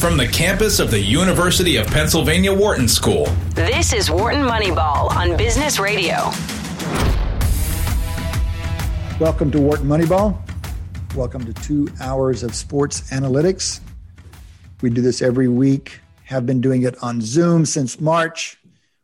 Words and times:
from 0.00 0.16
the 0.16 0.26
campus 0.26 0.80
of 0.80 0.90
the 0.90 0.98
University 0.98 1.76
of 1.76 1.86
Pennsylvania 1.88 2.50
Wharton 2.50 2.88
School. 2.88 3.26
This 3.50 3.92
is 3.92 4.10
Wharton 4.10 4.40
Moneyball 4.40 5.10
on 5.14 5.36
Business 5.36 5.78
Radio. 5.78 6.14
Welcome 9.20 9.50
to 9.50 9.60
Wharton 9.60 9.86
Moneyball. 9.86 10.40
Welcome 11.14 11.44
to 11.44 11.52
two 11.62 11.86
hours 12.00 12.42
of 12.42 12.54
sports 12.54 13.10
analytics. 13.10 13.80
We 14.80 14.88
do 14.88 15.02
this 15.02 15.20
every 15.20 15.48
week, 15.48 16.00
have 16.24 16.46
been 16.46 16.62
doing 16.62 16.84
it 16.84 16.96
on 17.02 17.20
Zoom 17.20 17.66
since 17.66 18.00
March. 18.00 18.58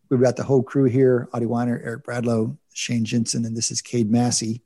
We've 0.09 0.23
got 0.23 0.37
the 0.37 0.45
whole 0.45 0.63
crew 0.63 0.85
here 0.85 1.29
Adi 1.35 1.45
Wyner, 1.45 1.79
Eric 1.85 2.05
Bradlow, 2.05 2.57
Shane 2.73 3.05
Jensen, 3.05 3.45
and 3.45 3.55
this 3.55 3.71
is 3.71 3.83
Cade 3.83 4.11
Massey. 4.11 4.63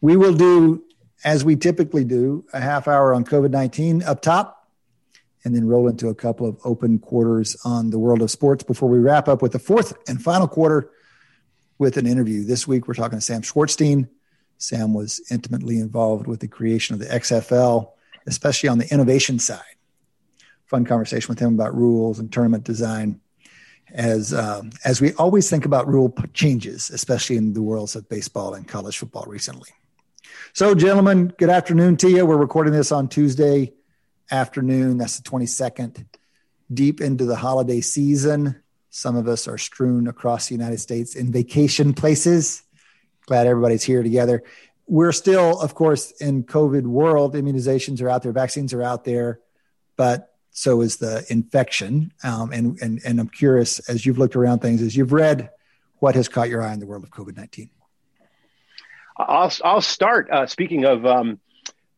We 0.00 0.16
will 0.16 0.34
do, 0.34 0.84
as 1.24 1.44
we 1.44 1.56
typically 1.56 2.04
do, 2.04 2.44
a 2.52 2.60
half 2.60 2.86
hour 2.86 3.12
on 3.12 3.24
COVID 3.24 3.50
19 3.50 4.04
up 4.04 4.22
top 4.22 4.55
and 5.46 5.54
then 5.54 5.64
roll 5.64 5.86
into 5.86 6.08
a 6.08 6.14
couple 6.14 6.44
of 6.44 6.58
open 6.64 6.98
quarters 6.98 7.56
on 7.64 7.90
the 7.90 8.00
world 8.00 8.20
of 8.20 8.32
sports 8.32 8.64
before 8.64 8.88
we 8.88 8.98
wrap 8.98 9.28
up 9.28 9.42
with 9.42 9.52
the 9.52 9.60
fourth 9.60 9.96
and 10.08 10.20
final 10.20 10.48
quarter 10.48 10.90
with 11.78 11.96
an 11.96 12.04
interview. 12.04 12.42
This 12.42 12.66
week, 12.66 12.88
we're 12.88 12.94
talking 12.94 13.18
to 13.18 13.24
Sam 13.24 13.42
Schwartzstein. 13.42 14.08
Sam 14.58 14.92
was 14.92 15.24
intimately 15.30 15.78
involved 15.78 16.26
with 16.26 16.40
the 16.40 16.48
creation 16.48 16.94
of 16.94 16.98
the 16.98 17.06
XFL, 17.06 17.92
especially 18.26 18.68
on 18.68 18.78
the 18.78 18.92
innovation 18.92 19.38
side. 19.38 19.62
Fun 20.64 20.84
conversation 20.84 21.28
with 21.28 21.38
him 21.38 21.54
about 21.54 21.76
rules 21.76 22.18
and 22.18 22.32
tournament 22.32 22.64
design. 22.64 23.20
As 23.92 24.34
um, 24.34 24.70
as 24.84 25.00
we 25.00 25.12
always 25.12 25.48
think 25.48 25.64
about 25.64 25.86
rule 25.86 26.12
changes, 26.34 26.90
especially 26.90 27.36
in 27.36 27.52
the 27.52 27.62
worlds 27.62 27.94
of 27.94 28.08
baseball 28.08 28.54
and 28.54 28.66
college 28.66 28.98
football 28.98 29.26
recently. 29.28 29.70
So, 30.54 30.74
gentlemen, 30.74 31.32
good 31.38 31.50
afternoon 31.50 31.98
to 31.98 32.10
you. 32.10 32.26
We're 32.26 32.36
recording 32.36 32.72
this 32.72 32.90
on 32.90 33.06
Tuesday, 33.06 33.72
afternoon. 34.30 34.98
That's 34.98 35.18
the 35.18 35.28
22nd, 35.28 36.06
deep 36.72 37.00
into 37.00 37.24
the 37.24 37.36
holiday 37.36 37.80
season. 37.80 38.62
Some 38.90 39.16
of 39.16 39.28
us 39.28 39.46
are 39.46 39.58
strewn 39.58 40.08
across 40.08 40.48
the 40.48 40.54
United 40.54 40.80
States 40.80 41.14
in 41.14 41.30
vacation 41.30 41.92
places. 41.92 42.62
Glad 43.26 43.46
everybody's 43.46 43.82
here 43.82 44.02
together. 44.02 44.42
We're 44.86 45.12
still, 45.12 45.60
of 45.60 45.74
course, 45.74 46.12
in 46.12 46.44
COVID 46.44 46.82
world. 46.82 47.34
Immunizations 47.34 48.00
are 48.00 48.08
out 48.08 48.22
there, 48.22 48.32
vaccines 48.32 48.72
are 48.72 48.82
out 48.82 49.04
there, 49.04 49.40
but 49.96 50.32
so 50.50 50.80
is 50.80 50.96
the 50.96 51.26
infection. 51.28 52.12
Um, 52.24 52.52
and, 52.52 52.78
and, 52.80 53.00
and 53.04 53.20
I'm 53.20 53.28
curious, 53.28 53.78
as 53.90 54.06
you've 54.06 54.18
looked 54.18 54.36
around 54.36 54.60
things, 54.60 54.80
as 54.80 54.96
you've 54.96 55.12
read, 55.12 55.50
what 55.98 56.14
has 56.14 56.28
caught 56.28 56.48
your 56.48 56.62
eye 56.62 56.72
in 56.72 56.80
the 56.80 56.86
world 56.86 57.04
of 57.04 57.10
COVID 57.10 57.36
19? 57.36 57.68
I'll, 59.18 59.52
I'll 59.64 59.80
start. 59.80 60.30
Uh, 60.30 60.46
speaking 60.46 60.84
of 60.84 61.04
um, 61.04 61.40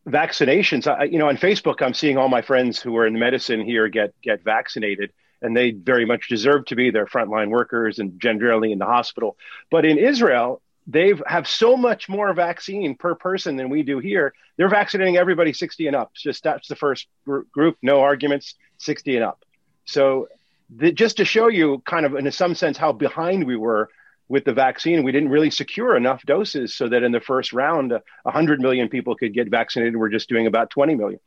vaccinations. 0.09 0.87
I, 0.87 1.05
you 1.05 1.19
know, 1.19 1.29
on 1.29 1.37
Facebook, 1.37 1.83
I'm 1.83 1.95
seeing 1.95 2.19
all 2.19 2.29
my 2.29 2.43
friends 2.43 2.81
who 2.81 2.97
are 2.97 3.07
in 3.07 3.19
medicine 3.19 3.61
here 3.61 3.89
get 3.89 4.15
get 4.23 4.43
vaccinated, 4.43 5.13
and 5.43 5.57
they 5.57 5.71
very 5.71 6.05
much 6.05 6.29
deserve 6.29 6.65
to 6.67 6.77
be. 6.77 6.91
They're 6.91 7.07
frontline 7.07 7.51
workers 7.51 7.99
and 7.99 8.21
generally 8.21 8.73
in 8.73 8.79
the 8.79 8.87
hospital. 8.87 9.37
But 9.71 9.85
in 9.85 9.99
Israel, 9.99 10.63
they 10.87 11.13
have 11.27 11.47
so 11.47 11.77
much 11.77 12.09
more 12.09 12.33
vaccine 12.33 12.97
per 12.97 13.15
person 13.15 13.57
than 13.57 13.69
we 13.69 13.83
do 13.83 13.99
here. 13.99 14.33
They're 14.57 14.71
vaccinating 14.71 15.19
everybody 15.19 15.53
60 15.53 15.87
and 15.87 15.95
up. 15.95 16.11
It's 16.15 16.23
just 16.23 16.43
that's 16.43 16.67
the 16.67 16.77
first 16.77 17.07
gr- 17.27 17.41
group, 17.53 17.77
no 17.83 18.01
arguments, 18.01 18.55
60 18.79 19.17
and 19.17 19.25
up. 19.25 19.45
So 19.85 20.29
the, 20.75 20.91
just 20.91 21.19
to 21.19 21.25
show 21.25 21.49
you, 21.49 21.83
kind 21.85 22.07
of 22.07 22.15
in 22.15 22.31
some 22.33 22.55
sense, 22.55 22.79
how 22.79 22.93
behind 22.93 23.47
we 23.47 23.57
were 23.57 23.91
with 24.29 24.45
the 24.45 24.53
vaccine, 24.53 25.03
we 25.05 25.13
didn't 25.13 25.31
really 25.31 25.51
secure 25.51 25.97
enough 25.97 26.23
doses 26.25 26.75
so 26.75 26.89
that 26.89 27.03
in 27.03 27.13
the 27.13 27.21
first 27.21 27.53
round, 27.53 27.93
uh, 27.93 28.01
100 28.23 28.61
million 28.61 28.89
people 28.89 29.17
could 29.17 29.33
get 29.33 29.49
vaccinated. 29.49 29.97
We're 29.97 30.11
just 30.11 30.29
doing 30.29 30.47
about 30.47 30.71
20 30.71 30.95
million. 30.95 31.21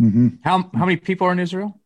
Mm-hmm. 0.00 0.28
How, 0.44 0.70
how 0.74 0.84
many 0.84 0.96
people 0.96 1.26
are 1.26 1.32
in 1.32 1.38
Israel? 1.38 1.78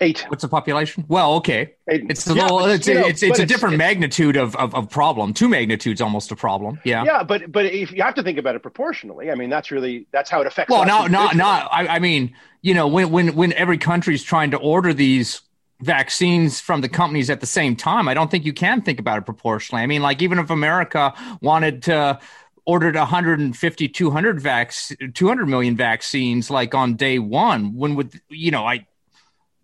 Eight. 0.00 0.26
What's 0.28 0.42
the 0.42 0.48
population? 0.48 1.06
Well, 1.08 1.34
okay. 1.36 1.74
Eight. 1.88 2.04
It's 2.10 2.28
a 2.28 2.34
yeah, 2.34 2.42
little, 2.42 2.66
it's, 2.66 2.86
know, 2.86 3.06
it's, 3.06 3.22
it's, 3.22 3.38
a 3.38 3.46
different 3.46 3.74
it's, 3.74 3.78
magnitude 3.78 4.36
of, 4.36 4.54
of, 4.56 4.74
of, 4.74 4.90
problem. 4.90 5.32
Two 5.32 5.48
magnitudes 5.48 6.02
almost 6.02 6.30
a 6.30 6.36
problem. 6.36 6.78
Yeah. 6.84 7.04
Yeah. 7.04 7.22
But, 7.22 7.50
but 7.50 7.64
if 7.64 7.92
you 7.92 8.02
have 8.02 8.14
to 8.16 8.22
think 8.22 8.36
about 8.36 8.56
it 8.56 8.62
proportionally, 8.62 9.30
I 9.30 9.36
mean, 9.36 9.48
that's 9.48 9.70
really, 9.70 10.06
that's 10.12 10.28
how 10.28 10.42
it 10.42 10.46
affects. 10.46 10.70
Well, 10.70 10.84
not, 10.84 11.10
not, 11.10 11.34
not, 11.34 11.68
I, 11.72 11.86
I 11.86 11.98
mean, 11.98 12.34
you 12.60 12.74
know, 12.74 12.88
when, 12.88 13.10
when, 13.10 13.34
when 13.34 13.52
every 13.54 13.78
country 13.78 14.14
is 14.14 14.22
trying 14.22 14.50
to 14.50 14.58
order 14.58 14.92
these 14.92 15.40
vaccines 15.80 16.60
from 16.60 16.80
the 16.80 16.88
companies 16.88 17.30
at 17.30 17.40
the 17.40 17.46
same 17.46 17.76
time. 17.76 18.08
I 18.08 18.14
don't 18.14 18.30
think 18.30 18.44
you 18.44 18.52
can 18.52 18.82
think 18.82 18.98
about 18.98 19.18
it 19.18 19.24
proportionally. 19.24 19.82
I 19.82 19.86
mean, 19.86 20.02
like 20.02 20.22
even 20.22 20.38
if 20.38 20.50
America 20.50 21.14
wanted 21.40 21.82
to 21.84 22.18
ordered 22.64 22.96
150 22.96 23.88
200 23.88 24.40
vac 24.40 24.74
200 25.14 25.46
million 25.46 25.76
vaccines 25.76 26.50
like 26.50 26.74
on 26.74 26.94
day 26.96 27.16
1 27.16 27.76
when 27.76 27.94
would 27.94 28.20
you 28.28 28.50
know 28.50 28.66
I 28.66 28.84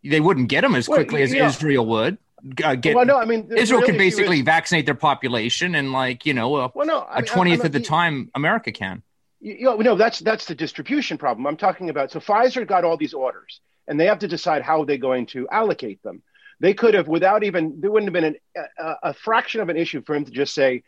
they 0.05 0.21
wouldn't 0.21 0.49
get 0.49 0.61
them 0.61 0.77
as 0.77 0.87
quickly 0.87 1.17
well, 1.17 1.25
as 1.25 1.33
know, 1.33 1.47
Israel 1.47 1.87
would 1.87 2.19
uh, 2.63 2.77
get 2.77 2.95
well, 2.95 3.05
no, 3.05 3.19
I 3.19 3.25
mean 3.25 3.51
Israel 3.57 3.81
really 3.81 3.93
can 3.93 3.99
basically 3.99 4.39
was, 4.39 4.45
vaccinate 4.45 4.87
their 4.87 4.95
population 4.95 5.75
and 5.75 5.91
like 5.91 6.25
you 6.25 6.33
know 6.33 6.55
a, 6.59 6.73
well, 6.77 6.87
no, 6.87 7.03
I 7.03 7.23
mean, 7.23 7.27
20th 7.27 7.65
of 7.65 7.73
the 7.73 7.81
time 7.81 8.31
America 8.37 8.71
can 8.71 9.03
you 9.43 9.65
know, 9.65 9.77
no, 9.77 9.97
that's 9.97 10.21
that's 10.21 10.47
the 10.47 10.55
distribution 10.55 11.19
problem. 11.19 11.47
I'm 11.49 11.57
talking 11.57 11.91
about. 11.91 12.13
So 12.13 12.21
Pfizer 12.21 12.65
got 12.65 12.85
all 12.85 12.97
these 12.97 13.13
orders 13.13 13.61
and 13.89 13.99
they 13.99 14.07
have 14.07 14.21
to 14.21 14.29
decide 14.29 14.63
how 14.63 14.85
they're 14.85 14.97
going 14.97 15.27
to 15.27 15.49
allocate 15.49 16.03
them. 16.03 16.23
They 16.61 16.75
could 16.75 16.95
have, 16.95 17.09
without 17.09 17.43
even, 17.43 17.81
there 17.81 17.91
wouldn't 17.91 18.15
have 18.15 18.23
been 18.23 18.37
an, 18.55 18.65
a, 18.79 18.95
a 19.11 19.15
fraction 19.15 19.61
of 19.61 19.69
an 19.69 19.77
issue 19.77 20.03
for 20.07 20.15
him 20.15 20.25
to 20.25 20.31
just 20.31 20.55
say, 20.55 20.85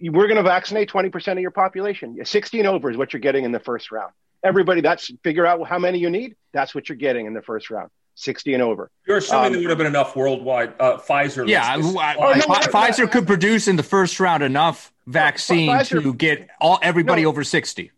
we're 0.00 0.26
going 0.26 0.36
to 0.36 0.42
vaccinate 0.42 0.90
20% 0.90 1.32
of 1.32 1.38
your 1.38 1.50
population. 1.50 2.18
60 2.22 2.58
and 2.58 2.68
over 2.68 2.90
is 2.90 2.96
what 2.96 3.12
you're 3.12 3.20
getting 3.20 3.44
in 3.44 3.52
the 3.52 3.58
first 3.60 3.90
round. 3.90 4.12
Everybody, 4.44 4.80
that's 4.80 5.10
figure 5.24 5.46
out 5.46 5.66
how 5.66 5.78
many 5.78 5.98
you 5.98 6.10
need. 6.10 6.36
That's 6.52 6.74
what 6.74 6.88
you're 6.88 6.96
getting 6.96 7.26
in 7.26 7.34
the 7.34 7.42
first 7.42 7.70
round. 7.70 7.90
60 8.14 8.54
and 8.54 8.62
over. 8.62 8.90
You're 9.06 9.18
assuming 9.18 9.46
um, 9.46 9.52
there 9.52 9.60
would 9.62 9.70
have 9.70 9.78
been 9.78 9.86
enough 9.86 10.16
worldwide. 10.16 10.74
Uh, 10.78 10.98
Pfizer. 10.98 11.48
Yeah, 11.48 11.76
oh, 11.76 11.92
no, 11.92 12.42
Pfizer 12.44 13.10
could 13.10 13.26
produce 13.26 13.68
in 13.68 13.76
the 13.76 13.82
first 13.82 14.18
round 14.18 14.42
enough 14.42 14.92
vaccine 15.06 15.70
Pfizer, 15.70 16.02
to 16.02 16.14
get 16.14 16.48
all 16.60 16.78
everybody 16.82 17.22
no, 17.22 17.28
over 17.28 17.44
60. 17.44 17.92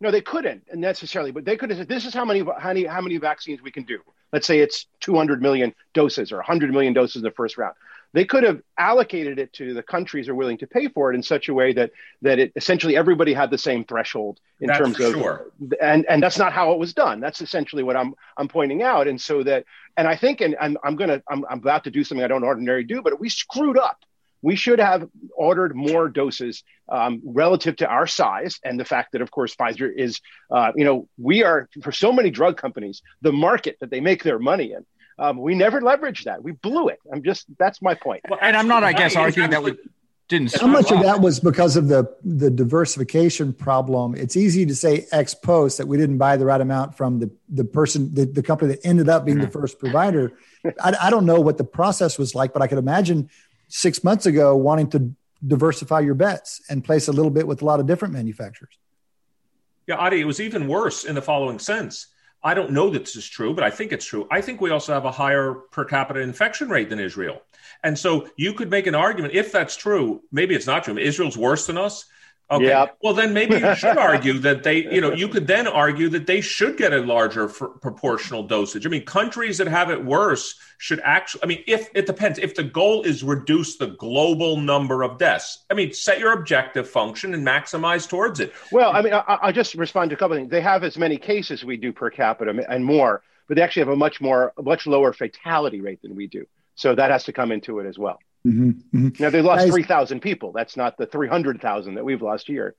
No, 0.00 0.10
they 0.10 0.22
couldn't 0.22 0.62
necessarily, 0.74 1.30
but 1.30 1.44
they 1.44 1.56
could 1.56 1.70
have 1.70 1.78
said, 1.78 1.88
"This 1.88 2.06
is 2.06 2.14
how 2.14 2.24
many, 2.24 2.40
how 2.40 2.68
many, 2.68 2.84
how 2.84 3.00
many 3.00 3.18
vaccines 3.18 3.60
we 3.62 3.70
can 3.70 3.84
do." 3.84 4.00
Let's 4.32 4.46
say 4.46 4.60
it's 4.60 4.86
200 5.00 5.42
million 5.42 5.74
doses 5.92 6.32
or 6.32 6.36
100 6.36 6.72
million 6.72 6.92
doses 6.92 7.16
in 7.16 7.22
the 7.22 7.30
first 7.32 7.58
round. 7.58 7.74
They 8.12 8.24
could 8.24 8.42
have 8.42 8.60
allocated 8.76 9.38
it 9.38 9.52
to 9.54 9.72
the 9.72 9.82
countries 9.82 10.28
are 10.28 10.34
willing 10.34 10.58
to 10.58 10.66
pay 10.66 10.88
for 10.88 11.12
it 11.12 11.16
in 11.16 11.22
such 11.22 11.48
a 11.48 11.54
way 11.54 11.72
that 11.74 11.92
that 12.22 12.38
it 12.38 12.52
essentially 12.56 12.96
everybody 12.96 13.32
had 13.32 13.50
the 13.50 13.58
same 13.58 13.84
threshold 13.84 14.40
in 14.60 14.66
that's 14.66 14.78
terms 14.78 15.00
of 15.00 15.12
sure. 15.12 15.46
and 15.80 16.06
and 16.08 16.22
that's 16.22 16.38
not 16.38 16.52
how 16.52 16.72
it 16.72 16.78
was 16.78 16.92
done. 16.92 17.20
That's 17.20 17.40
essentially 17.40 17.82
what 17.82 17.96
I'm 17.96 18.14
I'm 18.36 18.48
pointing 18.48 18.82
out. 18.82 19.06
And 19.06 19.20
so 19.20 19.42
that 19.44 19.64
and 19.96 20.08
I 20.08 20.16
think 20.16 20.40
and 20.40 20.56
I'm 20.60 20.76
I'm 20.82 20.96
gonna 20.96 21.22
I'm, 21.28 21.44
I'm 21.48 21.58
about 21.58 21.84
to 21.84 21.90
do 21.90 22.02
something 22.02 22.24
I 22.24 22.28
don't 22.28 22.42
ordinarily 22.42 22.84
do, 22.84 23.02
but 23.02 23.20
we 23.20 23.28
screwed 23.28 23.78
up 23.78 24.04
we 24.42 24.56
should 24.56 24.78
have 24.78 25.08
ordered 25.34 25.74
more 25.74 26.08
doses 26.08 26.64
um, 26.88 27.20
relative 27.24 27.76
to 27.76 27.86
our 27.86 28.06
size 28.06 28.58
and 28.64 28.78
the 28.78 28.84
fact 28.84 29.12
that, 29.12 29.20
of 29.20 29.30
course, 29.30 29.54
Pfizer 29.54 29.90
is, 29.94 30.20
uh, 30.50 30.72
you 30.74 30.84
know, 30.84 31.08
we 31.18 31.44
are 31.44 31.68
for 31.82 31.92
so 31.92 32.12
many 32.12 32.30
drug 32.30 32.56
companies 32.56 33.02
the 33.22 33.32
market 33.32 33.76
that 33.80 33.90
they 33.90 34.00
make 34.00 34.22
their 34.22 34.38
money 34.38 34.72
in. 34.72 34.84
Um, 35.18 35.38
we 35.38 35.54
never 35.54 35.80
leveraged 35.82 36.24
that. 36.24 36.42
We 36.42 36.52
blew 36.52 36.88
it. 36.88 36.98
I'm 37.12 37.22
just 37.22 37.44
that's 37.58 37.82
my 37.82 37.94
point. 37.94 38.22
Well, 38.28 38.38
and 38.40 38.56
I'm 38.56 38.68
not, 38.68 38.84
I 38.84 38.94
guess, 38.94 39.16
arguing 39.16 39.50
that 39.50 39.62
we 39.62 39.76
didn't. 40.28 40.58
How 40.58 40.66
much 40.66 40.90
of 40.90 41.02
that 41.02 41.20
was 41.20 41.40
because 41.40 41.76
of 41.76 41.88
the 41.88 42.16
the 42.24 42.50
diversification 42.50 43.52
problem? 43.52 44.14
It's 44.14 44.34
easy 44.34 44.64
to 44.64 44.74
say 44.74 45.06
ex 45.12 45.34
post 45.34 45.76
that 45.76 45.86
we 45.86 45.98
didn't 45.98 46.16
buy 46.16 46.38
the 46.38 46.46
right 46.46 46.60
amount 46.60 46.96
from 46.96 47.18
the 47.18 47.30
the 47.50 47.64
person, 47.64 48.14
the, 48.14 48.24
the 48.24 48.42
company 48.42 48.74
that 48.74 48.86
ended 48.86 49.10
up 49.10 49.26
being 49.26 49.36
mm-hmm. 49.36 49.44
the 49.44 49.50
first 49.50 49.78
provider. 49.78 50.32
I, 50.82 50.96
I 51.02 51.10
don't 51.10 51.26
know 51.26 51.40
what 51.40 51.58
the 51.58 51.64
process 51.64 52.18
was 52.18 52.34
like, 52.34 52.54
but 52.54 52.62
I 52.62 52.66
could 52.66 52.78
imagine 52.78 53.28
six 53.70 54.04
months 54.04 54.26
ago 54.26 54.54
wanting 54.56 54.90
to 54.90 55.14
diversify 55.46 56.00
your 56.00 56.14
bets 56.14 56.60
and 56.68 56.84
place 56.84 57.08
a 57.08 57.12
little 57.12 57.30
bit 57.30 57.46
with 57.46 57.62
a 57.62 57.64
lot 57.64 57.80
of 57.80 57.86
different 57.86 58.12
manufacturers. 58.12 58.76
Yeah, 59.86 59.96
Adi, 59.96 60.20
it 60.20 60.26
was 60.26 60.40
even 60.40 60.68
worse 60.68 61.04
in 61.04 61.14
the 61.14 61.22
following 61.22 61.58
sense. 61.58 62.08
I 62.42 62.54
don't 62.54 62.72
know 62.72 62.90
that 62.90 63.00
this 63.00 63.16
is 63.16 63.28
true, 63.28 63.54
but 63.54 63.64
I 63.64 63.70
think 63.70 63.92
it's 63.92 64.04
true. 64.04 64.26
I 64.30 64.40
think 64.40 64.60
we 64.60 64.70
also 64.70 64.92
have 64.92 65.04
a 65.04 65.10
higher 65.10 65.54
per 65.54 65.84
capita 65.84 66.20
infection 66.20 66.68
rate 66.68 66.88
than 66.88 66.98
Israel. 66.98 67.42
And 67.82 67.98
so 67.98 68.28
you 68.36 68.52
could 68.54 68.70
make 68.70 68.86
an 68.86 68.94
argument, 68.94 69.34
if 69.34 69.52
that's 69.52 69.76
true, 69.76 70.22
maybe 70.32 70.54
it's 70.54 70.66
not 70.66 70.84
true. 70.84 70.98
Israel's 70.98 71.36
worse 71.36 71.66
than 71.66 71.78
us. 71.78 72.06
Okay. 72.50 72.66
Yep. 72.66 72.98
Well, 73.00 73.14
then 73.14 73.32
maybe 73.32 73.54
you 73.58 73.74
should 73.76 73.96
argue 73.98 74.38
that 74.40 74.64
they, 74.64 74.84
you 74.92 75.00
know, 75.00 75.12
you 75.12 75.28
could 75.28 75.46
then 75.46 75.68
argue 75.68 76.08
that 76.08 76.26
they 76.26 76.40
should 76.40 76.76
get 76.76 76.92
a 76.92 77.00
larger 77.00 77.46
proportional 77.46 78.42
dosage. 78.42 78.84
I 78.84 78.88
mean, 78.88 79.04
countries 79.04 79.58
that 79.58 79.68
have 79.68 79.88
it 79.90 80.04
worse 80.04 80.56
should 80.78 81.00
actually, 81.04 81.44
I 81.44 81.46
mean, 81.46 81.62
if 81.68 81.88
it 81.94 82.06
depends, 82.06 82.40
if 82.40 82.56
the 82.56 82.64
goal 82.64 83.02
is 83.02 83.22
reduce 83.22 83.76
the 83.76 83.88
global 83.88 84.56
number 84.56 85.04
of 85.04 85.16
deaths, 85.16 85.64
I 85.70 85.74
mean, 85.74 85.92
set 85.92 86.18
your 86.18 86.32
objective 86.32 86.88
function 86.88 87.34
and 87.34 87.46
maximize 87.46 88.08
towards 88.08 88.40
it. 88.40 88.52
Well, 88.72 88.90
I 88.90 89.02
mean, 89.02 89.12
I, 89.12 89.38
will 89.46 89.52
just 89.52 89.74
respond 89.74 90.10
to 90.10 90.16
a 90.16 90.18
couple 90.18 90.36
of 90.36 90.40
things. 90.40 90.50
They 90.50 90.60
have 90.60 90.82
as 90.82 90.98
many 90.98 91.18
cases 91.18 91.64
we 91.64 91.76
do 91.76 91.92
per 91.92 92.10
capita 92.10 92.50
and 92.68 92.84
more, 92.84 93.22
but 93.46 93.56
they 93.56 93.62
actually 93.62 93.82
have 93.82 93.90
a 93.90 93.96
much 93.96 94.20
more, 94.20 94.52
much 94.60 94.88
lower 94.88 95.12
fatality 95.12 95.80
rate 95.80 96.02
than 96.02 96.16
we 96.16 96.26
do. 96.26 96.46
So 96.74 96.96
that 96.96 97.12
has 97.12 97.24
to 97.24 97.32
come 97.32 97.52
into 97.52 97.78
it 97.78 97.86
as 97.86 97.96
well. 97.96 98.18
Mm-hmm, 98.46 98.70
mm-hmm. 98.96 99.22
Now 99.22 99.30
they 99.30 99.42
lost 99.42 99.68
three 99.68 99.82
thousand 99.82 100.20
people. 100.20 100.52
That's 100.52 100.76
not 100.76 100.96
the 100.96 101.06
three 101.06 101.28
hundred 101.28 101.60
thousand 101.60 101.96
that 101.96 102.04
we've 102.04 102.22
lost 102.22 102.46
here, 102.46 102.74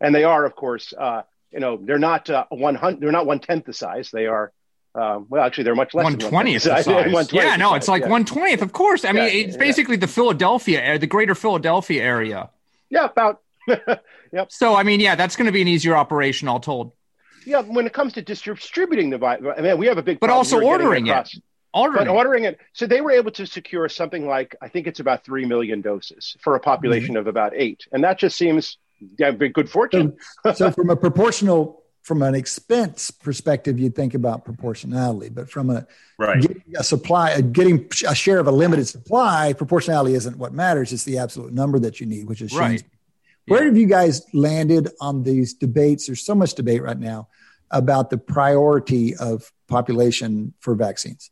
and 0.00 0.14
they 0.14 0.24
are, 0.24 0.44
of 0.44 0.54
course, 0.54 0.92
uh, 0.96 1.22
you 1.50 1.58
know, 1.58 1.78
they're 1.82 1.98
not 1.98 2.30
uh, 2.30 2.46
one 2.50 2.76
hundred. 2.76 3.00
They're 3.00 3.12
not 3.12 3.26
one 3.26 3.40
tenth 3.40 3.64
the 3.64 3.72
size. 3.72 4.10
They 4.12 4.26
are 4.26 4.52
Um, 4.94 5.26
well, 5.28 5.44
actually, 5.44 5.64
they're 5.64 5.74
much 5.74 5.94
less. 5.94 6.04
One 6.04 6.18
twentieth. 6.18 6.62
size. 6.62 6.86
Yeah, 7.32 7.56
no, 7.56 7.74
it's 7.74 7.88
like 7.88 8.06
one 8.06 8.22
yeah. 8.22 8.34
twentieth. 8.34 8.62
Of 8.62 8.72
course. 8.72 9.04
I 9.04 9.12
mean, 9.12 9.24
yeah, 9.24 9.46
it's 9.46 9.56
basically 9.56 9.94
yeah. 9.96 10.00
the 10.00 10.08
Philadelphia, 10.08 10.98
the 10.98 11.06
greater 11.06 11.34
Philadelphia 11.34 12.02
area. 12.02 12.50
Yeah, 12.88 13.04
about. 13.04 13.40
yep. 14.32 14.50
So, 14.50 14.74
I 14.74 14.82
mean, 14.82 15.00
yeah, 15.00 15.14
that's 15.14 15.36
going 15.36 15.46
to 15.46 15.52
be 15.52 15.62
an 15.62 15.68
easier 15.68 15.96
operation, 15.96 16.48
all 16.48 16.58
told. 16.58 16.92
Yeah, 17.46 17.62
when 17.62 17.86
it 17.86 17.92
comes 17.92 18.14
to 18.14 18.22
distributing 18.22 19.10
the 19.10 19.18
virus, 19.18 19.54
I 19.56 19.60
mean, 19.60 19.78
we 19.78 19.86
have 19.86 19.98
a 19.98 20.02
big. 20.02 20.18
But 20.18 20.30
also 20.30 20.60
ordering 20.60 21.06
it. 21.06 21.30
Ordering. 21.72 22.06
But 22.06 22.12
ordering 22.12 22.44
it. 22.44 22.58
So 22.72 22.86
they 22.86 23.00
were 23.00 23.12
able 23.12 23.30
to 23.32 23.46
secure 23.46 23.88
something 23.88 24.26
like 24.26 24.56
I 24.60 24.68
think 24.68 24.86
it's 24.86 25.00
about 25.00 25.24
three 25.24 25.44
million 25.44 25.80
doses 25.80 26.36
for 26.40 26.56
a 26.56 26.60
population 26.60 27.10
mm-hmm. 27.10 27.18
of 27.18 27.26
about 27.28 27.52
eight, 27.54 27.86
and 27.92 28.02
that 28.04 28.18
just 28.18 28.36
seems 28.36 28.78
yeah, 29.18 29.30
good 29.30 29.70
fortune. 29.70 30.16
so, 30.44 30.52
so 30.52 30.70
from 30.72 30.90
a 30.90 30.96
proportional 30.96 31.80
from 32.02 32.22
an 32.22 32.34
expense 32.34 33.10
perspective, 33.10 33.78
you'd 33.78 33.94
think 33.94 34.14
about 34.14 34.44
proportionality, 34.44 35.28
but 35.28 35.50
from 35.50 35.70
a, 35.70 35.86
right. 36.18 36.40
getting 36.40 36.62
a 36.76 36.82
supply, 36.82 37.30
a, 37.30 37.42
getting 37.42 37.86
a 38.06 38.14
share 38.14 38.38
of 38.38 38.46
a 38.46 38.50
limited 38.50 38.86
supply, 38.86 39.52
proportionality 39.52 40.14
isn't 40.14 40.36
what 40.36 40.52
matters. 40.52 40.92
It's 40.92 41.04
the 41.04 41.18
absolute 41.18 41.52
number 41.52 41.78
that 41.78 42.00
you 42.00 42.06
need, 42.06 42.26
which 42.26 42.40
is 42.40 42.54
right. 42.54 42.82
Where 43.46 43.60
yeah. 43.60 43.66
have 43.66 43.76
you 43.76 43.86
guys 43.86 44.22
landed 44.32 44.90
on 45.00 45.22
these 45.22 45.54
debates? 45.54 46.06
There's 46.06 46.22
so 46.22 46.34
much 46.34 46.54
debate 46.54 46.82
right 46.82 46.98
now 46.98 47.28
about 47.70 48.10
the 48.10 48.18
priority 48.18 49.14
of 49.16 49.52
population 49.68 50.54
for 50.60 50.74
vaccines. 50.74 51.30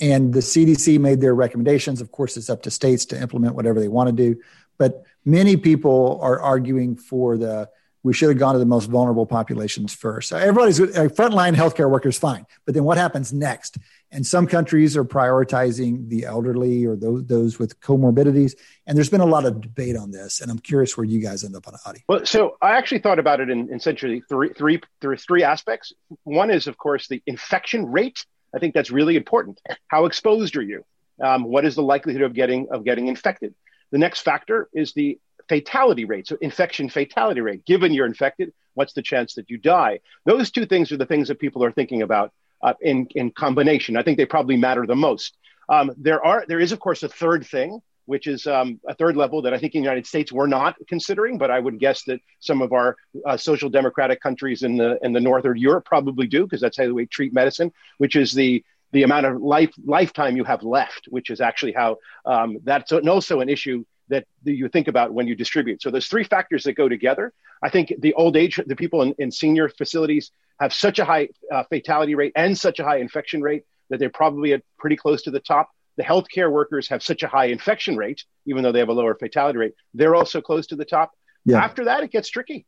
And 0.00 0.32
the 0.32 0.40
CDC 0.40 0.98
made 1.00 1.20
their 1.20 1.34
recommendations. 1.34 2.00
Of 2.00 2.12
course, 2.12 2.36
it's 2.36 2.50
up 2.50 2.62
to 2.62 2.70
states 2.70 3.04
to 3.06 3.20
implement 3.20 3.54
whatever 3.54 3.80
they 3.80 3.88
want 3.88 4.08
to 4.08 4.12
do. 4.14 4.40
But 4.78 5.02
many 5.24 5.56
people 5.56 6.20
are 6.22 6.40
arguing 6.40 6.96
for 6.96 7.36
the 7.36 7.68
we 8.04 8.12
should 8.12 8.28
have 8.28 8.38
gone 8.38 8.52
to 8.52 8.58
the 8.58 8.66
most 8.66 8.86
vulnerable 8.86 9.26
populations 9.26 9.92
first. 9.92 10.32
Everybody's 10.32 10.80
uh, 10.80 11.08
frontline 11.08 11.54
healthcare 11.54 11.90
workers, 11.90 12.18
fine, 12.18 12.46
but 12.64 12.74
then 12.74 12.84
what 12.84 12.96
happens 12.96 13.32
next? 13.32 13.76
And 14.10 14.26
some 14.26 14.46
countries 14.46 14.96
are 14.96 15.04
prioritizing 15.04 16.08
the 16.08 16.24
elderly 16.24 16.86
or 16.86 16.96
those, 16.96 17.26
those 17.26 17.58
with 17.58 17.78
comorbidities. 17.80 18.54
And 18.86 18.96
there's 18.96 19.10
been 19.10 19.20
a 19.20 19.26
lot 19.26 19.44
of 19.44 19.60
debate 19.60 19.96
on 19.96 20.10
this. 20.10 20.40
And 20.40 20.50
I'm 20.50 20.58
curious 20.58 20.96
where 20.96 21.04
you 21.04 21.20
guys 21.20 21.44
end 21.44 21.54
up 21.56 21.68
on 21.68 21.74
Adi. 21.84 22.04
Well, 22.08 22.24
so 22.24 22.56
I 22.62 22.76
actually 22.78 23.00
thought 23.00 23.18
about 23.18 23.40
it 23.40 23.50
in, 23.50 23.68
in 23.68 23.74
essentially 23.74 24.22
three, 24.28 24.54
three, 24.54 24.80
three, 25.00 25.18
three 25.18 25.42
aspects. 25.42 25.92
One 26.24 26.50
is, 26.50 26.66
of 26.66 26.78
course, 26.78 27.08
the 27.08 27.22
infection 27.26 27.84
rate. 27.86 28.24
I 28.54 28.58
think 28.58 28.74
that's 28.74 28.90
really 28.90 29.16
important. 29.16 29.60
How 29.88 30.06
exposed 30.06 30.56
are 30.56 30.62
you? 30.62 30.84
Um, 31.22 31.44
what 31.44 31.64
is 31.64 31.74
the 31.74 31.82
likelihood 31.82 32.22
of 32.22 32.34
getting 32.34 32.68
of 32.70 32.84
getting 32.84 33.08
infected? 33.08 33.54
The 33.90 33.98
next 33.98 34.20
factor 34.20 34.68
is 34.72 34.92
the 34.92 35.18
fatality 35.48 36.04
rate, 36.04 36.26
so 36.26 36.36
infection 36.40 36.88
fatality 36.88 37.40
rate. 37.40 37.64
Given 37.64 37.92
you're 37.92 38.06
infected, 38.06 38.52
what's 38.74 38.92
the 38.92 39.02
chance 39.02 39.34
that 39.34 39.50
you 39.50 39.58
die? 39.58 40.00
Those 40.24 40.50
two 40.50 40.66
things 40.66 40.92
are 40.92 40.96
the 40.96 41.06
things 41.06 41.28
that 41.28 41.38
people 41.38 41.64
are 41.64 41.72
thinking 41.72 42.02
about 42.02 42.32
uh, 42.62 42.74
in 42.80 43.06
in 43.14 43.30
combination. 43.30 43.96
I 43.96 44.02
think 44.02 44.18
they 44.18 44.26
probably 44.26 44.56
matter 44.56 44.86
the 44.86 44.96
most. 44.96 45.36
Um, 45.68 45.92
there 45.96 46.24
are 46.24 46.44
there 46.46 46.60
is 46.60 46.72
of 46.72 46.80
course 46.80 47.02
a 47.02 47.08
third 47.08 47.46
thing, 47.46 47.80
which 48.08 48.26
is 48.26 48.46
um, 48.46 48.80
a 48.88 48.94
third 48.94 49.16
level 49.16 49.42
that 49.42 49.52
I 49.52 49.58
think 49.58 49.74
in 49.74 49.82
the 49.82 49.84
United 49.84 50.06
States 50.06 50.32
we're 50.32 50.46
not 50.46 50.76
considering, 50.88 51.36
but 51.36 51.50
I 51.50 51.60
would 51.60 51.78
guess 51.78 52.04
that 52.04 52.20
some 52.40 52.62
of 52.62 52.72
our 52.72 52.96
uh, 53.26 53.36
social 53.36 53.68
democratic 53.68 54.20
countries 54.20 54.62
in 54.62 54.78
the 54.78 54.98
in 55.02 55.12
the 55.12 55.20
northern 55.20 55.58
Europe 55.58 55.84
probably 55.84 56.26
do 56.26 56.44
because 56.44 56.60
that's 56.60 56.78
how 56.78 56.94
they 56.94 57.04
treat 57.04 57.34
medicine, 57.34 57.70
which 57.98 58.16
is 58.16 58.32
the 58.32 58.64
the 58.92 59.02
amount 59.02 59.26
of 59.26 59.42
life 59.42 59.74
lifetime 59.84 60.36
you 60.36 60.44
have 60.44 60.62
left, 60.62 61.06
which 61.10 61.28
is 61.28 61.40
actually 61.42 61.72
how 61.72 61.98
um, 62.24 62.58
that's 62.64 62.92
also 62.92 63.40
an 63.40 63.50
issue 63.50 63.84
that 64.08 64.24
you 64.44 64.68
think 64.68 64.88
about 64.88 65.12
when 65.12 65.28
you 65.28 65.34
distribute. 65.34 65.82
So 65.82 65.90
there's 65.90 66.08
three 66.08 66.24
factors 66.24 66.64
that 66.64 66.72
go 66.72 66.88
together. 66.88 67.32
I 67.62 67.68
think 67.68 67.92
the 67.98 68.14
old 68.14 68.36
age, 68.38 68.58
the 68.66 68.76
people 68.76 69.02
in, 69.02 69.14
in 69.18 69.30
senior 69.30 69.68
facilities 69.68 70.30
have 70.60 70.72
such 70.72 70.98
a 70.98 71.04
high 71.04 71.28
uh, 71.52 71.64
fatality 71.64 72.14
rate 72.14 72.32
and 72.34 72.56
such 72.56 72.78
a 72.78 72.84
high 72.84 72.98
infection 72.98 73.42
rate 73.42 73.64
that 73.90 73.98
they're 73.98 74.10
probably 74.10 74.54
at 74.54 74.62
pretty 74.78 74.96
close 74.96 75.22
to 75.22 75.30
the 75.30 75.40
top. 75.40 75.68
The 75.98 76.04
healthcare 76.04 76.50
workers 76.50 76.88
have 76.88 77.02
such 77.02 77.22
a 77.22 77.28
high 77.28 77.46
infection 77.46 77.96
rate, 77.96 78.24
even 78.46 78.62
though 78.62 78.72
they 78.72 78.78
have 78.78 78.88
a 78.88 78.94
lower 78.94 79.14
fatality 79.14 79.58
rate. 79.58 79.74
They're 79.92 80.14
also 80.14 80.40
close 80.40 80.68
to 80.68 80.76
the 80.76 80.86
top. 80.86 81.10
Yeah. 81.44 81.62
After 81.62 81.84
that, 81.84 82.02
it 82.02 82.10
gets 82.10 82.30
tricky. 82.30 82.66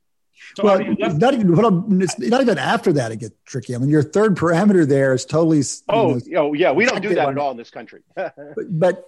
So 0.56 0.64
well, 0.64 0.78
not 0.78 1.34
even, 1.34 1.52
not 1.54 2.40
even 2.40 2.58
after 2.58 2.92
that, 2.94 3.12
it 3.12 3.16
gets 3.16 3.34
tricky. 3.44 3.74
I 3.74 3.78
mean, 3.78 3.90
your 3.90 4.02
third 4.02 4.36
parameter 4.36 4.86
there 4.86 5.12
is 5.12 5.24
totally. 5.24 5.62
Oh, 5.88 6.14
know, 6.26 6.48
oh 6.48 6.52
yeah, 6.54 6.72
we 6.72 6.86
don't 6.86 7.02
do 7.02 7.14
that 7.14 7.28
at 7.28 7.38
all 7.38 7.50
in 7.50 7.56
this 7.56 7.70
country. 7.70 8.02
but, 8.14 8.34
but, 8.56 9.04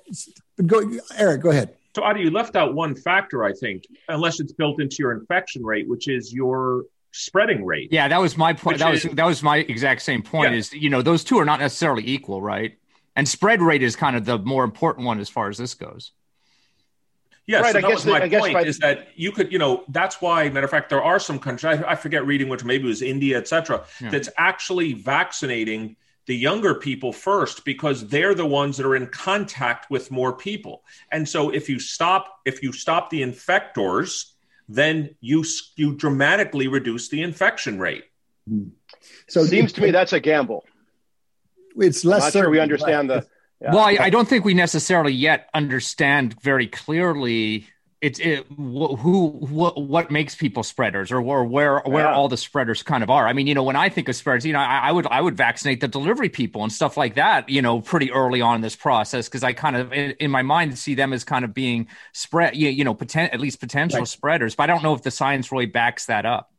but 0.57 0.67
go, 0.67 0.83
Eric, 1.17 1.43
go 1.43 1.51
ahead. 1.51 1.75
So, 1.95 2.03
Adi, 2.03 2.21
you 2.21 2.31
left 2.31 2.57
out 2.57 2.75
one 2.75 2.95
factor, 2.95 3.45
I 3.45 3.53
think, 3.53 3.85
unless 4.09 4.41
it's 4.41 4.53
built 4.53 4.81
into 4.81 4.97
your 5.01 5.13
infection 5.13 5.65
rate, 5.65 5.89
which 5.89 6.09
is 6.09 6.33
your 6.33 6.85
spreading 7.13 7.65
rate. 7.65 7.89
Yeah, 7.93 8.09
that 8.09 8.21
was 8.21 8.37
my 8.37 8.53
point. 8.53 8.79
That 8.79 8.95
is, 8.95 9.05
was 9.05 9.15
that 9.15 9.27
was 9.27 9.43
my 9.43 9.59
exact 9.59 10.03
same 10.03 10.23
point. 10.23 10.53
Yeah. 10.53 10.59
Is 10.59 10.73
you 10.73 10.91
know 10.91 11.03
those 11.03 11.25
two 11.25 11.39
are 11.39 11.45
not 11.45 11.61
necessarily 11.61 12.07
equal, 12.07 12.41
right? 12.41 12.79
And 13.15 13.29
spread 13.29 13.61
rate 13.61 13.83
is 13.83 13.97
kind 13.97 14.17
of 14.17 14.25
the 14.25 14.39
more 14.39 14.65
important 14.65 15.07
one 15.07 15.21
as 15.21 15.29
far 15.29 15.49
as 15.49 15.59
this 15.59 15.75
goes. 15.75 16.13
Yes, 17.47 17.63
right, 17.65 17.73
so 17.73 17.81
that 17.81 17.91
was 17.91 18.07
my 18.07 18.21
point 18.29 18.55
by, 18.55 18.63
is 18.63 18.79
that 18.79 19.09
you 19.17 19.33
could, 19.33 19.53
you 19.53 19.59
know, 19.59 19.85
that's 19.89 20.21
why, 20.21 20.49
matter 20.49 20.65
of 20.65 20.71
fact, 20.71 20.91
there 20.91 21.03
are 21.03 21.19
some 21.19 21.41
countries, 21.41 21.81
I, 21.81 21.91
I 21.91 21.95
forget 21.97 22.25
reading 22.25 22.49
which, 22.49 22.65
maybe 22.65 22.85
it 22.85 22.87
was 22.87 23.03
India, 23.03 23.37
et 23.37 23.49
cetera, 23.49 23.85
yeah. 24.01 24.11
that's 24.11 24.29
actually 24.39 24.93
vaccinating 24.93 25.97
the 26.27 26.37
younger 26.37 26.77
people 26.77 27.13
first 27.13 27.65
because 27.65 28.07
they're 28.07 28.37
the 28.37 28.47
ones 28.47 28.77
that 28.77 28.87
are 28.87 28.95
in 28.95 29.09
contact 29.09 29.91
with 29.91 30.13
more 30.13 30.33
people. 30.33 30.85
And 31.11 31.29
so 31.29 31.51
if 31.51 31.69
you 31.69 31.81
stop 31.81 32.39
if 32.45 32.63
you 32.63 32.73
stop 32.73 33.11
the 33.11 33.23
infectors, 33.23 34.31
then 34.69 35.17
you 35.21 35.45
you 35.75 35.97
dramatically 35.97 36.69
reduce 36.69 37.09
the 37.09 37.23
infection 37.23 37.81
rate. 37.81 38.05
So 39.27 39.41
it 39.41 39.49
seems 39.49 39.73
to 39.73 39.81
me 39.81 39.91
that's 39.91 40.13
a 40.13 40.21
gamble. 40.21 40.65
It's 41.77 42.05
less. 42.05 42.23
I'm 42.23 42.27
not 42.27 42.33
sure 42.33 42.51
we 42.51 42.61
understand 42.61 43.11
the. 43.11 43.27
Yeah. 43.61 43.75
Well, 43.75 43.85
I, 43.85 43.97
I, 44.01 44.11
don't 44.11 44.27
think 44.27 44.45
we 44.45 44.55
necessarily 44.55 45.13
yet 45.13 45.49
understand 45.55 46.35
very 46.43 46.67
clearly 46.67 47.69
it's 48.03 48.19
it, 48.19 48.45
who 48.49 49.29
what, 49.29 49.81
what 49.81 50.11
makes 50.11 50.35
people 50.35 50.65
spreaders 50.65 51.13
or, 51.13 51.21
or 51.21 51.45
where 51.45 51.79
where 51.87 52.05
yeah. 52.05 52.13
all 52.13 52.29
the 52.29 52.37
spreaders 52.37 52.83
kind 52.83 53.05
of 53.05 53.11
are. 53.11 53.29
I 53.29 53.33
mean, 53.33 53.47
you 53.47 53.55
know, 53.55 53.63
when 53.63 53.77
I 53.77 53.89
think 53.89 54.09
of 54.09 54.17
spreaders, 54.17 54.45
you 54.45 54.53
know, 54.53 54.59
I, 54.59 54.89
I 54.89 54.93
would 54.93 55.07
I 55.07 55.21
would 55.21 55.37
vaccinate 55.37 55.81
the 55.81 55.87
delivery 55.87 56.29
people 56.29 56.65
and 56.65 56.73
stuff 56.73 56.97
like 56.97 57.15
that. 57.15 57.49
You 57.49 57.63
know, 57.63 57.81
pretty 57.81 58.11
early 58.11 58.41
on 58.41 58.57
in 58.57 58.61
this 58.61 58.75
process 58.75 59.29
because 59.29 59.45
I 59.45 59.53
kind 59.53 59.77
of 59.77 59.93
in, 59.93 60.17
in, 60.19 60.33
my 60.33 60.43
mind 60.43 60.77
see 60.77 60.97
them 60.97 61.13
as 61.13 61.23
kind 61.23 61.45
of 61.45 61.55
being 61.55 61.87
spread. 62.13 62.57
You, 62.57 62.71
you 62.71 62.83
know, 62.83 62.97
poten- 62.97 63.33
at 63.33 63.39
least 63.39 63.61
potential 63.61 64.01
right. 64.01 64.09
spreaders, 64.09 64.57
but 64.57 64.65
I 64.65 64.67
don't 64.67 64.83
know 64.83 64.95
if 64.95 65.03
the 65.03 65.13
science 65.13 65.53
really 65.53 65.67
backs 65.67 66.07
that 66.07 66.27
up. 66.27 66.53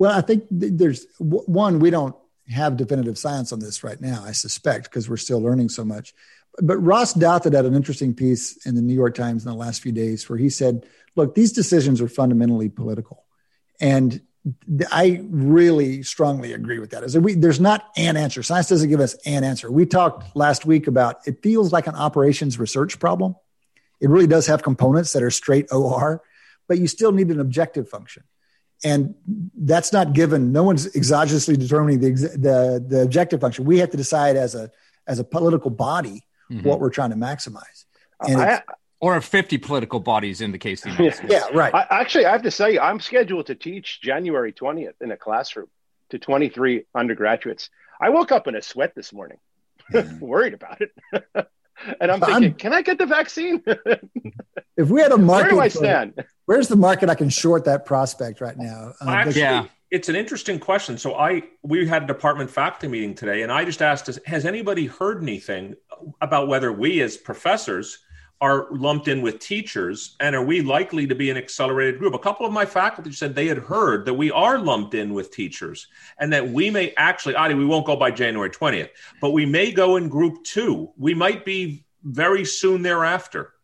Well, 0.00 0.10
I 0.10 0.20
think 0.20 0.46
there's 0.50 1.06
one 1.20 1.78
we 1.78 1.90
don't 1.90 2.16
have 2.52 2.76
definitive 2.76 3.18
science 3.18 3.52
on 3.52 3.60
this 3.60 3.82
right 3.82 4.00
now. 4.00 4.22
I 4.24 4.32
suspect 4.32 4.84
because 4.84 5.08
we're 5.08 5.16
still 5.16 5.40
learning 5.40 5.68
so 5.68 5.84
much. 5.84 6.14
But 6.60 6.78
Ross 6.78 7.14
Douthat 7.14 7.54
had 7.54 7.64
an 7.64 7.74
interesting 7.74 8.14
piece 8.14 8.66
in 8.66 8.74
the 8.74 8.82
New 8.82 8.94
York 8.94 9.14
Times 9.14 9.44
in 9.44 9.50
the 9.50 9.56
last 9.56 9.82
few 9.82 9.92
days 9.92 10.28
where 10.28 10.38
he 10.38 10.50
said, 10.50 10.86
look, 11.16 11.34
these 11.34 11.52
decisions 11.52 12.00
are 12.00 12.08
fundamentally 12.08 12.68
political. 12.68 13.24
And 13.80 14.20
I 14.90 15.22
really 15.24 16.02
strongly 16.02 16.52
agree 16.52 16.78
with 16.78 16.90
that. 16.90 17.04
Is 17.04 17.12
that 17.12 17.20
we, 17.20 17.34
there's 17.34 17.60
not 17.60 17.88
an 17.96 18.16
answer. 18.16 18.42
Science 18.42 18.68
doesn't 18.68 18.88
give 18.88 19.00
us 19.00 19.14
an 19.24 19.44
answer. 19.44 19.70
We 19.70 19.86
talked 19.86 20.34
last 20.36 20.66
week 20.66 20.88
about 20.88 21.26
it 21.26 21.42
feels 21.42 21.72
like 21.72 21.86
an 21.86 21.94
operations 21.94 22.58
research 22.58 22.98
problem. 22.98 23.36
It 24.00 24.10
really 24.10 24.26
does 24.26 24.48
have 24.48 24.62
components 24.62 25.12
that 25.12 25.22
are 25.22 25.30
straight 25.30 25.68
OR, 25.70 26.22
but 26.66 26.78
you 26.78 26.88
still 26.88 27.12
need 27.12 27.28
an 27.28 27.38
objective 27.38 27.88
function. 27.88 28.24
And 28.84 29.14
that's 29.54 29.92
not 29.92 30.12
given. 30.12 30.52
No 30.52 30.64
one's 30.64 30.86
exogenously 30.92 31.58
determining 31.58 32.00
the, 32.00 32.10
the, 32.10 32.84
the 32.86 33.02
objective 33.02 33.40
function. 33.40 33.64
We 33.64 33.78
have 33.78 33.90
to 33.90 33.96
decide 33.96 34.36
as 34.36 34.54
a, 34.54 34.70
as 35.06 35.18
a 35.18 35.24
political 35.24 35.70
body 35.70 36.22
mm-hmm. 36.50 36.66
what 36.66 36.80
we're 36.80 36.90
trying 36.90 37.10
to 37.10 37.16
maximize. 37.16 37.84
And 38.20 38.40
I, 38.40 38.62
or 39.00 39.20
50 39.20 39.58
political 39.58 39.98
bodies 39.98 40.40
in 40.40 40.52
the 40.52 40.58
case 40.58 40.86
of 40.86 40.98
yeah, 40.98 41.14
yeah, 41.28 41.44
right. 41.52 41.74
I, 41.74 41.86
actually, 41.90 42.26
I 42.26 42.32
have 42.32 42.42
to 42.42 42.52
say, 42.52 42.78
I'm 42.78 43.00
scheduled 43.00 43.46
to 43.46 43.56
teach 43.56 44.00
January 44.00 44.52
20th 44.52 44.94
in 45.00 45.10
a 45.10 45.16
classroom 45.16 45.66
to 46.10 46.20
23 46.20 46.84
undergraduates. 46.94 47.68
I 48.00 48.10
woke 48.10 48.30
up 48.30 48.46
in 48.46 48.54
a 48.54 48.62
sweat 48.62 48.94
this 48.94 49.12
morning, 49.12 49.38
mm-hmm. 49.92 50.20
worried 50.24 50.54
about 50.54 50.80
it. 50.80 50.92
and 52.00 52.10
I'm 52.10 52.20
thinking, 52.20 52.44
I'm, 52.44 52.54
can 52.54 52.72
I 52.72 52.82
get 52.82 52.98
the 52.98 53.06
vaccine? 53.06 53.62
if 54.76 54.88
we 54.88 55.00
had 55.00 55.12
a 55.12 55.18
market, 55.18 55.44
where 55.44 55.50
do 55.50 55.60
I 55.60 55.68
stand? 55.68 56.14
For, 56.14 56.26
where's 56.46 56.68
the 56.68 56.76
market 56.76 57.08
I 57.10 57.14
can 57.14 57.28
short 57.28 57.64
that 57.64 57.84
prospect 57.84 58.40
right 58.40 58.56
now? 58.56 58.92
Uh, 59.00 59.10
actually, 59.10 59.40
yeah 59.40 59.66
it's 59.92 60.08
an 60.08 60.16
interesting 60.16 60.58
question. 60.58 60.96
So 60.96 61.14
I 61.14 61.42
we 61.62 61.86
had 61.86 62.04
a 62.04 62.06
department 62.06 62.50
faculty 62.50 62.88
meeting 62.88 63.14
today, 63.14 63.42
and 63.42 63.52
I 63.52 63.64
just 63.66 63.82
asked, 63.82 64.18
has 64.24 64.46
anybody 64.46 64.86
heard 64.86 65.22
anything 65.22 65.76
about 66.22 66.48
whether 66.48 66.72
we 66.72 67.02
as 67.02 67.18
professors 67.18 67.98
are 68.42 68.66
lumped 68.70 69.08
in 69.08 69.22
with 69.22 69.38
teachers, 69.38 70.16
and 70.20 70.36
are 70.36 70.44
we 70.44 70.60
likely 70.60 71.06
to 71.06 71.14
be 71.14 71.30
an 71.30 71.38
accelerated 71.38 71.98
group? 71.98 72.12
A 72.12 72.18
couple 72.18 72.44
of 72.44 72.52
my 72.52 72.66
faculty 72.66 73.12
said 73.12 73.34
they 73.34 73.46
had 73.46 73.56
heard 73.56 74.04
that 74.04 74.14
we 74.14 74.30
are 74.30 74.58
lumped 74.58 74.92
in 74.92 75.14
with 75.14 75.30
teachers, 75.30 75.86
and 76.18 76.30
that 76.34 76.46
we 76.46 76.68
may 76.68 76.92
actually, 76.98 77.34
Adi, 77.34 77.54
we 77.54 77.64
won't 77.64 77.86
go 77.86 77.96
by 77.96 78.10
January 78.10 78.50
twentieth, 78.50 78.90
but 79.20 79.30
we 79.30 79.46
may 79.46 79.72
go 79.72 79.96
in 79.96 80.10
group 80.10 80.44
two. 80.44 80.90
We 80.98 81.14
might 81.14 81.46
be 81.46 81.84
very 82.04 82.44
soon 82.44 82.82
thereafter 82.82 83.54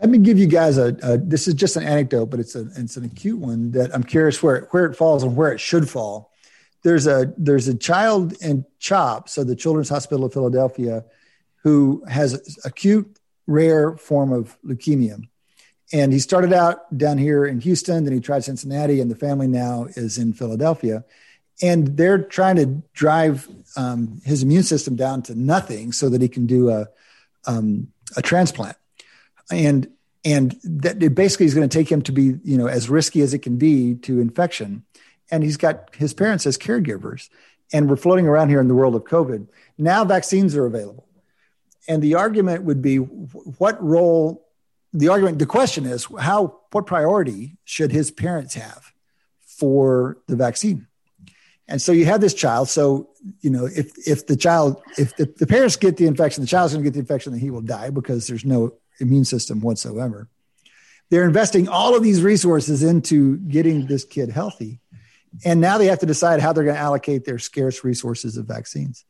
let 0.00 0.08
me 0.08 0.16
give 0.16 0.38
you 0.38 0.46
guys 0.46 0.78
a, 0.78 0.96
a, 1.02 1.18
this 1.18 1.46
is 1.46 1.52
just 1.52 1.76
an 1.76 1.82
anecdote 1.82 2.26
but 2.26 2.40
it's 2.40 2.54
a 2.54 2.70
it's 2.76 2.96
an 2.96 3.04
acute 3.04 3.38
one 3.38 3.72
that 3.72 3.92
i'm 3.92 4.04
curious 4.04 4.42
where 4.42 4.68
where 4.70 4.86
it 4.86 4.96
falls 4.96 5.24
and 5.24 5.36
where 5.36 5.52
it 5.52 5.58
should 5.58 5.90
fall 5.90 6.32
there's 6.82 7.06
a 7.06 7.32
there's 7.36 7.68
a 7.68 7.76
child 7.76 8.34
in 8.42 8.64
CHOP, 8.78 9.28
so 9.28 9.44
the 9.44 9.56
Children's 9.56 9.88
Hospital 9.88 10.24
of 10.24 10.32
Philadelphia, 10.32 11.04
who 11.62 12.04
has 12.08 12.58
acute 12.64 13.18
rare 13.46 13.96
form 13.96 14.32
of 14.32 14.56
leukemia. 14.64 15.22
And 15.92 16.12
he 16.12 16.18
started 16.18 16.52
out 16.52 16.96
down 16.96 17.18
here 17.18 17.44
in 17.44 17.60
Houston, 17.60 18.04
then 18.04 18.14
he 18.14 18.20
tried 18.20 18.44
Cincinnati, 18.44 19.00
and 19.00 19.10
the 19.10 19.16
family 19.16 19.46
now 19.46 19.86
is 19.90 20.16
in 20.16 20.32
Philadelphia. 20.32 21.04
And 21.60 21.96
they're 21.96 22.22
trying 22.22 22.56
to 22.56 22.82
drive 22.94 23.46
um, 23.76 24.20
his 24.24 24.42
immune 24.42 24.62
system 24.62 24.96
down 24.96 25.22
to 25.24 25.34
nothing 25.34 25.92
so 25.92 26.08
that 26.08 26.22
he 26.22 26.28
can 26.28 26.46
do 26.46 26.70
a, 26.70 26.88
um, 27.46 27.88
a 28.16 28.22
transplant. 28.22 28.76
And 29.50 29.88
and 30.24 30.58
that 30.62 31.02
it 31.02 31.14
basically 31.14 31.46
is 31.46 31.54
going 31.54 31.68
to 31.68 31.78
take 31.78 31.90
him 31.90 32.02
to 32.02 32.12
be 32.12 32.34
you 32.44 32.56
know 32.56 32.66
as 32.66 32.88
risky 32.88 33.20
as 33.22 33.34
it 33.34 33.40
can 33.40 33.56
be 33.56 33.94
to 33.96 34.20
infection 34.20 34.84
and 35.30 35.42
he's 35.42 35.56
got 35.56 35.94
his 35.96 36.14
parents 36.14 36.46
as 36.46 36.56
caregivers 36.58 37.28
and 37.72 37.88
we're 37.88 37.96
floating 37.96 38.26
around 38.26 38.48
here 38.48 38.60
in 38.60 38.68
the 38.68 38.74
world 38.74 38.94
of 38.94 39.04
covid 39.04 39.46
now 39.78 40.04
vaccines 40.04 40.56
are 40.56 40.66
available 40.66 41.06
and 41.88 42.02
the 42.02 42.14
argument 42.14 42.64
would 42.64 42.82
be 42.82 42.96
what 42.96 43.82
role 43.82 44.46
the 44.92 45.08
argument 45.08 45.38
the 45.38 45.46
question 45.46 45.86
is 45.86 46.06
how 46.20 46.60
what 46.70 46.86
priority 46.86 47.56
should 47.64 47.92
his 47.92 48.10
parents 48.10 48.54
have 48.54 48.92
for 49.40 50.18
the 50.28 50.36
vaccine? 50.36 50.86
And 51.68 51.80
so 51.80 51.92
you 51.92 52.04
have 52.04 52.20
this 52.20 52.34
child 52.34 52.68
so 52.68 53.10
you 53.40 53.50
know 53.50 53.66
if 53.66 53.92
if 54.06 54.26
the 54.26 54.36
child 54.36 54.82
if 54.98 55.16
the, 55.16 55.32
the 55.38 55.46
parents 55.46 55.76
get 55.76 55.96
the 55.96 56.06
infection 56.06 56.42
the 56.42 56.48
child's 56.48 56.72
going 56.72 56.84
to 56.84 56.90
get 56.90 56.94
the 56.94 57.00
infection 57.00 57.32
then 57.32 57.40
he 57.40 57.50
will 57.50 57.62
die 57.62 57.90
because 57.90 58.26
there's 58.26 58.44
no 58.44 58.74
immune 59.00 59.24
system 59.24 59.60
whatsoever. 59.60 60.28
They're 61.10 61.24
investing 61.24 61.68
all 61.68 61.94
of 61.94 62.02
these 62.02 62.22
resources 62.22 62.82
into 62.82 63.36
getting 63.38 63.86
this 63.86 64.04
kid 64.04 64.30
healthy. 64.30 64.80
And 65.44 65.60
now 65.60 65.78
they 65.78 65.86
have 65.86 65.98
to 66.00 66.06
decide 66.06 66.40
how 66.40 66.52
they're 66.52 66.64
going 66.64 66.76
to 66.76 66.80
allocate 66.80 67.24
their 67.24 67.38
scarce 67.38 67.84
resources 67.84 68.36
of 68.36 68.46
vaccines 68.46 69.04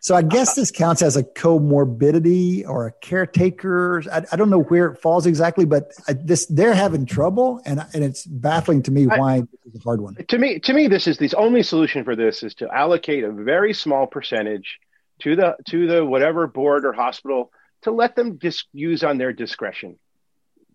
so 0.00 0.14
I 0.14 0.22
guess 0.22 0.54
this 0.54 0.70
counts 0.70 1.02
as 1.02 1.16
a 1.16 1.22
comorbidity 1.22 2.66
or 2.66 2.86
a 2.86 2.92
caretaker. 2.92 4.02
I, 4.10 4.24
I 4.32 4.36
don't 4.36 4.48
know 4.48 4.62
where 4.62 4.86
it 4.86 5.00
falls 5.00 5.26
exactly, 5.26 5.66
but 5.66 5.92
I, 6.08 6.14
this 6.14 6.46
they're 6.46 6.74
having 6.74 7.04
trouble, 7.04 7.60
and 7.66 7.84
and 7.92 8.02
it's 8.02 8.24
baffling 8.24 8.82
to 8.84 8.90
me 8.90 9.06
why 9.06 9.34
I, 9.34 9.40
this 9.40 9.74
is 9.74 9.80
a 9.80 9.84
hard 9.84 10.00
one. 10.00 10.16
To 10.16 10.38
me, 10.38 10.58
to 10.60 10.72
me, 10.72 10.88
this 10.88 11.06
is 11.06 11.18
the 11.18 11.34
only 11.36 11.62
solution 11.62 12.04
for 12.04 12.16
this 12.16 12.42
is 12.42 12.54
to 12.56 12.68
allocate 12.74 13.24
a 13.24 13.30
very 13.30 13.74
small 13.74 14.06
percentage 14.06 14.78
to 15.20 15.36
the 15.36 15.56
to 15.68 15.86
the 15.86 16.04
whatever 16.04 16.46
board 16.46 16.86
or 16.86 16.94
hospital 16.94 17.52
to 17.82 17.90
let 17.90 18.16
them 18.16 18.38
just 18.38 18.66
use 18.72 19.04
on 19.04 19.18
their 19.18 19.32
discretion. 19.32 19.98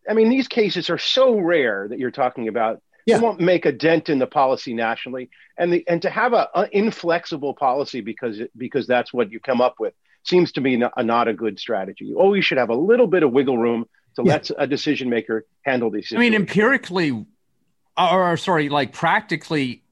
I 0.07 0.13
mean, 0.13 0.29
these 0.29 0.47
cases 0.47 0.91
are 0.91 0.99
so 0.99 1.39
rare 1.39 1.87
that 1.87 1.97
you're 1.97 2.11
talking 2.11 2.47
about 2.47 2.81
yeah. 3.05 3.19
won't 3.19 3.39
make 3.39 3.65
a 3.65 3.71
dent 3.71 4.09
in 4.09 4.19
the 4.19 4.27
policy 4.27 4.73
nationally. 4.73 5.29
And 5.57 5.71
the 5.71 5.87
and 5.87 6.01
to 6.01 6.09
have 6.09 6.33
a, 6.33 6.49
a 6.53 6.67
inflexible 6.71 7.53
policy 7.53 8.01
because 8.01 8.41
because 8.57 8.87
that's 8.87 9.13
what 9.13 9.31
you 9.31 9.39
come 9.39 9.61
up 9.61 9.75
with 9.79 9.93
seems 10.23 10.51
to 10.53 10.61
me 10.61 10.75
not, 10.75 10.93
a, 10.97 11.03
not 11.03 11.27
a 11.27 11.33
good 11.33 11.59
strategy. 11.59 12.05
Oh, 12.05 12.07
you 12.07 12.19
always 12.19 12.45
should 12.45 12.57
have 12.57 12.69
a 12.69 12.75
little 12.75 13.07
bit 13.07 13.23
of 13.23 13.31
wiggle 13.31 13.57
room 13.57 13.85
to 14.15 14.23
yeah. 14.23 14.33
let 14.33 14.51
a 14.57 14.67
decision 14.67 15.09
maker 15.09 15.45
handle 15.61 15.91
these. 15.91 16.09
Situations. 16.09 16.33
I 16.33 16.37
mean, 16.37 16.41
empirically, 16.41 17.25
or 17.97 18.37
sorry, 18.37 18.69
like 18.69 18.91
practically, 18.91 19.83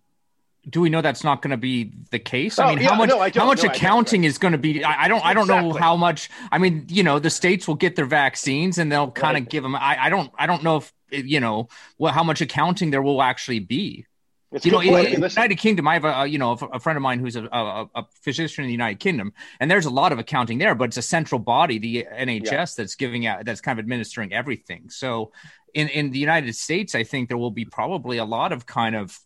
do 0.68 0.82
we 0.82 0.90
know 0.90 1.02
that's 1.02 1.24
not 1.24 1.42
going 1.42 1.52
to 1.52 1.58
be 1.58 1.92
the 2.12 2.20
case? 2.20 2.58
I 2.58 2.66
oh, 2.66 2.70
mean, 2.70 2.80
yeah, 2.80 2.90
how 2.90 2.96
much 2.96 3.10
no, 3.10 3.20
how 3.20 3.46
much 3.46 3.64
no, 3.64 3.70
accounting 3.70 4.24
is 4.24 4.38
going 4.38 4.54
to 4.54 4.58
be? 4.58 4.84
I, 4.84 5.06
I 5.06 5.08
don't 5.08 5.24
I 5.24 5.34
don't 5.34 5.44
exactly. 5.44 5.70
know 5.70 5.78
how 5.78 5.96
much. 5.98 6.30
I 6.52 6.58
mean, 6.58 6.86
you 6.90 7.04
know, 7.04 7.20
the 7.20 7.30
states 7.30 7.68
will 7.68 7.76
get 7.76 7.96
their 7.96 8.06
vaccines 8.06 8.78
and 8.78 8.92
they'll 8.92 9.12
kind 9.12 9.38
of 9.38 9.44
right. 9.44 9.50
give 9.50 9.64
them. 9.64 9.76
I, 9.76 9.98
I 10.04 10.10
don't 10.10 10.32
I 10.38 10.46
don't 10.46 10.64
know 10.64 10.78
if 10.78 10.94
you 11.14 11.40
know 11.40 11.68
what 11.98 12.14
how 12.14 12.24
much 12.24 12.42
accounting 12.42 12.92
there 12.92 13.02
will 13.02 13.22
actually 13.22 13.60
be. 13.60 14.06
It's 14.54 14.68
you 14.68 14.72
know, 14.72 14.82
in, 14.82 14.94
in 15.08 15.22
the 15.22 15.30
United 15.30 15.56
Kingdom, 15.56 15.88
I 15.88 15.96
have 15.96 16.06
a 16.06 16.28
you 16.28 16.38
know 16.38 16.52
a, 16.52 16.80
friend 16.80 16.96
of 16.96 17.02
mine 17.02 17.20
who's 17.20 17.36
a, 17.36 17.46
a, 17.46 17.90
a, 17.96 18.06
physician 18.22 18.64
in 18.64 18.68
the 18.68 18.74
United 18.74 19.00
Kingdom, 19.00 19.34
and 19.60 19.70
there's 19.70 19.88
a 19.88 19.90
lot 19.90 20.12
of 20.12 20.20
accounting 20.20 20.60
there, 20.60 20.76
but 20.76 20.86
it's 20.86 20.98
a 20.98 21.02
central 21.02 21.40
body, 21.40 21.80
the 21.80 22.08
NHS, 22.14 22.52
yeah. 22.52 22.66
that's 22.78 22.94
giving 22.94 23.26
out 23.26 23.46
that's 23.46 23.62
kind 23.62 23.80
of 23.80 23.84
administering 23.84 24.32
everything. 24.32 24.92
So, 24.92 25.32
in 25.74 25.90
in 25.90 26.12
the 26.12 26.20
United 26.20 26.56
States, 26.56 26.94
I 26.94 27.04
think 27.04 27.30
there 27.30 27.38
will 27.38 27.52
be 27.52 27.66
probably 27.66 28.18
a 28.18 28.26
lot 28.26 28.52
of 28.52 28.68
kind 28.68 28.96
of 28.96 29.20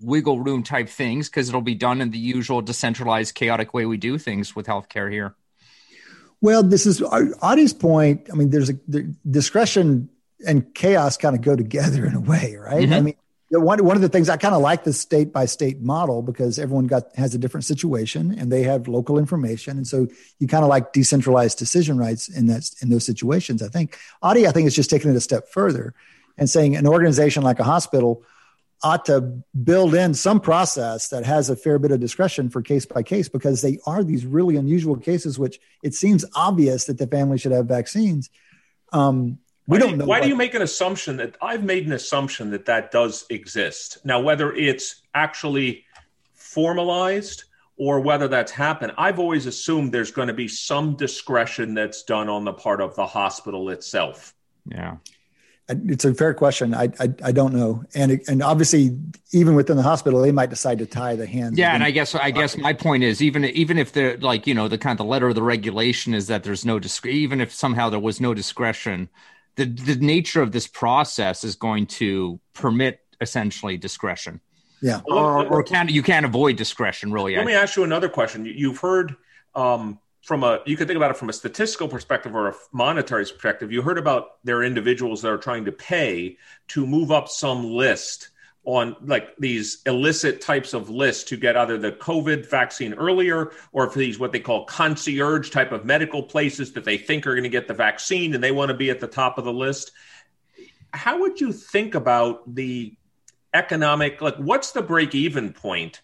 wiggle 0.00 0.40
room 0.40 0.62
type 0.62 0.88
things 0.88 1.28
because 1.28 1.50
it'll 1.50 1.60
be 1.60 1.74
done 1.74 2.00
in 2.00 2.10
the 2.10 2.18
usual 2.18 2.62
decentralized, 2.62 3.34
chaotic 3.34 3.74
way 3.74 3.84
we 3.84 3.98
do 3.98 4.16
things 4.16 4.56
with 4.56 4.66
healthcare 4.66 5.12
here. 5.12 5.34
Well, 6.40 6.62
this 6.62 6.86
is 6.86 7.02
uh, 7.02 7.26
Adi's 7.42 7.74
point. 7.74 8.28
I 8.32 8.34
mean, 8.34 8.48
there's 8.48 8.70
a 8.70 8.78
the 8.88 9.14
discretion 9.30 10.08
and 10.46 10.74
chaos 10.74 11.16
kind 11.16 11.36
of 11.36 11.42
go 11.42 11.56
together 11.56 12.04
in 12.06 12.14
a 12.14 12.20
way, 12.20 12.56
right? 12.56 12.84
Mm-hmm. 12.84 12.92
I 12.92 13.00
mean, 13.00 13.16
one 13.50 13.84
one 13.84 13.96
of 13.96 14.02
the 14.02 14.08
things 14.08 14.28
I 14.28 14.36
kind 14.36 14.54
of 14.54 14.62
like 14.62 14.84
the 14.84 14.92
state 14.92 15.32
by 15.32 15.46
state 15.46 15.80
model 15.80 16.22
because 16.22 16.58
everyone 16.58 16.86
got 16.86 17.14
has 17.16 17.34
a 17.34 17.38
different 17.38 17.64
situation 17.64 18.36
and 18.38 18.50
they 18.50 18.62
have 18.62 18.86
local 18.86 19.18
information, 19.18 19.76
and 19.76 19.86
so 19.86 20.06
you 20.38 20.46
kind 20.46 20.62
of 20.62 20.70
like 20.70 20.92
decentralized 20.92 21.58
decision 21.58 21.98
rights 21.98 22.28
in 22.28 22.46
that 22.46 22.70
in 22.80 22.90
those 22.90 23.04
situations. 23.04 23.62
I 23.62 23.68
think 23.68 23.98
Adi, 24.22 24.46
I 24.46 24.52
think, 24.52 24.68
is 24.68 24.76
just 24.76 24.90
taking 24.90 25.10
it 25.10 25.16
a 25.16 25.20
step 25.20 25.48
further 25.48 25.94
and 26.38 26.48
saying 26.48 26.76
an 26.76 26.86
organization 26.86 27.42
like 27.42 27.58
a 27.58 27.64
hospital 27.64 28.22
ought 28.82 29.04
to 29.04 29.20
build 29.62 29.94
in 29.94 30.14
some 30.14 30.40
process 30.40 31.08
that 31.08 31.24
has 31.24 31.50
a 31.50 31.56
fair 31.56 31.78
bit 31.78 31.90
of 31.90 32.00
discretion 32.00 32.48
for 32.48 32.62
case 32.62 32.86
by 32.86 33.02
case 33.02 33.28
because 33.28 33.60
they 33.60 33.78
are 33.84 34.02
these 34.02 34.24
really 34.24 34.56
unusual 34.56 34.96
cases, 34.96 35.38
which 35.38 35.60
it 35.82 35.94
seems 35.94 36.24
obvious 36.34 36.86
that 36.86 36.96
the 36.96 37.06
family 37.06 37.36
should 37.36 37.52
have 37.52 37.66
vaccines. 37.66 38.30
Um, 38.92 39.38
we 39.70 39.78
why 39.78 39.86
don't 39.86 39.98
know. 39.98 40.04
Why 40.04 40.18
what, 40.18 40.24
do 40.24 40.28
you 40.28 40.36
make 40.36 40.54
an 40.54 40.62
assumption 40.62 41.16
that 41.18 41.36
I've 41.40 41.62
made 41.62 41.86
an 41.86 41.92
assumption 41.92 42.50
that 42.50 42.64
that 42.66 42.90
does 42.90 43.24
exist? 43.30 43.98
Now, 44.04 44.20
whether 44.20 44.52
it's 44.52 45.02
actually 45.14 45.84
formalized 46.34 47.44
or 47.76 48.00
whether 48.00 48.26
that's 48.26 48.50
happened, 48.50 48.92
I've 48.98 49.20
always 49.20 49.46
assumed 49.46 49.92
there's 49.92 50.10
going 50.10 50.26
to 50.26 50.34
be 50.34 50.48
some 50.48 50.96
discretion 50.96 51.74
that's 51.74 52.02
done 52.02 52.28
on 52.28 52.44
the 52.44 52.52
part 52.52 52.80
of 52.80 52.96
the 52.96 53.06
hospital 53.06 53.70
itself. 53.70 54.34
Yeah. 54.66 54.96
It's 55.68 56.04
a 56.04 56.14
fair 56.14 56.34
question. 56.34 56.74
I, 56.74 56.90
I, 56.98 57.14
I 57.26 57.30
don't 57.30 57.54
know, 57.54 57.84
and 57.94 58.20
and 58.26 58.42
obviously, 58.42 58.98
even 59.30 59.54
within 59.54 59.76
the 59.76 59.84
hospital, 59.84 60.20
they 60.20 60.32
might 60.32 60.50
decide 60.50 60.80
to 60.80 60.86
tie 60.86 61.14
the 61.14 61.28
hands. 61.28 61.56
Yeah, 61.56 61.76
and 61.76 61.84
I 61.84 61.92
guess 61.92 62.12
I 62.12 62.32
guess 62.32 62.56
my 62.56 62.72
point 62.72 63.04
is 63.04 63.22
even 63.22 63.44
even 63.44 63.78
if 63.78 63.92
the 63.92 64.16
like 64.16 64.48
you 64.48 64.54
know 64.54 64.66
the 64.66 64.78
kind 64.78 64.98
of 64.98 64.98
the 64.98 65.08
letter 65.08 65.28
of 65.28 65.36
the 65.36 65.44
regulation 65.44 66.12
is 66.12 66.26
that 66.26 66.42
there's 66.42 66.64
no 66.64 66.80
disc- 66.80 67.06
even 67.06 67.40
if 67.40 67.52
somehow 67.52 67.88
there 67.88 68.00
was 68.00 68.20
no 68.20 68.34
discretion, 68.34 69.10
the 69.64 69.94
the 69.94 70.04
nature 70.04 70.42
of 70.42 70.52
this 70.52 70.66
process 70.66 71.44
is 71.44 71.54
going 71.54 71.86
to 71.86 72.40
permit 72.54 73.00
essentially 73.20 73.76
discretion. 73.76 74.40
Yeah, 74.82 75.00
or, 75.04 75.46
or 75.46 75.62
can 75.62 75.88
you 75.88 76.02
can't 76.02 76.24
avoid 76.24 76.56
discretion 76.56 77.12
really. 77.12 77.36
Let 77.36 77.44
me 77.44 77.52
ask 77.52 77.76
you 77.76 77.84
another 77.84 78.08
question. 78.08 78.46
You've 78.46 78.78
heard 78.78 79.14
um, 79.54 79.98
from 80.22 80.42
a 80.42 80.60
you 80.64 80.76
can 80.76 80.86
think 80.86 80.96
about 80.96 81.10
it 81.10 81.18
from 81.18 81.28
a 81.28 81.34
statistical 81.34 81.86
perspective 81.86 82.34
or 82.34 82.48
a 82.48 82.54
monetary 82.72 83.24
perspective. 83.24 83.70
You 83.70 83.82
heard 83.82 83.98
about 83.98 84.42
there 84.44 84.56
are 84.56 84.64
individuals 84.64 85.20
that 85.22 85.28
are 85.28 85.38
trying 85.38 85.66
to 85.66 85.72
pay 85.72 86.38
to 86.68 86.86
move 86.86 87.10
up 87.10 87.28
some 87.28 87.64
list 87.64 88.30
on 88.64 88.94
like 89.02 89.34
these 89.38 89.80
illicit 89.86 90.40
types 90.40 90.74
of 90.74 90.90
lists 90.90 91.24
to 91.24 91.36
get 91.36 91.56
either 91.56 91.78
the 91.78 91.92
COVID 91.92 92.48
vaccine 92.48 92.92
earlier 92.94 93.52
or 93.72 93.88
for 93.88 93.98
these 93.98 94.18
what 94.18 94.32
they 94.32 94.40
call 94.40 94.64
concierge 94.66 95.50
type 95.50 95.72
of 95.72 95.84
medical 95.84 96.22
places 96.22 96.72
that 96.72 96.84
they 96.84 96.98
think 96.98 97.26
are 97.26 97.32
going 97.32 97.42
to 97.42 97.48
get 97.48 97.66
the 97.66 97.74
vaccine 97.74 98.34
and 98.34 98.44
they 98.44 98.52
want 98.52 98.68
to 98.68 98.76
be 98.76 98.90
at 98.90 99.00
the 99.00 99.06
top 99.06 99.38
of 99.38 99.44
the 99.44 99.52
list. 99.52 99.92
How 100.92 101.20
would 101.20 101.40
you 101.40 101.52
think 101.52 101.94
about 101.94 102.54
the 102.54 102.94
economic 103.54 104.20
like 104.20 104.36
what's 104.36 104.72
the 104.72 104.82
break 104.82 105.14
even 105.14 105.52
point 105.52 106.02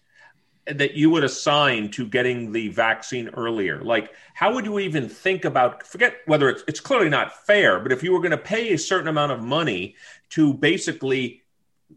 that 0.65 0.95
you 0.95 1.09
would 1.09 1.23
assign 1.23 1.89
to 1.91 2.05
getting 2.05 2.51
the 2.51 2.69
vaccine 2.69 3.29
earlier? 3.29 3.81
Like, 3.81 4.13
how 4.33 4.53
would 4.53 4.65
you 4.65 4.79
even 4.79 5.07
think 5.07 5.45
about? 5.45 5.85
Forget 5.85 6.15
whether 6.25 6.49
it's, 6.49 6.63
it's 6.67 6.79
clearly 6.79 7.09
not 7.09 7.45
fair, 7.45 7.79
but 7.79 7.91
if 7.91 8.03
you 8.03 8.11
were 8.11 8.19
going 8.19 8.31
to 8.31 8.37
pay 8.37 8.73
a 8.73 8.77
certain 8.77 9.07
amount 9.07 9.31
of 9.31 9.41
money 9.41 9.95
to 10.31 10.53
basically 10.53 11.43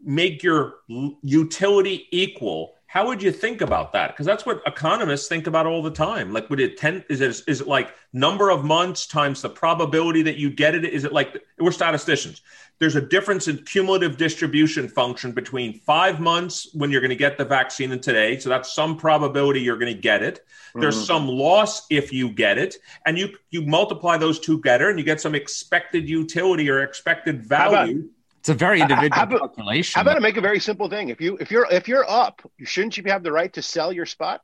make 0.03 0.43
your 0.43 0.75
utility 1.21 2.07
equal 2.11 2.75
how 2.91 3.07
would 3.07 3.23
you 3.23 3.31
think 3.31 3.61
about 3.61 3.93
that? 3.93 4.11
Because 4.11 4.25
that's 4.25 4.45
what 4.45 4.61
economists 4.67 5.29
think 5.29 5.47
about 5.47 5.65
all 5.65 5.81
the 5.81 5.91
time. 5.91 6.33
Like 6.33 6.49
would 6.49 6.59
it 6.59 6.75
tend 6.75 7.05
is 7.07 7.21
it 7.21 7.41
is 7.47 7.61
it 7.61 7.67
like 7.67 7.95
number 8.11 8.49
of 8.49 8.65
months 8.65 9.07
times 9.07 9.41
the 9.41 9.47
probability 9.47 10.23
that 10.23 10.35
you 10.35 10.49
get 10.49 10.75
it? 10.75 10.83
Is 10.83 11.05
it 11.05 11.13
like 11.13 11.41
we're 11.57 11.71
statisticians. 11.71 12.41
There's 12.79 12.97
a 12.97 13.01
difference 13.01 13.47
in 13.47 13.63
cumulative 13.63 14.17
distribution 14.17 14.89
function 14.89 15.31
between 15.31 15.79
five 15.79 16.19
months 16.19 16.67
when 16.73 16.91
you're 16.91 16.99
going 16.99 17.11
to 17.11 17.15
get 17.15 17.37
the 17.37 17.45
vaccine 17.45 17.93
and 17.93 18.03
today 18.03 18.37
so 18.39 18.49
that's 18.49 18.75
some 18.75 18.97
probability 18.97 19.61
you're 19.61 19.77
going 19.77 19.95
to 19.95 20.01
get 20.01 20.21
it. 20.21 20.41
There's 20.75 20.97
mm-hmm. 20.97 21.05
some 21.05 21.27
loss 21.29 21.87
if 21.89 22.11
you 22.11 22.27
get 22.29 22.57
it 22.57 22.75
and 23.05 23.17
you 23.17 23.37
you 23.51 23.61
multiply 23.61 24.17
those 24.17 24.37
two 24.37 24.57
together 24.57 24.89
and 24.89 24.99
you 24.99 25.05
get 25.05 25.21
some 25.21 25.33
expected 25.33 26.09
utility 26.09 26.69
or 26.69 26.83
expected 26.83 27.41
value 27.41 28.09
it's 28.41 28.49
a 28.49 28.55
very 28.55 28.81
individual 28.81 29.11
how 29.13 29.23
about, 29.23 29.39
calculation. 29.39 29.97
How 29.97 30.01
about 30.01 30.17
I 30.17 30.19
make 30.19 30.35
a 30.37 30.41
very 30.41 30.59
simple 30.59 30.89
thing? 30.89 31.09
If 31.09 31.21
you 31.21 31.37
if 31.39 31.51
you're 31.51 31.67
if 31.71 31.87
you're 31.87 32.09
up, 32.09 32.41
shouldn't 32.63 32.97
you 32.97 33.03
have 33.05 33.21
the 33.21 33.31
right 33.31 33.53
to 33.53 33.61
sell 33.61 33.93
your 33.93 34.07
spot? 34.07 34.41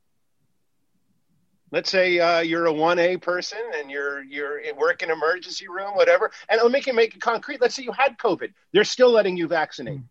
Let's 1.71 1.89
say 1.89 2.19
uh, 2.19 2.39
you're 2.41 2.67
a 2.67 2.73
one 2.73 2.99
A 2.99 3.17
person 3.17 3.57
and 3.75 3.89
you're 3.89 4.23
you're 4.23 4.59
in 4.59 4.75
work 4.75 5.01
in 5.01 5.09
emergency 5.09 5.67
room, 5.67 5.95
whatever. 5.95 6.31
And 6.47 6.61
let 6.61 6.67
me 6.67 6.71
make 6.73 6.87
it 6.87 6.95
make 6.95 7.15
it 7.15 7.21
concrete. 7.21 7.59
Let's 7.59 7.73
say 7.73 7.81
you 7.83 7.91
had 7.91 8.17
COVID. 8.19 8.53
They're 8.71 8.83
still 8.83 9.11
letting 9.11 9.35
you 9.35 9.47
vaccinate. 9.47 10.01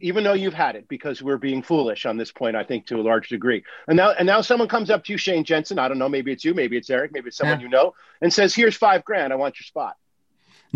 even 0.00 0.24
though 0.24 0.34
you've 0.34 0.54
had 0.54 0.76
it, 0.76 0.88
because 0.88 1.22
we're 1.22 1.38
being 1.38 1.62
foolish 1.62 2.04
on 2.04 2.16
this 2.16 2.30
point, 2.32 2.54
I 2.56 2.64
think 2.64 2.86
to 2.88 2.96
a 3.00 3.02
large 3.02 3.28
degree. 3.28 3.64
And 3.88 3.96
now, 3.96 4.10
and 4.10 4.26
now 4.26 4.42
someone 4.42 4.68
comes 4.68 4.90
up 4.90 5.04
to 5.04 5.12
you, 5.12 5.18
Shane 5.18 5.44
Jensen. 5.44 5.78
I 5.78 5.88
don't 5.88 5.98
know, 5.98 6.08
maybe 6.08 6.32
it's 6.32 6.44
you, 6.44 6.52
maybe 6.52 6.76
it's 6.76 6.90
Eric, 6.90 7.12
maybe 7.14 7.28
it's 7.28 7.36
someone 7.38 7.60
Yeah. 7.60 7.64
you 7.64 7.70
know, 7.70 7.94
and 8.20 8.32
says, 8.32 8.54
"Here's 8.54 8.76
five 8.76 9.04
grand. 9.04 9.32
I 9.32 9.36
want 9.36 9.58
your 9.58 9.64
spot." 9.64 9.96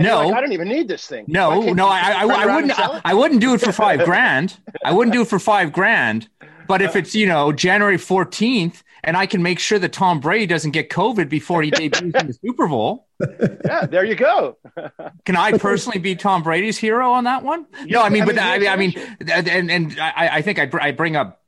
No, 0.00 0.26
like, 0.26 0.34
I 0.34 0.40
don't 0.40 0.52
even 0.52 0.68
need 0.68 0.88
this 0.88 1.06
thing. 1.06 1.24
No, 1.28 1.60
no, 1.72 1.86
I, 1.88 2.10
I, 2.10 2.24
I 2.24 2.46
wouldn't. 2.54 2.72
it? 2.72 3.00
I, 3.04 3.14
wouldn't 3.14 3.40
do 3.40 3.54
it 3.54 3.60
for 3.60 3.72
five 3.72 4.04
grand. 4.04 4.56
I 4.84 4.92
wouldn't 4.92 5.12
do 5.12 5.22
it 5.22 5.28
for 5.28 5.38
five 5.38 5.72
grand. 5.72 6.28
But 6.66 6.82
if 6.82 6.90
uh-huh. 6.90 6.98
it's 7.00 7.14
you 7.14 7.26
know 7.26 7.52
January 7.52 7.98
fourteenth, 7.98 8.82
and 9.02 9.16
I 9.16 9.26
can 9.26 9.42
make 9.42 9.58
sure 9.58 9.78
that 9.78 9.92
Tom 9.92 10.20
Brady 10.20 10.46
doesn't 10.46 10.70
get 10.70 10.88
COVID 10.90 11.28
before 11.28 11.62
he 11.62 11.70
debuts 11.70 12.00
in 12.00 12.26
the 12.28 12.32
Super 12.32 12.68
Bowl, 12.68 13.06
yeah, 13.64 13.86
there 13.86 14.04
you 14.04 14.14
go. 14.14 14.56
can 15.24 15.36
I 15.36 15.58
personally 15.58 15.98
be 15.98 16.14
Tom 16.16 16.42
Brady's 16.42 16.78
hero 16.78 17.12
on 17.12 17.24
that 17.24 17.42
one? 17.42 17.66
No, 17.86 18.02
I 18.02 18.08
mean, 18.08 18.24
but 18.24 18.38
I 18.38 18.58
mean, 18.58 18.68
I 18.68 18.76
mean, 18.76 18.94
and 19.28 19.70
and 19.70 20.00
I, 20.00 20.36
I 20.36 20.42
think 20.42 20.58
I, 20.58 20.66
br- 20.66 20.80
I 20.80 20.92
bring 20.92 21.16
up 21.16 21.40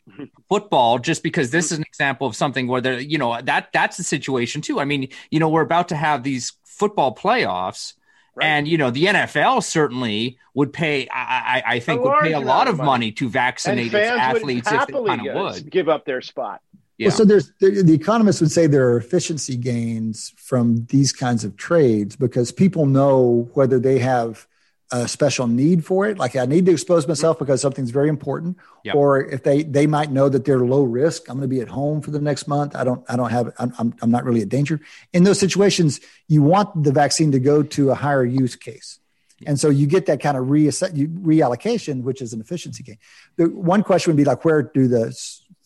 football 0.49 0.99
just 0.99 1.23
because 1.23 1.51
this 1.51 1.73
is 1.73 1.79
an 1.79 1.85
example 1.85 2.27
of 2.27 2.37
something 2.37 2.67
where 2.67 2.81
there, 2.81 3.01
you 3.01 3.19
know, 3.19 3.41
that 3.41 3.69
that's 3.73 3.97
the 3.97 4.05
situation 4.05 4.61
too. 4.61 4.81
I 4.81 4.85
mean, 4.85 5.09
you 5.31 5.39
know, 5.39 5.49
we're 5.49 5.63
about 5.63 5.89
to 5.89 5.97
have 5.97 6.23
these 6.23 6.53
football 6.65 7.15
playoffs. 7.15 7.95
Right. 8.35 8.47
And 8.47 8.67
you 8.67 8.79
know 8.79 8.91
the 8.91 9.05
NFL 9.05 9.63
certainly 9.63 10.39
would 10.55 10.73
pay. 10.73 11.07
I, 11.09 11.63
I, 11.67 11.75
I 11.75 11.81
think 11.81 12.03
would 12.03 12.15
pay 12.21 12.33
a 12.33 12.41
lot 12.41 12.67
of 12.67 12.75
of 12.75 12.79
money, 12.79 12.87
money. 12.87 13.13
to 13.13 13.25
And 13.25 13.33
vaccinate 13.33 13.87
its 13.87 13.95
athletes 13.95 14.73
if 14.73 14.87
they 14.87 14.93
kind 14.93 15.27
of 15.27 15.35
would. 15.35 15.71
give 15.71 15.89
up 15.89 16.05
their 16.05 16.23
spot. 16.23 16.61
Yeah. 16.99 17.09
Well, 17.09 17.17
so 17.17 17.25
there's 17.25 17.53
the, 17.61 17.83
the 17.83 17.95
economists 17.95 18.41
would 18.41 18.51
say 18.51 18.67
there 18.67 18.89
are 18.89 18.97
efficiency 18.97 19.57
gains 19.57 20.33
from 20.37 20.87
these 20.87 21.13
kinds 21.13 21.45
of 21.45 21.57
trades 21.57 22.17
because 22.17 22.53
people 22.53 22.87
know 22.87 23.51
whether 23.55 23.79
they 23.79 23.99
have 23.99 24.47
a 24.93 25.09
special 25.09 25.47
need 25.47 25.85
for 25.85 26.07
it, 26.07 26.19
like 26.19 26.37
I 26.37 26.45
need 26.45 26.67
to 26.67 26.73
expose 26.73 27.05
mm-hmm. 27.05 27.13
myself 27.13 27.39
because 27.39 27.61
something's 27.61 27.91
very 27.91 28.09
important, 28.09 28.59
Yep. 28.85 28.95
or 28.95 29.25
if 29.25 29.43
they 29.43 29.63
they 29.63 29.87
might 29.87 30.11
know 30.11 30.29
that 30.29 30.45
they're 30.45 30.61
low 30.61 30.83
risk. 30.83 31.29
I'm 31.29 31.39
going 31.39 31.49
to 31.49 31.55
be 31.55 31.61
at 31.61 31.69
home 31.69 32.03
for 32.03 32.11
the 32.11 32.21
next 32.21 32.47
month. 32.47 32.77
I 32.77 32.85
don't 32.85 33.05
I 33.09 33.17
don't 33.17 33.31
have 33.31 33.53
I'm 33.59 33.73
I'm, 33.79 33.95
I'm 34.03 34.11
not 34.11 34.25
really 34.25 34.43
a 34.43 34.47
danger. 34.47 34.81
In 35.13 35.25
those 35.25 35.39
situations, 35.39 36.01
you 36.29 36.43
want 36.43 36.85
the 36.85 36.93
vaccine 36.93 37.33
to 37.33 37.41
go 37.41 37.63
to 37.63 37.91
a 37.91 37.95
higher 37.95 38.25
use 38.25 38.55
case. 38.55 38.99
And 39.47 39.59
so 39.59 39.71
you 39.71 39.87
get 39.87 40.07
that 40.07 40.21
kind 40.21 40.37
of 40.37 40.45
reallocation, 40.47 42.03
which 42.03 42.23
is 42.23 42.33
an 42.33 42.41
efficiency 42.41 42.85
gain. 42.85 42.99
The 43.37 43.47
one 43.47 43.83
question 43.83 44.11
would 44.11 44.17
be 44.17 44.25
like, 44.25 44.45
where 44.45 44.63
do 44.63 44.87
the 44.87 45.17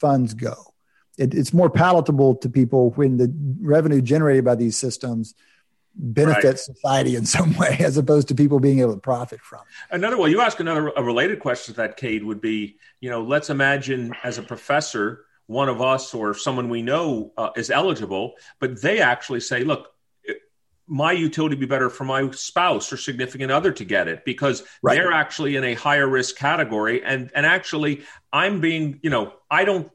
funds 0.00 0.32
go? 0.32 0.54
It, 1.18 1.34
it's 1.34 1.52
more 1.52 1.68
palatable 1.68 2.36
to 2.36 2.48
people 2.48 2.90
when 2.90 3.16
the 3.16 3.34
revenue 3.60 4.00
generated 4.00 4.44
by 4.44 4.54
these 4.54 4.76
systems 4.76 5.34
benefits 5.98 6.68
Right. 6.68 6.76
society 6.76 7.16
in 7.16 7.24
some 7.26 7.56
way, 7.56 7.76
as 7.80 7.96
opposed 7.96 8.28
to 8.28 8.34
people 8.34 8.60
being 8.60 8.80
able 8.80 8.94
to 8.94 9.00
profit 9.00 9.40
from. 9.40 9.60
it. 9.60 9.94
Another 9.94 10.16
way 10.18 10.30
you 10.30 10.40
ask 10.40 10.60
another 10.60 10.88
a 10.96 11.02
related 11.02 11.40
question 11.40 11.74
to 11.74 11.80
that, 11.80 11.96
Cade, 11.96 12.22
would 12.24 12.40
be, 12.40 12.76
you 13.00 13.10
know, 13.10 13.22
let's 13.22 13.50
imagine 13.50 14.12
as 14.22 14.38
a 14.38 14.42
professor, 14.42 15.24
one 15.46 15.68
of 15.68 15.80
us 15.80 16.12
or 16.12 16.34
someone 16.34 16.68
we 16.68 16.82
know 16.82 17.32
uh, 17.38 17.50
is 17.56 17.70
eligible, 17.70 18.34
but 18.60 18.80
they 18.82 19.00
actually 19.00 19.40
say, 19.40 19.62
look, 19.64 19.88
my 20.88 21.10
utility 21.10 21.54
would 21.54 21.60
be 21.60 21.66
better 21.66 21.90
for 21.90 22.04
my 22.04 22.30
spouse 22.30 22.92
or 22.92 22.96
significant 22.96 23.50
other 23.50 23.72
to 23.72 23.84
get 23.84 24.06
it 24.06 24.24
because 24.24 24.62
Right. 24.82 24.94
they're 24.94 25.10
actually 25.12 25.56
in 25.56 25.64
a 25.64 25.74
higher 25.74 26.06
risk 26.08 26.36
category, 26.36 27.02
and 27.02 27.30
and 27.34 27.44
actually, 27.44 28.04
I'm 28.32 28.60
being, 28.60 29.00
you 29.02 29.10
know, 29.10 29.32
I 29.50 29.64
don't. 29.64 29.90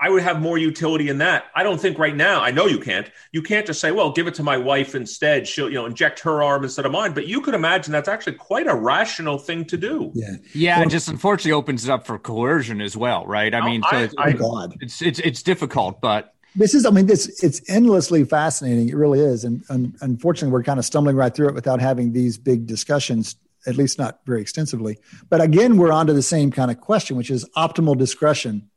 I 0.00 0.10
would 0.10 0.22
have 0.22 0.40
more 0.40 0.58
utility 0.58 1.08
in 1.08 1.18
that. 1.18 1.44
I 1.56 1.62
don't 1.64 1.80
think 1.80 1.98
right 1.98 2.14
now. 2.14 2.40
I 2.40 2.52
know 2.52 2.66
you 2.66 2.78
can't. 2.78 3.10
You 3.32 3.42
can't 3.42 3.66
just 3.66 3.80
say, 3.80 3.90
"Well, 3.90 4.12
give 4.12 4.26
it 4.28 4.34
to 4.34 4.42
my 4.44 4.56
wife 4.56 4.94
instead." 4.94 5.48
She'll, 5.48 5.68
you 5.68 5.74
know, 5.74 5.86
inject 5.86 6.20
her 6.20 6.42
arm 6.42 6.62
instead 6.62 6.86
of 6.86 6.92
mine. 6.92 7.14
But 7.14 7.26
you 7.26 7.40
could 7.40 7.54
imagine 7.54 7.92
that's 7.92 8.08
actually 8.08 8.34
quite 8.34 8.66
a 8.68 8.74
rational 8.74 9.38
thing 9.38 9.64
to 9.66 9.76
do. 9.76 10.12
Yeah. 10.14 10.36
Yeah, 10.54 10.82
it 10.82 10.90
just 10.90 11.08
unfortunately 11.08 11.52
opens 11.52 11.84
it 11.84 11.90
up 11.90 12.06
for 12.06 12.18
coercion 12.18 12.80
as 12.80 12.96
well, 12.96 13.26
right? 13.26 13.52
I 13.54 13.58
No, 13.60 13.66
mean, 13.66 13.82
so 13.90 13.96
I- 13.96 14.02
it's, 14.02 14.14
Oh 14.18 14.32
God. 14.34 14.74
it's 14.80 15.02
it's 15.02 15.18
it's 15.20 15.42
difficult, 15.42 16.00
but 16.00 16.32
This 16.56 16.74
is, 16.74 16.86
I 16.86 16.90
mean, 16.90 17.06
this 17.06 17.42
it's 17.42 17.60
endlessly 17.68 18.24
fascinating. 18.24 18.88
It 18.88 18.94
really 18.96 19.20
is, 19.20 19.44
and, 19.44 19.62
and 19.68 19.94
unfortunately, 20.00 20.52
we're 20.52 20.62
kind 20.62 20.78
of 20.78 20.84
stumbling 20.84 21.14
right 21.16 21.34
through 21.34 21.48
it 21.48 21.54
without 21.54 21.80
having 21.80 22.12
these 22.12 22.38
big 22.38 22.66
discussions, 22.66 23.36
at 23.66 23.76
least 23.76 23.98
not 23.98 24.20
very 24.26 24.40
extensively. 24.40 24.96
But 25.28 25.40
again, 25.40 25.76
we're 25.76 25.92
onto 25.92 26.12
the 26.14 26.22
same 26.22 26.50
kind 26.50 26.70
of 26.70 26.80
question, 26.80 27.16
which 27.16 27.30
is 27.30 27.44
optimal 27.56 27.96
discretion 27.98 28.70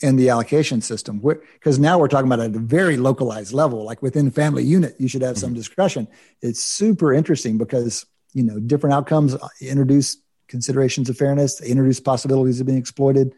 in 0.00 0.16
the 0.16 0.28
allocation 0.30 0.80
system. 0.80 1.18
Because 1.18 1.78
now 1.78 1.98
we're 1.98 2.08
talking 2.08 2.26
about 2.30 2.40
at 2.40 2.54
a 2.54 2.58
very 2.58 2.96
localized 2.96 3.52
level, 3.52 3.84
like 3.84 4.02
within 4.02 4.30
family 4.30 4.64
unit, 4.64 4.94
you 4.98 5.08
should 5.08 5.22
have 5.22 5.38
some 5.38 5.50
mm-hmm. 5.50 5.56
discretion. 5.56 6.08
It's 6.40 6.62
super 6.62 7.12
interesting 7.12 7.58
because 7.58 8.06
you 8.34 8.42
know 8.42 8.60
different 8.60 8.94
outcomes 8.94 9.34
uh, 9.34 9.48
introduce 9.60 10.16
considerations 10.46 11.10
of 11.10 11.16
fairness, 11.16 11.60
introduce 11.60 12.00
possibilities 12.00 12.60
of 12.60 12.66
being 12.66 12.78
exploited. 12.78 13.34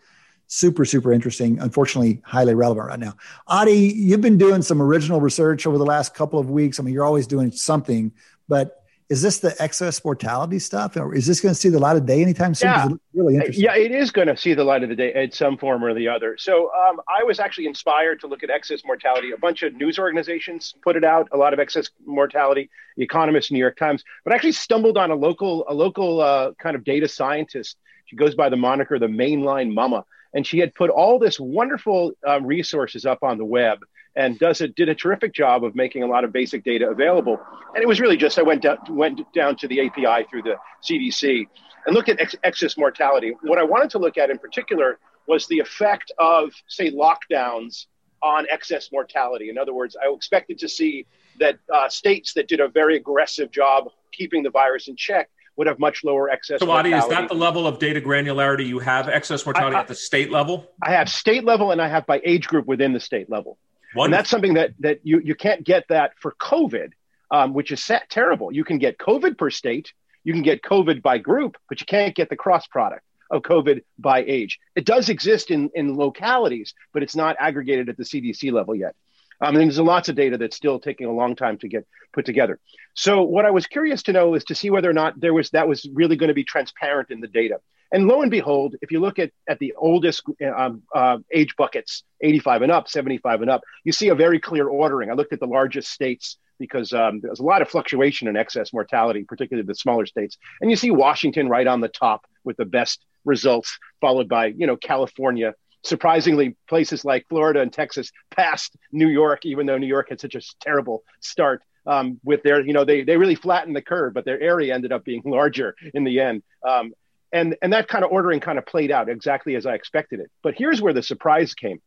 Super 0.49 0.85
super 0.85 1.13
interesting. 1.13 1.61
Unfortunately 1.61 2.21
highly 2.25 2.55
relevant 2.55 2.89
right 2.89 2.99
now. 2.99 3.15
Adi 3.47 3.73
you've 3.73 4.21
been 4.21 4.39
doing 4.39 4.63
some 4.63 4.83
original 4.83 5.21
research 5.21 5.67
over 5.67 5.79
the 5.79 5.87
last 5.87 6.15
couple 6.15 6.41
of 6.41 6.51
weeks. 6.51 6.81
I 6.81 6.83
mean 6.83 6.93
you're 6.93 7.05
always 7.05 7.27
doing 7.27 7.53
something 7.53 8.13
but 8.49 8.80
is 9.11 9.23
this 9.23 9.41
the 9.41 9.61
excess 9.61 10.03
mortality 10.05 10.61
stuff 10.61 10.97
or 10.97 11.15
is 11.15 11.27
this 11.27 11.41
going 11.41 11.53
to 11.53 11.61
see 11.61 11.69
the 11.69 11.81
light 11.81 11.97
of 11.97 12.07
day 12.07 12.23
anytime 12.23 12.55
soon? 12.55 12.69
Yeah. 12.69 12.89
really 13.13 13.35
interesting 13.35 13.65
Yeah, 13.65 13.75
it 13.75 13.91
is 13.91 14.13
going 14.13 14.29
to 14.29 14.37
see 14.37 14.55
the 14.55 14.63
light 14.63 14.85
of 14.85 14.89
the 14.89 14.95
day 14.95 15.13
in 15.13 15.33
some 15.33 15.59
form 15.59 15.85
or 15.85 15.93
the 15.93 16.07
other. 16.07 16.37
So 16.39 16.71
um, 16.73 17.01
I 17.09 17.25
was 17.25 17.41
actually 17.41 17.67
inspired 17.67 18.21
to 18.21 18.29
look 18.29 18.45
at 18.45 18.51
excess 18.51 18.83
mortality. 18.85 19.33
A 19.33 19.37
bunch 19.37 19.65
of 19.65 19.75
news 19.75 19.99
organizations 19.99 20.75
put 20.83 20.95
it 20.95 21.03
out. 21.03 21.29
A 21.33 21.37
lot 21.37 21.53
of 21.53 21.59
excess 21.59 21.91
mortality. 22.07 22.71
The 22.97 23.03
Economist, 23.03 23.51
New 23.51 23.59
York 23.59 23.77
Times, 23.77 24.05
but 24.25 24.33
I 24.33 24.37
actually 24.37 24.53
stumbled 24.53 24.97
on 24.97 25.11
a 25.11 25.15
local 25.15 25.65
a 25.69 25.75
local 25.75 26.21
uh, 26.21 26.53
kind 26.61 26.77
of 26.77 26.85
data 26.85 27.09
scientist. 27.09 27.77
She 28.07 28.17
goes 28.17 28.35
by 28.35 28.49
the 28.49 28.57
moniker 28.57 28.99
the 28.99 29.07
Mainline 29.07 29.73
Mama, 29.73 30.05
and 30.35 30.47
she 30.47 30.59
had 30.59 30.75
put 30.75 30.91
all 30.91 31.19
this 31.19 31.41
wonderful 31.41 32.13
um, 32.27 32.45
resources 32.45 33.07
up 33.07 33.23
on 33.23 33.39
the 33.39 33.45
web 33.45 33.79
and 34.17 34.39
does 34.39 34.61
it 34.61 34.75
did 34.75 34.89
a 34.89 34.95
terrific 34.95 35.33
job 35.33 35.65
of 35.65 35.75
making 35.75 36.03
a 36.03 36.07
lot 36.07 36.25
of 36.25 36.33
basic 36.33 36.65
data 36.65 36.89
available. 36.89 37.39
And 37.75 37.83
it 37.83 37.87
was 37.87 38.01
really 38.01 38.17
just 38.17 38.39
I 38.39 38.43
went 38.43 38.63
down 38.63 38.79
went 38.91 39.21
down 39.33 39.57
to 39.57 39.69
the 39.69 39.87
API 39.87 40.27
through 40.29 40.43
the 40.43 40.57
CDC 40.83 41.47
and 41.87 41.95
looked 41.95 42.09
at 42.09 42.21
ex- 42.21 42.35
excess 42.43 42.77
mortality. 42.77 43.35
What 43.43 43.59
I 43.59 43.63
wanted 43.65 43.91
to 43.91 43.99
look 43.99 44.19
at 44.19 44.31
in 44.31 44.39
particular 44.39 44.99
was 45.27 45.47
the 45.47 45.61
effect 45.61 46.13
of 46.19 46.51
say 46.69 46.91
lockdowns 46.91 47.87
on 48.23 48.47
excess 48.51 48.91
mortality. 48.93 49.49
In 49.49 49.57
other 49.59 49.73
words, 49.73 49.97
I 49.97 50.13
expected 50.13 50.59
to 50.59 50.69
see 50.69 51.07
that 51.39 51.59
uh, 51.73 51.89
states 51.89 52.35
that 52.35 52.49
did 52.49 52.61
a 52.61 52.69
very 52.69 52.97
aggressive 52.97 53.51
job 53.51 53.89
keeping 54.13 54.43
the 54.43 54.51
virus 54.51 54.89
in 54.89 54.97
check 54.97 55.31
would 55.57 55.67
have 55.67 55.79
much 55.79 56.05
lower 56.05 56.29
excess 56.31 56.61
So, 56.61 56.71
Adi, 56.71 56.91
mortality. 56.91 57.15
is 57.15 57.19
that 57.21 57.29
the 57.29 57.35
level 57.35 57.67
of 57.67 57.79
data 57.79 58.01
granularity 58.01 58.67
you 58.67 58.79
have? 58.81 59.09
Excess 59.09 59.45
mortality 59.47 59.75
I- 59.77 59.79
I- 59.79 59.83
at 59.83 59.89
the 59.89 59.95
state 59.95 60.31
level? 60.31 60.67
I 60.83 60.93
have 60.93 61.09
state 61.09 61.45
level 61.45 61.71
and 61.71 61.81
I 61.81 61.89
have 61.89 62.07
by 62.07 62.21
age 62.25 62.47
group 62.49 62.67
within 62.67 62.93
the 62.93 63.01
state 63.01 63.31
level. 63.31 63.57
And 64.05 64.13
that's 64.13 64.31
something 64.31 64.55
that 64.55 64.73
that 64.81 65.01
you 65.03 65.21
you 65.25 65.35
can't 65.35 65.65
get 65.65 65.85
that 65.89 66.13
for 66.19 66.35
COVID, 66.41 66.93
um, 67.31 67.55
which 67.55 67.73
is 67.73 67.83
set, 67.83 68.09
terrible. 68.11 68.53
You 68.53 68.65
can 68.65 68.79
get 68.79 68.99
COVID 68.99 69.37
per 69.37 69.51
state, 69.51 69.93
you 70.25 70.33
can 70.33 70.43
get 70.43 70.63
COVID 70.63 71.03
by 71.03 71.19
group, 71.19 71.57
but 71.69 71.81
you 71.81 71.87
can't 71.87 72.15
get 72.15 72.29
the 72.29 72.37
cross 72.37 72.67
product 72.67 73.03
of 73.31 73.43
COVID 73.43 73.83
by 73.99 74.25
age. 74.25 74.59
It 74.75 74.85
does 74.85 75.09
exist 75.09 75.51
in 75.51 75.71
in 75.75 75.97
localities, 75.97 76.75
but 76.93 77.03
it's 77.03 77.17
not 77.17 77.37
aggregated 77.39 77.89
at 77.89 77.97
the 77.97 78.05
CDC 78.05 78.53
level 78.53 78.75
yet. 78.75 78.95
Um, 79.41 79.57
and 79.57 79.65
there's 79.65 79.79
lots 79.79 80.09
of 80.09 80.17
data 80.17 80.37
that's 80.37 80.57
still 80.57 80.79
taking 80.79 81.07
a 81.07 81.13
long 81.13 81.35
time 81.35 81.57
to 81.59 81.69
get 81.69 81.87
put 82.13 82.27
together. 82.27 82.59
So 82.95 83.23
what 83.23 83.47
I 83.47 83.51
was 83.51 83.67
curious 83.67 84.03
to 84.05 84.13
know 84.13 84.35
is 84.35 84.45
to 84.45 84.55
see 84.55 84.71
whether 84.71 84.91
or 84.91 84.93
not 84.93 85.19
there 85.19 85.33
was 85.33 85.51
that 85.51 85.67
was 85.67 85.89
really 85.93 86.17
going 86.17 86.29
to 86.29 86.35
be 86.35 86.45
transparent 86.45 87.11
in 87.11 87.21
the 87.21 87.29
data. 87.29 87.61
And 87.93 88.07
lo 88.07 88.23
and 88.23 88.31
behold, 88.31 88.77
if 88.83 88.93
you 88.93 89.01
look 89.01 89.19
at, 89.19 89.33
at 89.49 89.59
the 89.59 89.75
oldest 89.77 90.23
um, 90.57 90.83
uh, 90.95 91.19
age 91.33 91.57
buckets, 91.57 92.05
85 92.21 92.63
and 92.63 92.73
up, 92.73 92.89
75 92.89 93.43
and 93.43 93.51
up, 93.51 93.63
you 93.85 93.93
see 93.93 94.09
a 94.09 94.15
very 94.15 94.39
clear 94.39 94.69
ordering. 94.69 95.11
I 95.11 95.15
looked 95.15 95.33
at 95.33 95.41
the 95.41 95.47
largest 95.47 95.91
states 95.91 96.39
because 96.59 96.93
um, 96.93 97.21
there's 97.21 97.41
a 97.41 97.45
lot 97.45 97.63
of 97.63 97.69
fluctuation 97.69 98.29
in 98.29 98.37
excess 98.37 98.73
mortality, 98.73 99.25
particularly 99.27 99.67
the 99.67 99.75
smaller 99.75 100.07
states. 100.07 100.37
And 100.61 100.71
you 100.71 100.77
see 100.77 100.91
Washington 100.91 101.49
right 101.49 101.67
on 101.67 101.81
the 101.81 101.89
top 101.89 102.27
with 102.45 102.57
the 102.59 102.67
best 102.67 103.05
results, 103.25 103.77
followed 104.01 104.29
by, 104.29 104.47
you 104.47 104.67
know, 104.67 104.77
California. 104.77 105.55
Surprisingly, 105.83 106.57
places 106.69 107.05
like 107.05 107.27
Florida 107.29 107.61
and 107.61 107.73
Texas 107.73 108.13
passed 108.31 108.77
New 108.93 109.09
York, 109.09 109.47
even 109.47 109.67
though 109.67 109.79
New 109.79 109.87
York 109.87 110.11
had 110.11 110.21
such 110.21 110.35
a 110.35 110.43
terrible 110.61 111.03
start 111.21 111.63
um, 111.87 112.21
with 112.23 112.43
their, 112.43 112.61
you 112.61 112.75
know, 112.75 112.85
they, 112.85 113.03
they 113.03 113.17
really 113.17 113.35
flattened 113.35 113.75
the 113.75 113.83
curve, 113.83 114.13
but 114.13 114.27
their 114.27 114.41
area 114.41 114.75
ended 114.75 114.93
up 114.93 115.05
being 115.05 115.23
larger 115.25 115.75
in 115.95 116.05
the 116.05 116.21
end. 116.21 116.43
Um, 116.67 116.93
and 117.33 117.57
and 117.63 117.73
that 117.73 117.89
kind 117.89 118.05
of 118.05 118.11
ordering 118.11 118.41
kind 118.41 118.59
of 118.59 118.67
played 118.67 118.91
out 118.91 119.09
exactly 119.09 119.55
as 119.57 119.67
I 119.67 119.75
expected 119.75 120.21
it. 120.21 120.31
But 120.43 120.55
here's 120.57 120.81
where 120.81 120.93
the 120.93 121.03
surprise 121.03 121.55
came. 121.55 121.81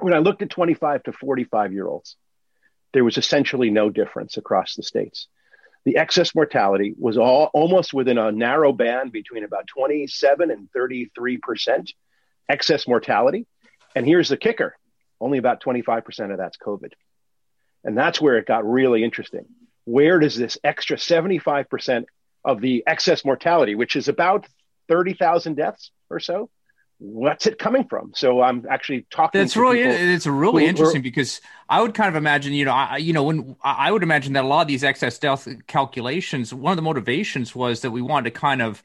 When 0.00 0.14
I 0.14 0.18
looked 0.18 0.42
at 0.42 0.50
25 0.50 1.04
to 1.04 1.12
45 1.12 1.72
year 1.72 1.86
olds, 1.86 2.16
there 2.92 3.04
was 3.04 3.18
essentially 3.18 3.70
no 3.70 3.90
difference 3.90 4.36
across 4.36 4.74
the 4.74 4.82
states. 4.82 5.28
The 5.84 5.96
excess 5.96 6.34
mortality 6.34 6.94
was 6.96 7.18
all 7.18 7.50
almost 7.52 7.92
within 7.92 8.16
a 8.16 8.32
narrow 8.32 8.72
band 8.72 9.12
between 9.12 9.44
about 9.44 9.66
27 9.66 10.50
and 10.50 10.70
33 10.70 11.38
percent 11.38 11.92
excess 12.48 12.86
mortality. 12.86 13.46
And 13.94 14.06
here's 14.06 14.28
the 14.28 14.36
kicker: 14.36 14.76
only 15.20 15.38
about 15.38 15.60
25 15.60 16.04
percent 16.04 16.32
of 16.32 16.38
that's 16.38 16.56
COVID, 16.56 16.92
and 17.84 17.98
that's 17.98 18.20
where 18.20 18.38
it 18.38 18.46
got 18.46 18.68
really 18.68 19.04
interesting. 19.04 19.46
Where 19.84 20.20
does 20.20 20.36
this 20.36 20.56
extra 20.62 20.96
75 20.96 21.68
percent 21.68 22.06
of 22.44 22.60
the 22.60 22.84
excess 22.86 23.24
mortality, 23.24 23.74
which 23.74 23.96
is 23.96 24.08
about 24.08 24.46
30,000 24.88 25.54
deaths 25.54 25.90
or 26.10 26.20
so. 26.20 26.50
What's 26.98 27.46
it 27.46 27.58
coming 27.58 27.88
from? 27.88 28.12
So 28.14 28.42
I'm 28.42 28.64
actually 28.70 29.06
talking. 29.10 29.40
That's 29.40 29.56
really 29.56 29.80
it's 29.80 30.24
really 30.24 30.62
who- 30.62 30.68
interesting 30.68 31.02
because 31.02 31.40
I 31.68 31.82
would 31.82 31.94
kind 31.94 32.08
of 32.08 32.14
imagine, 32.14 32.52
you 32.52 32.64
know, 32.64 32.72
I, 32.72 32.98
you 32.98 33.12
know, 33.12 33.24
when 33.24 33.56
I 33.62 33.88
I 33.88 33.90
would 33.90 34.04
imagine 34.04 34.34
that 34.34 34.44
a 34.44 34.46
lot 34.46 34.62
of 34.62 34.68
these 34.68 34.84
excess 34.84 35.18
death 35.18 35.48
calculations, 35.66 36.54
one 36.54 36.70
of 36.70 36.76
the 36.76 36.82
motivations 36.82 37.56
was 37.56 37.80
that 37.80 37.90
we 37.90 38.02
wanted 38.02 38.32
to 38.32 38.38
kind 38.38 38.62
of 38.62 38.84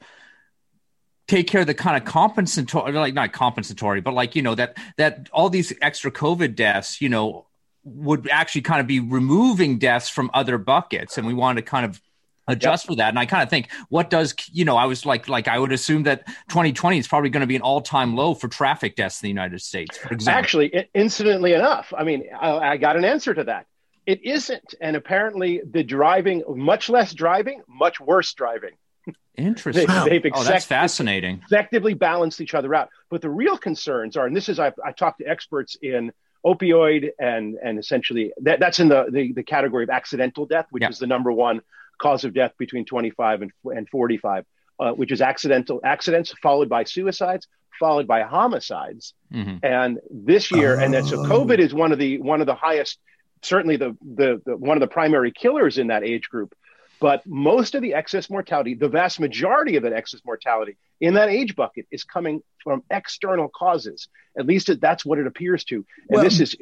take 1.28 1.46
care 1.46 1.60
of 1.60 1.66
the 1.68 1.74
kind 1.74 1.96
of 1.96 2.04
compensatory, 2.04 2.90
like 2.92 3.14
not 3.14 3.32
compensatory, 3.32 4.00
but 4.00 4.14
like 4.14 4.34
you 4.34 4.42
know 4.42 4.56
that 4.56 4.76
that 4.96 5.28
all 5.32 5.48
these 5.48 5.72
extra 5.80 6.10
COVID 6.10 6.56
deaths, 6.56 7.00
you 7.00 7.08
know, 7.08 7.46
would 7.84 8.28
actually 8.28 8.62
kind 8.62 8.80
of 8.80 8.88
be 8.88 8.98
removing 8.98 9.78
deaths 9.78 10.08
from 10.08 10.28
other 10.34 10.58
buckets, 10.58 11.18
and 11.18 11.26
we 11.26 11.34
wanted 11.34 11.64
to 11.64 11.70
kind 11.70 11.86
of 11.86 12.00
adjust 12.48 12.86
for 12.86 12.96
that. 12.96 13.10
And 13.10 13.18
I 13.18 13.26
kind 13.26 13.42
of 13.42 13.50
think, 13.50 13.68
what 13.90 14.10
does 14.10 14.34
you 14.52 14.64
know? 14.64 14.76
I 14.76 14.86
was 14.86 15.06
like, 15.06 15.28
like 15.28 15.46
I 15.46 15.58
would 15.58 15.72
assume 15.72 16.02
that 16.04 16.26
2020 16.48 16.98
is 16.98 17.06
probably 17.06 17.30
going 17.30 17.42
to 17.42 17.46
be 17.46 17.56
an 17.56 17.62
all 17.62 17.80
time 17.80 18.16
low 18.16 18.34
for 18.34 18.48
traffic 18.48 18.96
deaths 18.96 19.22
in 19.22 19.26
the 19.26 19.30
United 19.30 19.60
States, 19.62 19.96
for 19.98 20.12
example. 20.12 20.38
Actually, 20.38 20.88
incidentally 20.94 21.52
enough, 21.52 21.92
I 21.96 22.04
mean, 22.04 22.24
I, 22.38 22.50
I 22.58 22.76
got 22.76 22.96
an 22.96 23.04
answer 23.04 23.32
to 23.34 23.44
that. 23.44 23.66
It 24.06 24.24
isn't, 24.24 24.74
and 24.80 24.96
apparently, 24.96 25.60
the 25.70 25.84
driving, 25.84 26.42
much 26.48 26.88
less 26.88 27.12
driving, 27.12 27.62
much 27.68 28.00
worse 28.00 28.32
driving. 28.32 28.72
Interesting. 29.36 29.86
They- 29.86 30.18
they've 30.18 30.32
oh, 30.34 30.42
that's 30.42 30.64
fascinating. 30.64 31.42
effectively 31.46 31.94
balanced 31.94 32.40
each 32.40 32.54
other 32.54 32.74
out. 32.74 32.88
But 33.10 33.22
the 33.22 33.30
real 33.30 33.56
concerns 33.56 34.16
are, 34.16 34.26
and 34.26 34.34
this 34.36 34.48
is 34.48 34.58
I, 34.58 34.72
I 34.84 34.92
talked 34.92 35.20
to 35.20 35.26
experts 35.26 35.76
in 35.80 36.10
opioid 36.46 37.10
and 37.18 37.56
and 37.62 37.78
essentially 37.78 38.32
that, 38.42 38.60
that's 38.60 38.78
in 38.80 38.88
the, 38.88 39.06
the 39.10 39.32
the 39.32 39.42
category 39.42 39.84
of 39.84 39.90
accidental 39.90 40.46
death, 40.46 40.66
which 40.70 40.82
Yeah. 40.82 40.88
is 40.88 40.98
the 40.98 41.06
number 41.06 41.30
one 41.32 41.60
cause 41.98 42.24
of 42.24 42.34
death 42.34 42.52
between 42.58 42.84
25 42.84 43.42
and, 43.42 43.52
and 43.64 43.88
45, 43.88 44.44
uh, 44.80 44.92
which 44.92 45.12
is 45.12 45.20
accidental 45.20 45.80
accidents 45.84 46.34
followed 46.42 46.68
by 46.68 46.84
suicides, 46.84 47.46
followed 47.78 48.06
by 48.06 48.22
homicides. 48.22 49.14
Mhm. 49.32 49.60
And 49.62 49.98
this 50.10 50.50
year, 50.50 50.78
and 50.78 50.92
then 50.92 51.04
so 51.04 51.20
Oh. 51.20 51.24
COVID 51.24 51.58
is 51.58 51.74
one 51.74 51.92
of 51.92 51.98
the 51.98 52.20
one 52.20 52.40
of 52.40 52.46
the 52.46 52.54
highest, 52.54 52.98
certainly 53.42 53.76
the, 53.76 53.96
the 54.00 54.40
the 54.44 54.56
one 54.56 54.76
of 54.76 54.80
the 54.80 54.88
primary 54.88 55.32
killers 55.32 55.78
in 55.78 55.88
that 55.88 56.02
age 56.04 56.28
group. 56.28 56.54
But 57.00 57.24
most 57.26 57.74
of 57.74 57.82
the 57.82 57.94
excess 57.94 58.28
mortality, 58.28 58.74
the 58.74 58.88
vast 58.88 59.20
majority 59.20 59.76
of 59.76 59.84
that 59.84 59.92
excess 59.92 60.20
mortality 60.24 60.76
in 61.00 61.14
that 61.14 61.28
age 61.28 61.54
bucket 61.54 61.86
is 61.92 62.02
coming 62.02 62.42
from 62.64 62.82
external 62.90 63.48
causes. 63.48 64.08
At 64.36 64.46
least 64.46 64.68
that's 64.80 65.04
what 65.04 65.18
it 65.18 65.26
appears 65.26 65.64
to. 65.64 65.76
And 65.76 65.84
Well- 66.10 66.24
this 66.24 66.40
is, 66.40 66.56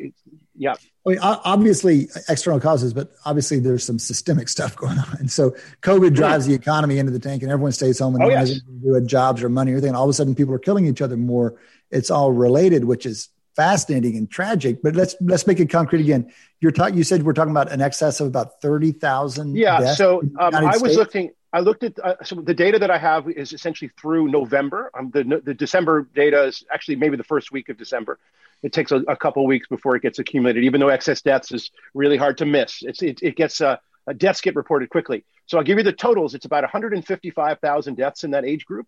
yeah, 0.55 0.75
I 1.07 1.11
mean, 1.11 1.19
obviously 1.23 2.09
external 2.29 2.61
causes, 2.61 2.93
but 2.93 3.13
obviously 3.25 3.61
there's 3.61 3.85
some 3.85 3.99
systemic 3.99 4.49
stuff 4.49 4.77
going 4.77 4.99
on. 4.99 5.17
And 5.21 5.31
so 5.31 5.57
COVID 5.83 6.15
drives 6.15 6.47
the 6.47 6.55
economy 6.55 6.99
into 6.99 7.13
the 7.13 7.19
tank 7.19 7.43
and 7.43 7.51
everyone 7.51 7.73
stays 7.73 7.99
home 7.99 8.15
and 8.15 8.25
Oh, 8.25 8.29
no 8.29 8.33
yes. 8.35 9.07
jobs 9.07 9.43
or 9.43 9.49
money 9.49 9.71
or 9.73 9.75
anything. 9.77 9.89
And 9.89 9.97
all 9.97 10.05
of 10.05 10.11
a 10.11 10.13
sudden 10.15 10.35
people 10.35 10.55
are 10.55 10.59
killing 10.59 10.87
each 10.87 11.01
other 11.01 11.17
more. 11.17 11.55
It's 11.91 12.11
all 12.11 12.33
related, 12.33 12.85
which 12.85 13.07
is 13.07 13.29
fascinating 13.57 14.17
and 14.17 14.31
tragic. 14.31 14.83
But 14.83 14.95
let's 14.95 15.17
let's 15.21 15.47
make 15.47 15.59
it 15.59 15.71
concrete 15.71 16.03
again. 16.03 16.31
You're 16.61 16.73
talking 16.73 16.97
you 16.97 17.05
said 17.05 17.23
we're 17.25 17.33
talking 17.33 17.51
about 17.51 17.73
an 17.73 17.81
excess 17.81 18.21
of 18.21 18.27
about 18.29 18.61
30,000 18.61 19.57
Yeah. 19.57 19.81
deaths 19.81 19.99
So 19.99 20.21
um, 20.39 20.55
I 20.55 20.63
was 20.77 20.79
States? 20.79 20.97
looking. 20.97 21.31
I 21.53 21.61
looked 21.61 21.83
at 21.85 21.99
uh, 22.05 22.17
so 22.23 22.37
the 22.37 22.53
data 22.55 22.79
that 22.79 22.91
I 22.91 22.99
have 22.99 23.29
is 23.31 23.53
essentially 23.55 23.91
through 24.01 24.29
November. 24.29 24.91
Um, 24.97 25.11
the 25.11 25.41
the 25.43 25.55
December 25.55 26.07
data 26.15 26.45
is 26.45 26.65
actually 26.71 26.97
maybe 26.97 27.17
the 27.17 27.25
first 27.25 27.51
week 27.51 27.69
of 27.71 27.79
December. 27.79 28.19
It 28.63 28.73
takes 28.73 28.91
a, 28.93 28.97
a 29.09 29.17
couple 29.17 29.47
weeks 29.47 29.67
before 29.69 29.97
it 29.97 30.03
gets 30.03 30.19
accumulated. 30.19 30.65
Even 30.65 30.81
though 30.81 30.89
excess 30.89 31.23
deaths 31.23 31.53
is 31.53 31.71
really 31.95 32.17
hard 32.17 32.39
to 32.39 32.47
miss, 32.47 32.83
it's 32.83 33.03
it, 33.03 33.21
it 33.23 33.37
gets 33.37 33.61
uh, 33.61 33.77
uh, 34.07 34.13
deaths 34.13 34.41
get 34.41 34.55
reported 34.55 34.91
quickly. 34.91 35.25
So 35.47 35.57
I'll 35.57 35.65
give 35.65 35.79
you 35.79 35.85
the 35.85 35.93
totals. 35.93 36.35
It's 36.35 36.45
about 36.45 36.65
155,000 36.65 37.95
deaths 37.97 38.25
in 38.25 38.33
that 38.33 38.45
age 38.45 38.65
group. 38.67 38.87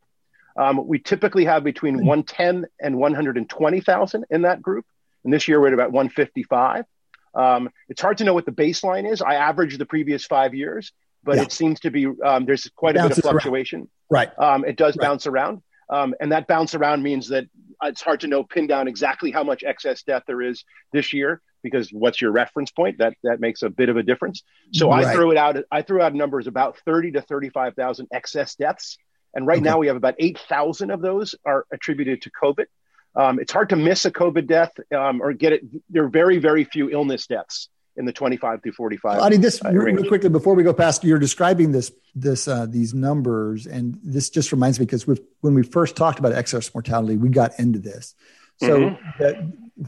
Um, 0.58 0.86
we 0.88 0.98
typically 0.98 1.44
have 1.44 1.62
between 1.62 1.94
110 2.04 2.66
and 2.80 2.98
120,000 2.98 4.24
in 4.30 4.42
that 4.42 4.60
group, 4.60 4.84
and 5.24 5.32
this 5.32 5.46
year 5.46 5.60
we're 5.60 5.68
at 5.68 5.72
about 5.74 5.92
155. 5.92 6.84
Um, 7.34 7.70
it's 7.88 8.02
hard 8.02 8.18
to 8.18 8.24
know 8.24 8.34
what 8.34 8.44
the 8.44 8.52
baseline 8.52 9.10
is. 9.10 9.22
I 9.22 9.34
averaged 9.36 9.78
the 9.78 9.86
previous 9.86 10.24
five 10.26 10.54
years, 10.54 10.92
but 11.22 11.36
Yeah. 11.36 11.42
it 11.44 11.52
seems 11.52 11.78
to 11.80 11.90
be 11.90 12.06
um, 12.24 12.44
there's 12.44 12.68
quite 12.74 12.96
a 12.96 13.02
bit 13.02 13.12
of 13.12 13.24
around. 13.24 13.32
fluctuation. 13.32 13.88
Right. 14.10 14.30
Um, 14.36 14.64
it 14.64 14.76
does 14.76 14.96
Right. 14.96 15.06
bounce 15.06 15.28
around, 15.28 15.62
um, 15.90 16.14
and 16.20 16.32
that 16.32 16.48
bounce 16.48 16.74
around 16.74 17.02
means 17.04 17.28
that 17.28 17.46
it's 17.84 18.02
hard 18.02 18.20
to 18.20 18.26
know 18.26 18.42
pin 18.42 18.66
down 18.66 18.88
exactly 18.88 19.30
how 19.30 19.44
much 19.44 19.62
excess 19.62 20.02
death 20.02 20.24
there 20.26 20.42
is 20.42 20.64
this 20.92 21.12
year 21.12 21.40
because 21.62 21.90
what's 21.92 22.20
your 22.20 22.32
reference 22.32 22.72
point? 22.72 22.98
That 22.98 23.14
that 23.22 23.38
makes 23.38 23.62
a 23.62 23.70
bit 23.70 23.88
of 23.88 23.96
a 23.96 24.02
difference. 24.02 24.42
So 24.72 24.90
I 24.90 25.12
threw 25.12 25.30
it 25.30 25.36
out. 25.36 25.56
I 25.70 25.82
threw 25.82 26.02
out 26.02 26.14
numbers 26.14 26.48
about 26.48 26.78
thirty 26.84 27.12
to 27.12 27.20
thirty-five 27.22 27.74
thousand 27.76 28.08
excess 28.12 28.56
deaths, 28.56 28.98
and 29.34 29.46
right 29.46 29.58
Okay. 29.58 29.64
now 29.64 29.78
we 29.78 29.86
have 29.88 29.96
about 29.96 30.14
eight 30.18 30.38
thousand 30.48 30.90
of 30.90 31.00
those 31.00 31.34
are 31.44 31.66
attributed 31.72 32.22
to 32.22 32.30
COVID. 32.30 32.66
Um, 33.14 33.40
it's 33.40 33.52
hard 33.52 33.70
to 33.70 33.76
miss 33.76 34.04
a 34.04 34.10
COVID 34.10 34.46
death 34.46 34.72
um, 34.94 35.20
or 35.22 35.32
get 35.32 35.52
it. 35.52 35.62
There 35.90 36.04
are 36.04 36.08
very 36.08 36.38
very 36.38 36.64
few 36.64 36.90
illness 36.90 37.26
deaths 37.26 37.68
in 37.96 38.04
the 38.04 38.12
twenty-five 38.12 38.62
to 38.62 38.72
forty-five. 38.72 39.18
Adi, 39.18 39.38
this 39.38 39.60
uh, 39.64 39.72
quickly 40.06 40.28
before 40.28 40.54
we 40.54 40.62
go 40.62 40.72
past, 40.72 41.02
you're 41.04 41.18
describing 41.18 41.72
this 41.72 41.90
this 42.14 42.46
uh, 42.46 42.66
these 42.66 42.94
numbers, 42.94 43.66
and 43.66 43.98
this 44.04 44.30
just 44.30 44.52
reminds 44.52 44.78
me 44.78 44.86
because 44.86 45.06
we've, 45.06 45.20
when 45.40 45.54
we 45.54 45.62
first 45.62 45.96
talked 45.96 46.18
about 46.18 46.32
excess 46.32 46.72
mortality, 46.74 47.16
we 47.16 47.28
got 47.28 47.58
into 47.58 47.78
this. 47.78 48.14
So 48.58 48.80
Mm-hmm. 48.80 49.24
uh, 49.24 49.32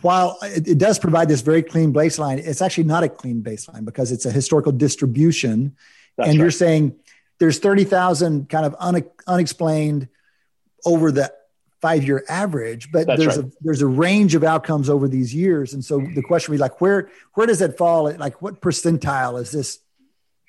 while 0.03 0.39
it, 0.43 0.69
it 0.69 0.79
does 0.79 0.99
provide 0.99 1.29
this 1.29 1.41
very 1.41 1.63
clean 1.63 1.93
baseline, 1.93 2.39
it's 2.39 2.63
actually 2.63 2.85
not 2.85 3.03
a 3.03 3.09
clean 3.09 3.43
baseline 3.43 3.85
because 3.85 4.13
it's 4.13 4.25
a 4.25 4.31
historical 4.31 4.71
distribution, 4.71 5.77
That's 6.17 6.29
and 6.29 6.39
you're 6.39 6.53
saying 6.53 6.95
there's 7.41 7.59
thirty 7.59 7.85
thousand 7.85 8.49
kind 8.49 8.65
of 8.65 8.77
une, 8.81 9.05
unexplained 9.27 10.09
over 10.85 11.11
the 11.11 11.33
five 11.81 12.05
year 12.05 12.25
average, 12.29 12.93
but 12.93 13.07
That's 13.07 13.21
there's 13.21 13.37
right. 13.37 13.47
a 13.47 13.53
there's 13.63 13.83
a 13.83 13.87
range 13.87 14.35
of 14.35 14.45
outcomes 14.45 14.89
over 14.89 15.09
these 15.09 15.35
years, 15.35 15.75
and 15.75 15.85
so 15.85 15.99
the 16.15 16.23
question 16.23 16.53
would 16.53 16.59
be 16.59 16.61
like, 16.61 16.81
where 16.81 17.11
where 17.35 17.47
does 17.47 17.59
that 17.61 17.77
fall? 17.77 18.13
Like, 18.13 18.41
what 18.43 18.61
percentile 18.61 19.41
is 19.41 19.51
this? 19.51 19.79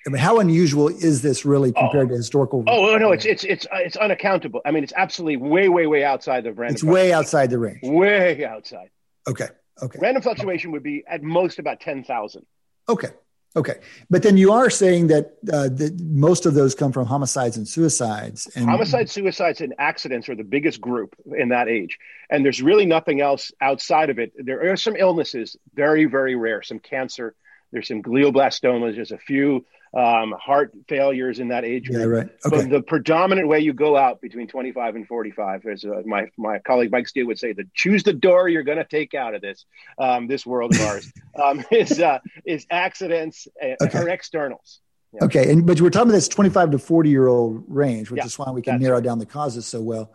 I 0.06 0.10
mean, 0.10 0.20
how 0.20 0.40
unusual 0.40 0.88
is 0.90 1.22
this 1.22 1.46
really 1.46 1.72
oh. 1.76 1.80
compared 1.80 2.10
to 2.10 2.16
historical? 2.16 2.64
Oh 2.68 2.98
no, 2.98 3.12
it's 3.12 3.26
it's 3.26 3.44
it's 3.44 3.68
it's 3.72 3.96
unaccountable. 3.98 4.62
I 4.66 4.72
mean, 4.72 4.84
it's 4.84 4.94
absolutely 4.96 5.38
way 5.38 5.70
way 5.70 5.88
way 5.88 6.04
outside 6.04 6.46
of 6.46 6.58
random. 6.58 6.76
it's 6.76 6.84
way 6.84 7.14
outside 7.14 7.50
the 7.50 7.60
range. 7.60 7.80
way 7.84 8.44
outside. 8.46 8.90
Okay, 9.28 9.48
okay, 9.82 10.00
Random 10.02 10.24
fluctuation 10.24 10.72
would 10.72 10.84
be 10.84 11.04
at 11.08 11.22
most 11.24 11.60
about 11.60 11.80
ten 11.80 12.04
thousand. 12.04 12.46
okay, 12.90 13.10
okay. 13.56 13.80
But 14.10 14.24
then 14.24 14.38
you 14.38 14.52
are 14.52 14.70
saying 14.70 15.08
that 15.08 15.38
uh, 15.52 15.70
that 15.70 16.00
most 16.02 16.46
of 16.46 16.54
those 16.54 16.76
come 16.76 16.92
from 16.92 17.06
homicides 17.06 17.58
and 17.58 17.68
suicides, 17.68 18.50
and 18.56 18.70
Homicides, 18.70 19.12
suicides, 19.12 19.62
and 19.62 19.74
accidents 19.78 20.30
are 20.30 20.36
the 20.36 20.44
biggest 20.44 20.82
group 20.82 21.16
in 21.38 21.50
that 21.50 21.68
age, 21.68 21.98
and 22.30 22.44
there's 22.44 22.62
really 22.62 22.86
nothing 22.86 23.22
else 23.22 23.52
outside 23.62 24.10
of 24.10 24.20
it. 24.20 24.32
There 24.38 24.72
are 24.72 24.78
some 24.78 24.96
illnesses, 24.96 25.56
very 25.74 26.06
very 26.06 26.36
rare, 26.36 26.62
some 26.62 26.80
cancer. 26.80 27.36
There's 27.72 27.88
some 27.88 28.04
glioblastomas. 28.04 28.96
There's 28.96 29.14
a 29.14 29.18
few 29.18 29.66
um, 29.94 30.34
heart 30.40 30.72
failures 30.88 31.40
in 31.40 31.50
that 31.50 31.66
age 31.66 31.90
group. 31.90 32.00
Yeah, 32.00 32.06
right. 32.06 32.30
Okay. 32.46 32.50
But 32.50 32.70
the 32.70 32.82
predominant 32.82 33.48
way 33.48 33.60
you 33.60 33.74
go 33.74 33.98
out 33.98 34.22
between 34.22 34.48
25 34.48 34.96
and 34.96 35.08
45, 35.08 35.66
as 35.66 35.84
uh, 35.84 36.02
my 36.06 36.28
my 36.38 36.60
colleague 36.60 36.92
Mike 36.92 37.08
Steele 37.08 37.28
would 37.28 37.40
say, 37.40 37.54
the 37.54 37.66
choose 37.74 38.04
the 38.04 38.14
door 38.14 38.48
you're 38.48 38.64
going 38.64 38.78
to 38.78 38.86
take 38.86 39.14
out 39.14 39.36
of 39.36 39.42
this 39.42 39.66
um, 39.98 40.28
this 40.28 40.46
world 40.46 40.72
of 40.72 40.80
ours 40.80 41.08
um, 41.42 41.64
is 41.72 42.00
uh, 42.00 42.20
is 42.46 42.66
accidents 42.72 43.48
uh, 43.62 43.76
Okay. 43.82 44.00
or 44.00 44.10
externals. 44.10 44.80
Okay, 45.22 45.52
and 45.52 45.68
but 45.68 45.82
we're 45.82 45.90
talking 45.90 46.10
about 46.10 46.16
this 46.16 46.30
25 46.30 46.72
to 46.72 46.80
40 46.80 47.10
year 47.10 47.28
old 47.28 47.66
range, 47.68 48.10
which 48.10 48.20
Yeah, 48.20 48.26
is 48.26 48.40
why 48.40 48.50
we 48.52 48.62
can 48.62 48.80
narrow 48.80 49.02
down 49.02 49.20
the 49.20 49.26
causes 49.26 49.68
so 49.68 49.82
well. 49.82 50.14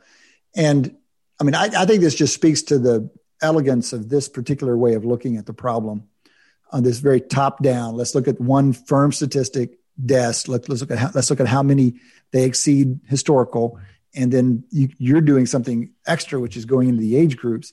And 0.57 0.97
I 1.39 1.45
mean, 1.45 1.55
I, 1.55 1.65
I 1.65 1.85
think 1.85 2.01
this 2.01 2.15
just 2.15 2.33
speaks 2.33 2.63
to 2.63 2.79
the 2.79 3.11
elegance 3.43 3.93
of 3.93 4.09
this 4.09 4.27
particular 4.27 4.75
way 4.77 4.95
of 4.95 5.05
looking 5.05 5.37
at 5.37 5.45
the 5.45 5.53
problem 5.53 6.09
on 6.73 6.83
this 6.83 6.99
very 6.99 7.21
top 7.21 7.63
down. 7.63 7.95
Let's 7.97 8.15
look 8.15 8.29
at 8.29 8.41
one 8.41 8.73
firm 8.73 9.13
statistic, 9.13 9.79
desk. 10.05 10.49
Let, 10.49 10.69
let's 10.69 10.81
look 10.81 10.91
at 10.91 10.99
how, 10.99 11.11
let's 11.15 11.31
look 11.31 11.41
at 11.41 11.49
how 11.49 11.63
many 11.63 11.95
they 12.33 12.45
exceed 12.45 13.01
historical, 13.07 13.79
and 14.15 14.33
then 14.33 14.65
you, 14.71 14.89
you're 14.99 15.21
doing 15.21 15.47
something 15.47 15.91
extra, 16.07 16.41
which 16.41 16.57
is 16.57 16.65
going 16.65 16.89
into 16.89 17.01
the 17.01 17.17
age 17.17 17.37
groups. 17.37 17.73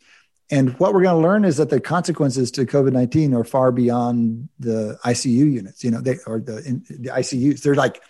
And 0.49 0.77
what 0.79 0.93
we're 0.93 1.01
going 1.01 1.15
to 1.15 1.21
learn 1.21 1.45
is 1.45 1.57
that 1.57 1.69
the 1.69 1.79
consequences 1.79 2.51
to 2.51 2.65
COVID 2.65 2.93
nineteen 2.93 3.33
are 3.33 3.43
far 3.43 3.71
beyond 3.71 4.49
the 4.59 4.99
ICU 5.03 5.51
units. 5.51 5.83
You 5.83 5.91
know, 5.91 6.01
they 6.01 6.17
are 6.27 6.39
the 6.39 6.57
in, 6.65 6.85
the 6.89 7.09
ICUs. 7.09 7.61
They're 7.61 7.75
like. 7.75 8.01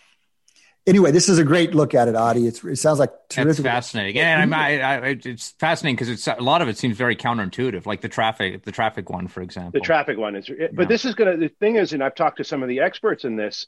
Anyway, 0.85 1.11
this 1.11 1.29
is 1.29 1.39
a 1.39 1.45
great 1.45 1.73
look 1.73 1.93
at 1.95 2.09
it, 2.09 2.15
Adi. 2.15 2.45
It's, 2.45 2.61
it 2.63 2.75
sounds 2.75 2.99
like 2.99 3.11
That's 3.29 3.59
fascinating, 3.59 4.19
and 4.21 4.53
I, 4.53 4.79
I, 4.79 4.95
I, 4.95 5.07
it's 5.23 5.51
fascinating 5.51 5.95
because 5.95 6.09
it's 6.09 6.27
a 6.27 6.35
lot 6.43 6.61
of 6.61 6.67
it 6.67 6.77
seems 6.77 6.97
very 6.97 7.15
counterintuitive, 7.15 7.85
like 7.85 8.01
the 8.01 8.09
traffic, 8.09 8.63
the 8.63 8.71
traffic 8.73 9.09
one, 9.09 9.29
for 9.29 9.41
example. 9.41 9.71
The 9.79 9.79
traffic 9.79 10.17
one 10.17 10.35
is, 10.35 10.49
Yeah. 10.49 10.67
but 10.73 10.89
this 10.89 11.05
is 11.05 11.15
going 11.15 11.31
to, 11.31 11.37
the 11.37 11.47
thing 11.47 11.77
is, 11.77 11.93
and 11.93 12.03
I've 12.03 12.15
talked 12.15 12.37
to 12.37 12.43
some 12.43 12.63
of 12.63 12.67
the 12.69 12.81
experts 12.81 13.23
in 13.23 13.37
this, 13.37 13.67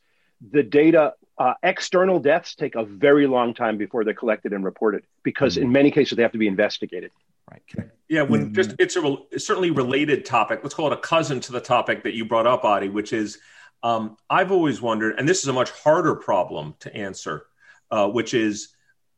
the 0.51 0.61
data, 0.61 1.13
uh, 1.37 1.53
external 1.63 2.19
deaths 2.19 2.53
take 2.53 2.75
a 2.75 2.83
very 2.83 3.27
long 3.27 3.53
time 3.53 3.77
before 3.77 4.03
they're 4.03 4.13
collected 4.13 4.51
and 4.51 4.65
reported 4.65 5.03
because 5.23 5.55
in 5.55 5.71
many 5.71 5.91
cases 5.91 6.17
they 6.17 6.21
have 6.21 6.33
to 6.33 6.37
be 6.37 6.47
investigated. 6.47 7.11
right. 7.49 7.61
Yeah, 8.09 8.23
when 8.23 8.49
Mhm. 8.49 8.55
just 8.55 8.75
it's 8.77 8.97
a 8.97 9.01
rel- 9.01 9.25
certainly 9.37 9.71
related 9.71 10.25
topic. 10.25 10.59
Let's 10.63 10.75
call 10.75 10.87
it 10.91 10.93
a 10.93 10.97
cousin 11.01 11.39
to 11.41 11.53
the 11.53 11.61
topic 11.61 12.03
that 12.03 12.13
you 12.13 12.25
brought 12.25 12.45
up, 12.45 12.65
Adi, 12.65 12.89
which 12.89 13.13
is 13.13 13.39
um, 13.85 14.17
I've 14.31 14.51
always 14.51 14.81
wondered, 14.81 15.19
and 15.19 15.29
this 15.29 15.43
is 15.43 15.47
a 15.47 15.53
much 15.53 15.69
harder 15.69 16.15
problem 16.15 16.73
to 16.79 16.95
answer, 16.95 17.45
uh, 17.91 18.07
which 18.09 18.33
is 18.33 18.69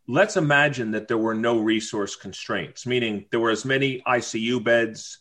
let's 0.10 0.36
imagine 0.36 0.92
that 0.92 1.08
there 1.08 1.18
were 1.18 1.34
no 1.34 1.58
resource 1.58 2.18
constraints, 2.18 2.86
meaning 2.86 3.28
there 3.32 3.40
were 3.40 3.50
as 3.50 3.64
many 3.64 4.02
ICU 4.06 4.62
beds, 4.62 5.20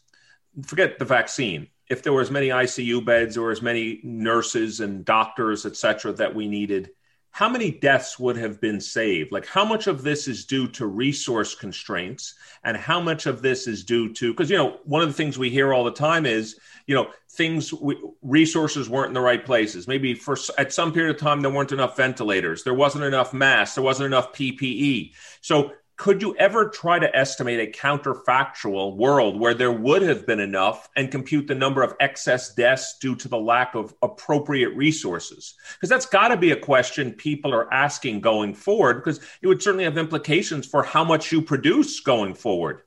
forget 0.65 0.99
the 0.99 1.05
vaccine. 1.05 1.69
If 1.89 2.03
there 2.03 2.13
were 2.13 2.23
as 2.23 2.31
many 2.33 2.49
ICU 2.49 3.05
beds 3.05 3.37
or 3.37 3.53
as 3.53 3.63
many 3.63 4.01
nurses 4.03 4.81
and 4.81 5.05
doctors, 5.05 5.65
et 5.65 5.77
cetera, 5.77 6.13
that 6.15 6.35
we 6.35 6.49
needed, 6.49 6.91
how 7.37 7.51
many 7.51 7.71
deaths 7.71 8.19
would 8.19 8.39
have 8.39 8.63
been 8.63 8.81
saved? 8.81 9.31
Like, 9.31 9.45
how 9.45 9.63
much 9.63 9.89
of 9.89 10.03
this 10.03 10.27
is 10.27 10.47
due 10.47 10.69
to 10.69 10.87
resource 10.87 11.55
constraints, 11.55 12.33
and 12.65 12.79
how 12.79 12.99
much 12.99 13.27
of 13.27 13.43
this 13.43 13.67
is 13.67 13.85
due 13.85 14.11
to 14.15 14.33
because 14.33 14.49
you 14.49 14.57
know 14.57 14.79
one 14.85 15.03
of 15.03 15.09
the 15.09 15.13
things 15.13 15.37
we 15.37 15.51
hear 15.51 15.75
all 15.75 15.85
the 15.85 15.91
time 15.91 16.25
is 16.25 16.59
you 16.87 16.95
know 16.95 17.11
things 17.33 17.75
we, 17.75 17.95
resources 18.23 18.89
weren't 18.89 19.09
in 19.09 19.13
the 19.13 19.21
right 19.21 19.45
places. 19.45 19.87
Maybe 19.87 20.15
for 20.15 20.39
at 20.57 20.73
some 20.73 20.95
period 20.95 21.15
of 21.15 21.21
time 21.21 21.43
there 21.43 21.51
weren't 21.51 21.73
enough 21.73 21.95
ventilators, 21.95 22.65
there 22.65 22.73
wasn't 22.73 23.05
enough 23.05 23.35
masks, 23.35 23.75
there 23.75 23.85
wasn't 23.85 24.07
enough 24.07 24.33
PPE. 24.33 25.13
So 25.43 25.73
could 25.97 26.21
you 26.21 26.37
ever 26.37 26.69
try 26.69 26.99
to 26.99 27.17
estimate 27.17 27.59
a 27.59 27.79
counterfactual 27.79 28.97
world 28.97 29.41
where 29.41 29.55
there 29.55 29.73
would 29.73 30.03
have 30.03 30.27
been 30.27 30.41
enough 30.41 30.91
and 30.95 31.11
compute 31.11 31.47
the 31.47 31.55
number 31.55 31.83
of 31.83 31.95
excess 32.01 32.55
deaths 32.55 32.99
due 33.01 33.17
to 33.17 33.29
the 33.29 33.39
lack 33.39 33.75
of 33.75 33.95
appropriate 34.03 34.77
resources? 34.77 35.55
Because 35.75 35.89
that's 35.89 36.07
got 36.07 36.29
to 36.29 36.37
be 36.37 36.51
a 36.51 36.57
question 36.57 37.13
people 37.13 37.55
are 37.55 37.73
asking 37.73 38.21
going 38.21 38.53
forward, 38.53 38.97
because 38.97 39.21
it 39.41 39.47
would 39.47 39.63
certainly 39.63 39.85
have 39.85 39.97
implications 39.97 40.67
for 40.67 40.83
how 40.83 41.03
much 41.03 41.33
you 41.33 41.41
produce 41.41 42.01
going 42.01 42.35
forward. 42.35 42.83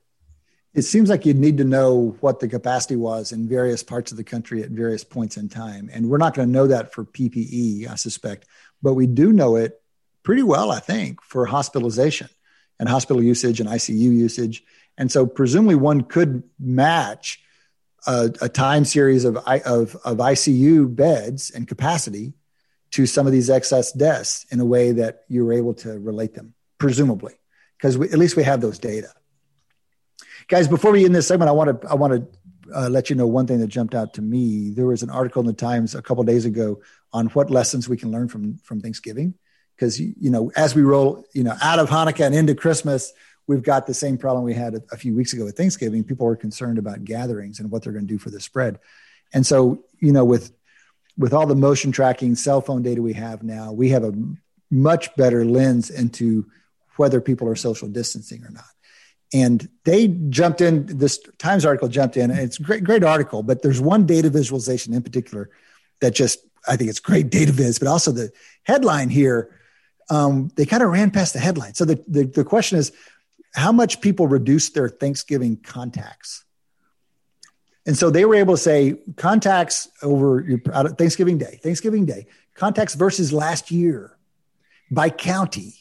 It 0.72 0.82
seems 0.82 1.10
like 1.10 1.26
you'd 1.26 1.36
need 1.36 1.58
to 1.58 1.64
know 1.64 2.16
what 2.20 2.38
the 2.38 2.46
capacity 2.46 2.94
was 2.94 3.32
in 3.32 3.48
various 3.48 3.82
parts 3.82 4.12
of 4.12 4.18
the 4.18 4.24
country 4.24 4.62
at 4.62 4.70
various 4.70 5.02
points 5.02 5.36
in 5.36 5.48
time. 5.48 5.90
And 5.92 6.08
we're 6.08 6.18
not 6.18 6.34
going 6.34 6.46
to 6.46 6.52
know 6.52 6.68
that 6.68 6.94
for 6.94 7.04
PPE, 7.04 7.88
I 7.88 7.96
suspect, 7.96 8.46
but 8.80 8.94
we 8.94 9.08
do 9.08 9.32
know 9.32 9.56
it 9.56 9.82
pretty 10.22 10.44
well, 10.44 10.70
I 10.70 10.78
think, 10.78 11.22
for 11.22 11.44
hospitalization 11.46 12.28
and 12.80 12.88
hospital 12.88 13.22
usage 13.22 13.60
and 13.60 13.68
ICU 13.68 13.94
usage. 13.94 14.64
And 14.98 15.12
so 15.12 15.26
presumably 15.26 15.76
one 15.76 16.00
could 16.00 16.42
match 16.58 17.40
a, 18.06 18.32
a 18.40 18.48
time 18.48 18.86
series 18.86 19.24
of, 19.26 19.36
of, 19.36 19.94
of 19.96 20.16
ICU 20.16 20.96
beds 20.96 21.50
and 21.50 21.68
capacity 21.68 22.32
to 22.92 23.06
some 23.06 23.26
of 23.26 23.32
these 23.32 23.50
excess 23.50 23.92
deaths 23.92 24.46
in 24.50 24.58
a 24.58 24.64
way 24.64 24.92
that 24.92 25.24
you 25.28 25.44
were 25.44 25.52
able 25.52 25.74
to 25.74 25.98
relate 26.00 26.34
them, 26.34 26.54
presumably, 26.78 27.34
because 27.76 27.96
at 27.96 28.18
least 28.18 28.34
we 28.34 28.42
have 28.42 28.62
those 28.62 28.78
data. 28.78 29.12
Guys, 30.48 30.66
before 30.66 30.90
we 30.90 31.04
end 31.04 31.14
this 31.14 31.28
segment, 31.28 31.50
I 31.50 31.52
want 31.52 31.82
to 31.82 31.88
I 31.88 31.94
want 31.94 32.14
to 32.14 32.74
uh, 32.74 32.88
let 32.88 33.10
you 33.10 33.14
know 33.14 33.26
one 33.26 33.46
thing 33.46 33.60
that 33.60 33.68
jumped 33.68 33.94
out 33.94 34.14
to 34.14 34.22
me. 34.22 34.70
There 34.70 34.86
was 34.86 35.02
an 35.02 35.10
article 35.10 35.40
in 35.40 35.46
the 35.46 35.52
Times 35.52 35.94
a 35.94 36.02
couple 36.02 36.24
days 36.24 36.46
ago 36.46 36.80
on 37.12 37.26
what 37.28 37.50
lessons 37.50 37.88
we 37.88 37.96
can 37.96 38.10
learn 38.10 38.26
from 38.26 38.58
from 38.58 38.80
Thanksgiving 38.80 39.34
because 39.80 39.98
you 39.98 40.30
know 40.30 40.52
as 40.56 40.74
we 40.74 40.82
roll 40.82 41.24
you 41.32 41.42
know 41.42 41.56
out 41.62 41.78
of 41.78 41.88
Hanukkah 41.88 42.26
and 42.26 42.34
into 42.34 42.54
Christmas, 42.54 43.12
we've 43.46 43.62
got 43.62 43.86
the 43.86 43.94
same 43.94 44.18
problem 44.18 44.44
we 44.44 44.52
had 44.52 44.74
a, 44.74 44.82
a 44.92 44.96
few 44.96 45.14
weeks 45.14 45.32
ago 45.32 45.44
with 45.44 45.56
Thanksgiving. 45.56 46.04
People 46.04 46.26
are 46.26 46.36
concerned 46.36 46.78
about 46.78 47.04
gatherings 47.04 47.58
and 47.58 47.70
what 47.70 47.82
they're 47.82 47.92
going 47.92 48.06
to 48.06 48.12
do 48.12 48.18
for 48.18 48.30
the 48.30 48.40
spread, 48.40 48.78
and 49.32 49.46
so 49.46 49.82
you 49.98 50.12
know 50.12 50.24
with 50.24 50.52
with 51.16 51.32
all 51.32 51.46
the 51.46 51.56
motion 51.56 51.92
tracking 51.92 52.34
cell 52.34 52.60
phone 52.60 52.82
data 52.82 53.00
we 53.00 53.14
have 53.14 53.42
now, 53.42 53.72
we 53.72 53.88
have 53.88 54.04
a 54.04 54.12
much 54.70 55.14
better 55.16 55.44
lens 55.44 55.90
into 55.90 56.46
whether 56.96 57.20
people 57.20 57.48
are 57.48 57.56
social 57.56 57.88
distancing 57.88 58.44
or 58.44 58.50
not. 58.50 58.64
And 59.32 59.68
they 59.84 60.08
jumped 60.08 60.60
in. 60.60 60.86
This 60.86 61.18
Times 61.38 61.64
article 61.64 61.88
jumped 61.88 62.16
in. 62.16 62.30
It's 62.30 62.58
a 62.58 62.62
great, 62.62 62.84
great 62.84 63.04
article, 63.04 63.42
but 63.42 63.62
there's 63.62 63.80
one 63.80 64.06
data 64.06 64.28
visualization 64.28 64.92
in 64.92 65.02
particular 65.02 65.50
that 66.00 66.14
just 66.14 66.40
I 66.68 66.76
think 66.76 66.90
it's 66.90 67.00
great 67.00 67.30
data 67.30 67.52
viz, 67.52 67.78
but 67.78 67.88
also 67.88 68.12
the 68.12 68.30
headline 68.64 69.08
here 69.08 69.50
um, 70.10 70.50
they 70.56 70.66
kind 70.66 70.82
of 70.82 70.90
ran 70.90 71.10
past 71.10 71.32
the 71.32 71.38
headline. 71.38 71.74
So 71.74 71.84
the, 71.84 72.02
the, 72.06 72.24
the 72.24 72.44
question 72.44 72.78
is, 72.78 72.92
how 73.54 73.72
much 73.72 74.00
people 74.00 74.28
reduced 74.28 74.74
their 74.74 74.88
Thanksgiving 74.88 75.56
contacts? 75.56 76.44
And 77.86 77.96
so 77.96 78.10
they 78.10 78.24
were 78.24 78.34
able 78.34 78.54
to 78.54 78.60
say 78.60 78.96
contacts 79.16 79.88
over 80.02 80.60
Thanksgiving 80.98 81.38
Day, 81.38 81.58
Thanksgiving 81.62 82.04
Day, 82.04 82.26
contacts 82.54 82.94
versus 82.94 83.32
last 83.32 83.70
year 83.70 84.16
by 84.90 85.10
county. 85.10 85.74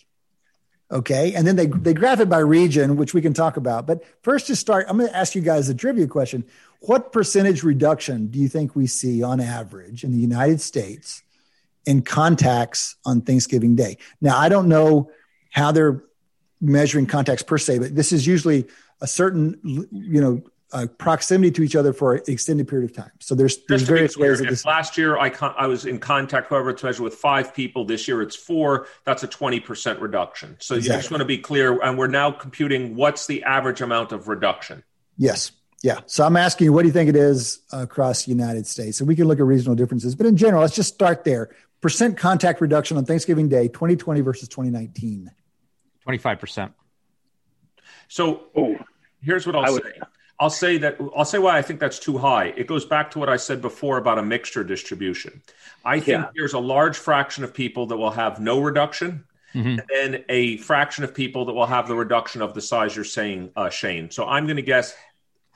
Okay. 0.91 1.35
And 1.35 1.45
then 1.45 1.55
they, 1.55 1.67
they 1.67 1.93
graph 1.93 2.19
it 2.19 2.29
by 2.29 2.39
region, 2.39 2.95
which 2.95 3.13
we 3.13 3.21
can 3.21 3.33
talk 3.33 3.57
about. 3.57 3.85
But 3.85 4.03
first, 4.23 4.47
to 4.47 4.55
start, 4.55 4.87
I'm 4.89 4.97
going 4.97 5.09
to 5.09 5.15
ask 5.15 5.35
you 5.35 5.41
guys 5.41 5.69
a 5.69 5.75
trivia 5.75 6.07
question. 6.07 6.45
What 6.79 7.11
percentage 7.11 7.63
reduction 7.63 8.27
do 8.27 8.39
you 8.39 8.47
think 8.47 8.75
we 8.75 8.87
see 8.87 9.21
on 9.21 9.39
average 9.39 10.03
in 10.03 10.11
the 10.11 10.17
United 10.17 10.61
States 10.61 11.21
in 11.89 12.03
contacts 12.03 12.95
on 13.03 13.19
Thanksgiving 13.19 13.75
Day. 13.75 13.97
Now, 14.21 14.37
I 14.37 14.47
don't 14.47 14.67
know 14.67 15.09
how 15.49 15.71
they're 15.71 16.03
measuring 16.61 17.07
contacts 17.07 17.41
per 17.41 17.57
se, 17.57 17.79
but 17.79 17.95
this 17.95 18.11
is 18.11 18.27
usually 18.27 18.67
a 19.01 19.07
certain, 19.07 19.59
you 19.63 20.21
know, 20.21 20.43
uh, 20.71 20.85
proximity 20.99 21.49
to 21.49 21.63
each 21.63 21.75
other 21.75 21.91
for 21.91 22.13
an 22.13 22.21
extended 22.27 22.67
period 22.67 22.91
of 22.91 22.95
time. 22.95 23.09
So 23.17 23.33
there's, 23.33 23.65
there's 23.65 23.81
various 23.81 24.15
clear, 24.15 24.29
ways 24.29 24.39
of 24.39 24.45
this. 24.45 24.65
Last 24.65 24.99
year, 24.99 25.17
I, 25.17 25.31
con- 25.31 25.55
I 25.57 25.65
was 25.65 25.87
in 25.87 25.97
contact, 25.97 26.51
however 26.51 26.69
it's 26.69 26.83
measured, 26.83 27.03
with 27.03 27.15
five 27.15 27.55
people. 27.55 27.85
This 27.85 28.07
year, 28.07 28.21
it's 28.21 28.35
four. 28.35 28.85
That's 29.03 29.23
a 29.23 29.27
20% 29.27 29.99
reduction. 29.99 30.57
So 30.59 30.75
exactly. 30.75 30.95
you 30.95 31.01
just 31.01 31.09
want 31.09 31.21
to 31.21 31.25
be 31.25 31.39
clear. 31.39 31.81
And 31.81 31.97
we're 31.97 32.05
now 32.05 32.29
computing 32.29 32.95
what's 32.95 33.25
the 33.25 33.41
average 33.45 33.81
amount 33.81 34.11
of 34.11 34.27
reduction. 34.27 34.83
Yes. 35.17 35.53
Yeah. 35.81 36.01
So 36.07 36.25
I'm 36.25 36.35
asking 36.35 36.65
you, 36.65 36.73
what 36.73 36.81
do 36.81 36.87
you 36.87 36.93
think 36.93 37.09
it 37.09 37.15
is 37.15 37.61
across 37.71 38.25
the 38.25 38.31
United 38.31 38.67
States? 38.67 38.99
And 38.99 39.07
we 39.07 39.15
can 39.15 39.25
look 39.25 39.39
at 39.39 39.45
regional 39.45 39.75
differences, 39.75 40.15
but 40.15 40.25
in 40.25 40.35
general, 40.35 40.61
let's 40.61 40.75
just 40.75 40.93
start 40.93 41.23
there 41.23 41.49
percent 41.81 42.17
contact 42.17 42.61
reduction 42.61 42.97
on 42.97 43.05
Thanksgiving 43.05 43.49
Day, 43.49 43.67
2020 43.67 44.21
versus 44.21 44.47
2019? 44.49 45.31
25%. 46.07 46.73
So 48.07 48.47
oh, 48.55 48.77
here's 49.21 49.45
what 49.45 49.55
I'll 49.55 49.73
would, 49.73 49.83
say. 49.83 49.99
I'll 50.39 50.49
say 50.49 50.77
that 50.79 50.97
I'll 51.15 51.25
say 51.25 51.37
why 51.37 51.57
I 51.57 51.61
think 51.61 51.79
that's 51.79 51.99
too 51.99 52.17
high. 52.17 52.45
It 52.55 52.65
goes 52.65 52.85
back 52.85 53.11
to 53.11 53.19
what 53.19 53.29
I 53.29 53.37
said 53.37 53.61
before 53.61 53.97
about 53.97 54.17
a 54.17 54.23
mixture 54.23 54.63
distribution. 54.63 55.41
I 55.83 55.99
think 55.99 56.23
yeah. 56.23 56.29
there's 56.35 56.53
a 56.53 56.59
large 56.59 56.97
fraction 56.97 57.43
of 57.43 57.53
people 57.53 57.87
that 57.87 57.97
will 57.97 58.11
have 58.11 58.39
no 58.39 58.59
reduction, 58.59 59.25
mm-hmm. 59.53 59.79
and 59.79 59.83
then 59.89 60.25
a 60.29 60.57
fraction 60.57 61.03
of 61.03 61.13
people 61.13 61.45
that 61.45 61.53
will 61.53 61.65
have 61.65 61.87
the 61.87 61.95
reduction 61.95 62.41
of 62.41 62.53
the 62.53 62.61
size 62.61 62.95
you're 62.95 63.05
saying, 63.05 63.51
uh, 63.55 63.69
Shane. 63.69 64.11
So 64.11 64.25
I'm 64.25 64.45
going 64.45 64.57
to 64.57 64.61
guess. 64.61 64.95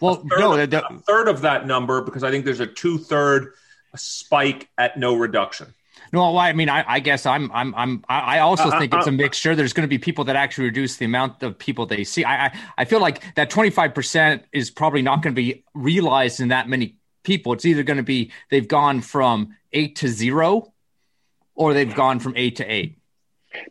Well, 0.01 0.15
a 0.15 0.17
third, 0.17 0.71
no, 0.71 0.79
of, 0.79 0.97
a 0.97 0.99
third 0.99 1.27
of 1.29 1.41
that 1.41 1.65
number 1.65 2.01
because 2.01 2.23
I 2.23 2.31
think 2.31 2.43
there's 2.43 2.59
a 2.59 2.67
two 2.67 2.97
third 2.97 3.53
spike 3.95 4.69
at 4.77 4.99
no 4.99 5.15
reduction. 5.15 5.73
No, 6.13 6.37
I 6.37 6.53
mean, 6.53 6.69
I, 6.69 6.85
I 6.87 6.99
guess 6.99 7.25
I'm, 7.25 7.51
I'm, 7.51 7.73
I'm, 7.73 8.05
I 8.07 8.37
also 8.37 8.69
uh, 8.69 8.79
think 8.79 8.93
uh, 8.93 8.97
it's 8.99 9.07
a 9.07 9.09
uh, 9.09 9.13
mixture. 9.13 9.55
There's 9.55 9.73
going 9.73 9.81
to 9.81 9.87
be 9.89 9.97
people 9.97 10.23
that 10.25 10.35
actually 10.35 10.65
reduce 10.65 10.97
the 10.97 11.05
amount 11.05 11.41
of 11.41 11.57
people 11.57 11.87
they 11.87 12.03
see. 12.03 12.23
I, 12.23 12.45
I, 12.45 12.59
I 12.77 12.85
feel 12.85 12.99
like 13.01 13.33
that 13.33 13.49
25% 13.49 14.43
is 14.51 14.69
probably 14.69 15.01
not 15.01 15.23
going 15.23 15.33
to 15.33 15.41
be 15.41 15.63
realized 15.73 16.39
in 16.39 16.49
that 16.49 16.69
many 16.69 16.97
people. 17.23 17.53
It's 17.53 17.65
either 17.65 17.81
going 17.81 17.97
to 17.97 18.03
be 18.03 18.31
they've 18.51 18.67
gone 18.67 19.01
from 19.01 19.55
eight 19.71 19.95
to 19.97 20.07
zero, 20.07 20.71
or 21.55 21.73
they've 21.73 21.93
gone 21.93 22.19
from 22.19 22.33
eight 22.35 22.57
to 22.57 22.65
eight. 22.65 22.99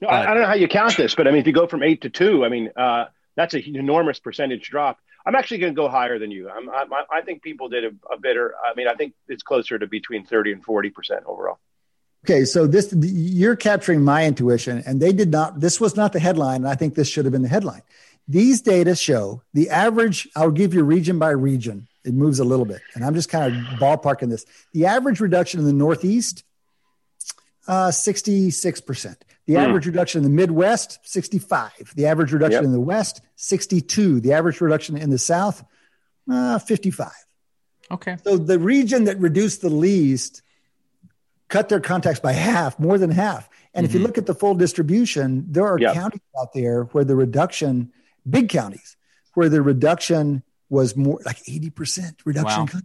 No, 0.01 0.09
I 0.09 0.27
don't 0.27 0.41
know 0.41 0.47
how 0.47 0.55
you 0.55 0.67
count 0.67 0.97
this, 0.97 1.15
but 1.15 1.29
I 1.29 1.31
mean, 1.31 1.41
if 1.41 1.47
you 1.47 1.53
go 1.53 1.69
from 1.69 1.85
eight 1.85 2.03
to 2.03 2.11
two, 2.11 2.45
I 2.45 2.49
mean, 2.49 2.71
uh, 2.77 3.05
that's 3.37 3.55
an 3.55 3.63
enormous 3.77 4.19
percentage 4.19 4.69
drop. 4.69 4.99
I'm 5.25 5.37
actually 5.37 5.59
going 5.59 5.75
to 5.75 5.77
go 5.77 5.89
higher 5.89 6.19
than 6.19 6.33
you. 6.33 6.51
I'm, 6.51 6.69
I, 6.69 7.05
I 7.13 7.21
think 7.21 7.43
people 7.43 7.69
did 7.69 7.85
a, 7.85 7.91
a 8.13 8.19
better. 8.19 8.55
I 8.65 8.75
mean, 8.75 8.89
I 8.89 8.95
think 8.95 9.15
it's 9.29 9.45
closer 9.45 9.79
to 9.79 9.87
between 9.87 10.25
30 10.25 10.53
and 10.55 10.65
40 10.65 10.91
percent 10.91 11.23
overall. 11.27 11.61
Okay, 12.25 12.45
so 12.45 12.69
this 12.69 12.95
you're 13.01 13.57
capturing 13.57 14.03
my 14.03 14.25
intuition, 14.27 14.83
and 14.87 15.01
they 15.01 15.13
did 15.13 15.31
not. 15.31 15.59
This 15.59 15.81
was 15.81 15.97
not 15.97 16.13
the 16.13 16.21
headline, 16.21 16.57
and 16.57 16.69
I 16.69 16.77
think 16.77 16.95
this 16.95 17.09
should 17.09 17.25
have 17.25 17.33
been 17.33 17.43
the 17.43 17.49
headline. 17.49 17.83
These 18.29 18.61
data 18.61 18.95
show 18.95 19.43
the 19.55 19.71
average. 19.71 20.29
I'll 20.37 20.53
give 20.53 20.73
you 20.73 20.85
region 20.85 21.19
by 21.19 21.31
region. 21.31 21.89
It 22.05 22.15
moves 22.15 22.39
a 22.39 22.45
little 22.45 22.65
bit, 22.65 22.81
and 22.95 23.05
I'm 23.05 23.15
just 23.15 23.29
kind 23.29 23.55
of 23.55 23.63
ballparking 23.81 24.31
this. 24.31 24.47
The 24.73 24.87
average 24.87 25.19
reduction 25.19 25.59
in 25.59 25.67
the 25.67 25.73
Northeast, 25.73 26.45
uh, 27.67 27.91
66 27.91 28.81
percent. 28.83 29.25
The 29.47 29.55
mm. 29.55 29.69
average 29.69 29.87
reduction 29.87 30.19
in 30.21 30.23
the 30.25 30.35
Midwest, 30.35 31.01
65. 31.03 31.95
The 31.97 32.07
average 32.07 32.33
reduction 32.33 32.63
yep. 32.63 32.65
in 32.65 32.73
the 32.73 32.81
West, 32.81 33.21
62. 33.35 34.21
The 34.21 34.35
average 34.35 34.61
reduction 34.61 34.97
in 34.97 35.11
the 35.11 35.19
South, 35.19 35.65
uh, 36.31 36.61
55. 36.61 37.11
Okay. 37.91 38.17
So 38.23 38.39
the 38.39 38.61
region 38.61 39.05
that 39.05 39.19
reduced 39.19 39.61
the 39.61 39.71
least 39.71 40.42
cut 41.53 41.69
their 41.69 41.81
contacts 41.81 42.19
by 42.19 42.33
half, 42.33 42.81
more 42.81 42.97
than 42.97 43.11
half. 43.11 43.49
And 43.75 43.85
mm-hmm. 43.85 43.91
if 43.91 43.93
you 43.93 43.99
mm-hmm. 43.99 44.07
look 44.07 44.19
at 44.19 44.27
the 44.27 44.35
full 44.35 44.55
distribution, 44.55 45.45
there 45.53 45.67
are 45.67 45.79
yep. 45.79 45.93
counties 45.95 46.23
out 46.41 46.55
there 46.55 46.85
where 46.85 47.05
the 47.05 47.15
reduction, 47.15 47.93
big 48.29 48.49
counties, 48.49 48.97
where 49.35 49.51
the 49.51 49.61
reduction 49.61 50.43
was 50.71 50.97
more 50.97 51.21
like 51.27 51.37
80% 51.45 52.15
reduction. 52.25 52.65
Wow. 52.73 52.81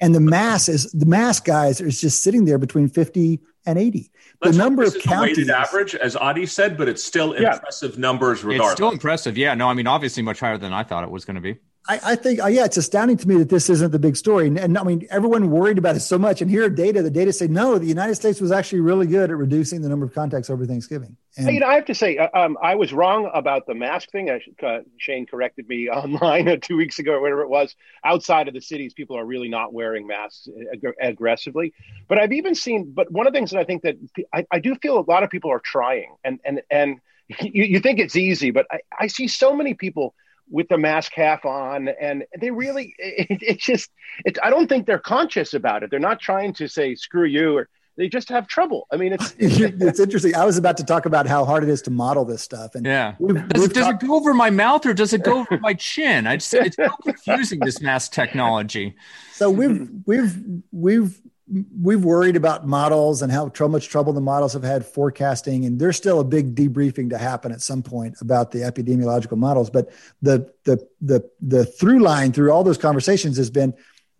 And 0.00 0.14
the 0.14 0.20
mass 0.20 0.68
is 0.68 0.90
the 0.92 1.06
mass 1.06 1.40
guys 1.40 1.80
is 1.80 2.00
just 2.00 2.22
sitting 2.22 2.44
there 2.44 2.58
between 2.58 2.88
50 2.88 3.40
and 3.64 3.78
80. 3.78 4.10
Let's 4.42 4.56
the 4.56 4.62
number 4.62 4.82
of 4.82 4.98
counties 4.98 5.38
weighted 5.38 5.50
average, 5.50 5.94
as 5.94 6.16
Adi 6.16 6.44
said, 6.44 6.76
but 6.76 6.88
it's 6.88 7.02
still 7.02 7.40
yeah. 7.40 7.54
impressive 7.54 7.98
numbers 7.98 8.44
regardless. 8.44 8.72
It's 8.72 8.78
still 8.78 8.90
impressive. 8.90 9.38
Yeah. 9.38 9.54
No, 9.54 9.68
I 9.68 9.74
mean, 9.74 9.86
obviously 9.86 10.22
much 10.22 10.40
higher 10.40 10.58
than 10.58 10.72
I 10.72 10.82
thought 10.82 11.04
it 11.04 11.10
was 11.10 11.24
going 11.24 11.36
to 11.36 11.40
be. 11.40 11.58
I, 11.88 12.00
I 12.04 12.16
think, 12.16 12.40
uh, 12.40 12.46
yeah, 12.46 12.64
it's 12.64 12.76
astounding 12.76 13.16
to 13.16 13.28
me 13.28 13.36
that 13.38 13.48
this 13.48 13.68
isn't 13.68 13.90
the 13.90 13.98
big 13.98 14.16
story. 14.16 14.46
And, 14.46 14.56
and, 14.56 14.78
I 14.78 14.84
mean, 14.84 15.04
everyone 15.10 15.50
worried 15.50 15.78
about 15.78 15.96
it 15.96 16.00
so 16.00 16.16
much. 16.16 16.40
And 16.40 16.48
here 16.48 16.64
are 16.64 16.70
data. 16.70 17.02
The 17.02 17.10
data 17.10 17.32
say 17.32 17.48
no. 17.48 17.76
The 17.76 17.86
United 17.86 18.14
States 18.14 18.40
was 18.40 18.52
actually 18.52 18.80
really 18.80 19.08
good 19.08 19.30
at 19.30 19.36
reducing 19.36 19.82
the 19.82 19.88
number 19.88 20.06
of 20.06 20.14
contacts 20.14 20.48
over 20.48 20.64
Thanksgiving. 20.64 21.16
And, 21.36 21.52
you 21.52 21.58
know, 21.58 21.66
I 21.66 21.74
have 21.74 21.86
to 21.86 21.94
say, 21.94 22.18
uh, 22.18 22.28
um, 22.34 22.56
I 22.62 22.76
was 22.76 22.92
wrong 22.92 23.28
about 23.34 23.66
the 23.66 23.74
mask 23.74 24.12
thing. 24.12 24.30
Uh, 24.30 24.80
Shane 24.96 25.26
corrected 25.26 25.68
me 25.68 25.88
online 25.90 26.60
two 26.60 26.76
weeks 26.76 27.00
ago, 27.00 27.14
or 27.14 27.20
whatever 27.20 27.42
it 27.42 27.48
was. 27.48 27.74
Outside 28.04 28.46
of 28.46 28.54
the 28.54 28.60
cities, 28.60 28.94
people 28.94 29.18
are 29.18 29.24
really 29.24 29.48
not 29.48 29.72
wearing 29.72 30.06
masks 30.06 30.48
ag- 30.72 30.94
aggressively. 31.00 31.74
But 32.06 32.18
I've 32.18 32.32
even 32.32 32.54
seen. 32.54 32.92
But 32.92 33.10
one 33.10 33.26
of 33.26 33.32
the 33.32 33.36
things 33.38 33.50
that 33.50 33.58
I 33.58 33.64
think 33.64 33.82
that 33.82 33.96
I, 34.32 34.46
I 34.52 34.60
do 34.60 34.76
feel 34.76 34.98
a 34.98 35.10
lot 35.10 35.24
of 35.24 35.30
people 35.30 35.50
are 35.50 35.62
trying, 35.64 36.14
and 36.22 36.38
and 36.44 36.62
and 36.70 37.00
you, 37.40 37.64
you 37.64 37.80
think 37.80 37.98
it's 37.98 38.14
easy, 38.14 38.52
but 38.52 38.66
I, 38.70 38.80
I 38.96 39.06
see 39.08 39.26
so 39.26 39.56
many 39.56 39.74
people 39.74 40.14
with 40.52 40.68
the 40.68 40.78
mask 40.78 41.12
half 41.14 41.44
on 41.44 41.88
and 41.88 42.24
they 42.38 42.50
really 42.50 42.94
it, 42.98 43.38
it's 43.42 43.64
just 43.64 43.90
it, 44.24 44.38
i 44.42 44.50
don't 44.50 44.68
think 44.68 44.86
they're 44.86 44.98
conscious 44.98 45.54
about 45.54 45.82
it. 45.82 45.90
They're 45.90 45.98
not 45.98 46.20
trying 46.20 46.52
to 46.54 46.68
say 46.68 46.94
screw 46.94 47.24
you 47.24 47.56
or 47.56 47.68
they 47.96 48.08
just 48.08 48.30
have 48.30 48.46
trouble. 48.46 48.86
I 48.92 48.96
mean 48.96 49.14
it's 49.14 49.34
it's 49.38 50.00
interesting. 50.00 50.34
I 50.34 50.44
was 50.44 50.58
about 50.58 50.76
to 50.78 50.84
talk 50.84 51.06
about 51.06 51.26
how 51.26 51.44
hard 51.44 51.62
it 51.62 51.68
is 51.68 51.82
to 51.82 51.90
model 51.90 52.24
this 52.24 52.42
stuff 52.42 52.74
and 52.74 52.86
yeah. 52.86 53.16
we've, 53.18 53.36
does, 53.48 53.62
we've 53.62 53.72
does 53.72 53.86
talk- 53.86 54.02
it 54.02 54.06
go 54.06 54.14
over 54.14 54.34
my 54.34 54.50
mouth 54.50 54.84
or 54.86 54.94
does 54.94 55.12
it 55.12 55.24
go 55.24 55.40
over 55.40 55.58
my 55.58 55.74
chin? 55.74 56.26
I 56.26 56.36
just 56.36 56.52
it's 56.54 56.76
so 56.76 56.88
confusing 57.02 57.60
this 57.60 57.80
mask 57.80 58.12
technology. 58.12 58.94
So 59.32 59.50
we've 59.50 59.88
we've 60.06 60.36
we've 60.70 61.20
we've 61.48 62.04
worried 62.04 62.36
about 62.36 62.66
models 62.66 63.20
and 63.20 63.32
how 63.32 63.50
much 63.68 63.88
trouble 63.88 64.12
the 64.12 64.20
models 64.20 64.52
have 64.52 64.62
had 64.62 64.86
forecasting 64.86 65.64
and 65.64 65.78
there's 65.78 65.96
still 65.96 66.20
a 66.20 66.24
big 66.24 66.54
debriefing 66.54 67.10
to 67.10 67.18
happen 67.18 67.50
at 67.50 67.60
some 67.60 67.82
point 67.82 68.16
about 68.20 68.52
the 68.52 68.58
epidemiological 68.58 69.36
models. 69.36 69.68
But 69.68 69.92
the 70.20 70.52
the 70.64 70.86
the 71.00 71.28
the 71.40 71.64
through 71.64 72.00
line 72.00 72.32
through 72.32 72.52
all 72.52 72.62
those 72.62 72.78
conversations 72.78 73.36
has 73.36 73.50
been 73.50 73.74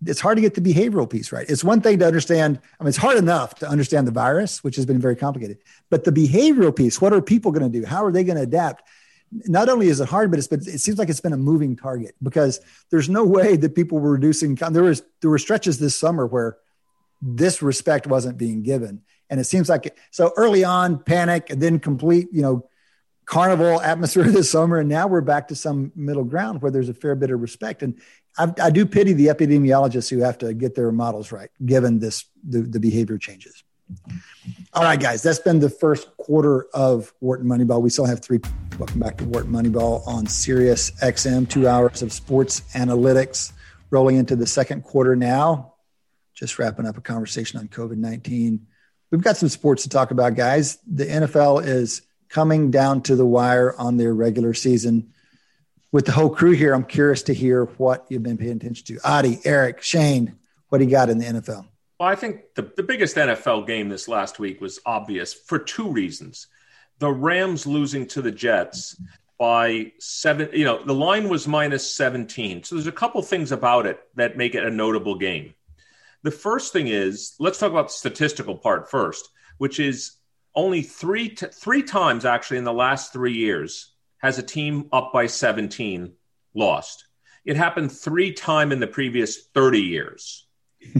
it's 0.04 0.20
hard 0.20 0.36
to 0.36 0.42
get 0.42 0.54
the 0.54 0.60
behavioral 0.60 1.08
piece 1.08 1.30
right. 1.30 1.48
It's 1.48 1.62
one 1.62 1.80
thing 1.80 2.00
to 2.00 2.06
understand 2.06 2.60
i 2.80 2.82
mean 2.82 2.88
it's 2.88 2.98
hard 2.98 3.18
enough 3.18 3.54
to 3.56 3.68
understand 3.68 4.06
the 4.06 4.12
virus 4.12 4.64
which 4.64 4.74
has 4.74 4.84
been 4.84 4.98
very 4.98 5.14
complicated 5.14 5.58
but 5.90 6.02
the 6.02 6.10
behavioral 6.10 6.74
piece 6.74 7.00
what 7.00 7.12
are 7.12 7.22
people 7.22 7.52
going 7.52 7.70
to 7.70 7.80
do? 7.80 7.86
How 7.86 8.04
are 8.04 8.10
they 8.10 8.24
going 8.24 8.36
to 8.36 8.42
adapt? 8.42 8.82
Not 9.46 9.70
only 9.70 9.86
is 9.86 10.00
it 10.00 10.08
hard, 10.08 10.30
but 10.30 10.38
it's 10.38 10.48
been, 10.48 10.60
it 10.60 10.80
seems 10.80 10.98
like 10.98 11.08
it's 11.08 11.20
been 11.20 11.32
a 11.32 11.38
moving 11.38 11.74
target 11.76 12.14
because 12.22 12.60
there's 12.90 13.08
no 13.08 13.24
way 13.24 13.56
that 13.56 13.74
people 13.74 13.98
were 13.98 14.10
reducing. 14.10 14.56
There 14.56 14.82
was 14.82 15.02
there 15.22 15.30
were 15.30 15.38
stretches 15.38 15.78
this 15.78 15.96
summer 15.96 16.26
where 16.26 16.58
this 17.22 17.62
respect 17.62 18.06
wasn't 18.08 18.36
being 18.36 18.62
given. 18.62 19.02
And 19.30 19.40
it 19.40 19.44
seems 19.44 19.68
like 19.68 19.96
so 20.10 20.32
early 20.36 20.64
on, 20.64 20.98
panic 20.98 21.48
and 21.48 21.62
then 21.62 21.78
complete, 21.78 22.28
you 22.32 22.42
know, 22.42 22.68
carnival 23.24 23.80
atmosphere 23.80 24.24
this 24.30 24.50
summer. 24.50 24.78
And 24.78 24.88
now 24.88 25.06
we're 25.06 25.22
back 25.22 25.48
to 25.48 25.54
some 25.54 25.92
middle 25.94 26.24
ground 26.24 26.60
where 26.60 26.70
there's 26.70 26.88
a 26.88 26.94
fair 26.94 27.14
bit 27.14 27.30
of 27.30 27.40
respect. 27.40 27.82
And 27.82 27.98
I, 28.36 28.52
I 28.60 28.70
do 28.70 28.84
pity 28.84 29.12
the 29.12 29.28
epidemiologists 29.28 30.10
who 30.10 30.18
have 30.18 30.36
to 30.38 30.52
get 30.52 30.74
their 30.74 30.90
models 30.90 31.32
right, 31.32 31.48
given 31.64 32.00
this 32.00 32.24
the, 32.46 32.62
the 32.62 32.80
behavior 32.80 33.16
changes. 33.16 33.62
All 34.72 34.82
right, 34.82 34.98
guys, 34.98 35.22
that's 35.22 35.38
been 35.38 35.60
the 35.60 35.68
first 35.68 36.16
quarter 36.16 36.66
of 36.72 37.12
Wharton 37.20 37.46
Moneyball. 37.46 37.82
We 37.82 37.90
still 37.90 38.06
have 38.06 38.20
three. 38.20 38.40
Welcome 38.78 39.00
back 39.00 39.18
to 39.18 39.24
Wharton 39.24 39.52
Moneyball 39.52 40.06
on 40.06 40.26
Sirius 40.26 40.90
XM. 41.02 41.48
Two 41.48 41.68
hours 41.68 42.00
of 42.00 42.10
sports 42.10 42.62
analytics 42.74 43.52
rolling 43.90 44.16
into 44.16 44.34
the 44.34 44.46
second 44.46 44.82
quarter 44.82 45.14
now 45.14 45.71
just 46.42 46.58
wrapping 46.58 46.86
up 46.86 46.98
a 46.98 47.00
conversation 47.00 47.60
on 47.60 47.68
COVID 47.68 47.96
19. 47.96 48.66
We've 49.12 49.22
got 49.22 49.36
some 49.36 49.48
sports 49.48 49.84
to 49.84 49.88
talk 49.88 50.10
about, 50.10 50.34
guys. 50.34 50.78
The 50.92 51.06
NFL 51.06 51.64
is 51.64 52.02
coming 52.28 52.72
down 52.72 53.02
to 53.02 53.14
the 53.14 53.24
wire 53.24 53.76
on 53.78 53.96
their 53.96 54.12
regular 54.12 54.52
season. 54.52 55.12
With 55.92 56.06
the 56.06 56.12
whole 56.12 56.30
crew 56.30 56.50
here, 56.50 56.74
I'm 56.74 56.84
curious 56.84 57.22
to 57.24 57.34
hear 57.34 57.66
what 57.76 58.06
you've 58.08 58.24
been 58.24 58.38
paying 58.38 58.56
attention 58.56 58.86
to. 58.86 58.98
Adi, 59.04 59.38
Eric, 59.44 59.82
Shane, 59.82 60.34
what 60.68 60.78
do 60.78 60.84
you 60.84 60.90
got 60.90 61.10
in 61.10 61.18
the 61.18 61.26
NFL? 61.26 61.66
Well, 62.00 62.08
I 62.08 62.16
think 62.16 62.54
the, 62.56 62.72
the 62.76 62.82
biggest 62.82 63.14
NFL 63.14 63.66
game 63.68 63.88
this 63.88 64.08
last 64.08 64.40
week 64.40 64.60
was 64.60 64.80
obvious 64.84 65.32
for 65.32 65.60
two 65.60 65.92
reasons. 65.92 66.48
The 66.98 67.12
Rams 67.12 67.68
losing 67.68 68.06
to 68.08 68.22
the 68.22 68.32
Jets 68.32 69.00
by 69.38 69.92
seven, 70.00 70.48
you 70.52 70.64
know, 70.64 70.82
the 70.82 70.94
line 70.94 71.28
was 71.28 71.46
minus 71.46 71.94
17. 71.94 72.64
So 72.64 72.74
there's 72.74 72.88
a 72.88 72.92
couple 72.92 73.22
things 73.22 73.52
about 73.52 73.86
it 73.86 74.00
that 74.16 74.36
make 74.36 74.56
it 74.56 74.64
a 74.64 74.70
notable 74.70 75.14
game. 75.16 75.54
The 76.22 76.30
first 76.30 76.72
thing 76.72 76.88
is 76.88 77.34
let's 77.38 77.58
talk 77.58 77.70
about 77.70 77.88
the 77.88 77.94
statistical 77.94 78.56
part 78.56 78.90
first, 78.90 79.28
which 79.58 79.80
is 79.80 80.16
only 80.54 80.82
three 80.82 81.30
t- 81.30 81.46
three 81.52 81.82
times 81.82 82.24
actually 82.24 82.58
in 82.58 82.64
the 82.64 82.72
last 82.72 83.12
three 83.12 83.32
years 83.32 83.92
has 84.18 84.38
a 84.38 84.42
team 84.42 84.88
up 84.92 85.12
by 85.12 85.26
17 85.26 86.12
lost. 86.54 87.06
It 87.44 87.56
happened 87.56 87.90
three 87.90 88.32
times 88.32 88.72
in 88.72 88.78
the 88.78 88.86
previous 88.86 89.46
30 89.54 89.80
years. 89.80 90.46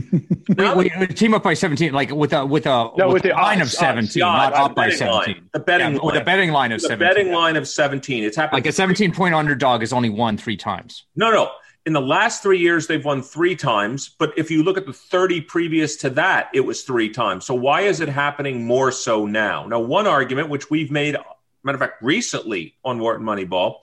wait, 0.57 0.91
wait, 0.97 1.17
team 1.17 1.33
up 1.33 1.43
by 1.43 1.53
17, 1.53 1.93
like 1.93 2.09
with 2.11 2.31
a 2.33 2.45
with 2.45 2.65
a, 2.65 2.89
no, 2.97 3.07
with 3.07 3.13
with 3.13 3.23
the 3.23 3.29
line 3.29 3.61
odds, 3.61 3.73
of 3.73 3.79
17, 3.79 4.23
odds, 4.23 4.53
not 4.53 4.53
up 4.53 4.75
by 4.75 4.89
17. 4.89 5.35
Line. 5.35 5.49
The 5.51 5.59
betting 5.59 5.95
yeah, 5.95 5.97
line. 5.99 6.05
with 6.05 6.21
a 6.21 6.25
betting 6.25 6.51
line 6.51 6.71
of 6.71 6.81
the 6.81 6.87
17. 6.87 7.07
betting 7.07 7.33
line 7.33 7.55
of 7.55 7.67
17. 7.67 8.23
It's 8.23 8.35
happened 8.35 8.57
like 8.57 8.65
a 8.65 8.71
17 8.71 9.13
point 9.13 9.35
underdog 9.35 9.83
is 9.83 9.93
only 9.93 10.09
won 10.09 10.37
three 10.37 10.57
times. 10.57 11.05
No, 11.15 11.31
no 11.31 11.51
in 11.85 11.93
the 11.93 12.01
last 12.01 12.41
three 12.41 12.59
years, 12.59 12.87
they've 12.87 13.03
won 13.03 13.21
three 13.21 13.55
times. 13.55 14.09
But 14.17 14.33
if 14.37 14.49
you 14.49 14.63
look 14.63 14.77
at 14.77 14.85
the 14.85 14.93
30 14.93 15.41
previous 15.41 15.97
to 15.97 16.09
that, 16.11 16.49
it 16.53 16.61
was 16.61 16.83
three 16.83 17.09
times. 17.09 17.45
So 17.45 17.53
why 17.53 17.81
is 17.81 17.99
it 17.99 18.09
happening 18.09 18.65
more 18.65 18.91
so 18.91 19.25
now? 19.25 19.65
Now, 19.67 19.79
one 19.79 20.07
argument, 20.07 20.49
which 20.49 20.69
we've 20.69 20.91
made, 20.91 21.17
matter 21.63 21.75
of 21.75 21.79
fact, 21.79 22.01
recently 22.01 22.75
on 22.85 22.99
Wharton 22.99 23.25
Moneyball, 23.25 23.79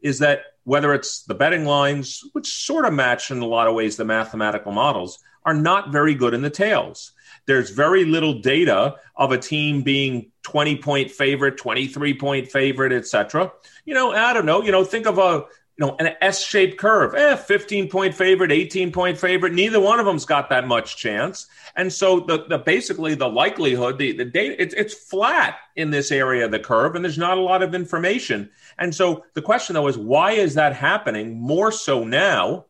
is 0.00 0.18
that 0.20 0.44
whether 0.64 0.94
it's 0.94 1.24
the 1.24 1.34
betting 1.34 1.64
lines, 1.64 2.24
which 2.32 2.64
sort 2.64 2.86
of 2.86 2.94
match 2.94 3.30
in 3.30 3.40
a 3.40 3.46
lot 3.46 3.68
of 3.68 3.74
ways 3.74 3.96
the 3.96 4.04
mathematical 4.04 4.72
models, 4.72 5.18
are 5.44 5.54
not 5.54 5.90
very 5.90 6.14
good 6.14 6.34
in 6.34 6.42
the 6.42 6.50
tails. 6.50 7.12
There's 7.46 7.70
very 7.70 8.04
little 8.04 8.40
data 8.40 8.96
of 9.16 9.32
a 9.32 9.38
team 9.38 9.82
being 9.82 10.30
20 10.44 10.76
point 10.76 11.10
favorite, 11.10 11.56
23 11.56 12.14
point 12.14 12.50
favorite, 12.50 12.92
etc. 12.92 13.52
You 13.84 13.94
know, 13.94 14.12
I 14.12 14.32
don't 14.32 14.46
know. 14.46 14.62
You 14.62 14.70
know, 14.70 14.84
think 14.84 15.06
of 15.06 15.18
a 15.18 15.44
know, 15.82 15.96
an 15.98 16.14
S-shaped 16.20 16.78
curve. 16.78 17.14
Eh, 17.14 17.36
15 17.36 17.88
point 17.88 18.14
favorite, 18.14 18.50
18 18.50 18.92
point 18.92 19.18
favorite. 19.18 19.52
Neither 19.52 19.80
one 19.80 20.00
of 20.00 20.06
them's 20.06 20.24
got 20.24 20.48
that 20.50 20.66
much 20.66 20.96
chance. 20.96 21.46
And 21.76 21.92
so 21.92 22.20
the, 22.20 22.44
the 22.48 22.58
basically 22.58 23.14
the 23.14 23.28
likelihood, 23.28 23.98
the, 23.98 24.12
the 24.12 24.24
data, 24.24 24.60
it's, 24.60 24.74
it's 24.74 24.94
flat 24.94 25.58
in 25.76 25.90
this 25.90 26.10
area 26.10 26.44
of 26.44 26.50
the 26.50 26.58
curve 26.58 26.94
and 26.94 27.04
there's 27.04 27.18
not 27.18 27.38
a 27.38 27.40
lot 27.40 27.62
of 27.62 27.74
information. 27.74 28.50
And 28.78 28.94
so 28.94 29.24
the 29.34 29.42
question 29.42 29.74
though 29.74 29.88
is 29.88 29.98
why 29.98 30.32
is 30.32 30.54
that 30.54 30.74
happening 30.74 31.38
more 31.38 31.72
so 31.72 32.04
now 32.04 32.66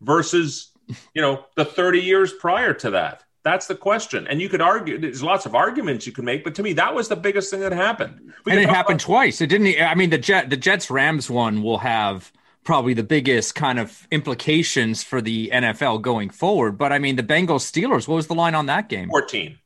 versus, 0.00 0.70
you 1.14 1.22
know, 1.22 1.44
the 1.56 1.64
30 1.64 2.00
years 2.00 2.32
prior 2.32 2.74
to 2.74 2.90
that? 2.90 3.24
That's 3.44 3.66
the 3.66 3.74
question. 3.74 4.28
And 4.28 4.40
you 4.40 4.48
could 4.48 4.60
argue, 4.60 4.98
there's 4.98 5.22
lots 5.22 5.46
of 5.46 5.54
arguments 5.56 6.06
you 6.06 6.12
can 6.12 6.24
make, 6.24 6.44
but 6.44 6.54
to 6.56 6.62
me, 6.62 6.74
that 6.74 6.94
was 6.94 7.08
the 7.08 7.16
biggest 7.16 7.50
thing 7.50 7.60
that 7.60 7.72
happened. 7.72 8.32
We 8.44 8.52
and 8.52 8.60
it 8.60 8.68
happened 8.68 9.00
about- 9.00 9.06
twice. 9.06 9.40
It 9.40 9.48
didn't, 9.48 9.80
I 9.82 9.94
mean, 9.96 10.10
the 10.10 10.18
Jet, 10.18 10.48
the 10.48 10.56
Jets 10.56 10.90
Rams 10.90 11.28
one 11.28 11.62
will 11.62 11.78
have 11.78 12.32
probably 12.64 12.94
the 12.94 13.02
biggest 13.02 13.54
kind 13.54 13.78
of 13.78 14.06
implications 14.10 15.02
for 15.02 15.20
the 15.20 15.50
NFL 15.52 16.02
going 16.02 16.30
forward. 16.30 16.78
But 16.78 16.92
I 16.92 16.98
mean, 16.98 17.16
the 17.16 17.22
Bengals 17.22 17.70
Steelers, 17.70 18.06
what 18.06 18.16
was 18.16 18.26
the 18.26 18.34
line 18.34 18.54
on 18.54 18.66
that 18.66 18.88
game? 18.88 19.08
14. 19.08 19.58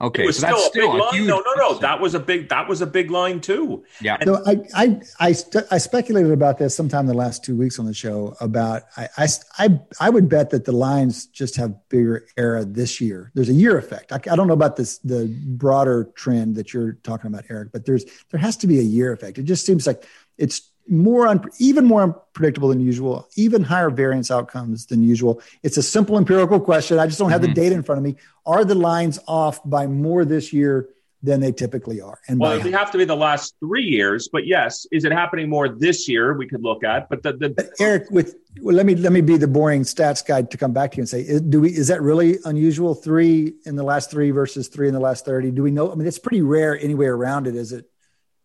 Okay, 0.00 0.24
it 0.24 0.26
was 0.26 0.38
so 0.38 0.46
still 0.46 0.56
that's 0.56 0.66
a 0.66 0.70
still 0.70 0.92
big 0.92 1.00
a 1.00 1.04
line. 1.04 1.14
huge 1.14 1.28
No, 1.28 1.38
no, 1.38 1.54
no. 1.54 1.78
That 1.78 2.00
was 2.00 2.14
a 2.14 2.20
big. 2.20 2.48
That 2.48 2.68
was 2.68 2.82
a 2.82 2.86
big 2.86 3.12
line 3.12 3.40
too. 3.40 3.84
Yeah. 4.02 4.18
So 4.24 4.42
I 4.44 4.56
I 4.74 5.00
I, 5.20 5.32
st- 5.32 5.64
I 5.70 5.78
speculated 5.78 6.32
about 6.32 6.58
this 6.58 6.74
sometime 6.74 7.02
in 7.02 7.06
the 7.06 7.14
last 7.14 7.44
two 7.44 7.56
weeks 7.56 7.78
on 7.78 7.86
the 7.86 7.94
show 7.94 8.36
about 8.40 8.82
I, 8.96 9.08
I 9.16 9.28
I 9.58 9.80
I 10.00 10.10
would 10.10 10.28
bet 10.28 10.50
that 10.50 10.64
the 10.64 10.72
lines 10.72 11.26
just 11.26 11.54
have 11.56 11.76
bigger 11.88 12.26
era 12.36 12.64
this 12.64 13.00
year. 13.00 13.30
There's 13.34 13.48
a 13.48 13.54
year 13.54 13.78
effect. 13.78 14.12
I, 14.12 14.16
I 14.16 14.34
don't 14.34 14.48
know 14.48 14.52
about 14.52 14.74
this 14.74 14.98
the 14.98 15.32
broader 15.46 16.10
trend 16.16 16.56
that 16.56 16.74
you're 16.74 16.94
talking 17.04 17.28
about, 17.28 17.44
Eric, 17.48 17.70
but 17.70 17.86
there's 17.86 18.04
there 18.30 18.40
has 18.40 18.56
to 18.58 18.66
be 18.66 18.80
a 18.80 18.82
year 18.82 19.12
effect. 19.12 19.38
It 19.38 19.44
just 19.44 19.64
seems 19.64 19.86
like 19.86 20.04
it's 20.36 20.72
more 20.88 21.26
un- 21.26 21.44
even 21.58 21.84
more 21.84 22.02
unpredictable 22.02 22.68
than 22.68 22.80
usual, 22.80 23.28
even 23.36 23.62
higher 23.62 23.90
variance 23.90 24.30
outcomes 24.30 24.86
than 24.86 25.02
usual. 25.02 25.40
It's 25.62 25.76
a 25.76 25.82
simple 25.82 26.18
empirical 26.18 26.60
question. 26.60 26.98
I 26.98 27.06
just 27.06 27.18
don't 27.18 27.30
have 27.30 27.40
mm-hmm. 27.40 27.54
the 27.54 27.60
data 27.60 27.74
in 27.74 27.82
front 27.82 27.98
of 27.98 28.04
me. 28.04 28.16
Are 28.44 28.64
the 28.64 28.74
lines 28.74 29.18
off 29.26 29.60
by 29.64 29.86
more 29.86 30.24
this 30.24 30.52
year 30.52 30.88
than 31.22 31.40
they 31.40 31.52
typically 31.52 32.02
are? 32.02 32.20
And 32.28 32.38
well, 32.38 32.60
they 32.60 32.70
have 32.70 32.90
to 32.90 32.98
be 32.98 33.06
the 33.06 33.16
last 33.16 33.54
three 33.58 33.84
years, 33.84 34.28
but 34.30 34.46
yes, 34.46 34.86
is 34.92 35.06
it 35.06 35.12
happening 35.12 35.48
more 35.48 35.70
this 35.70 36.06
year? 36.06 36.34
We 36.34 36.46
could 36.46 36.62
look 36.62 36.84
at, 36.84 37.08
but 37.08 37.22
the, 37.22 37.32
the 37.32 37.48
but 37.48 37.70
Eric, 37.80 38.10
with 38.10 38.34
well, 38.60 38.76
let 38.76 38.84
me 38.84 38.94
let 38.94 39.10
me 39.10 39.22
be 39.22 39.38
the 39.38 39.48
boring 39.48 39.82
stats 39.82 40.24
guy 40.24 40.42
to 40.42 40.56
come 40.58 40.74
back 40.74 40.92
to 40.92 40.96
you 40.98 41.00
and 41.00 41.08
say, 41.08 41.40
do 41.40 41.62
we 41.62 41.70
is 41.70 41.88
that 41.88 42.02
really 42.02 42.38
unusual? 42.44 42.94
Three 42.94 43.54
in 43.64 43.74
the 43.76 43.82
last 43.82 44.10
three 44.10 44.32
versus 44.32 44.68
three 44.68 44.86
in 44.86 44.92
the 44.92 45.00
last 45.00 45.24
thirty. 45.24 45.50
Do 45.50 45.62
we 45.62 45.70
know? 45.70 45.90
I 45.90 45.94
mean, 45.94 46.06
it's 46.06 46.18
pretty 46.18 46.42
rare 46.42 46.78
anywhere 46.78 47.14
around 47.14 47.46
it. 47.46 47.56
Is 47.56 47.72
it? 47.72 47.88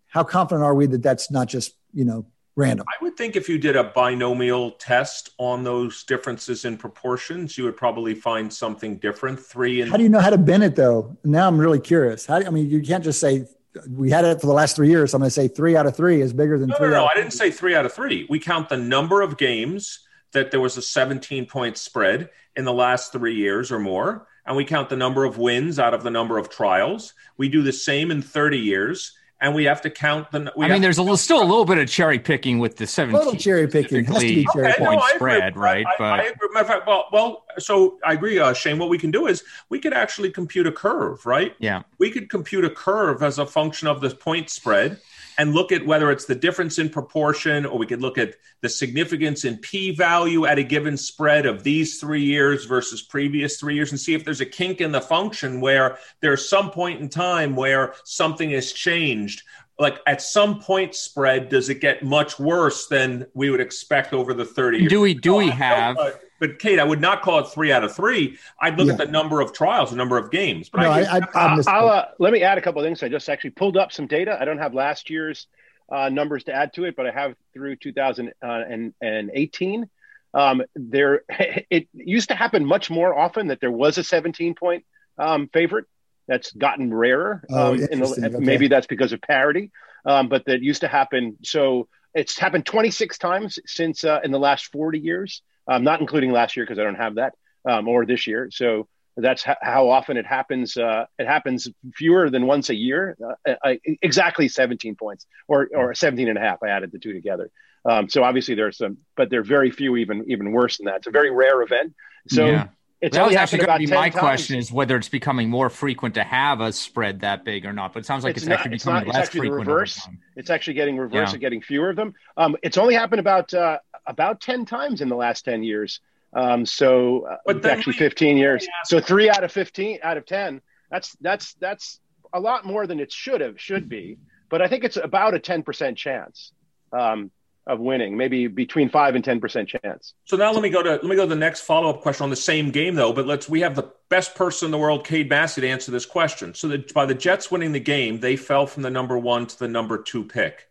How 0.08 0.24
confident 0.24 0.64
are 0.64 0.74
we 0.74 0.86
that 0.88 1.04
that's 1.04 1.30
not 1.30 1.50
just 1.50 1.76
you 1.94 2.06
know 2.06 2.26
random. 2.56 2.86
I 2.88 3.04
would 3.04 3.18
think 3.18 3.36
if 3.36 3.50
you 3.50 3.58
did 3.58 3.76
a 3.76 3.86
binomial 3.86 4.72
test 4.72 5.32
on 5.38 5.64
those 5.64 6.04
differences 6.04 6.66
in 6.66 6.78
proportions, 6.78 7.58
you 7.58 7.64
would 7.64 7.78
probably 7.78 8.14
find 8.14 8.52
something 8.52 8.98
different. 8.98 9.40
Three 9.40 9.82
and 9.82 9.90
how 9.90 9.98
do 9.98 10.04
you 10.04 10.10
know 10.10 10.20
how 10.20 10.30
to 10.30 10.38
bend 10.38 10.64
it 10.64 10.76
though? 10.76 11.18
Now 11.24 11.48
I'm 11.48 11.60
really 11.60 11.80
curious. 11.80 12.26
How 12.26 12.40
do, 12.40 12.48
I 12.48 12.50
mean, 12.50 12.70
you 12.70 12.82
can't 12.82 13.04
just 13.04 13.20
say 13.20 13.46
we 13.90 14.10
had 14.10 14.26
it 14.26 14.42
for 14.42 14.48
the 14.48 14.54
last 14.54 14.76
three 14.76 14.90
years. 14.90 15.12
So 15.12 15.16
I'm 15.16 15.22
going 15.22 15.28
to 15.28 15.34
say 15.34 15.48
three 15.48 15.76
out 15.76 15.86
of 15.86 15.96
three 15.96 16.22
is 16.22 16.34
bigger 16.34 16.58
than 16.58 16.70
no, 16.70 16.76
three. 16.76 16.88
No, 16.90 16.98
no, 16.98 17.06
I 17.06 17.14
didn't 17.16 17.34
say 17.34 17.52
three 17.52 17.76
out 17.76 17.86
of 17.86 17.94
three. 17.94 18.26
We 18.30 18.40
count 18.40 18.70
the 18.70 18.78
number 18.78 19.22
of 19.22 19.38
games 19.38 20.00
that 20.32 20.52
there 20.52 20.60
was 20.60 20.78
a 20.78 20.82
17 20.82 21.46
point 21.46 21.78
spread 21.78 22.30
in 22.56 22.66
the 22.66 22.74
last 22.74 23.12
three 23.12 23.36
years 23.36 23.72
or 23.72 23.80
more, 23.80 24.28
and 24.46 24.56
we 24.56 24.66
count 24.66 24.90
the 24.90 24.98
number 24.98 25.24
of 25.24 25.38
wins 25.38 25.80
out 25.80 25.94
of 25.94 26.04
the 26.04 26.12
number 26.12 26.38
of 26.38 26.50
trials. 26.50 27.14
We 27.38 27.50
do 27.50 27.62
the 27.62 27.74
same 27.74 28.12
in 28.12 28.22
30 28.22 28.58
years 28.58 29.14
and 29.42 29.56
we 29.56 29.66
have 29.66 29.82
to 29.82 29.90
count 29.90 30.32
the. 30.32 30.52
I 30.60 30.68
mean, 30.68 30.82
there's 30.82 30.98
a 30.98 31.02
little, 31.02 31.18
still 31.18 31.42
a 31.42 31.46
little 31.46 31.66
bit 31.66 31.78
of 31.78 31.88
cherry 31.88 32.20
picking 32.20 32.60
with 32.60 32.76
the 32.76 32.86
17. 32.86 33.20
Total 33.20 33.40
cherry 33.40 33.68
picking 33.68 34.06
has 34.06 34.16
to 34.16 34.22
be 34.22 34.46
cherry 34.54 34.74
okay, 34.74 34.84
no, 34.84 35.02
spread, 35.16 35.56
right? 35.56 35.86
I, 35.86 35.96
but 35.98 36.20
I, 36.20 36.34
I 36.56 36.64
fact, 36.64 36.88
well, 36.88 37.06
well, 37.12 37.46
so 37.58 37.98
I 38.04 38.14
agree, 38.14 38.40
uh, 38.40 38.54
Shane. 38.54 38.78
What 38.80 38.90
we 38.90 38.98
can 38.98 39.12
do 39.12 39.28
is 39.28 39.44
we 39.70 39.80
could 39.80 39.94
actually 39.94 40.32
compute 40.32 40.68
a 40.68 40.72
curve, 40.72 41.26
right? 41.26 41.56
Yeah, 41.60 41.84
we 41.98 42.12
could 42.12 42.30
compute 42.30 42.66
a 42.66 42.70
curve 42.70 43.24
as 43.24 43.40
a 43.40 43.46
function 43.46 43.88
of 43.88 44.02
the 44.02 44.10
point 44.10 44.50
spread 44.50 45.00
and 45.40 45.54
look 45.54 45.72
at 45.72 45.86
whether 45.86 46.12
it's 46.12 46.26
the 46.26 46.36
difference 46.36 46.80
in 46.80 46.90
proportion 46.90 47.66
or 47.66 47.80
we 47.80 47.86
could 47.86 48.02
look 48.02 48.18
at 48.18 48.36
the 48.60 48.68
significance 48.68 49.46
in 49.46 49.56
p 49.58 49.96
value 49.96 50.46
at 50.46 50.60
a 50.60 50.64
given 50.64 50.98
spread 50.98 51.46
of 51.46 51.64
these 51.64 51.98
three 51.98 52.24
years 52.24 52.66
versus 52.66 53.02
previous 53.02 53.58
three 53.58 53.74
years 53.74 53.92
and 53.92 54.00
see 54.00 54.14
if 54.14 54.26
there's 54.26 54.42
a 54.42 54.46
kink 54.46 54.82
in 54.82 54.92
the 54.92 55.00
function 55.00 55.62
where 55.62 55.98
there's 56.20 56.50
some 56.50 56.70
point 56.70 57.00
in 57.00 57.08
time 57.08 57.56
where 57.56 57.94
something 58.04 58.52
has 58.52 58.74
changed. 58.74 59.44
Like 59.80 60.00
at 60.06 60.22
some 60.22 60.60
point 60.60 60.94
spread 60.94 61.48
does 61.48 61.70
it 61.70 61.80
get 61.80 62.04
much 62.04 62.38
worse 62.38 62.88
than 62.88 63.26
we 63.34 63.50
would 63.50 63.62
expect 63.62 64.14
over 64.14 64.34
the 64.34 64.44
30 64.44 64.80
years? 64.80 64.90
Do 64.90 65.00
we 65.00 65.14
do 65.14 65.36
we 65.36 65.50
have 65.50 65.98
but 66.40 66.60
Cade, 66.60 66.80
I 66.80 66.84
would 66.84 67.02
not 67.02 67.22
call 67.22 67.40
it 67.40 67.48
three 67.48 67.72
out 67.72 67.84
of 67.84 67.96
three. 67.96 68.38
I'd 68.60 68.78
look 68.78 68.88
yeah. 68.88 68.94
at 68.94 69.00
the 69.00 69.06
number 69.06 69.42
of 69.42 69.54
trials, 69.54 69.92
the 69.92 69.98
number 69.98 70.18
of 70.18 70.32
games. 70.32 70.70
But 70.70 70.82
no, 70.82 70.92
I, 70.92 71.02
I, 71.02 71.22
I, 71.36 71.82
will 71.82 71.90
uh, 71.90 72.06
let 72.18 72.34
me 72.34 72.44
add 72.44 72.58
a 72.58 72.62
couple 72.62 72.82
of 72.82 72.86
things. 72.86 73.04
I 73.04 73.10
just 73.10 73.30
actually 73.30 73.52
pulled 73.52 73.78
up 73.78 73.92
some 73.92 74.08
data. 74.08 74.38
I 74.40 74.46
don't 74.46 74.58
have 74.58 74.74
last 74.74 75.10
year's 75.10 75.48
uh, 75.92 76.10
numbers 76.10 76.46
to 76.46 76.54
add 76.54 76.74
to 76.74 76.86
it, 76.86 76.96
but 76.96 77.06
I 77.06 77.12
have 77.12 77.36
through 77.54 77.76
2018. 77.78 79.90
Um, 80.32 80.62
there, 80.76 81.24
it 81.70 81.88
used 81.94 82.30
to 82.30 82.36
happen 82.36 82.66
much 82.66 82.90
more 82.90 83.18
often 83.18 83.48
that 83.48 83.60
there 83.60 83.72
was 83.72 83.98
a 83.98 84.04
17 84.04 84.56
point 84.56 84.86
um, 85.18 85.50
favorite. 85.52 85.86
That's 86.28 86.52
gotten 86.52 86.94
rarer. 86.94 87.44
Oh, 87.50 87.74
um, 87.74 87.78
the, 87.78 88.32
okay. 88.36 88.38
Maybe 88.38 88.68
that's 88.68 88.86
because 88.86 89.14
of 89.14 89.22
parity, 89.22 89.72
um, 90.06 90.30
but 90.30 90.46
that 90.46 90.62
used 90.62 90.82
to 90.82 90.88
happen. 90.88 91.38
So 91.44 91.88
it's 92.14 92.38
happened 92.38 92.68
26 92.68 93.18
times 93.18 93.58
since 93.66 94.04
uh, 94.04 94.20
in 94.24 94.32
the 94.32 94.38
last 94.38 94.68
40 94.68 95.00
years 95.00 95.42
um, 95.70 95.84
not 95.84 96.02
including 96.02 96.32
last 96.32 96.58
year 96.58 96.66
because 96.66 96.80
I 96.80 96.84
don't 96.84 96.96
have 96.96 97.16
that, 97.16 97.34
um, 97.70 97.88
or 97.88 98.06
this 98.06 98.28
year. 98.28 98.50
So 98.52 98.88
that's 99.16 99.44
ha- 99.44 99.58
how 99.62 99.90
often 99.90 100.18
it 100.18 100.26
happens. 100.26 100.76
Uh, 100.76 101.06
it 101.18 101.28
happens 101.28 101.70
fewer 101.96 102.30
than 102.30 102.46
once 102.48 102.70
a 102.70 102.76
year, 102.76 103.18
uh, 103.48 103.54
uh, 103.64 103.74
exactly 104.02 104.48
17 104.48 104.96
points 104.96 105.26
or, 105.48 105.70
or 105.76 105.94
17 105.94 106.28
and 106.28 106.38
a 106.38 106.42
half. 106.42 106.64
I 106.64 106.70
added 106.70 106.92
the 106.92 107.00
two 107.00 107.14
together. 107.14 107.52
Um, 107.86 108.10
so 108.10 108.24
obviously 108.24 108.56
there's 108.56 108.78
some, 108.78 108.98
but 109.16 109.30
there 109.30 109.40
are 109.40 109.44
very 109.44 109.72
few 109.72 109.96
even, 109.98 110.26
even 110.28 110.52
worse 110.52 110.78
than 110.78 110.86
that. 110.88 110.98
It's 110.98 111.08
a 111.08 111.12
very 111.12 111.32
rare 111.32 111.62
event. 111.62 111.94
So 112.28 112.48
yeah. 112.48 112.68
It's 113.02 113.16
that 113.16 113.26
was 113.26 113.36
actually 113.36 113.66
going 113.66 113.80
to 113.80 113.88
be 113.88 113.94
my 113.94 114.10
times. 114.10 114.20
question: 114.20 114.58
is 114.58 114.72
whether 114.72 114.98
it's 114.98 115.08
becoming 115.08 115.50
more 115.50 115.70
frequent 115.70 116.16
to 116.16 116.24
have 116.24 116.60
a 116.60 116.74
spread 116.74 117.22
that 117.22 117.46
big 117.46 117.66
or 117.66 117.72
not. 117.72 117.94
But 117.94 118.00
it 118.00 118.06
sounds 118.06 118.26
like 118.26 118.36
it's, 118.36 118.44
it's 118.44 118.50
not, 118.50 118.60
actually 118.60 118.78
becoming 118.78 119.02
it's 119.02 119.08
not, 119.08 119.08
less 119.08 119.16
it's 119.16 119.28
actually 119.28 119.48
frequent. 119.48 119.68
Reverse. 119.68 120.08
It's 120.36 120.50
actually 120.50 120.74
getting 120.74 120.98
reverse 120.98 121.30
yeah. 121.30 121.32
and 121.32 121.40
getting 121.40 121.62
fewer 121.62 121.90
of 121.92 121.96
them. 121.96 122.14
Um, 122.36 122.58
it's 122.62 122.78
only 122.78 122.96
happened 122.96 123.22
about 123.22 123.54
uh, 123.54 123.80
about 124.06 124.42
ten 124.42 124.66
times 124.66 125.00
in 125.00 125.08
the 125.08 125.16
last 125.16 125.46
ten 125.46 125.64
years. 125.64 126.02
Um, 126.34 126.66
so 126.66 127.28
uh, 127.48 127.54
actually 127.64 127.94
we, 127.94 128.00
fifteen 128.00 128.38
years. 128.38 128.68
So 128.84 129.00
three 129.00 129.30
out 129.30 129.46
of 129.46 129.52
fifteen 129.52 130.00
out 130.04 130.18
of 130.18 130.26
ten. 130.26 130.62
That's 130.92 131.16
that's 131.22 131.54
that's 131.54 132.02
a 132.34 132.40
lot 132.40 132.66
more 132.66 132.86
than 132.86 133.00
it 133.00 133.14
should 133.14 133.40
have 133.40 133.60
should 133.62 133.88
be. 133.88 134.18
But 134.50 134.62
I 134.62 134.68
think 134.68 134.84
it's 134.84 134.98
about 134.98 135.36
a 135.36 135.40
ten 135.40 135.64
percent 135.64 135.98
chance. 135.98 136.52
Um, 136.92 137.32
of 137.68 137.80
winning, 137.80 138.18
maybe 138.18 138.48
between 138.48 138.90
five 138.90 139.16
and 139.16 139.24
ten 139.24 139.40
percent 139.40 139.70
chance. 139.70 140.14
So 140.26 140.38
now 140.38 140.52
let 140.52 140.62
me 140.62 140.70
go 140.70 140.82
to 140.82 140.92
let 140.92 141.04
me 141.04 141.16
go 141.16 141.24
to 141.24 141.30
the 141.30 141.36
next 141.36 141.62
follow 141.62 141.90
up 141.90 142.02
question 142.02 142.24
on 142.24 142.30
the 142.30 142.36
same 142.36 142.72
game 142.72 142.96
though. 142.96 143.14
But 143.14 143.28
let's 143.28 143.48
we 143.48 143.62
have 143.62 143.76
the 143.76 143.92
best 144.10 144.36
person 144.36 144.68
in 144.68 144.72
the 144.72 144.78
world, 144.78 145.06
Cade 145.06 145.30
Massey, 145.30 145.62
to 145.62 145.68
answer 145.68 145.92
this 145.92 146.06
question. 146.06 146.54
So 146.54 146.68
that 146.70 146.94
by 146.94 147.06
the 147.06 147.14
Jets 147.14 147.52
winning 147.52 147.72
the 147.72 147.80
game, 147.80 148.20
they 148.20 148.36
fell 148.36 148.66
from 148.66 148.84
the 148.84 148.90
number 148.90 149.18
one 149.18 149.46
to 149.48 149.60
the 149.60 149.68
number 149.68 150.02
two 150.02 150.24
pick. 150.24 150.68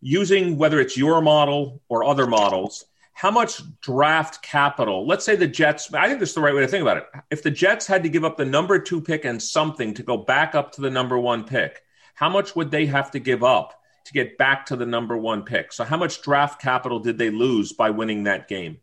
Using 0.00 0.58
whether 0.58 0.80
it's 0.80 0.96
your 0.96 1.20
model 1.20 1.82
or 1.88 2.04
other 2.04 2.26
models, 2.26 2.84
how 3.14 3.32
much 3.32 3.60
draft 3.80 4.42
capital? 4.42 5.04
Let's 5.04 5.24
say 5.24 5.34
the 5.34 5.48
Jets. 5.48 5.92
I 5.92 6.06
think 6.06 6.20
this 6.20 6.28
is 6.28 6.34
the 6.36 6.40
right 6.40 6.54
way 6.54 6.60
to 6.60 6.68
think 6.68 6.82
about 6.82 6.98
it. 6.98 7.06
If 7.30 7.42
the 7.42 7.50
Jets 7.50 7.84
had 7.84 8.04
to 8.04 8.08
give 8.08 8.24
up 8.24 8.36
the 8.36 8.44
number 8.44 8.78
two 8.78 9.00
pick 9.00 9.24
and 9.24 9.42
something 9.42 9.92
to 9.94 10.04
go 10.04 10.16
back 10.16 10.54
up 10.54 10.70
to 10.72 10.80
the 10.80 10.90
number 10.90 11.18
one 11.18 11.42
pick, 11.42 11.82
how 12.14 12.28
much 12.28 12.54
would 12.54 12.70
they 12.70 12.86
have 12.86 13.10
to 13.10 13.18
give 13.18 13.42
up? 13.42 13.77
To 14.08 14.14
get 14.14 14.38
back 14.38 14.66
to 14.66 14.76
the 14.76 14.86
number 14.86 15.16
one 15.16 15.42
pick. 15.42 15.70
So, 15.70 15.84
how 15.84 15.98
much 15.98 16.22
draft 16.22 16.60
capital 16.60 16.98
did 16.98 17.18
they 17.18 17.28
lose 17.30 17.72
by 17.74 17.90
winning 17.90 18.24
that 18.24 18.48
game? 18.48 18.78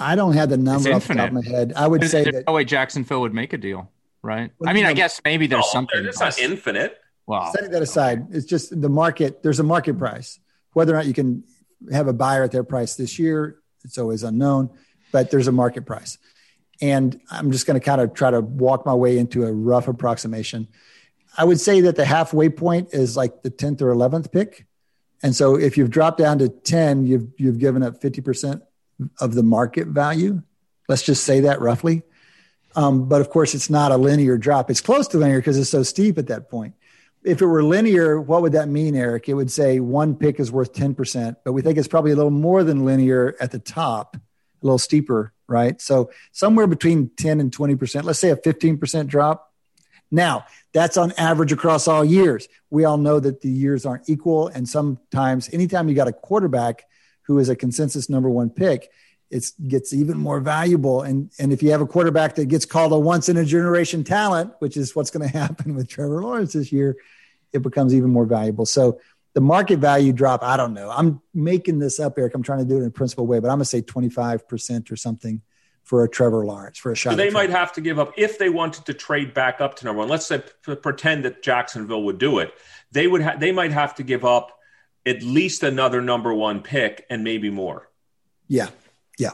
I 0.00 0.16
don't 0.16 0.32
have 0.32 0.48
the 0.48 0.56
number 0.56 0.92
off 0.92 1.06
the 1.06 1.14
top 1.14 1.28
of 1.28 1.34
my 1.34 1.44
head. 1.44 1.74
I 1.76 1.86
would 1.86 2.08
say 2.08 2.24
that 2.24 2.44
no 2.46 2.54
way 2.54 2.64
Jacksonville 2.64 3.20
would 3.20 3.34
make 3.34 3.52
a 3.52 3.58
deal, 3.58 3.90
right? 4.22 4.50
Well, 4.58 4.70
I 4.70 4.72
mean, 4.72 4.86
I 4.86 4.94
guess 4.94 5.20
maybe 5.24 5.46
there's 5.46 5.64
no, 5.64 5.68
something. 5.70 6.04
It's 6.04 6.20
not 6.20 6.38
infinite. 6.38 6.98
Well, 7.26 7.52
setting 7.52 7.70
that 7.72 7.82
aside, 7.82 8.28
it's 8.30 8.46
just 8.46 8.80
the 8.80 8.88
market. 8.88 9.42
There's 9.42 9.60
a 9.60 9.64
market 9.64 9.98
price. 9.98 10.40
Whether 10.72 10.94
or 10.94 10.96
not 10.96 11.06
you 11.06 11.14
can 11.14 11.44
have 11.92 12.08
a 12.08 12.14
buyer 12.14 12.42
at 12.42 12.52
their 12.52 12.64
price 12.64 12.94
this 12.94 13.18
year, 13.18 13.58
it's 13.84 13.98
always 13.98 14.22
unknown. 14.22 14.70
But 15.12 15.30
there's 15.30 15.46
a 15.46 15.52
market 15.52 15.84
price, 15.84 16.16
and 16.80 17.20
I'm 17.30 17.50
just 17.50 17.66
going 17.66 17.78
to 17.78 17.84
kind 17.84 18.00
of 18.00 18.14
try 18.14 18.30
to 18.30 18.40
walk 18.40 18.86
my 18.86 18.94
way 18.94 19.18
into 19.18 19.44
a 19.44 19.52
rough 19.52 19.88
approximation. 19.88 20.68
I 21.38 21.44
would 21.44 21.60
say 21.60 21.80
that 21.82 21.94
the 21.94 22.04
halfway 22.04 22.48
point 22.48 22.88
is 22.92 23.16
like 23.16 23.42
the 23.42 23.50
10th 23.50 23.80
or 23.80 23.94
11th 23.94 24.32
pick. 24.32 24.66
And 25.22 25.34
so 25.34 25.54
if 25.54 25.78
you've 25.78 25.90
dropped 25.90 26.18
down 26.18 26.40
to 26.40 26.48
10, 26.48 27.06
you've, 27.06 27.28
you've 27.38 27.58
given 27.58 27.84
up 27.84 28.00
50% 28.00 28.60
of 29.20 29.34
the 29.34 29.44
market 29.44 29.86
value. 29.86 30.42
Let's 30.88 31.02
just 31.02 31.22
say 31.22 31.40
that 31.40 31.60
roughly. 31.60 32.02
Um, 32.74 33.08
but 33.08 33.20
of 33.20 33.30
course, 33.30 33.54
it's 33.54 33.70
not 33.70 33.92
a 33.92 33.96
linear 33.96 34.36
drop. 34.36 34.68
It's 34.68 34.80
close 34.80 35.06
to 35.08 35.18
linear 35.18 35.38
because 35.38 35.56
it's 35.58 35.70
so 35.70 35.84
steep 35.84 36.18
at 36.18 36.26
that 36.26 36.50
point. 36.50 36.74
If 37.22 37.40
it 37.40 37.46
were 37.46 37.62
linear, 37.62 38.20
what 38.20 38.42
would 38.42 38.52
that 38.52 38.68
mean, 38.68 38.96
Eric? 38.96 39.28
It 39.28 39.34
would 39.34 39.50
say 39.50 39.78
one 39.78 40.16
pick 40.16 40.40
is 40.40 40.50
worth 40.50 40.72
10%, 40.72 41.36
but 41.44 41.52
we 41.52 41.62
think 41.62 41.78
it's 41.78 41.88
probably 41.88 42.12
a 42.12 42.16
little 42.16 42.30
more 42.30 42.64
than 42.64 42.84
linear 42.84 43.36
at 43.40 43.52
the 43.52 43.58
top, 43.60 44.16
a 44.16 44.20
little 44.62 44.78
steeper, 44.78 45.32
right? 45.46 45.80
So 45.80 46.10
somewhere 46.32 46.66
between 46.66 47.10
10 47.16 47.40
and 47.40 47.50
20%, 47.56 48.02
let's 48.02 48.18
say 48.18 48.30
a 48.30 48.36
15% 48.36 49.06
drop. 49.06 49.47
Now, 50.10 50.46
that's 50.72 50.96
on 50.96 51.12
average 51.12 51.52
across 51.52 51.86
all 51.86 52.04
years. 52.04 52.48
We 52.70 52.84
all 52.84 52.96
know 52.96 53.20
that 53.20 53.40
the 53.40 53.50
years 53.50 53.84
aren't 53.84 54.08
equal. 54.08 54.48
And 54.48 54.68
sometimes, 54.68 55.52
anytime 55.52 55.88
you 55.88 55.94
got 55.94 56.08
a 56.08 56.12
quarterback 56.12 56.84
who 57.22 57.38
is 57.38 57.48
a 57.48 57.56
consensus 57.56 58.08
number 58.08 58.30
one 58.30 58.50
pick, 58.50 58.90
it 59.30 59.50
gets 59.66 59.92
even 59.92 60.16
more 60.16 60.40
valuable. 60.40 61.02
And, 61.02 61.30
and 61.38 61.52
if 61.52 61.62
you 61.62 61.70
have 61.72 61.82
a 61.82 61.86
quarterback 61.86 62.36
that 62.36 62.46
gets 62.46 62.64
called 62.64 62.92
a 62.92 62.98
once 62.98 63.28
in 63.28 63.36
a 63.36 63.44
generation 63.44 64.02
talent, 64.02 64.54
which 64.60 64.76
is 64.76 64.96
what's 64.96 65.10
going 65.10 65.28
to 65.30 65.38
happen 65.38 65.74
with 65.74 65.88
Trevor 65.88 66.22
Lawrence 66.22 66.54
this 66.54 66.72
year, 66.72 66.96
it 67.52 67.62
becomes 67.62 67.94
even 67.94 68.10
more 68.10 68.24
valuable. 68.24 68.66
So 68.66 69.00
the 69.34 69.40
market 69.40 69.78
value 69.78 70.12
drop, 70.12 70.42
I 70.42 70.56
don't 70.56 70.74
know. 70.74 70.90
I'm 70.90 71.20
making 71.34 71.78
this 71.78 72.00
up, 72.00 72.18
Eric. 72.18 72.34
I'm 72.34 72.42
trying 72.42 72.60
to 72.60 72.64
do 72.64 72.76
it 72.78 72.84
in 72.84 72.92
a 73.18 73.22
way, 73.22 73.38
but 73.38 73.48
I'm 73.48 73.58
going 73.58 73.60
to 73.60 73.64
say 73.66 73.82
25% 73.82 74.90
or 74.90 74.96
something 74.96 75.42
for 75.88 76.04
a 76.04 76.08
Trevor 76.08 76.44
Lawrence 76.44 76.76
for 76.76 76.92
a 76.92 76.94
shot. 76.94 77.12
So 77.12 77.16
they 77.16 77.30
might 77.30 77.48
have 77.48 77.72
to 77.72 77.80
give 77.80 77.98
up 77.98 78.12
if 78.18 78.38
they 78.38 78.50
wanted 78.50 78.84
to 78.84 78.94
trade 78.94 79.32
back 79.32 79.62
up 79.62 79.74
to 79.76 79.86
number 79.86 80.00
one. 80.00 80.08
Let's 80.08 80.26
say 80.26 80.42
p- 80.64 80.74
pretend 80.76 81.24
that 81.24 81.42
Jacksonville 81.42 82.02
would 82.02 82.18
do 82.18 82.40
it. 82.40 82.52
They 82.92 83.06
would 83.06 83.22
ha- 83.22 83.36
they 83.38 83.52
might 83.52 83.72
have 83.72 83.94
to 83.94 84.02
give 84.02 84.22
up 84.22 84.58
at 85.06 85.22
least 85.22 85.62
another 85.62 86.02
number 86.02 86.34
one 86.34 86.60
pick 86.60 87.06
and 87.08 87.24
maybe 87.24 87.48
more. 87.48 87.88
Yeah, 88.48 88.68
yeah. 89.18 89.30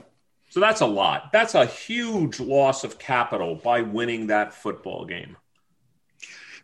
So 0.50 0.60
that's 0.60 0.80
a 0.80 0.86
lot. 0.86 1.32
That's 1.32 1.56
a 1.56 1.66
huge 1.66 2.38
loss 2.38 2.84
of 2.84 3.00
capital 3.00 3.56
by 3.56 3.82
winning 3.82 4.28
that 4.28 4.54
football 4.54 5.06
game. 5.06 5.36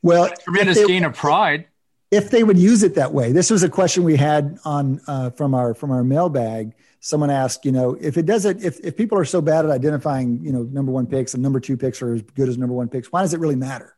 Well, 0.02 0.30
tremendous 0.44 0.78
they, 0.78 0.86
gain 0.86 1.04
of 1.04 1.16
pride. 1.16 1.66
If 2.12 2.30
they 2.30 2.44
would 2.44 2.58
use 2.58 2.84
it 2.84 2.94
that 2.94 3.12
way, 3.12 3.32
this 3.32 3.50
was 3.50 3.64
a 3.64 3.68
question 3.68 4.04
we 4.04 4.16
had 4.16 4.60
on 4.64 5.00
uh, 5.08 5.30
from 5.30 5.52
our 5.52 5.74
from 5.74 5.90
our 5.90 6.04
mailbag 6.04 6.74
someone 7.00 7.30
asked, 7.30 7.64
you 7.64 7.72
know, 7.72 7.96
if 7.98 8.16
it 8.18 8.26
doesn't, 8.26 8.62
if, 8.62 8.78
if 8.80 8.96
people 8.96 9.18
are 9.18 9.24
so 9.24 9.40
bad 9.40 9.64
at 9.64 9.70
identifying, 9.70 10.44
you 10.44 10.52
know, 10.52 10.62
number 10.62 10.92
one 10.92 11.06
picks 11.06 11.34
and 11.34 11.42
number 11.42 11.58
two 11.58 11.76
picks 11.76 12.00
are 12.02 12.14
as 12.14 12.22
good 12.22 12.48
as 12.48 12.58
number 12.58 12.74
one 12.74 12.88
picks, 12.88 13.10
why 13.10 13.22
does 13.22 13.34
it 13.34 13.40
really 13.40 13.56
matter? 13.56 13.96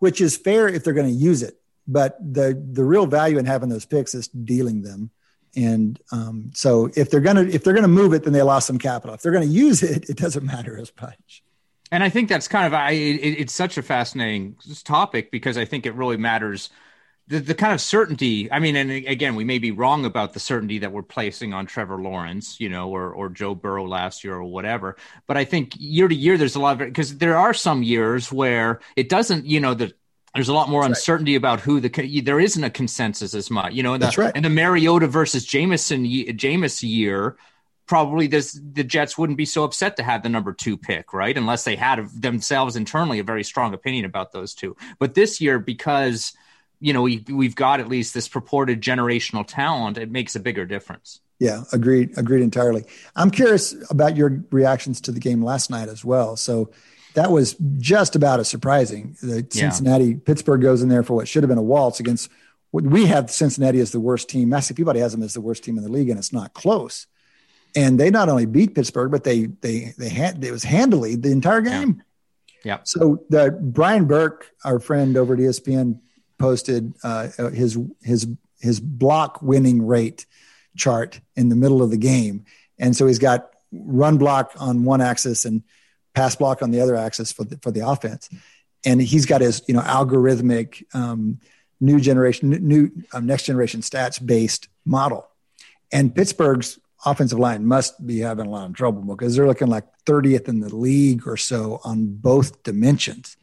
Which 0.00 0.20
is 0.20 0.36
fair 0.36 0.68
if 0.68 0.84
they're 0.84 0.92
going 0.92 1.06
to 1.06 1.12
use 1.12 1.42
it, 1.42 1.58
but 1.86 2.18
the 2.20 2.60
the 2.72 2.84
real 2.84 3.06
value 3.06 3.38
in 3.38 3.46
having 3.46 3.68
those 3.68 3.86
picks 3.86 4.14
is 4.14 4.28
dealing 4.28 4.82
them. 4.82 5.10
And 5.56 6.00
um, 6.10 6.50
so 6.52 6.90
if 6.96 7.10
they're 7.10 7.20
gonna 7.20 7.42
if 7.42 7.62
they're 7.62 7.74
gonna 7.74 7.88
move 7.88 8.12
it, 8.12 8.24
then 8.24 8.32
they 8.32 8.42
lost 8.42 8.66
some 8.66 8.78
capital. 8.78 9.14
If 9.14 9.22
they're 9.22 9.32
gonna 9.32 9.46
use 9.46 9.82
it, 9.82 10.10
it 10.10 10.16
doesn't 10.16 10.44
matter 10.44 10.76
as 10.76 10.92
much. 11.00 11.44
And 11.92 12.02
I 12.02 12.08
think 12.08 12.28
that's 12.28 12.48
kind 12.48 12.66
of 12.66 12.74
I, 12.74 12.90
it, 12.90 13.38
it's 13.38 13.52
such 13.52 13.78
a 13.78 13.82
fascinating 13.82 14.56
topic 14.82 15.30
because 15.30 15.56
I 15.56 15.64
think 15.64 15.86
it 15.86 15.94
really 15.94 16.16
matters 16.16 16.70
the, 17.26 17.40
the 17.40 17.54
kind 17.54 17.72
of 17.72 17.80
certainty 17.80 18.50
i 18.52 18.58
mean 18.58 18.76
and 18.76 18.90
again 18.90 19.34
we 19.34 19.44
may 19.44 19.58
be 19.58 19.70
wrong 19.70 20.04
about 20.04 20.32
the 20.32 20.40
certainty 20.40 20.78
that 20.78 20.92
we're 20.92 21.02
placing 21.02 21.54
on 21.54 21.66
trevor 21.66 22.00
lawrence 22.00 22.60
you 22.60 22.68
know 22.68 22.90
or, 22.90 23.12
or 23.12 23.28
joe 23.28 23.54
burrow 23.54 23.86
last 23.86 24.24
year 24.24 24.34
or 24.34 24.44
whatever 24.44 24.96
but 25.26 25.36
i 25.36 25.44
think 25.44 25.74
year 25.78 26.08
to 26.08 26.14
year 26.14 26.36
there's 26.36 26.56
a 26.56 26.60
lot 26.60 26.80
of 26.80 26.86
because 26.86 27.16
there 27.18 27.36
are 27.36 27.54
some 27.54 27.82
years 27.82 28.30
where 28.30 28.80
it 28.96 29.08
doesn't 29.08 29.46
you 29.46 29.60
know 29.60 29.74
the 29.74 29.92
there's 30.34 30.48
a 30.48 30.54
lot 30.54 30.68
more 30.68 30.82
That's 30.82 30.98
uncertainty 30.98 31.32
right. 31.32 31.38
about 31.38 31.60
who 31.60 31.80
the 31.80 32.20
there 32.20 32.40
isn't 32.40 32.64
a 32.64 32.68
consensus 32.68 33.34
as 33.34 33.50
much. 33.52 33.72
You 33.72 33.84
know, 33.84 33.94
in 33.94 34.00
the, 34.00 34.06
That's 34.06 34.18
right. 34.18 34.34
in 34.34 34.42
the 34.42 34.50
Mariota 34.50 35.06
versus 35.06 35.44
Jameson 35.44 36.04
Jameis 36.04 36.82
year, 36.82 37.36
probably 37.86 38.26
this, 38.26 38.58
the 38.72 38.82
Jets 38.82 39.16
wouldn't 39.16 39.36
be 39.36 39.44
so 39.44 39.62
upset 39.62 39.96
to 39.96 40.02
have 40.02 40.22
the 40.22 40.28
number 40.28 40.52
two 40.52 40.76
pick, 40.76 41.12
right? 41.12 41.36
Unless 41.36 41.64
they 41.64 41.76
had 41.76 42.08
themselves 42.20 42.74
internally 42.74 43.20
a 43.20 43.24
very 43.24 43.44
strong 43.44 43.74
opinion 43.74 44.04
about 44.06 44.32
those 44.32 44.54
two. 44.54 44.76
But 44.98 45.14
this 45.14 45.40
year, 45.40 45.60
because 45.60 46.32
you 46.84 46.92
know 46.92 47.00
we 47.00 47.24
we've 47.30 47.54
got 47.54 47.80
at 47.80 47.88
least 47.88 48.12
this 48.12 48.28
purported 48.28 48.82
generational 48.82 49.42
talent, 49.46 49.96
it 49.96 50.10
makes 50.10 50.36
a 50.36 50.40
bigger 50.40 50.66
difference. 50.66 51.20
Yeah, 51.38 51.62
agreed. 51.72 52.18
Agreed 52.18 52.42
entirely. 52.42 52.84
I'm 53.16 53.30
curious 53.30 53.74
about 53.88 54.16
your 54.18 54.44
reactions 54.50 55.00
to 55.02 55.12
the 55.12 55.18
game 55.18 55.42
last 55.42 55.70
night 55.70 55.88
as 55.88 56.04
well. 56.04 56.36
So 56.36 56.72
that 57.14 57.30
was 57.30 57.56
just 57.78 58.16
about 58.16 58.38
as 58.38 58.48
surprising. 58.48 59.16
The 59.22 59.46
Cincinnati 59.50 60.04
yeah. 60.04 60.16
Pittsburgh 60.26 60.60
goes 60.60 60.82
in 60.82 60.90
there 60.90 61.02
for 61.02 61.14
what 61.14 61.26
should 61.26 61.42
have 61.42 61.48
been 61.48 61.56
a 61.56 61.62
waltz 61.62 62.00
against. 62.00 62.28
We 62.70 63.06
have 63.06 63.30
Cincinnati 63.30 63.80
as 63.80 63.92
the 63.92 64.00
worst 64.00 64.28
team. 64.28 64.50
Massive 64.50 64.74
everybody 64.74 65.00
has 65.00 65.12
them 65.12 65.22
as 65.22 65.32
the 65.32 65.40
worst 65.40 65.64
team 65.64 65.78
in 65.78 65.84
the 65.84 65.90
league, 65.90 66.10
and 66.10 66.18
it's 66.18 66.34
not 66.34 66.52
close. 66.52 67.06
And 67.74 67.98
they 67.98 68.10
not 68.10 68.28
only 68.28 68.44
beat 68.44 68.74
Pittsburgh, 68.74 69.10
but 69.10 69.24
they 69.24 69.46
they 69.46 69.94
they 69.96 70.10
had 70.10 70.44
it 70.44 70.52
was 70.52 70.64
handily 70.64 71.16
the 71.16 71.30
entire 71.30 71.62
game. 71.62 72.02
Yeah. 72.62 72.74
yeah. 72.74 72.78
So 72.84 73.24
the 73.30 73.58
Brian 73.58 74.04
Burke, 74.04 74.50
our 74.64 74.78
friend 74.78 75.16
over 75.16 75.32
at 75.32 75.40
ESPN, 75.40 76.00
posted 76.44 76.92
uh, 77.02 77.28
his 77.52 77.78
his 78.02 78.26
his 78.60 78.80
block 78.80 79.40
winning 79.40 79.86
rate 79.86 80.26
chart 80.76 81.20
in 81.36 81.48
the 81.48 81.56
middle 81.56 81.82
of 81.82 81.90
the 81.90 81.96
game, 81.96 82.44
and 82.78 82.94
so 82.94 83.06
he's 83.06 83.18
got 83.18 83.50
run 83.72 84.18
block 84.18 84.52
on 84.58 84.84
one 84.84 85.00
axis 85.00 85.46
and 85.46 85.62
pass 86.14 86.36
block 86.36 86.62
on 86.62 86.70
the 86.70 86.80
other 86.80 86.96
axis 86.96 87.32
for 87.32 87.44
the, 87.44 87.56
for 87.62 87.70
the 87.70 87.80
offense. 87.80 88.28
And 88.84 89.00
he's 89.00 89.26
got 89.26 89.40
his, 89.40 89.62
you 89.66 89.74
know, 89.74 89.80
algorithmic, 89.80 90.84
um, 90.94 91.40
new 91.80 91.98
generation, 91.98 92.50
new 92.50 92.90
um, 93.14 93.26
next 93.26 93.44
generation 93.44 93.80
stats 93.80 94.24
based 94.24 94.68
model. 94.84 95.26
And 95.90 96.14
Pittsburgh's 96.14 96.78
offensive 97.06 97.38
line 97.38 97.64
must 97.66 98.06
be 98.06 98.20
having 98.20 98.46
a 98.46 98.50
lot 98.50 98.66
of 98.66 98.74
trouble 98.74 99.02
because 99.02 99.34
they're 99.34 99.46
looking 99.46 99.68
like 99.68 99.84
30th 100.06 100.48
in 100.48 100.60
the 100.60 100.74
league 100.74 101.26
or 101.26 101.36
so 101.36 101.80
on 101.84 102.14
both 102.14 102.62
dimensions. 102.62 103.36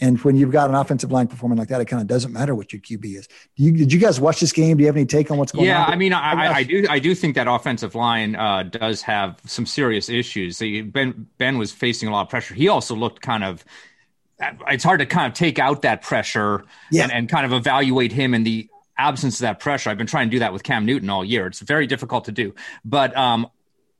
And 0.00 0.20
when 0.20 0.36
you've 0.36 0.50
got 0.50 0.68
an 0.68 0.74
offensive 0.74 1.10
line 1.10 1.26
performing 1.26 1.58
like 1.58 1.68
that, 1.68 1.80
it 1.80 1.86
kind 1.86 2.02
of 2.02 2.06
doesn't 2.06 2.32
matter 2.32 2.54
what 2.54 2.72
your 2.72 2.80
QB 2.80 3.18
is. 3.18 3.28
You, 3.54 3.72
did 3.72 3.92
you 3.92 3.98
guys 3.98 4.20
watch 4.20 4.40
this 4.40 4.52
game? 4.52 4.76
Do 4.76 4.82
you 4.82 4.88
have 4.88 4.96
any 4.96 5.06
take 5.06 5.30
on 5.30 5.38
what's 5.38 5.52
going 5.52 5.66
yeah, 5.66 5.82
on? 5.82 5.88
Yeah, 5.88 5.94
I 5.94 5.96
mean, 5.96 6.12
I, 6.12 6.52
I, 6.52 6.62
do. 6.62 6.86
I 6.88 6.98
do 6.98 7.14
think 7.14 7.34
that 7.36 7.48
offensive 7.48 7.94
line 7.94 8.36
uh, 8.36 8.64
does 8.64 9.02
have 9.02 9.40
some 9.46 9.64
serious 9.64 10.08
issues. 10.08 10.58
Ben 10.58 11.26
Ben 11.38 11.56
was 11.56 11.72
facing 11.72 12.08
a 12.08 12.12
lot 12.12 12.22
of 12.22 12.28
pressure. 12.28 12.54
He 12.54 12.68
also 12.68 12.94
looked 12.94 13.22
kind 13.22 13.44
of. 13.44 13.64
It's 14.68 14.84
hard 14.84 15.00
to 15.00 15.06
kind 15.06 15.32
of 15.32 15.32
take 15.32 15.58
out 15.58 15.80
that 15.82 16.02
pressure 16.02 16.66
yeah. 16.90 17.04
and, 17.04 17.12
and 17.12 17.28
kind 17.28 17.46
of 17.46 17.54
evaluate 17.54 18.12
him 18.12 18.34
in 18.34 18.44
the 18.44 18.68
absence 18.98 19.36
of 19.36 19.42
that 19.42 19.60
pressure. 19.60 19.88
I've 19.88 19.96
been 19.96 20.06
trying 20.06 20.28
to 20.28 20.30
do 20.30 20.40
that 20.40 20.52
with 20.52 20.62
Cam 20.62 20.84
Newton 20.84 21.08
all 21.08 21.24
year. 21.24 21.46
It's 21.46 21.60
very 21.60 21.86
difficult 21.86 22.26
to 22.26 22.32
do. 22.32 22.54
But 22.84 23.16
um, 23.16 23.48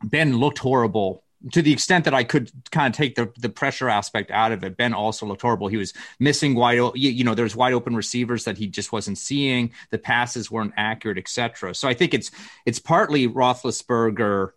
Ben 0.05 0.37
looked 0.37 0.59
horrible 0.59 1.23
to 1.53 1.63
the 1.63 1.73
extent 1.73 2.05
that 2.07 2.15
I 2.15 2.25
could 2.25 2.51
kind 2.71 2.93
of 2.93 2.97
take 2.97 3.15
the, 3.15 3.33
the 3.39 3.49
pressure 3.49 3.89
aspect 3.89 4.31
out 4.31 4.53
of 4.53 4.65
it, 4.65 4.77
Ben 4.77 4.95
also 4.95 5.27
looked 5.27 5.43
horrible. 5.43 5.69
He 5.69 5.77
was 5.77 5.93
missing 6.19 6.55
wide, 6.55 6.77
you, 6.77 6.93
you 6.95 7.25
know, 7.25 7.35
there's 7.35 7.55
wide 7.55 7.73
open 7.73 7.95
receivers 7.95 8.45
that 8.45 8.59
he 8.59 8.67
just 8.67 8.93
wasn't 8.93 9.19
seeing. 9.19 9.73
The 9.91 9.99
passes 9.99 10.51
weren't 10.51 10.75
accurate, 10.77 11.19
etc. 11.19 11.75
So 11.75 11.89
I 11.89 11.95
think 11.95 12.15
it's 12.15 12.31
it's 12.65 12.79
partly 12.79 13.29
Roethlisberger, 13.29 14.51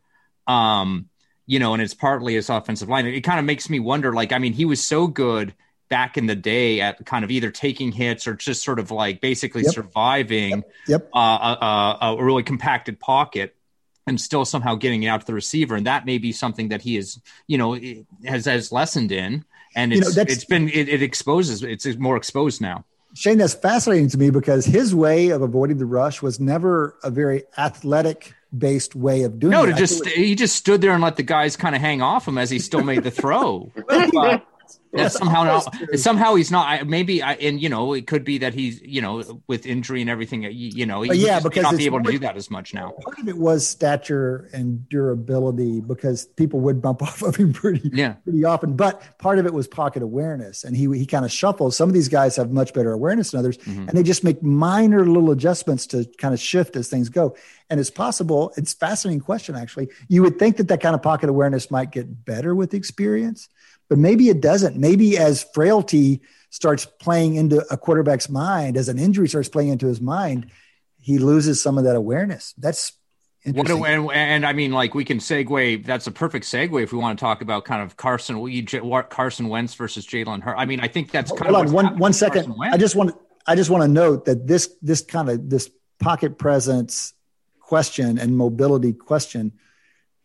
um, 0.48 1.10
you 1.46 1.60
know, 1.60 1.74
and 1.74 1.82
it's 1.82 1.94
partly 1.94 2.36
his 2.36 2.50
offensive 2.50 2.90
line. 2.90 3.06
It, 3.06 3.16
it 3.16 3.22
kind 3.22 3.40
of 3.40 3.46
makes 3.46 3.70
me 3.70 3.80
wonder. 3.80 4.14
Like, 4.14 4.32
I 4.32 4.40
mean, 4.40 4.54
he 4.54 4.66
was 4.66 4.84
so 4.84 5.08
good 5.08 5.54
back 5.90 6.18
in 6.18 6.28
the 6.28 6.36
day 6.36 6.82
at 6.82 7.04
kind 7.06 7.26
of 7.26 7.32
either 7.32 7.52
taking 7.52 7.92
hits 7.92 8.28
or 8.28 8.36
just 8.36 8.64
sort 8.64 8.80
of 8.80 8.92
like 8.92 9.22
basically 9.22 9.64
yep. 9.64 9.74
surviving 9.74 10.50
yep. 10.50 10.72
Yep. 10.88 11.10
Uh, 11.14 11.56
a, 11.62 12.06
a, 12.06 12.16
a 12.18 12.24
really 12.24 12.44
compacted 12.44 13.00
pocket 13.00 13.56
and 14.08 14.20
still 14.20 14.46
somehow 14.46 14.76
getting 14.76 15.04
it 15.04 15.08
out 15.08 15.22
to 15.22 15.28
the 15.28 15.34
receiver. 15.34 15.76
And 15.76 15.86
that 15.86 16.06
may 16.06 16.18
be 16.18 16.32
something 16.32 16.70
that 16.70 16.82
he 16.82 16.98
is, 16.98 17.20
you 17.48 17.58
know, 17.58 17.80
has 18.26 18.46
has 18.46 18.72
lessened 18.72 19.12
in, 19.12 19.46
and 19.76 19.94
it's 19.94 20.16
you 20.16 20.24
know, 20.24 20.30
it's 20.30 20.46
been 20.46 20.70
it, 20.70 20.90
it 20.90 21.02
exposes 21.02 21.64
it's 21.64 21.86
more 21.98 22.18
exposed 22.18 22.62
now. 22.62 22.86
Shane, 23.16 23.40
that's 23.40 23.56
fascinating 23.56 24.08
to 24.10 24.18
me 24.18 24.30
because 24.30 24.66
his 24.66 24.94
way 24.94 25.30
of 25.30 25.42
avoiding 25.42 25.78
the 25.78 25.86
rush 25.86 26.22
was 26.22 26.40
never 26.40 26.96
a 27.04 27.10
very 27.10 27.44
athletic 27.58 28.34
based 28.56 28.96
way 28.96 29.24
of 29.24 29.40
doing 29.40 29.52
no, 29.52 29.64
it. 29.64 29.72
No, 29.72 29.76
just 29.76 30.06
he 30.06 30.36
just 30.36 30.56
stood 30.56 30.82
there 30.82 30.92
and 30.92 31.02
let 31.02 31.16
the 31.16 31.24
guys 31.24 31.56
kind 31.56 31.76
of 31.76 31.82
hang 31.82 32.02
off 32.02 32.28
him 32.28 32.38
as 32.38 32.50
he 32.50 32.60
still 32.60 32.84
made 32.84 33.04
the 33.04 33.12
throw. 33.12 33.72
but, 33.88 34.46
that 34.94 35.12
somehow 35.12 35.44
not, 35.44 35.76
somehow 36.00 36.36
he's 36.36 36.50
not. 36.50 36.88
Maybe 36.88 37.22
I, 37.22 37.34
and 37.34 37.62
you 37.62 37.70
know 37.70 37.94
it 37.94 38.08
could 38.08 38.24
be 38.24 38.40
that 38.40 38.54
he's 38.54 38.82
you 38.82 39.02
know 39.02 39.42
with 39.48 39.66
injury 39.66 40.02
and 40.02 40.10
everything. 40.10 40.44
You, 40.44 40.52
you 40.52 40.86
know, 40.86 41.04
yeah, 41.04 41.40
because 41.40 41.64
not 41.64 41.78
be 41.78 41.86
able 41.86 42.02
to 42.02 42.12
do 42.12 42.20
that 42.20 42.36
as 42.36 42.50
much 42.50 42.74
now. 42.74 42.92
Part 43.04 43.20
of 43.20 43.28
it 43.28 43.38
was 43.38 43.68
stature 43.68 44.50
and 44.52 44.88
durability 44.90 45.82
because 45.82 46.26
people 46.26 46.62
would 46.62 46.82
bump 46.82 47.02
off 47.04 47.22
of 47.22 47.36
him 47.36 47.54
pretty 47.54 47.90
yeah. 47.94 48.14
pretty 48.14 48.44
often. 48.46 48.76
But 48.76 49.02
part 49.20 49.38
of 49.38 49.46
it 49.46 49.54
was 49.54 49.68
pocket 49.68 50.02
awareness, 50.02 50.64
and 50.64 50.76
he 50.76 50.88
he 50.98 51.06
kind 51.06 51.24
of 51.24 51.32
shuffles. 51.32 51.78
Some 51.78 51.90
of 51.90 51.94
these 51.94 52.10
guys 52.10 52.36
have 52.38 52.52
much 52.52 52.74
better 52.74 52.92
awareness 52.92 53.32
than 53.32 53.40
others, 53.40 53.58
mm-hmm. 53.60 53.90
and 53.90 53.98
they 53.98 54.04
just 54.04 54.24
make 54.24 54.42
minor 54.42 55.06
little 55.06 55.32
adjustments 55.32 55.86
to 55.88 56.06
kind 56.18 56.34
of 56.34 56.40
shift 56.40 56.76
as 56.76 56.88
things 56.90 57.10
go. 57.10 57.36
And 57.70 57.80
it's 57.80 57.92
possible. 57.92 58.52
It's 58.58 58.74
fascinating 58.74 59.20
question 59.20 59.56
actually. 59.56 59.90
You 60.08 60.24
would 60.24 60.40
think 60.40 60.58
that 60.58 60.70
that 60.70 60.82
kind 60.82 60.96
of 60.96 61.04
pocket 61.04 61.30
awareness 61.30 61.70
might 61.70 61.92
get 61.92 62.26
better 62.26 62.56
with 62.56 62.74
experience 62.74 63.50
but 63.90 63.98
maybe 63.98 64.30
it 64.30 64.40
doesn't. 64.40 64.78
Maybe 64.78 65.18
as 65.18 65.44
frailty 65.54 66.22
starts 66.52 66.86
playing 66.86 67.36
into 67.36 67.66
a 67.72 67.78
quarterback's 67.78 68.30
mind, 68.30 68.78
as 68.78 68.88
an 68.88 68.98
injury 68.98 69.28
starts 69.28 69.50
playing 69.50 69.70
into 69.70 69.88
his 69.88 70.00
mind, 70.00 70.52
he 71.00 71.18
loses 71.18 71.62
some 71.62 71.78
of 71.78 71.84
that 71.84 71.96
awareness. 71.96 72.54
That's 72.58 72.94
interesting. 73.44 73.80
What, 73.80 73.90
and, 73.90 74.12
and, 74.12 74.46
I 74.46 74.54
mean, 74.54 74.72
like 74.72 74.94
we 74.94 75.06
can 75.06 75.18
segue. 75.18 75.86
That's 75.86 76.08
a 76.08 76.12
perfect 76.12 76.46
segue 76.46 76.82
if 76.82 76.94
we 76.94 77.00
want 77.00 77.18
to 77.18 77.24
talk 77.24 77.42
about 77.42 77.66
kind 77.66 77.82
of 77.82 77.98
Carson 77.98 78.66
Carson 79.10 79.50
Wentz 79.50 79.74
versus 79.74 80.06
Jalen 80.06 80.42
Hurts. 80.42 80.60
I 80.60 80.66
mean, 80.66 80.80
I 80.80 80.88
think 80.88 81.12
that's 81.12 81.32
kind 81.32 81.54
Hold 81.54 81.66
of 81.66 81.68
on 81.68 81.74
one 81.74 81.98
one 81.98 82.14
second. 82.14 82.54
I 82.62 82.78
just 82.78 82.96
want 82.96 83.16
I 83.48 83.56
just 83.56 83.70
want 83.70 83.84
to 83.84 83.88
note 83.88 84.26
that 84.26 84.48
this 84.48 84.76
this 84.82 85.02
kind 85.02 85.30
of 85.30 85.50
this 85.50 85.70
pocket 86.00 86.38
presence 86.38 87.14
question 87.60 88.18
and 88.18 88.36
mobility 88.36 88.94
question 88.94 89.54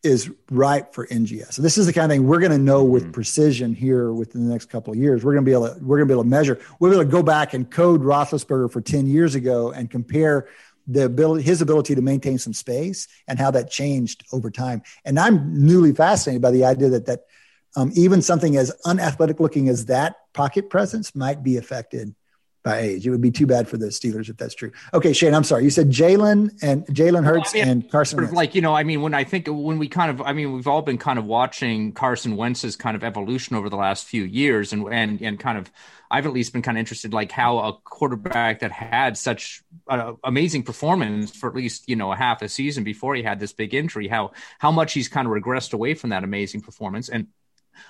is 0.04 0.30
ripe 0.50 0.94
for 0.94 1.06
NGS. 1.06 1.54
So 1.54 1.62
this 1.62 1.78
is 1.78 1.86
the 1.86 1.92
kind 1.92 2.10
of 2.10 2.14
thing 2.14 2.26
we're 2.26 2.38
going 2.38 2.52
to 2.52 2.58
know 2.58 2.84
with 2.84 3.04
mm-hmm. 3.04 3.12
precision 3.12 3.74
here 3.74 4.12
within 4.12 4.46
the 4.46 4.52
next 4.52 4.66
couple 4.66 4.92
of 4.92 4.98
years. 4.98 5.24
We're 5.24 5.32
going 5.32 5.44
to 5.44 5.48
be 5.48 5.52
able 5.52 5.74
to 5.74 5.84
we're 5.84 5.96
going 5.96 6.08
to 6.08 6.12
be 6.12 6.14
able 6.14 6.24
to 6.24 6.28
measure. 6.28 6.60
We're 6.78 6.92
able 6.92 7.04
to 7.04 7.10
go 7.10 7.22
back 7.22 7.54
and 7.54 7.70
code 7.70 8.02
Roethlisberger 8.02 8.70
for 8.70 8.80
ten 8.80 9.06
years 9.06 9.34
ago 9.34 9.72
and 9.72 9.90
compare 9.90 10.48
the 10.86 11.06
ability 11.06 11.42
his 11.42 11.62
ability 11.62 11.94
to 11.94 12.02
maintain 12.02 12.38
some 12.38 12.52
space 12.52 13.08
and 13.26 13.38
how 13.38 13.50
that 13.52 13.70
changed 13.70 14.24
over 14.32 14.50
time. 14.50 14.82
And 15.04 15.18
I'm 15.18 15.66
newly 15.66 15.92
fascinated 15.92 16.42
by 16.42 16.50
the 16.50 16.64
idea 16.64 16.90
that 16.90 17.06
that 17.06 17.20
um, 17.76 17.90
even 17.94 18.22
something 18.22 18.56
as 18.56 18.70
unathletic 18.84 19.40
looking 19.40 19.68
as 19.68 19.86
that 19.86 20.16
pocket 20.32 20.70
presence 20.70 21.14
might 21.14 21.42
be 21.42 21.56
affected 21.56 22.14
by 22.64 22.80
age. 22.80 23.06
It 23.06 23.10
would 23.10 23.20
be 23.20 23.30
too 23.30 23.46
bad 23.46 23.68
for 23.68 23.76
the 23.76 23.86
Steelers 23.86 24.30
if 24.30 24.38
that's 24.38 24.54
true. 24.54 24.72
Okay, 24.94 25.12
Shane, 25.12 25.34
I'm 25.34 25.44
sorry. 25.44 25.64
You 25.64 25.70
said 25.70 25.90
Jalen 25.90 26.58
and 26.62 26.86
Jalen 26.86 27.24
Hurts 27.24 27.52
well, 27.52 27.62
I 27.62 27.66
mean, 27.66 27.68
and 27.68 27.90
Carson. 27.90 28.16
Sort 28.16 28.24
of 28.24 28.32
like 28.32 28.54
you 28.54 28.62
know, 28.62 28.74
I 28.74 28.82
mean, 28.82 29.02
when 29.02 29.12
I 29.12 29.22
think 29.22 29.46
when 29.46 29.78
we 29.78 29.86
kind 29.86 30.10
of, 30.10 30.22
I 30.22 30.32
mean, 30.32 30.52
we've 30.52 30.66
all 30.66 30.80
been 30.80 30.96
kind 30.96 31.18
of 31.18 31.26
watching 31.26 31.92
Carson 31.92 32.36
Wentz's 32.36 32.74
kind 32.74 32.96
of 32.96 33.04
evolution 33.04 33.54
over 33.54 33.68
the 33.68 33.76
last 33.76 34.06
few 34.06 34.24
years, 34.24 34.72
and 34.72 34.88
and 34.90 35.20
and 35.20 35.38
kind 35.38 35.58
of, 35.58 35.70
I've 36.10 36.26
at 36.26 36.32
least 36.32 36.54
been 36.54 36.62
kind 36.62 36.78
of 36.78 36.80
interested, 36.80 37.12
like 37.12 37.30
how 37.30 37.58
a 37.58 37.74
quarterback 37.84 38.60
that 38.60 38.72
had 38.72 39.18
such 39.18 39.62
uh, 39.86 40.14
amazing 40.24 40.62
performance 40.62 41.36
for 41.36 41.50
at 41.50 41.54
least 41.54 41.86
you 41.86 41.96
know 41.96 42.12
a 42.12 42.16
half 42.16 42.40
a 42.40 42.48
season 42.48 42.82
before 42.82 43.14
he 43.14 43.22
had 43.22 43.38
this 43.38 43.52
big 43.52 43.74
injury, 43.74 44.08
how 44.08 44.32
how 44.58 44.70
much 44.70 44.94
he's 44.94 45.08
kind 45.08 45.28
of 45.28 45.34
regressed 45.34 45.74
away 45.74 45.92
from 45.92 46.10
that 46.10 46.24
amazing 46.24 46.62
performance, 46.62 47.10
and 47.10 47.26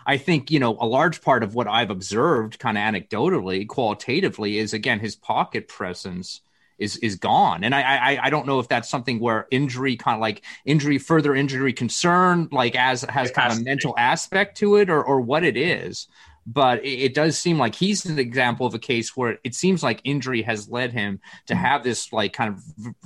I 0.06 0.16
think, 0.16 0.50
you 0.50 0.60
know, 0.60 0.76
a 0.80 0.86
large 0.86 1.22
part 1.22 1.42
of 1.42 1.54
what 1.54 1.68
I've 1.68 1.90
observed 1.90 2.58
kind 2.58 2.78
of 2.78 2.82
anecdotally, 2.82 3.66
qualitatively, 3.66 4.58
is 4.58 4.72
again 4.72 5.00
his 5.00 5.16
pocket 5.16 5.68
presence 5.68 6.40
is 6.78 6.96
is 6.98 7.16
gone. 7.16 7.64
And 7.64 7.74
I, 7.74 7.82
I 7.82 8.18
I 8.24 8.30
don't 8.30 8.46
know 8.46 8.58
if 8.58 8.68
that's 8.68 8.88
something 8.88 9.20
where 9.20 9.46
injury 9.50 9.96
kind 9.96 10.14
of 10.16 10.20
like 10.20 10.44
injury, 10.64 10.98
further 10.98 11.34
injury 11.34 11.72
concern, 11.72 12.48
like 12.50 12.76
as 12.76 13.02
has 13.02 13.30
kind 13.30 13.52
of 13.52 13.64
mental 13.64 13.94
aspect 13.96 14.58
to 14.58 14.76
it, 14.76 14.90
or 14.90 15.02
or 15.02 15.20
what 15.20 15.44
it 15.44 15.56
is. 15.56 16.08
But 16.46 16.84
it, 16.84 16.98
it, 17.00 17.14
does 17.14 17.38
seem 17.38 17.58
like 17.58 17.74
he's 17.74 18.04
an 18.04 18.18
example 18.18 18.66
of 18.66 18.74
a 18.74 18.78
case 18.78 19.16
where 19.16 19.38
it 19.44 19.54
seems 19.54 19.82
like 19.82 20.02
injury 20.04 20.42
has 20.42 20.68
led 20.68 20.92
him 20.92 21.20
to 21.46 21.54
have 21.54 21.82
this 21.82 22.12
like 22.12 22.34
kind 22.34 22.52
of 22.52 22.62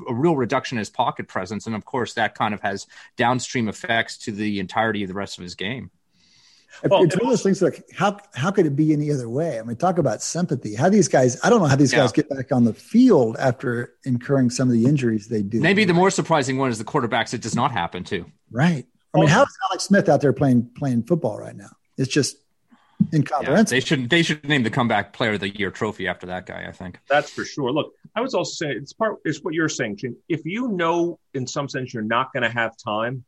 a 0.08 0.12
real 0.12 0.36
reduction 0.36 0.76
in 0.76 0.80
his 0.80 0.90
pocket 0.90 1.28
presence, 1.28 1.66
and 1.66 1.76
of 1.76 1.84
course 1.84 2.14
that 2.14 2.34
kind 2.34 2.52
of 2.52 2.60
has 2.62 2.86
downstream 3.16 3.68
effects 3.68 4.18
to 4.18 4.32
the 4.32 4.58
entirety 4.58 5.04
of 5.04 5.08
the 5.08 5.14
rest 5.14 5.38
of 5.38 5.44
his 5.44 5.54
game. 5.54 5.90
Well, 6.84 7.02
it's 7.02 7.16
one 7.16 7.26
of 7.26 7.30
those 7.30 7.42
things 7.42 7.62
like 7.62 7.84
how 7.94 8.18
how 8.34 8.50
could 8.50 8.66
it 8.66 8.76
be 8.76 8.92
any 8.92 9.10
other 9.10 9.28
way? 9.28 9.58
I 9.58 9.62
mean, 9.62 9.76
talk 9.76 9.98
about 9.98 10.22
sympathy. 10.22 10.74
How 10.74 10.88
these 10.88 11.08
guys? 11.08 11.38
I 11.42 11.50
don't 11.50 11.60
know 11.60 11.66
how 11.66 11.76
these 11.76 11.92
yeah. 11.92 12.00
guys 12.00 12.12
get 12.12 12.28
back 12.28 12.52
on 12.52 12.64
the 12.64 12.74
field 12.74 13.36
after 13.38 13.94
incurring 14.04 14.50
some 14.50 14.68
of 14.68 14.74
the 14.74 14.86
injuries 14.86 15.28
they 15.28 15.42
do. 15.42 15.60
Maybe 15.60 15.84
the 15.84 15.94
more 15.94 16.10
surprising 16.10 16.58
one 16.58 16.70
is 16.70 16.78
the 16.78 16.84
quarterbacks. 16.84 17.34
It 17.34 17.40
does 17.40 17.56
not 17.56 17.72
happen 17.72 18.04
to. 18.04 18.26
Right. 18.50 18.86
I 19.14 19.18
mean, 19.18 19.28
how 19.28 19.42
is 19.42 19.56
Alex 19.70 19.84
Smith 19.84 20.08
out 20.08 20.20
there 20.20 20.32
playing 20.32 20.70
playing 20.76 21.04
football 21.04 21.38
right 21.38 21.56
now? 21.56 21.70
It's 21.96 22.12
just 22.12 22.36
in 23.12 23.24
Yeah, 23.42 23.62
they 23.62 23.80
should 23.80 24.10
they 24.10 24.22
should 24.22 24.46
name 24.48 24.62
the 24.62 24.70
comeback 24.70 25.12
player 25.12 25.34
of 25.34 25.40
the 25.40 25.48
year 25.48 25.70
trophy 25.70 26.08
after 26.08 26.26
that 26.26 26.46
guy. 26.46 26.66
I 26.68 26.72
think 26.72 26.98
that's 27.08 27.30
for 27.30 27.44
sure. 27.44 27.72
Look, 27.72 27.92
I 28.14 28.20
was 28.20 28.34
also 28.34 28.64
saying 28.64 28.78
it's 28.78 28.92
part 28.92 29.18
it's 29.24 29.42
what 29.42 29.54
you're 29.54 29.68
saying. 29.68 29.96
Jim. 29.96 30.16
If 30.28 30.44
you 30.44 30.68
know 30.68 31.18
in 31.34 31.46
some 31.46 31.68
sense 31.68 31.94
you're 31.94 32.02
not 32.02 32.32
going 32.32 32.42
to 32.42 32.50
have 32.50 32.72
time, 32.76 33.24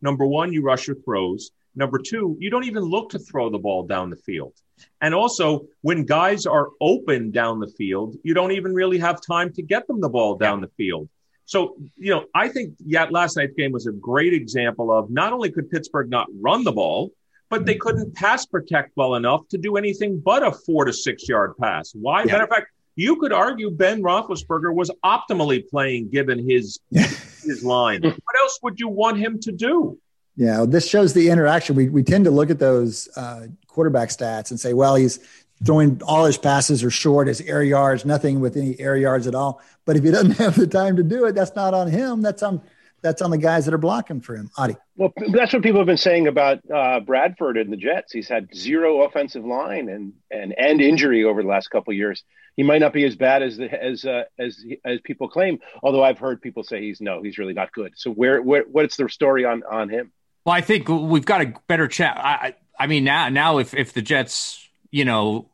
number 0.00 0.26
one, 0.26 0.52
you 0.52 0.62
rush 0.62 0.86
your 0.86 0.96
throws. 0.96 1.50
Number 1.76 1.98
two, 1.98 2.36
you 2.38 2.50
don't 2.50 2.64
even 2.64 2.82
look 2.82 3.10
to 3.10 3.18
throw 3.18 3.50
the 3.50 3.58
ball 3.58 3.84
down 3.84 4.10
the 4.10 4.16
field. 4.16 4.54
And 5.00 5.14
also, 5.14 5.66
when 5.82 6.04
guys 6.04 6.46
are 6.46 6.68
open 6.80 7.30
down 7.30 7.60
the 7.60 7.68
field, 7.68 8.16
you 8.22 8.34
don't 8.34 8.52
even 8.52 8.74
really 8.74 8.98
have 8.98 9.20
time 9.20 9.52
to 9.54 9.62
get 9.62 9.86
them 9.86 10.00
the 10.00 10.08
ball 10.08 10.36
down 10.36 10.60
the 10.60 10.70
field. 10.76 11.08
So, 11.46 11.76
you 11.96 12.10
know, 12.10 12.24
I 12.34 12.48
think 12.48 12.74
yeah, 12.84 13.06
last 13.10 13.36
night's 13.36 13.54
game 13.54 13.72
was 13.72 13.86
a 13.86 13.92
great 13.92 14.32
example 14.32 14.90
of 14.90 15.10
not 15.10 15.32
only 15.32 15.50
could 15.50 15.70
Pittsburgh 15.70 16.08
not 16.08 16.26
run 16.40 16.64
the 16.64 16.72
ball, 16.72 17.12
but 17.50 17.66
they 17.66 17.74
mm-hmm. 17.74 17.80
couldn't 17.80 18.14
pass 18.14 18.46
protect 18.46 18.92
well 18.96 19.14
enough 19.14 19.46
to 19.48 19.58
do 19.58 19.76
anything 19.76 20.20
but 20.24 20.42
a 20.42 20.52
four 20.52 20.86
to 20.86 20.92
six 20.92 21.28
yard 21.28 21.54
pass. 21.60 21.92
Why? 21.94 22.20
Yeah. 22.20 22.32
Matter 22.32 22.44
of 22.44 22.50
fact, 22.50 22.68
you 22.96 23.16
could 23.16 23.32
argue 23.32 23.70
Ben 23.70 24.02
Roethlisberger 24.02 24.74
was 24.74 24.90
optimally 25.04 25.68
playing 25.68 26.08
given 26.10 26.48
his 26.48 26.78
his 26.90 27.62
line. 27.62 28.02
What 28.02 28.40
else 28.40 28.58
would 28.62 28.80
you 28.80 28.88
want 28.88 29.18
him 29.18 29.38
to 29.40 29.52
do? 29.52 29.98
Yeah, 30.36 30.64
this 30.66 30.88
shows 30.88 31.14
the 31.14 31.30
interaction. 31.30 31.76
We 31.76 31.88
we 31.88 32.02
tend 32.02 32.24
to 32.24 32.30
look 32.30 32.50
at 32.50 32.58
those 32.58 33.08
uh, 33.16 33.46
quarterback 33.68 34.08
stats 34.08 34.50
and 34.50 34.58
say, 34.58 34.72
well, 34.72 34.96
he's 34.96 35.20
throwing 35.64 36.00
all 36.02 36.24
his 36.24 36.38
passes 36.38 36.82
are 36.82 36.90
short, 36.90 37.28
his 37.28 37.40
air 37.42 37.62
yards, 37.62 38.04
nothing 38.04 38.40
with 38.40 38.56
any 38.56 38.78
air 38.80 38.96
yards 38.96 39.26
at 39.26 39.34
all. 39.34 39.60
But 39.84 39.96
if 39.96 40.04
he 40.04 40.10
doesn't 40.10 40.32
have 40.38 40.56
the 40.56 40.66
time 40.66 40.96
to 40.96 41.02
do 41.02 41.24
it, 41.26 41.34
that's 41.34 41.54
not 41.54 41.74
on 41.74 41.88
him. 41.88 42.22
That's 42.22 42.42
on 42.42 42.60
that's 43.04 43.20
on 43.20 43.30
the 43.30 43.38
guys 43.38 43.66
that 43.66 43.74
are 43.74 43.78
blocking 43.78 44.22
for 44.22 44.34
him. 44.34 44.50
Adi. 44.56 44.76
Well, 44.96 45.12
that's 45.30 45.52
what 45.52 45.62
people 45.62 45.78
have 45.78 45.86
been 45.86 45.98
saying 45.98 46.26
about 46.26 46.60
uh, 46.74 47.00
Bradford 47.00 47.58
and 47.58 47.70
the 47.70 47.76
Jets. 47.76 48.12
He's 48.12 48.28
had 48.28 48.48
zero 48.54 49.02
offensive 49.02 49.44
line 49.44 49.88
and 49.88 50.14
and 50.30 50.54
and 50.58 50.80
injury 50.80 51.24
over 51.24 51.42
the 51.42 51.48
last 51.48 51.68
couple 51.68 51.92
years. 51.92 52.24
He 52.56 52.62
might 52.62 52.78
not 52.78 52.92
be 52.92 53.04
as 53.04 53.14
bad 53.16 53.42
as 53.42 53.56
the, 53.56 53.70
as 53.70 54.04
uh, 54.04 54.24
as 54.38 54.64
as 54.84 55.00
people 55.02 55.28
claim. 55.28 55.58
Although 55.82 56.02
I've 56.02 56.18
heard 56.18 56.40
people 56.40 56.64
say 56.64 56.80
he's 56.80 57.00
no, 57.00 57.22
he's 57.22 57.38
really 57.38 57.52
not 57.52 57.72
good. 57.72 57.92
So 57.96 58.10
where, 58.10 58.40
where 58.40 58.64
what's 58.64 58.96
the 58.96 59.08
story 59.08 59.44
on 59.44 59.62
on 59.70 59.90
him? 59.90 60.12
Well, 60.44 60.54
I 60.54 60.60
think 60.60 60.88
we've 60.88 61.24
got 61.24 61.40
a 61.40 61.54
better 61.66 61.88
chat. 61.88 62.18
I, 62.18 62.54
I 62.78 62.86
mean, 62.86 63.04
now 63.04 63.28
now 63.28 63.58
if 63.58 63.74
if 63.74 63.92
the 63.92 64.02
Jets, 64.02 64.68
you 64.90 65.04
know, 65.04 65.48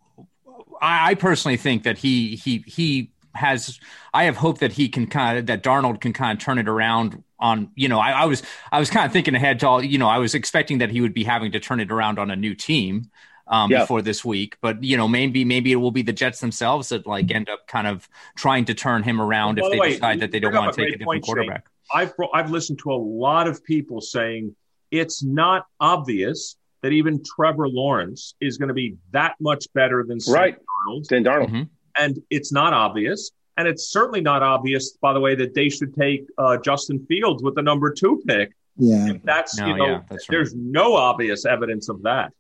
I, 0.81 1.11
I 1.11 1.15
personally 1.15 1.57
think 1.57 1.85
that 1.85 1.99
he 1.99 2.37
he 2.37 2.65
he 2.67 3.13
has. 3.35 3.79
I 4.13 4.25
have 4.25 4.37
hope 4.37 4.59
that 4.59 4.73
he 4.73 4.89
can 4.89 5.07
kind 5.07 5.39
of 5.39 5.47
that 5.47 5.63
Darnold 5.63 6.01
can 6.01 6.13
kind 6.13 6.37
of 6.37 6.45
turn 6.45 6.59
it 6.59 6.69
around 6.69 7.23
on 7.39 7.71
you 7.75 7.89
know 7.89 7.99
I, 7.99 8.11
I, 8.11 8.25
was 8.27 8.43
I 8.71 8.79
was 8.79 8.91
kind 8.91 9.07
of 9.07 9.13
thinking 9.13 9.35
ahead 9.35 9.61
to 9.61 9.69
all 9.69 9.83
you 9.83 9.99
know 9.99 10.09
I 10.09 10.19
was 10.19 10.35
expecting 10.35 10.79
that 10.79 10.91
he 10.91 11.01
would 11.01 11.15
be 11.15 11.25
having 11.25 11.53
to 11.53 11.61
turn 11.61 11.81
it 11.81 11.91
around 11.91 12.19
on 12.19 12.31
a 12.31 12.37
new 12.37 12.55
team 12.55 13.11
um, 13.47 13.71
yeah. 13.71 13.81
before 13.81 14.03
this 14.03 14.25
week, 14.25 14.57
but 14.61 14.83
you 14.83 14.97
know 14.97 15.09
maybe 15.09 15.45
maybe 15.45 15.73
it 15.73 15.77
will 15.77 15.91
be 15.91 16.03
the 16.03 16.13
Jets 16.13 16.41
themselves 16.41 16.89
that 16.89 17.07
like 17.07 17.31
end 17.33 17.49
up 17.49 17.67
kind 17.67 17.87
of 17.87 18.09
trying 18.37 18.65
to 18.67 18.75
turn 18.75 19.03
him 19.03 19.21
around 19.21 19.59
well, 19.61 19.67
if 19.67 19.73
they 19.73 19.79
way, 19.79 19.93
decide 19.93 20.21
that 20.21 20.33
they 20.33 20.41
don't 20.41 20.55
want 20.55 20.75
to 20.75 20.85
take 20.85 20.95
a 20.95 20.99
different 20.99 21.25
quarterback. 21.25 21.67
I've 21.93 22.13
I've 22.33 22.51
listened 22.51 22.79
to 22.81 22.93
a 22.93 22.97
lot 22.97 23.49
of 23.49 23.65
people 23.65 24.01
saying 24.01 24.55
it's 24.91 25.23
not 25.23 25.67
obvious 25.79 26.57
that 26.83 26.93
even 26.93 27.23
Trevor 27.23 27.69
Lawrence 27.69 28.35
is 28.41 28.59
going 28.59 28.69
to 28.69 28.75
be 28.75 28.97
that 29.13 29.35
much 29.41 29.67
better 29.75 30.05
than 30.07 30.19
right. 30.29 30.57
Darnold. 30.57 31.09
Dan 31.09 31.25
Darnold. 31.25 31.49
Mm-hmm. 31.49 31.63
And 31.97 32.23
it's 32.31 32.53
not 32.53 32.73
obvious. 32.73 33.31
And 33.57 33.69
it's 33.69 33.91
certainly 33.91 34.21
not 34.23 34.43
obvious, 34.43 34.93
by 34.93 35.13
the 35.13 35.21
way, 35.21 35.35
that 35.35 35.55
they 35.55 35.69
should 35.69 35.95
take 35.95 36.27
uh, 36.39 36.57
Justin 36.57 37.05
Fields 37.07 37.43
with 37.43 37.55
the 37.55 37.63
number 37.63 37.93
two 37.93 38.23
pick. 38.27 38.53
Yeah, 38.77 39.11
if 39.11 39.23
that's 39.23 39.59
no, 39.59 39.67
you 39.67 39.77
know, 39.77 39.87
yeah, 39.87 40.01
that's 40.09 40.27
there's 40.29 40.55
right. 40.55 40.63
no 40.63 40.95
obvious 40.95 41.45
evidence 41.45 41.91
of 41.91 42.03
that. 42.05 42.33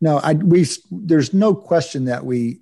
No, 0.00 0.18
I 0.18 0.32
we 0.32 0.66
there's 0.90 1.32
no 1.32 1.54
question 1.54 2.06
that 2.06 2.24
we 2.24 2.60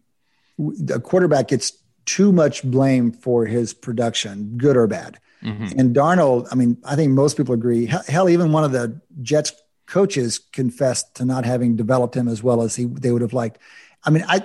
the 0.58 1.00
quarterback 1.00 1.48
gets 1.48 1.72
too 2.04 2.32
much 2.32 2.62
blame 2.62 3.12
for 3.12 3.46
his 3.46 3.72
production, 3.72 4.58
good 4.58 4.76
or 4.76 4.86
bad. 4.86 5.18
Mm-hmm. 5.42 5.78
And 5.78 5.94
Darnold, 5.94 6.48
I 6.50 6.54
mean, 6.54 6.78
I 6.84 6.96
think 6.96 7.12
most 7.12 7.36
people 7.36 7.54
agree. 7.54 7.86
Hell, 7.86 8.28
even 8.28 8.52
one 8.52 8.64
of 8.64 8.72
the 8.72 9.00
Jets 9.22 9.52
coaches 9.86 10.38
confessed 10.38 11.16
to 11.16 11.24
not 11.24 11.44
having 11.44 11.76
developed 11.76 12.16
him 12.16 12.28
as 12.28 12.42
well 12.42 12.62
as 12.62 12.76
he 12.76 12.84
they 12.84 13.10
would 13.10 13.22
have 13.22 13.32
liked. 13.32 13.58
I 14.04 14.10
mean, 14.10 14.24
I 14.28 14.42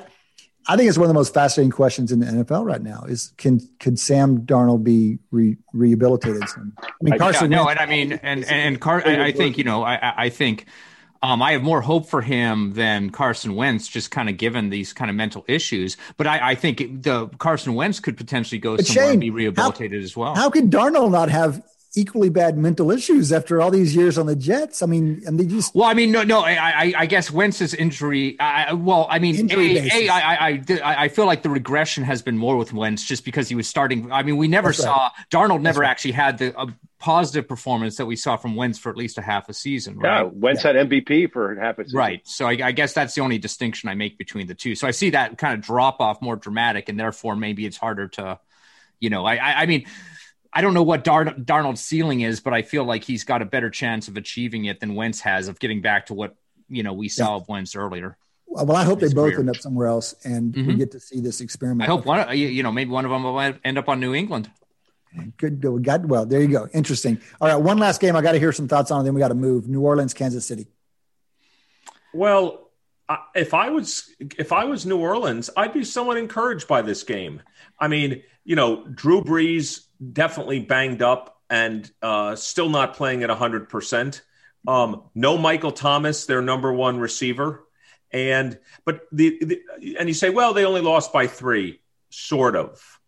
I 0.68 0.76
think 0.76 0.90
it's 0.90 0.98
one 0.98 1.06
of 1.06 1.10
the 1.10 1.14
most 1.14 1.34
fascinating 1.34 1.72
questions 1.72 2.12
in 2.12 2.20
the 2.20 2.26
NFL 2.26 2.66
right 2.66 2.82
now 2.82 3.04
is 3.04 3.32
can 3.38 3.62
could 3.80 3.98
Sam 4.00 4.40
Darnold 4.40 4.84
be 4.84 5.20
re, 5.32 5.56
rehabilitated? 5.74 6.44
I 6.44 6.92
mean, 7.02 7.18
Carson. 7.18 7.52
Yeah, 7.52 7.58
no, 7.58 7.70
and 7.70 7.80
I 7.80 7.86
mean, 7.86 8.14
and 8.14 8.44
and, 8.44 8.46
and 8.46 8.82
Car- 8.82 9.04
I, 9.06 9.28
I, 9.28 9.32
think 9.32 9.58
you 9.58 9.64
know, 9.64 9.84
I 9.84 10.26
I 10.26 10.30
think. 10.30 10.66
Um, 11.22 11.42
I 11.42 11.54
have 11.54 11.64
more 11.64 11.82
hope 11.82 12.08
for 12.08 12.22
him 12.22 12.74
than 12.74 13.10
Carson 13.10 13.56
Wentz, 13.56 13.88
just 13.88 14.12
kind 14.12 14.30
of 14.30 14.38
given 14.38 14.70
these 14.70 14.94
kind 14.94 15.10
of 15.10 15.16
mental 15.16 15.46
issues. 15.48 15.98
But 16.18 16.28
I, 16.28 16.52
I 16.52 16.56
think 16.56 17.04
the 17.04 17.28
Carson 17.38 17.76
Wentz 17.76 18.00
could 18.00 18.18
potentially 18.18 18.60
go 18.60 18.78
but 18.78 18.86
somewhere 18.86 19.06
Shane, 19.06 19.12
and 19.14 19.22
be 19.22 19.30
rehabilitated 19.30 20.02
how, 20.02 20.04
as 20.04 20.18
well. 20.18 20.36
How 20.36 20.50
could 20.50 20.70
Darnold 20.70 21.12
not 21.12 21.30
have 21.30 21.64
equally 21.98 22.30
bad 22.30 22.58
mental 22.58 22.92
issues 22.92 23.34
after 23.34 23.62
all 23.62 23.72
these 23.72 23.96
years 23.96 24.18
on 24.18 24.28
the 24.28 24.36
Jets. 24.36 24.82
I 24.82 24.86
mean, 24.86 25.24
and 25.26 25.40
they 25.40 25.46
just 25.46 25.74
well, 25.74 25.86
I 25.86 25.94
mean, 25.94 26.12
no, 26.12 26.24
no, 26.24 26.42
I, 26.42 26.94
I 26.96 27.06
guess 27.08 27.32
Wentz's 27.32 27.74
injury. 27.74 28.40
I, 28.40 28.74
well, 28.74 29.08
I 29.10 29.20
mean, 29.20 29.52
a, 29.52 29.56
a, 29.56 30.10
I, 30.10 30.48
I, 30.50 31.04
I 31.04 31.08
feel 31.10 31.26
like 31.26 31.42
the 31.42 31.50
regression 31.50 32.04
has 32.04 32.22
been 32.22 32.38
more 32.38 32.56
with 32.56 32.72
Wentz 32.72 33.04
just 33.04 33.26
because 33.26 33.50
he 33.50 33.56
was 33.56 33.68
starting. 33.68 34.12
I 34.12 34.24
mean, 34.24 34.38
we 34.38 34.48
never 34.48 34.70
That's 34.70 34.84
saw 34.84 34.96
right. 34.98 35.12
Darnold 35.32 35.62
never 35.62 35.82
right. 35.82 35.90
actually 35.90 36.12
had 36.12 36.38
the 36.38 36.60
a 36.60 36.68
positive 37.00 37.48
performance 37.48 37.98
that 37.98 38.06
we 38.06 38.16
saw 38.16 38.38
from 38.38 38.56
Wentz 38.56 38.80
for 38.80 38.90
at 38.90 38.98
least 38.98 39.18
a 39.18 39.22
half 39.22 39.50
a 39.50 39.54
season. 39.54 39.98
Right? 39.98 40.24
Yeah, 40.24 40.30
Wentz 40.34 40.64
yeah. 40.64 40.74
had 40.74 40.90
MVP 40.90 41.32
for 41.32 41.56
half 41.56 41.78
a 41.80 41.84
season. 41.84 41.98
Right. 41.98 42.28
So 42.28 42.48
I, 42.48 42.58
I 42.64 42.72
guess 42.72 42.94
that's 42.94 43.14
the 43.14 43.22
only 43.22 43.38
distinction 43.38 43.90
I 43.90 43.96
make 43.96 44.18
between 44.18 44.48
the 44.48 44.56
two. 44.56 44.76
So 44.76 44.88
I 44.88 44.92
see 44.92 45.12
that 45.12 45.38
kind 45.38 45.54
of 45.54 45.62
drop 45.62 46.02
off 46.02 46.22
more 46.22 46.36
dramatic, 46.36 46.90
and 46.90 47.00
therefore 47.00 47.36
maybe 47.36 47.66
it's 47.66 47.78
harder 47.78 48.08
to, 48.10 48.40
you 49.00 49.10
know, 49.10 49.26
I, 49.26 49.36
I, 49.36 49.54
I 49.62 49.66
mean 49.66 49.86
I 50.58 50.62
don't 50.62 50.74
know 50.74 50.84
what 50.84 51.04
Dar- 51.04 51.26
Darnold's 51.26 51.82
ceiling 51.82 52.22
is, 52.22 52.40
but 52.40 52.54
I 52.54 52.64
feel 52.64 52.84
like 52.84 53.04
he's 53.04 53.24
got 53.24 53.44
a 53.44 53.46
better 53.46 53.70
chance 53.70 54.08
of 54.08 54.18
achieving 54.18 54.66
it 54.66 54.80
than 54.80 54.96
Wentz 54.96 55.22
has 55.22 55.50
of 55.50 55.60
getting 55.60 55.82
back 55.82 56.08
to 56.08 56.16
what 56.16 56.36
you 56.68 56.84
know 56.84 56.94
we 56.94 57.10
saw 57.10 57.36
yeah. 57.36 57.42
of 57.42 57.48
Wentz 57.48 57.76
earlier. 57.76 58.18
Well, 58.48 58.76
I 58.76 58.84
hope 58.84 59.00
they 59.00 59.08
both 59.08 59.34
career. 59.34 59.42
end 59.42 59.50
up 59.50 59.58
somewhere 59.58 59.88
else, 59.88 60.16
and 60.24 60.54
mm-hmm. 60.54 60.68
we 60.68 60.76
get 60.76 60.92
to 60.92 61.00
see 61.00 61.20
this 61.20 61.42
experiment. 61.42 61.88
I 61.88 61.94
hope 61.94 62.06
one, 62.06 62.36
you 62.36 62.64
know, 62.64 62.72
maybe 62.72 62.90
one 62.90 63.06
of 63.06 63.12
them 63.12 63.24
will 63.24 63.40
end 63.40 63.78
up 63.78 63.90
on 63.90 64.00
New 64.00 64.16
England. 64.16 64.50
Good, 65.38 65.62
got 65.84 66.06
well. 66.06 66.26
There 66.26 66.42
you 66.42 66.48
go. 66.48 66.68
Interesting. 66.74 67.20
All 67.42 67.48
right, 67.48 67.56
one 67.56 67.78
last 67.78 68.02
game. 68.02 68.16
I 68.16 68.22
got 68.22 68.34
to 68.34 68.40
hear 68.40 68.52
some 68.52 68.68
thoughts 68.68 68.92
on, 68.92 69.02
it, 69.02 69.04
then 69.06 69.14
we 69.14 69.20
got 69.20 69.30
to 69.30 69.36
move. 69.36 69.68
New 69.68 69.82
Orleans, 69.82 70.14
Kansas 70.14 70.46
City. 70.46 70.68
Well, 72.14 72.70
if 73.36 73.54
I 73.54 73.70
was 73.70 74.14
if 74.20 74.52
I 74.52 74.66
was 74.66 74.86
New 74.86 74.98
Orleans, 74.98 75.50
I'd 75.56 75.74
be 75.74 75.84
somewhat 75.84 76.18
encouraged 76.18 76.68
by 76.68 76.82
this 76.82 77.04
game. 77.04 77.42
I 77.80 77.88
mean, 77.88 78.24
you 78.44 78.56
know, 78.56 78.86
Drew 78.86 79.22
Brees 79.22 79.86
definitely 80.14 80.60
banged 80.60 81.02
up 81.02 81.42
and 81.50 81.90
uh, 82.02 82.36
still 82.36 82.70
not 82.70 82.96
playing 82.96 83.24
at 83.24 83.30
100%. 83.30 84.22
Um, 84.68 85.04
no 85.16 85.38
Michael 85.38 85.72
Thomas, 85.72 86.26
their 86.26 86.42
number 86.42 86.74
one 86.74 87.00
receiver. 87.00 87.64
And, 88.12 88.58
but 88.86 89.02
the, 89.12 89.38
the, 89.44 89.98
and 89.98 90.08
you 90.08 90.14
say, 90.14 90.30
well, 90.30 90.54
they 90.54 90.66
only 90.66 90.82
lost 90.82 91.14
by 91.14 91.28
three, 91.28 91.82
sort 92.10 92.56
of. 92.56 93.00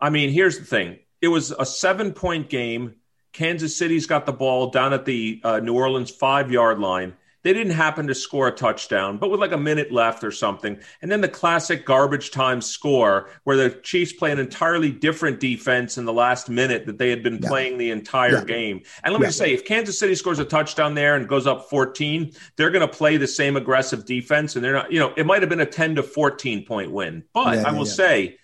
I 0.00 0.10
mean, 0.10 0.30
here's 0.30 0.58
the 0.58 0.64
thing 0.64 0.98
it 1.24 1.28
was 1.28 1.50
a 1.50 1.64
seven 1.64 2.12
point 2.12 2.50
game. 2.50 2.96
Kansas 3.32 3.76
City's 3.76 4.06
got 4.06 4.26
the 4.26 4.32
ball 4.32 4.70
down 4.70 4.92
at 4.92 5.04
the 5.04 5.40
uh, 5.42 5.58
New 5.58 5.74
Orleans 5.74 6.10
five 6.10 6.52
yard 6.52 6.78
line. 6.78 7.14
They 7.42 7.52
didn't 7.52 7.74
happen 7.74 8.06
to 8.06 8.14
score 8.14 8.48
a 8.48 8.52
touchdown, 8.52 9.18
but 9.18 9.30
with 9.30 9.38
like 9.38 9.52
a 9.52 9.58
minute 9.58 9.92
left 9.92 10.24
or 10.24 10.30
something. 10.30 10.78
And 11.02 11.12
then 11.12 11.20
the 11.20 11.28
classic 11.28 11.84
garbage 11.84 12.30
time 12.30 12.62
score 12.62 13.28
where 13.44 13.56
the 13.56 13.70
Chiefs 13.70 14.14
play 14.14 14.32
an 14.32 14.38
entirely 14.38 14.90
different 14.90 15.40
defense 15.40 15.98
in 15.98 16.06
the 16.06 16.12
last 16.12 16.48
minute 16.48 16.86
that 16.86 16.96
they 16.96 17.10
had 17.10 17.22
been 17.22 17.40
yeah. 17.42 17.48
playing 17.48 17.76
the 17.76 17.90
entire 17.90 18.38
yeah. 18.38 18.44
game. 18.44 18.82
And 19.02 19.12
let 19.12 19.20
me 19.20 19.26
just 19.26 19.36
say, 19.36 19.52
if 19.52 19.66
Kansas 19.66 19.98
City 19.98 20.14
scores 20.14 20.38
a 20.38 20.44
touchdown 20.46 20.94
there 20.94 21.16
and 21.16 21.28
goes 21.28 21.46
up 21.46 21.68
14, 21.68 22.32
they're 22.56 22.70
going 22.70 22.86
to 22.86 22.96
play 22.96 23.18
the 23.18 23.26
same 23.26 23.58
aggressive 23.58 24.06
defense. 24.06 24.56
And 24.56 24.64
they're 24.64 24.72
not, 24.72 24.90
you 24.90 24.98
know, 24.98 25.12
it 25.14 25.26
might 25.26 25.42
have 25.42 25.50
been 25.50 25.60
a 25.60 25.66
10 25.66 25.96
to 25.96 26.02
14 26.02 26.64
point 26.64 26.92
win. 26.92 27.24
But 27.34 27.58
I 27.58 27.72
will 27.72 27.84
say, 27.84 28.38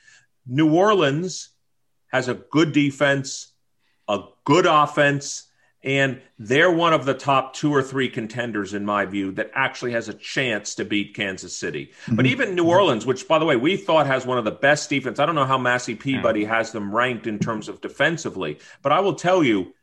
New 0.47 0.75
Orleans 0.75 1.51
has 2.11 2.29
a 2.29 2.35
good 2.35 2.73
defense, 2.73 3.53
a 4.09 4.21
good 4.45 4.67
offense 4.67 5.51
and 5.83 6.21
they're 6.39 6.71
one 6.71 6.93
of 6.93 7.07
the 7.07 7.15
top 7.15 7.55
two 7.55 7.75
or 7.75 7.83
three 7.83 8.09
contenders, 8.09 8.75
in 8.75 8.85
my 8.85 9.07
view, 9.07 9.33
that 9.33 9.51
actually 9.55 9.93
has 9.93 10.09
a 10.09 10.15
chance 10.15 10.75
to 10.75 10.85
beat 10.85 11.15
Kansas 11.15 11.57
City. 11.57 11.93
Mm-hmm. 12.05 12.17
But 12.17 12.27
even 12.27 12.55
New 12.55 12.69
Orleans, 12.69 13.07
which, 13.07 13.27
by 13.27 13.39
the 13.39 13.47
way, 13.47 13.57
we 13.57 13.77
thought 13.77 14.07
has 14.07 14.27
one 14.27 14.37
of 14.37 14.45
the 14.45 14.51
best 14.51 14.91
defense. 14.91 15.19
I 15.19 15.27
don't 15.27 15.35
know 15.35 15.47
how 15.47 15.59
Massey 15.59 15.95
Peabody 15.95 16.45
has 16.45 16.73
them 16.73 16.95
ranked 16.95 17.27
in 17.27 17.39
terms 17.39 17.69
of 17.69 17.81
defensively, 17.81 18.59
but 18.83 18.93
I 18.93 19.01
will 19.01 19.15
tell 19.15 19.43
you, 19.43 19.75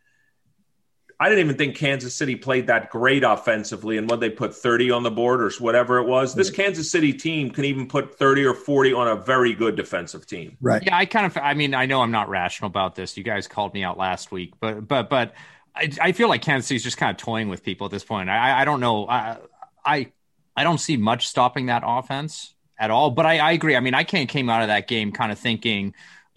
I 1.19 1.29
didn't 1.29 1.45
even 1.45 1.57
think 1.57 1.75
Kansas 1.75 2.13
City 2.13 2.35
played 2.35 2.67
that 2.67 2.91
great 2.91 3.23
offensively. 3.23 3.97
And 3.97 4.09
when 4.09 4.19
they 4.19 4.29
put 4.29 4.55
30 4.55 4.91
on 4.91 5.03
the 5.03 5.09
board 5.09 5.41
or 5.41 5.49
whatever 5.59 5.97
it 5.97 6.07
was, 6.07 6.35
this 6.35 6.51
Kansas 6.51 6.91
City 6.91 7.11
team 7.11 7.49
can 7.49 7.65
even 7.65 7.87
put 7.87 8.19
30 8.19 8.45
or 8.45 8.53
40 8.53 8.93
on 8.93 9.07
a 9.07 9.15
very 9.15 9.53
good 9.53 9.75
defensive 9.75 10.27
team. 10.27 10.57
Right. 10.61 10.83
Yeah, 10.85 10.95
I 10.95 11.05
kind 11.05 11.25
of, 11.25 11.35
I 11.37 11.55
mean, 11.55 11.73
I 11.73 11.87
know 11.87 12.01
I'm 12.01 12.11
not 12.11 12.29
rational 12.29 12.67
about 12.67 12.93
this. 12.93 13.17
You 13.17 13.23
guys 13.23 13.47
called 13.47 13.73
me 13.73 13.83
out 13.83 13.97
last 13.97 14.31
week, 14.31 14.53
but, 14.59 14.87
but, 14.87 15.09
but, 15.09 15.33
I, 15.75 15.91
I 16.01 16.11
feel 16.11 16.27
like 16.27 16.41
Kansas 16.41 16.67
City's 16.67 16.83
just 16.83 16.97
kind 16.97 17.11
of 17.11 17.17
toying 17.17 17.49
with 17.49 17.63
people 17.63 17.85
at 17.85 17.91
this 17.91 18.03
point. 18.03 18.29
I, 18.29 18.61
I 18.61 18.65
don't 18.65 18.79
know. 18.79 19.07
I, 19.07 19.37
I 19.85 20.11
I 20.57 20.63
don't 20.63 20.79
see 20.79 20.97
much 20.97 21.27
stopping 21.27 21.67
that 21.67 21.83
offense 21.85 22.55
at 22.79 22.89
all. 22.89 23.11
But 23.11 23.27
I, 23.27 23.37
I 23.37 23.51
agree. 23.51 23.75
I 23.75 23.79
mean, 23.79 23.93
I 23.93 24.03
can't 24.03 24.27
came 24.27 24.49
out 24.49 24.63
of 24.63 24.69
that 24.69 24.87
game 24.87 25.11
kind 25.11 25.31
of 25.31 25.37
thinking 25.37 25.93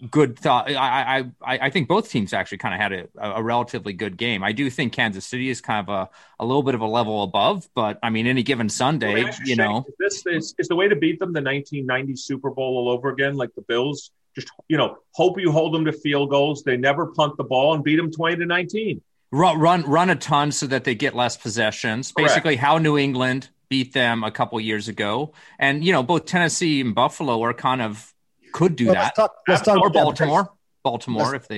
good 0.09 0.37
thought. 0.37 0.69
I, 0.69 1.19
I, 1.41 1.59
I 1.59 1.69
think 1.69 1.87
both 1.87 2.09
teams 2.09 2.33
actually 2.33 2.57
kind 2.57 2.73
of 2.73 2.79
had 2.79 2.91
a, 2.93 3.35
a 3.37 3.43
relatively 3.43 3.93
good 3.93 4.17
game. 4.17 4.43
I 4.43 4.51
do 4.51 4.69
think 4.69 4.93
Kansas 4.93 5.25
City 5.25 5.49
is 5.49 5.61
kind 5.61 5.87
of 5.87 5.93
a, 5.93 6.09
a 6.39 6.45
little 6.45 6.63
bit 6.63 6.75
of 6.75 6.81
a 6.81 6.87
level 6.87 7.23
above, 7.23 7.69
but 7.75 7.99
I 8.01 8.09
mean, 8.09 8.27
any 8.27 8.43
given 8.43 8.69
Sunday, 8.69 9.25
you 9.45 9.55
know, 9.55 9.85
this 9.99 10.25
is, 10.25 10.55
is 10.57 10.67
the 10.67 10.75
way 10.75 10.87
to 10.87 10.95
beat 10.95 11.19
them 11.19 11.33
the 11.33 11.41
1990 11.41 12.15
Super 12.15 12.49
Bowl 12.49 12.77
all 12.77 12.89
over 12.89 13.09
again, 13.09 13.35
like 13.35 13.53
the 13.55 13.61
Bills. 13.61 14.11
Just 14.33 14.49
you 14.69 14.77
know, 14.77 14.97
hope 15.13 15.39
you 15.39 15.51
hold 15.51 15.73
them 15.73 15.85
to 15.85 15.91
field 15.91 16.29
goals. 16.29 16.63
They 16.63 16.77
never 16.77 17.07
punt 17.07 17.35
the 17.37 17.43
ball 17.43 17.73
and 17.73 17.83
beat 17.83 17.97
them 17.97 18.11
20 18.11 18.37
to 18.37 18.45
19. 18.45 19.01
Run, 19.33 19.59
run, 19.59 19.83
run 19.83 20.09
a 20.09 20.15
ton 20.15 20.51
so 20.51 20.67
that 20.67 20.85
they 20.85 20.95
get 20.95 21.15
less 21.15 21.35
possessions. 21.37 22.11
Correct. 22.11 22.29
Basically, 22.29 22.55
how 22.55 22.77
New 22.77 22.97
England 22.97 23.49
beat 23.69 23.93
them 23.93 24.23
a 24.23 24.31
couple 24.31 24.59
years 24.59 24.87
ago, 24.87 25.33
and 25.59 25.83
you 25.83 25.91
know, 25.91 26.01
both 26.01 26.25
Tennessee 26.25 26.81
and 26.81 26.95
Buffalo 26.95 27.41
are 27.43 27.53
kind 27.53 27.81
of 27.81 28.13
could 28.51 28.75
do 28.75 28.85
Well, 28.87 28.95
that. 28.95 29.01
let's 29.03 29.15
talk, 29.15 29.35
let's 29.47 29.61
talk 29.61 29.77
or 29.79 29.89
that 29.89 29.93
Baltimore, 29.93 30.49
Baltimore, 30.83 31.23
Let's- 31.23 31.35
if 31.43 31.47
they, 31.47 31.57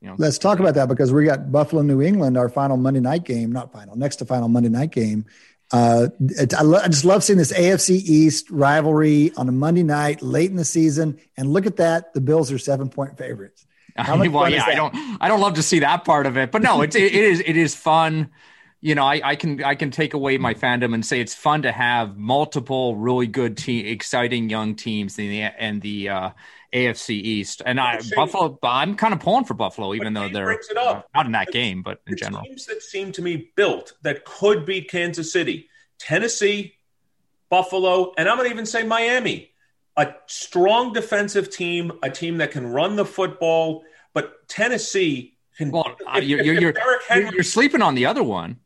you 0.00 0.08
know, 0.08 0.14
Let's 0.18 0.38
talk 0.38 0.60
about 0.60 0.74
that 0.76 0.88
because 0.88 1.12
we 1.12 1.24
got 1.24 1.52
Buffalo, 1.52 1.82
New 1.82 2.00
England, 2.00 2.38
our 2.38 2.48
final 2.48 2.76
Monday 2.78 3.00
night 3.00 3.24
game, 3.24 3.52
not 3.52 3.70
final, 3.72 3.96
next 3.96 4.16
to 4.16 4.24
final 4.24 4.48
Monday 4.48 4.70
night 4.70 4.92
game. 4.92 5.26
Uh, 5.72 6.08
I, 6.58 6.62
lo- 6.62 6.80
I 6.82 6.88
just 6.88 7.04
love 7.04 7.22
seeing 7.22 7.38
this 7.38 7.52
AFC 7.52 7.90
East 7.90 8.50
rivalry 8.50 9.30
on 9.36 9.48
a 9.48 9.52
Monday 9.52 9.82
night 9.84 10.20
late 10.22 10.50
in 10.50 10.56
the 10.56 10.64
season. 10.64 11.20
And 11.36 11.52
look 11.52 11.66
at 11.66 11.76
that. 11.76 12.12
The 12.14 12.20
Bills 12.20 12.50
are 12.50 12.58
seven 12.58 12.88
point 12.88 13.18
favorites. 13.18 13.66
How 13.96 14.16
much 14.16 14.30
well, 14.30 14.44
fun 14.44 14.52
is 14.54 14.58
yeah, 14.58 14.64
I 14.66 14.74
don't, 14.74 14.94
I 15.20 15.28
don't 15.28 15.40
love 15.40 15.54
to 15.54 15.62
see 15.62 15.80
that 15.80 16.04
part 16.04 16.26
of 16.26 16.36
it, 16.38 16.50
but 16.50 16.62
no, 16.62 16.80
it's, 16.80 16.96
it, 16.96 17.02
it 17.02 17.14
is, 17.14 17.40
it 17.44 17.56
is 17.56 17.74
fun. 17.74 18.30
You 18.82 18.94
know, 18.94 19.04
I, 19.04 19.20
I 19.22 19.36
can, 19.36 19.62
I 19.62 19.74
can 19.74 19.90
take 19.90 20.14
away 20.14 20.38
my 20.38 20.54
fandom 20.54 20.94
and 20.94 21.04
say 21.04 21.20
it's 21.20 21.34
fun 21.34 21.62
to 21.62 21.72
have 21.72 22.16
multiple 22.16 22.96
really 22.96 23.26
good 23.26 23.58
team, 23.58 23.84
exciting 23.86 24.48
young 24.48 24.74
teams 24.74 25.18
in 25.18 25.28
the 25.28 25.42
and 25.42 25.82
the 25.82 26.08
uh, 26.08 26.30
AFC 26.72 27.10
East. 27.10 27.60
And 27.66 27.78
I, 27.78 28.00
Buffalo, 28.16 28.58
I'm 28.62 28.96
kind 28.96 29.12
of 29.12 29.20
pulling 29.20 29.44
for 29.44 29.52
Buffalo, 29.52 29.92
even 29.94 30.14
though 30.14 30.30
they're 30.30 30.46
brings 30.46 30.68
it 30.70 30.78
up. 30.78 31.06
not 31.14 31.26
in 31.26 31.32
that 31.32 31.52
game, 31.52 31.82
but 31.82 32.00
in 32.06 32.16
general. 32.16 32.42
teams 32.42 32.64
that 32.66 32.80
seem 32.82 33.12
to 33.12 33.20
me 33.22 33.50
built 33.54 33.92
that 34.00 34.24
could 34.24 34.64
be 34.64 34.80
Kansas 34.80 35.30
City, 35.30 35.68
Tennessee, 35.98 36.74
Buffalo, 37.50 38.14
and 38.16 38.28
I'm 38.30 38.36
going 38.38 38.48
to 38.48 38.52
even 38.54 38.64
say 38.66 38.82
Miami. 38.82 39.48
A 39.98 40.14
strong 40.26 40.94
defensive 40.94 41.50
team, 41.50 41.92
a 42.02 42.08
team 42.08 42.38
that 42.38 42.52
can 42.52 42.66
run 42.66 42.96
the 42.96 43.04
football, 43.04 43.82
but 44.14 44.48
Tennessee 44.48 45.36
can. 45.58 45.70
Well, 45.70 45.96
if- 46.16 46.24
you're, 46.24 46.38
if- 46.40 46.46
you're, 46.46 46.54
if 46.54 46.60
you're, 46.62 46.72
you're, 46.72 47.00
Henry- 47.08 47.30
you're 47.34 47.42
sleeping 47.42 47.82
on 47.82 47.94
the 47.94 48.06
other 48.06 48.22
one, 48.22 48.56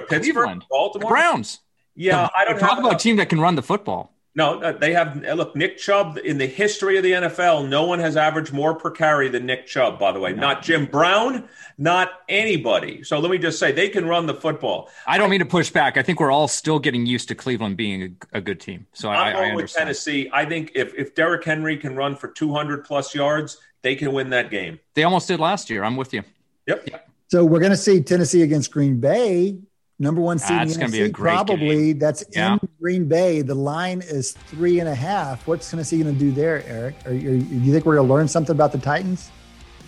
what 0.00 0.08
Pittsburgh, 0.10 0.34
Cleveland, 0.34 0.62
the 0.62 0.66
Baltimore, 0.70 1.10
Browns. 1.10 1.60
Yeah, 1.94 2.28
I 2.36 2.44
don't 2.44 2.58
talk 2.58 2.70
have 2.70 2.78
about 2.78 2.94
a 2.94 2.98
team 2.98 3.16
that 3.16 3.28
can 3.28 3.40
run 3.40 3.54
the 3.54 3.62
football. 3.62 4.12
No, 4.34 4.60
uh, 4.62 4.70
they 4.70 4.92
have. 4.92 5.24
uh, 5.24 5.32
Look, 5.32 5.56
Nick 5.56 5.78
Chubb 5.78 6.16
in 6.24 6.38
the 6.38 6.46
history 6.46 6.96
of 6.96 7.02
the 7.02 7.10
NFL, 7.10 7.68
no 7.68 7.84
one 7.86 7.98
has 7.98 8.16
averaged 8.16 8.52
more 8.52 8.72
per 8.76 8.90
carry 8.92 9.28
than 9.28 9.46
Nick 9.46 9.66
Chubb. 9.66 9.98
By 9.98 10.12
the 10.12 10.20
way, 10.20 10.32
not 10.32 10.62
Jim 10.62 10.86
Brown, 10.86 11.48
not 11.76 12.10
anybody. 12.28 13.02
So 13.02 13.18
let 13.18 13.32
me 13.32 13.38
just 13.38 13.58
say, 13.58 13.72
they 13.72 13.88
can 13.88 14.06
run 14.06 14.26
the 14.26 14.34
football. 14.34 14.90
I 15.08 15.18
don't 15.18 15.28
mean 15.28 15.40
to 15.40 15.46
push 15.46 15.70
back. 15.70 15.96
I 15.96 16.02
think 16.02 16.20
we're 16.20 16.30
all 16.30 16.46
still 16.46 16.78
getting 16.78 17.04
used 17.04 17.26
to 17.28 17.34
Cleveland 17.34 17.76
being 17.76 18.16
a, 18.32 18.38
a 18.38 18.40
good 18.40 18.60
team. 18.60 18.86
So 18.92 19.08
I, 19.08 19.14
I'm 19.14 19.26
I 19.26 19.32
going 19.32 19.54
with 19.54 19.62
understand. 19.62 19.86
Tennessee. 19.86 20.30
I 20.32 20.44
think 20.44 20.72
if 20.76 20.94
if 20.94 21.16
Derrick 21.16 21.42
Henry 21.44 21.76
can 21.76 21.96
run 21.96 22.14
for 22.14 22.28
200 22.28 22.84
plus 22.84 23.16
yards, 23.16 23.58
they 23.82 23.96
can 23.96 24.12
win 24.12 24.30
that 24.30 24.50
game. 24.50 24.78
They 24.94 25.02
almost 25.02 25.26
did 25.26 25.40
last 25.40 25.68
year. 25.68 25.82
I'm 25.82 25.96
with 25.96 26.14
you. 26.14 26.22
Yep. 26.66 27.06
So 27.28 27.44
we're 27.44 27.60
going 27.60 27.72
to 27.72 27.76
see 27.76 28.02
Tennessee 28.02 28.42
against 28.42 28.70
Green 28.70 29.00
Bay, 29.00 29.58
number 29.98 30.20
one 30.20 30.38
seed. 30.38 30.50
in 30.50 30.56
That's 30.58 30.74
the 30.74 30.80
gonna 30.80 30.92
be 30.92 31.00
a 31.02 31.08
NFC, 31.08 31.12
great 31.12 31.32
Probably 31.34 31.92
that's 31.92 32.24
Yeah. 32.32 32.54
in 32.54 32.68
Green 32.80 33.04
Bay. 33.06 33.42
The 33.42 33.54
line 33.54 34.00
is 34.04 34.32
three 34.48 34.80
and 34.80 34.88
a 34.88 34.94
half. 34.94 35.46
What's 35.46 35.70
Tennessee 35.70 36.02
going 36.02 36.14
to 36.14 36.18
do 36.20 36.30
there, 36.32 36.64
Eric? 36.66 36.94
Are, 37.06 37.12
you- 37.12 37.38
do 37.40 37.56
you 37.56 37.72
think 37.72 37.84
we're 37.84 37.96
going 37.96 38.06
to 38.08 38.14
learn 38.14 38.28
something 38.28 38.54
about 38.54 38.72
the 38.72 38.78
Titans 38.78 39.30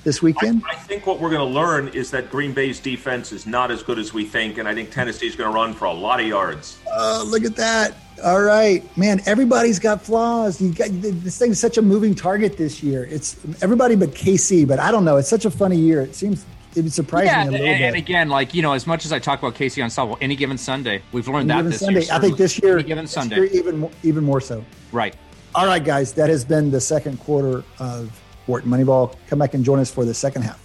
this 0.02 0.20
weekend? 0.22 0.62
I 0.68 0.74
think 0.74 1.06
what 1.06 1.20
we're 1.20 1.30
going 1.30 1.46
to 1.46 1.54
learn 1.54 1.88
is 1.88 2.10
that 2.10 2.30
Green 2.30 2.52
Bay's 2.52 2.80
defense 2.80 3.32
is 3.32 3.46
not 3.46 3.70
as 3.70 3.82
good 3.82 3.98
as 3.98 4.12
we 4.12 4.24
think, 4.24 4.58
and 4.58 4.66
I 4.66 4.74
think 4.74 4.90
Tennessee's 4.90 5.36
going 5.36 5.50
to 5.50 5.54
run 5.54 5.74
for 5.74 5.84
a 5.84 5.92
lot 5.92 6.20
of 6.20 6.26
yards. 6.26 6.78
Oh, 6.92 7.24
look 7.28 7.44
at 7.44 7.54
that. 7.56 7.94
All 8.24 8.42
right, 8.42 8.84
man. 8.98 9.20
Everybody's 9.24 9.78
got 9.78 10.02
flaws. 10.02 10.60
You 10.60 10.72
got 10.74 10.88
this 10.90 11.38
thing's 11.38 11.58
such 11.58 11.78
a 11.78 11.82
moving 11.82 12.14
target 12.14 12.56
this 12.58 12.82
year. 12.82 13.04
It's 13.10 13.36
everybody 13.62 13.94
but 13.94 14.10
KC, 14.10 14.66
but 14.68 14.78
I 14.78 14.90
don't 14.90 15.06
know. 15.06 15.16
It's 15.16 15.28
such 15.28 15.46
a 15.46 15.50
funny 15.50 15.78
year. 15.78 16.02
It 16.02 16.14
seems 16.14 16.44
it 16.76 16.82
would 16.82 16.92
surprise 16.92 17.26
Yeah, 17.26 17.38
me 17.38 17.40
a 17.40 17.42
and, 17.42 17.52
little 17.52 17.66
and 17.66 17.94
bit. 17.94 17.98
again, 18.02 18.28
like 18.28 18.54
you 18.54 18.62
know, 18.62 18.72
as 18.72 18.86
much 18.86 19.04
as 19.04 19.12
I 19.12 19.18
talk 19.18 19.38
about 19.40 19.54
KC 19.54 19.82
Unstoppable, 19.82 20.18
any 20.20 20.36
given 20.36 20.56
Sunday, 20.58 21.02
we've 21.12 21.26
learned 21.28 21.50
Any 21.50 21.62
that 21.62 21.70
given 21.70 21.70
this 21.72 21.80
Sunday. 21.80 22.00
year. 22.04 22.12
I 22.12 22.18
think 22.18 22.36
this 22.36 22.58
year, 22.62 22.74
any 22.78 22.82
given 22.88 23.04
this 23.04 23.12
Sunday, 23.12 23.36
year 23.36 23.44
even 23.46 23.78
more, 23.78 23.90
even 24.02 24.24
more 24.24 24.40
so. 24.40 24.64
right? 24.92 25.14
All 25.54 25.66
right, 25.66 25.82
guys, 25.84 26.12
that 26.12 26.28
has 26.30 26.44
been 26.44 26.70
the 26.70 26.80
second 26.80 27.18
quarter 27.18 27.64
of 27.80 28.20
Wharton 28.46 28.70
Moneyball. 28.70 29.16
Come 29.28 29.40
back 29.40 29.54
and 29.54 29.64
join 29.64 29.80
us 29.80 29.90
for 29.90 30.04
the 30.04 30.14
second 30.14 30.42
half. 30.42 30.58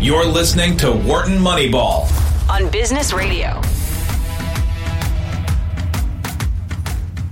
You're 0.00 0.24
listening 0.26 0.76
to 0.78 0.92
Wharton 0.92 1.38
Moneyball. 1.38 2.08
on 2.48 2.70
Business 2.70 3.12
Radio. 3.12 3.60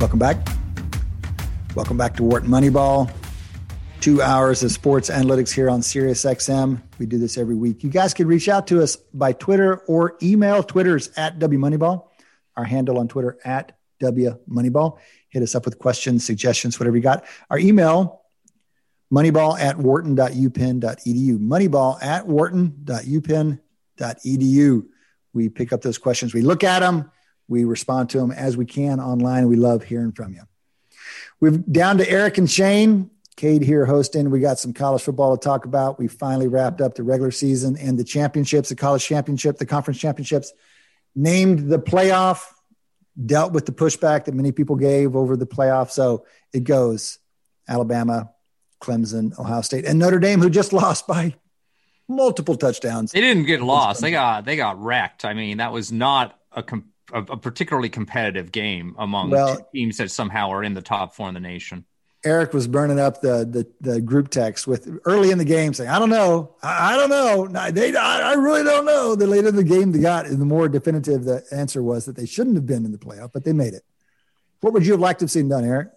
Welcome 0.01 0.19
back. 0.19 0.37
Welcome 1.77 1.97
back 1.97 2.17
to 2.17 2.23
Wharton 2.25 2.51
Moneyball. 2.51 3.11
Two 4.01 4.23
hours 4.23 4.63
of 4.63 4.71
sports 4.71 5.11
analytics 5.11 5.53
here 5.53 5.69
on 5.69 5.83
Sirius 5.83 6.25
XM. 6.25 6.81
We 6.99 7.07
do 7.07 7.19
this 7.19 7.37
every 7.37 7.57
week. 7.57 7.83
You 7.83 7.91
guys 7.91 8.15
can 8.15 8.29
reach 8.29 8.49
out 8.49 8.69
to 8.69 8.83
us 8.83 8.97
by 8.97 9.33
Twitter 9.33 9.79
or 9.89 10.17
email. 10.23 10.63
Twitter's 10.63 11.11
at 11.17 11.39
W 11.41 11.59
Moneyball. 11.59 12.07
Our 12.57 12.65
handle 12.65 12.99
on 12.99 13.09
Twitter 13.09 13.39
at 13.45 13.77
W 14.01 14.39
Moneyball. 14.49 14.99
Hit 15.29 15.43
us 15.43 15.55
up 15.55 15.65
with 15.65 15.79
questions, 15.79 16.25
suggestions, 16.25 16.79
whatever 16.79 16.97
you 16.97 17.03
got. 17.03 17.25
Our 17.51 17.59
email, 17.59 18.23
moneyball 19.13 19.59
at 19.59 19.77
wharton.upenn.edu. 19.77 21.39
Moneyball 21.39 22.03
at 22.03 22.27
wharton.upenn.edu. 22.27 24.87
We 25.33 25.49
pick 25.49 25.73
up 25.73 25.83
those 25.83 25.99
questions. 25.99 26.33
We 26.33 26.43
look 26.43 26.65
at 26.65 26.81
them. 26.81 27.11
We 27.49 27.65
respond 27.65 28.11
to 28.11 28.19
them 28.19 28.31
as 28.31 28.57
we 28.57 28.67
can 28.67 29.01
online. 29.01 29.49
We 29.49 29.57
love 29.57 29.85
hearing 29.85 30.13
from 30.13 30.33
you. 30.33 30.43
We've 31.41 31.65
down 31.71 31.99
to 31.99 32.09
Eric 32.09 32.39
and 32.39 32.51
Shane. 32.51 33.11
Cade 33.37 33.63
here 33.63 33.85
hosting. 33.85 34.31
We 34.31 34.41
got 34.41 34.59
some 34.59 34.73
college 34.73 35.03
football 35.03 35.37
to 35.37 35.43
talk 35.43 35.67
about. 35.67 35.99
We 35.99 36.09
finally 36.09 36.49
wrapped 36.49 36.81
up 36.81 36.95
the 36.95 37.03
regular 37.03 37.31
season 37.31 37.77
and 37.77 37.99
the 37.99 38.05
championships, 38.05 38.71
the 38.71 38.77
college 38.77 39.05
championship, 39.05 39.59
the 39.59 39.67
conference 39.67 40.01
championships, 40.01 40.53
named 41.15 41.71
the 41.71 41.79
playoff, 41.79 42.41
dealt 43.25 43.53
with 43.53 43.67
the 43.67 43.73
pushback 43.73 44.25
that 44.25 44.35
many 44.35 44.53
people 44.53 44.77
gave 44.77 45.15
over 45.15 45.37
the 45.37 45.47
playoff. 45.47 45.91
So 45.91 46.25
it 46.53 46.65
goes 46.65 47.19
Alabama, 47.69 48.31
Clemson, 48.81 49.39
Ohio 49.39 49.61
State, 49.61 49.85
and 49.85 49.99
Notre 49.99 50.19
Dame, 50.19 50.41
who 50.41 50.49
just 50.49 50.73
lost 50.73 51.07
by 51.07 51.35
multiple 52.09 52.57
touchdowns. 52.57 53.13
They 53.13 53.21
didn't 53.21 53.45
get 53.45 53.61
lost. 53.61 54.01
They 54.01 54.13
got 54.13 54.47
they 54.47 54.57
got 54.57 54.83
wrecked. 54.83 55.27
I 55.27 55.35
mean, 55.35 55.59
that 55.59 55.73
was 55.73 55.93
not 55.93 56.39
a 56.53 56.63
com- 56.63 56.91
a, 57.13 57.21
a 57.21 57.37
particularly 57.37 57.89
competitive 57.91 58.51
game 58.51 58.95
among 58.99 59.31
Well- 59.31 59.69
teams 59.75 59.99
that 59.99 60.11
somehow 60.11 60.51
are 60.51 60.65
in 60.65 60.73
the 60.73 60.83
top 60.83 61.15
four 61.15 61.29
in 61.29 61.35
the 61.35 61.41
nation. 61.41 61.85
Eric 62.27 62.53
was 62.53 62.67
burning 62.67 62.99
up 62.99 63.21
the, 63.21 63.47
the 63.47 63.67
the 63.81 64.01
group 64.01 64.29
text 64.29 64.67
with 64.67 65.01
early 65.05 65.31
in 65.31 65.39
the 65.39 65.45
game 65.45 65.73
saying, 65.73 65.89
"I 65.89 65.99
don't 65.99 66.11
know, 66.11 66.57
I, 66.63 66.95
I 66.95 66.97
don't 66.97 67.11
know, 67.11 67.71
they, 67.71 67.95
I, 67.97 68.33
I 68.33 68.35
really 68.35 68.65
don't 68.65 68.85
know." 68.85 69.15
The 69.15 69.27
later 69.27 69.49
in 69.49 69.57
the 69.57 69.65
game 69.65 69.93
they 69.93 70.01
got, 70.01 70.27
the 70.27 70.37
more 70.37 70.69
definitive 70.69 71.25
the 71.25 71.45
answer 71.53 71.83
was 71.83 72.05
that 72.05 72.17
they 72.17 72.27
shouldn't 72.27 72.57
have 72.57 72.67
been 72.67 72.85
in 72.85 72.93
the 72.93 72.99
playoff, 72.99 73.31
but 73.33 73.45
they 73.45 73.53
made 73.53 73.75
it. 73.75 73.85
What 74.61 74.73
would 74.73 74.85
you 74.85 74.93
have 74.93 75.01
liked 75.01 75.21
to 75.21 75.25
have 75.25 75.31
seen 75.31 75.49
done, 75.49 75.65
Eric? 75.65 75.89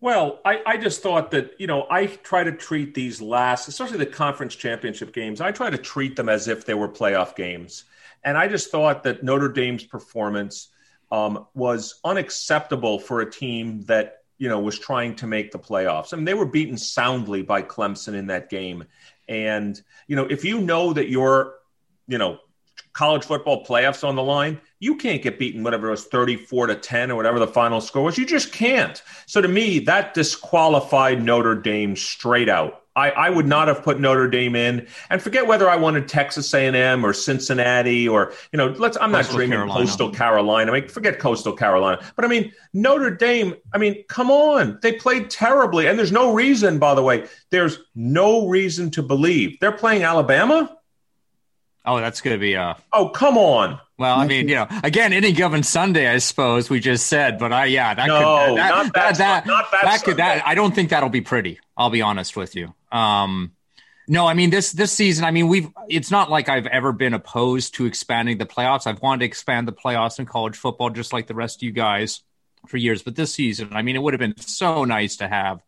Well, 0.00 0.40
I, 0.44 0.60
I 0.66 0.76
just 0.76 1.02
thought 1.02 1.30
that, 1.30 1.52
you 1.58 1.66
know, 1.66 1.86
I 1.90 2.06
try 2.06 2.44
to 2.44 2.52
treat 2.52 2.94
these 2.94 3.22
last, 3.22 3.66
especially 3.66 3.96
the 3.96 4.06
conference 4.06 4.54
championship 4.54 5.14
games, 5.14 5.40
I 5.40 5.52
try 5.52 5.70
to 5.70 5.78
treat 5.78 6.16
them 6.16 6.28
as 6.28 6.48
if 6.48 6.66
they 6.66 6.74
were 6.74 6.88
playoff 6.88 7.34
games. 7.34 7.84
And 8.22 8.36
I 8.36 8.46
just 8.46 8.70
thought 8.70 9.04
that 9.04 9.24
Notre 9.24 9.48
Dame's 9.48 9.84
performance 9.84 10.68
um, 11.10 11.46
was 11.54 11.98
unacceptable 12.04 12.98
for 12.98 13.22
a 13.22 13.30
team 13.30 13.82
that, 13.86 14.18
you 14.38 14.48
know, 14.48 14.60
was 14.60 14.78
trying 14.78 15.16
to 15.16 15.26
make 15.26 15.50
the 15.50 15.58
playoffs. 15.58 16.12
I 16.12 16.16
mean, 16.16 16.24
they 16.24 16.34
were 16.34 16.46
beaten 16.46 16.76
soundly 16.76 17.42
by 17.42 17.62
Clemson 17.62 18.14
in 18.14 18.26
that 18.26 18.50
game. 18.50 18.84
And, 19.28 19.80
you 20.06 20.16
know, 20.16 20.26
if 20.26 20.44
you 20.44 20.60
know 20.60 20.92
that 20.92 21.08
your, 21.08 21.54
you 22.06 22.18
know, 22.18 22.38
college 22.92 23.24
football 23.24 23.64
playoffs 23.64 24.06
on 24.06 24.16
the 24.16 24.22
line, 24.22 24.60
you 24.78 24.96
can't 24.96 25.22
get 25.22 25.38
beaten, 25.38 25.62
whatever 25.62 25.88
it 25.88 25.90
was, 25.90 26.04
34 26.04 26.68
to 26.68 26.74
10 26.76 27.10
or 27.10 27.16
whatever 27.16 27.38
the 27.38 27.46
final 27.46 27.80
score 27.80 28.02
was. 28.02 28.18
You 28.18 28.26
just 28.26 28.52
can't. 28.52 29.02
So 29.26 29.40
to 29.40 29.48
me, 29.48 29.80
that 29.80 30.14
disqualified 30.14 31.22
Notre 31.22 31.54
Dame 31.54 31.96
straight 31.96 32.48
out. 32.48 32.82
I, 32.96 33.10
I 33.10 33.30
would 33.30 33.46
not 33.46 33.68
have 33.68 33.82
put 33.82 34.00
Notre 34.00 34.26
Dame 34.26 34.56
in, 34.56 34.86
and 35.10 35.20
forget 35.20 35.46
whether 35.46 35.68
I 35.68 35.76
wanted 35.76 36.08
Texas 36.08 36.52
A&M 36.54 37.04
or 37.04 37.12
Cincinnati 37.12 38.08
or 38.08 38.32
you 38.52 38.56
know. 38.56 38.68
Let's. 38.68 38.96
I'm 38.98 39.12
not 39.12 39.26
dreaming 39.26 39.58
Carolina. 39.58 39.80
Coastal 39.80 40.10
Carolina. 40.10 40.72
I 40.72 40.80
mean, 40.80 40.88
forget 40.88 41.18
Coastal 41.18 41.52
Carolina. 41.52 42.02
But 42.16 42.24
I 42.24 42.28
mean, 42.28 42.52
Notre 42.72 43.10
Dame. 43.10 43.54
I 43.74 43.78
mean, 43.78 44.02
come 44.08 44.30
on, 44.30 44.78
they 44.80 44.92
played 44.92 45.28
terribly, 45.28 45.86
and 45.86 45.98
there's 45.98 46.12
no 46.12 46.32
reason. 46.32 46.78
By 46.78 46.94
the 46.94 47.02
way, 47.02 47.26
there's 47.50 47.78
no 47.94 48.48
reason 48.48 48.90
to 48.92 49.02
believe 49.02 49.60
they're 49.60 49.72
playing 49.72 50.02
Alabama. 50.02 50.76
Oh, 51.86 52.00
that's 52.00 52.20
going 52.20 52.34
to 52.34 52.40
be 52.40 52.56
uh 52.56 52.74
Oh, 52.92 53.10
come 53.10 53.38
on. 53.38 53.78
Well, 53.98 54.18
I 54.18 54.26
mean, 54.26 54.48
you 54.48 54.56
know, 54.56 54.66
again, 54.82 55.14
any 55.14 55.32
given 55.32 55.62
Sunday, 55.62 56.06
I 56.08 56.18
suppose 56.18 56.68
we 56.68 56.80
just 56.80 57.06
said, 57.06 57.38
but 57.38 57.50
I, 57.50 57.64
yeah, 57.66 57.94
that 57.94 58.06
no, 58.06 58.18
could, 58.18 58.58
that, 58.58 58.68
not 58.68 58.92
that, 58.92 59.16
that, 59.16 59.46
not 59.46 59.70
that, 59.70 59.82
that 59.84 60.02
could, 60.02 60.18
that, 60.18 60.46
I 60.46 60.54
don't 60.54 60.74
think 60.74 60.90
that'll 60.90 61.08
be 61.08 61.22
pretty. 61.22 61.60
I'll 61.78 61.88
be 61.88 62.02
honest 62.02 62.36
with 62.36 62.54
you. 62.54 62.74
Um, 62.92 63.52
no, 64.08 64.26
I 64.26 64.34
mean 64.34 64.50
this 64.50 64.72
this 64.72 64.92
season. 64.92 65.24
I 65.24 65.30
mean 65.30 65.48
we've. 65.48 65.68
It's 65.88 66.10
not 66.10 66.30
like 66.30 66.48
I've 66.48 66.66
ever 66.66 66.92
been 66.92 67.14
opposed 67.14 67.74
to 67.76 67.86
expanding 67.86 68.38
the 68.38 68.46
playoffs. 68.46 68.86
I've 68.86 69.02
wanted 69.02 69.20
to 69.20 69.26
expand 69.26 69.66
the 69.66 69.72
playoffs 69.72 70.18
in 70.18 70.26
college 70.26 70.56
football, 70.56 70.90
just 70.90 71.12
like 71.12 71.26
the 71.26 71.34
rest 71.34 71.58
of 71.58 71.62
you 71.62 71.72
guys, 71.72 72.22
for 72.66 72.76
years. 72.76 73.02
But 73.02 73.16
this 73.16 73.34
season, 73.34 73.70
I 73.72 73.82
mean, 73.82 73.96
it 73.96 74.02
would 74.02 74.14
have 74.14 74.20
been 74.20 74.36
so 74.38 74.84
nice 74.84 75.16
to 75.16 75.28
have 75.28 75.60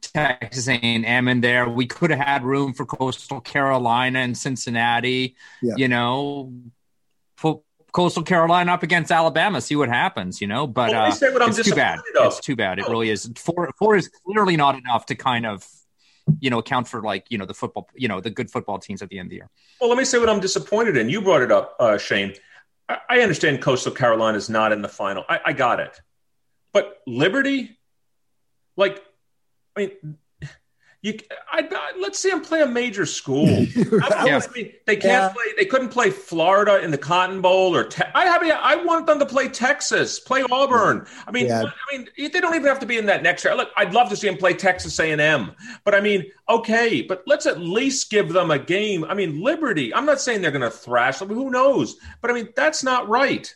Texas 0.00 0.68
A&M 0.68 1.28
in 1.28 1.40
there. 1.40 1.68
We 1.68 1.86
could 1.86 2.10
have 2.10 2.20
had 2.20 2.44
room 2.44 2.72
for 2.72 2.86
Coastal 2.86 3.40
Carolina 3.40 4.20
and 4.20 4.38
Cincinnati. 4.38 5.34
Yeah. 5.60 5.74
You 5.76 5.88
know, 5.88 6.52
put 7.36 7.60
Coastal 7.92 8.22
Carolina 8.22 8.72
up 8.72 8.82
against 8.82 9.10
Alabama, 9.10 9.60
see 9.60 9.74
what 9.74 9.88
happens. 9.88 10.40
You 10.40 10.46
know, 10.46 10.66
but 10.66 10.90
well, 10.90 11.06
uh, 11.06 11.08
it's 11.08 11.18
too 11.64 11.74
bad. 11.74 11.98
Of. 11.98 12.26
It's 12.26 12.40
too 12.40 12.54
bad. 12.54 12.78
It 12.78 12.88
really 12.88 13.10
is. 13.10 13.28
Four 13.36 13.72
four 13.78 13.96
is 13.96 14.08
clearly 14.08 14.56
not 14.56 14.76
enough 14.76 15.06
to 15.06 15.14
kind 15.14 15.46
of 15.46 15.66
you 16.40 16.50
know 16.50 16.58
account 16.58 16.88
for 16.88 17.02
like 17.02 17.26
you 17.28 17.38
know 17.38 17.46
the 17.46 17.54
football 17.54 17.88
you 17.94 18.08
know 18.08 18.20
the 18.20 18.30
good 18.30 18.50
football 18.50 18.78
teams 18.78 19.02
at 19.02 19.08
the 19.08 19.18
end 19.18 19.26
of 19.26 19.30
the 19.30 19.36
year. 19.36 19.50
Well, 19.80 19.88
let 19.88 19.98
me 19.98 20.04
say 20.04 20.18
what 20.18 20.28
I'm 20.28 20.40
disappointed 20.40 20.96
in. 20.96 21.08
You 21.08 21.20
brought 21.20 21.42
it 21.42 21.52
up, 21.52 21.76
uh, 21.78 21.98
Shane. 21.98 22.34
I, 22.88 22.98
I 23.08 23.20
understand 23.20 23.62
Coastal 23.62 23.92
Carolina 23.92 24.36
is 24.36 24.48
not 24.48 24.72
in 24.72 24.82
the 24.82 24.88
final. 24.88 25.24
I, 25.28 25.40
I 25.46 25.52
got 25.52 25.80
it, 25.80 26.00
but 26.72 27.00
Liberty, 27.06 27.78
like, 28.76 29.02
I 29.76 29.80
mean, 29.80 30.18
you, 31.06 31.16
I, 31.52 31.60
I, 31.70 31.92
let's 32.00 32.18
see 32.18 32.30
them 32.30 32.40
play 32.40 32.62
a 32.62 32.66
major 32.66 33.06
school. 33.06 33.46
yeah. 33.46 34.00
I 34.10 34.40
mean, 34.52 34.72
they 34.86 34.96
can't 34.96 35.04
yeah. 35.04 35.28
play. 35.28 35.44
They 35.56 35.64
couldn't 35.64 35.90
play 35.90 36.10
Florida 36.10 36.82
in 36.82 36.90
the 36.90 36.98
Cotton 36.98 37.40
Bowl 37.40 37.76
or 37.76 37.84
te- 37.84 38.02
I 38.12 38.24
have. 38.24 38.42
I 38.42 38.74
want 38.74 39.06
them 39.06 39.20
to 39.20 39.26
play 39.26 39.48
Texas, 39.48 40.18
play 40.18 40.42
Auburn. 40.50 41.06
I 41.28 41.30
mean, 41.30 41.46
yeah. 41.46 41.62
I 41.62 41.96
mean, 41.96 42.08
they 42.16 42.40
don't 42.40 42.56
even 42.56 42.66
have 42.66 42.80
to 42.80 42.86
be 42.86 42.98
in 42.98 43.06
that 43.06 43.22
next 43.22 43.44
year. 43.44 43.54
Look, 43.54 43.70
I'd 43.76 43.94
love 43.94 44.08
to 44.08 44.16
see 44.16 44.26
them 44.28 44.36
play 44.36 44.52
Texas 44.54 44.98
A 44.98 45.12
and 45.12 45.20
M, 45.20 45.52
but 45.84 45.94
I 45.94 46.00
mean, 46.00 46.24
okay, 46.48 47.02
but 47.02 47.22
let's 47.26 47.46
at 47.46 47.60
least 47.60 48.10
give 48.10 48.32
them 48.32 48.50
a 48.50 48.58
game. 48.58 49.04
I 49.04 49.14
mean, 49.14 49.40
Liberty. 49.40 49.94
I'm 49.94 50.06
not 50.06 50.20
saying 50.20 50.42
they're 50.42 50.50
going 50.50 50.62
to 50.62 50.70
thrash 50.70 51.20
them. 51.20 51.28
Who 51.28 51.50
knows? 51.50 51.98
But 52.20 52.32
I 52.32 52.34
mean, 52.34 52.48
that's 52.56 52.82
not 52.82 53.08
right. 53.08 53.54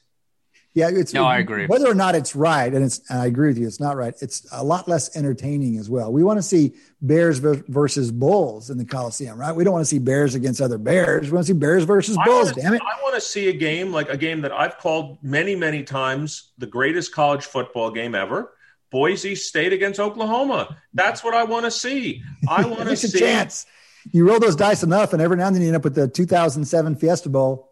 Yeah, 0.73 0.89
it's 0.93 1.13
no, 1.13 1.25
I 1.25 1.39
agree. 1.39 1.67
Whether 1.67 1.91
or 1.91 1.95
not 1.95 2.15
it's 2.15 2.37
right, 2.37 2.73
and 2.73 2.85
it's 2.85 3.01
and 3.11 3.21
I 3.21 3.27
agree 3.27 3.49
with 3.49 3.59
you, 3.59 3.67
it's 3.67 3.81
not 3.81 3.97
right. 3.97 4.15
It's 4.23 4.47
a 4.53 4.63
lot 4.63 4.87
less 4.87 5.17
entertaining 5.17 5.79
as 5.79 5.91
well. 5.91 6.13
We 6.13 6.23
want 6.23 6.39
to 6.39 6.45
see 6.45 6.75
Bears 7.03 7.39
versus 7.39 8.13
Bulls 8.13 8.71
in 8.71 8.79
the 8.79 8.85
Coliseum, 8.85 9.37
right? 9.37 9.55
We 9.55 9.65
don't 9.65 9.73
want 9.73 9.83
to 9.83 9.91
see 9.91 9.99
Bears 9.99 10.37
against 10.37 10.61
other 10.61 10.79
Bears. 10.79 11.27
We 11.27 11.35
want 11.35 11.47
to 11.47 11.53
see 11.53 11.59
Bears 11.59 11.83
versus 11.83 12.17
Bulls. 12.25 12.53
Wanna, 12.53 12.63
damn 12.63 12.75
it! 12.75 12.83
I 12.83 13.03
want 13.03 13.17
to 13.17 13.21
see 13.21 13.49
a 13.49 13.53
game 13.53 13.93
like 13.93 14.11
a 14.11 14.17
game 14.17 14.43
that 14.43 14.53
I've 14.53 14.79
called 14.79 15.19
many, 15.23 15.57
many 15.57 15.83
times 15.83 16.53
the 16.59 16.67
greatest 16.67 17.13
college 17.13 17.45
football 17.45 17.91
game 17.91 18.15
ever. 18.15 18.53
Boise 18.93 19.35
State 19.35 19.73
against 19.73 19.99
Oklahoma. 19.99 20.77
That's 20.95 21.25
what 21.25 21.35
I 21.35 21.45
want 21.45 21.65
to 21.65 21.71
see. 21.73 22.23
I 22.49 22.65
want 22.67 22.89
to 22.89 22.97
see. 22.97 23.19
a 23.19 23.21
chance. 23.21 23.67
You 24.13 24.29
roll 24.29 24.39
those 24.39 24.57
dice 24.57 24.85
enough, 24.85 25.13
and 25.13 25.21
every 25.21 25.37
now 25.37 25.49
and 25.49 25.57
then 25.57 25.63
you 25.63 25.69
end 25.69 25.77
up 25.77 25.85
with 25.85 25.97
the 25.97 26.07
2007 26.07 26.95
Fiesta 26.97 27.29
Bowl 27.29 27.70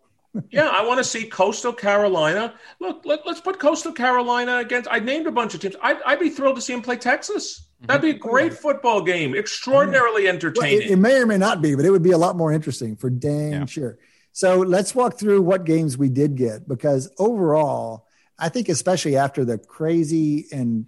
yeah, 0.51 0.69
I 0.69 0.87
want 0.87 0.99
to 0.99 1.05
see 1.05 1.27
Coastal 1.27 1.73
Carolina. 1.73 2.55
Look, 2.81 3.03
let, 3.05 3.27
us 3.27 3.41
put 3.41 3.59
Coastal 3.59 3.93
Carolina 3.93 4.59
against. 4.59 4.89
I 4.91 4.99
named 4.99 5.27
a 5.27 5.33
bunch 5.33 5.55
of 5.55 5.61
teams. 5.61 5.77
I'd, 5.83 6.01
I'd 6.05 6.21
be 6.21 6.31
thrilled 6.31 6.57
to 6.57 6.63
see 6.63 6.73
them 6.73 6.83
play 6.83 6.97
Texas. 6.97 7.69
That'd 7.83 8.03
be 8.03 8.11
a 8.11 8.15
mm-hmm. 8.15 8.29
great 8.29 8.55
football 8.55 9.03
game, 9.03 9.37
extraordinarily 9.37 10.27
entertaining. 10.27 10.79
Well, 10.79 10.89
it, 10.89 10.93
it, 10.93 10.97
may 10.97 11.17
or 11.21 11.27
may 11.27 11.39
not 11.39 11.63
be, 11.63 11.77
but 11.77 11.85
it 11.85 11.91
would 11.91 12.03
be 12.03 12.11
a 12.11 12.19
lot 12.19 12.37
more 12.37 12.53
interesting 12.53 12.97
for 12.97 13.09
dang 13.09 13.53
yeah. 13.53 13.67
sure. 13.67 13.99
So 14.33 14.59
let's 14.59 14.95
walk 14.95 15.19
through 15.19 15.43
what 15.43 15.65
games 15.65 15.97
we 15.97 16.09
did 16.09 16.35
get 16.35 16.67
because 16.67 17.11
overall, 17.19 18.07
I 18.39 18.49
think 18.49 18.69
especially 18.69 19.17
after 19.17 19.45
the 19.45 19.59
crazy 19.59 20.47
and 20.53 20.87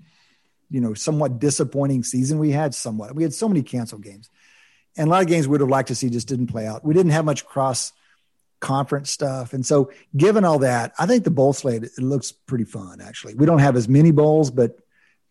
you 0.68 0.80
know 0.80 0.94
somewhat 0.94 1.38
disappointing 1.38 2.02
season 2.02 2.38
we 2.38 2.50
had, 2.50 2.74
somewhat 2.74 3.14
we 3.14 3.22
had 3.22 3.34
so 3.34 3.48
many 3.48 3.62
canceled 3.62 4.02
games, 4.02 4.28
and 4.96 5.08
a 5.08 5.10
lot 5.10 5.22
of 5.22 5.28
games 5.28 5.46
we 5.46 5.52
would 5.52 5.60
have 5.60 5.70
liked 5.70 5.88
to 5.88 5.94
see 5.94 6.10
just 6.10 6.28
didn't 6.28 6.48
play 6.48 6.66
out. 6.66 6.84
We 6.84 6.94
didn't 6.94 7.12
have 7.12 7.24
much 7.24 7.46
cross 7.46 7.92
conference 8.60 9.10
stuff. 9.10 9.52
And 9.52 9.64
so, 9.64 9.90
given 10.16 10.44
all 10.44 10.60
that, 10.60 10.92
I 10.98 11.06
think 11.06 11.24
the 11.24 11.30
bowl 11.30 11.52
slate 11.52 11.82
it 11.82 11.98
looks 11.98 12.30
pretty 12.32 12.64
fun. 12.64 13.00
Actually, 13.00 13.34
we 13.34 13.46
don't 13.46 13.58
have 13.58 13.76
as 13.76 13.88
many 13.88 14.12
bowls, 14.12 14.50
but 14.50 14.78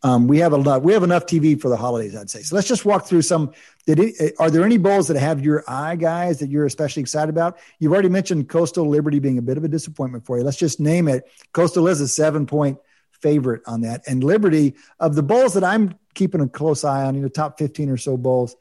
um, 0.02 0.28
we 0.28 0.40
have 0.40 0.54
a 0.54 0.58
lot. 0.58 0.82
We 0.82 0.94
have 0.94 1.04
enough 1.04 1.26
TV 1.26 1.60
for 1.60 1.70
the 1.70 1.78
holidays, 1.78 2.16
I'd 2.16 2.30
say. 2.30 2.42
So 2.42 2.56
let's 2.56 2.68
just 2.68 2.86
walk 2.86 3.06
through 3.06 3.22
some. 3.22 3.52
Did 3.86 4.00
it, 4.00 4.36
are 4.40 4.50
there 4.50 4.64
any 4.64 4.78
bowls 4.78 5.08
that 5.08 5.18
have 5.18 5.42
your 5.42 5.64
eye, 5.68 5.96
guys, 5.96 6.40
that 6.40 6.50
you're 6.50 6.66
especially 6.66 7.02
excited 7.02 7.30
about? 7.30 7.60
You've 7.80 7.92
already 7.92 8.10
mentioned 8.10 8.50
Coastal 8.50 8.88
Liberty 8.88 9.20
being 9.20 9.38
a 9.38 9.42
bit 9.42 9.58
of 9.58 9.64
a 9.64 9.68
disappointment 9.68 10.26
for 10.26 10.38
you. 10.38 10.44
Let's 10.44 10.58
just 10.58 10.80
name 10.80 11.08
it. 11.08 11.30
Coastal 11.54 11.88
is 11.88 12.02
a 12.02 12.08
seven 12.08 12.46
point 12.46 12.80
favorite 13.12 13.62
on 13.66 13.82
that, 13.82 14.04
and 14.08 14.24
Liberty 14.24 14.76
of 15.00 15.16
the 15.16 15.24
bowls 15.24 15.54
that 15.54 15.64
I'm 15.64 15.96
keeping 16.14 16.42
a 16.42 16.48
close 16.48 16.84
eye 16.84 17.04
on, 17.04 17.16
you 17.16 17.22
know, 17.22 17.28
top 17.28 17.60
15 17.60 17.90
or 17.90 17.98
so 17.98 18.18
bowls. 18.18 18.56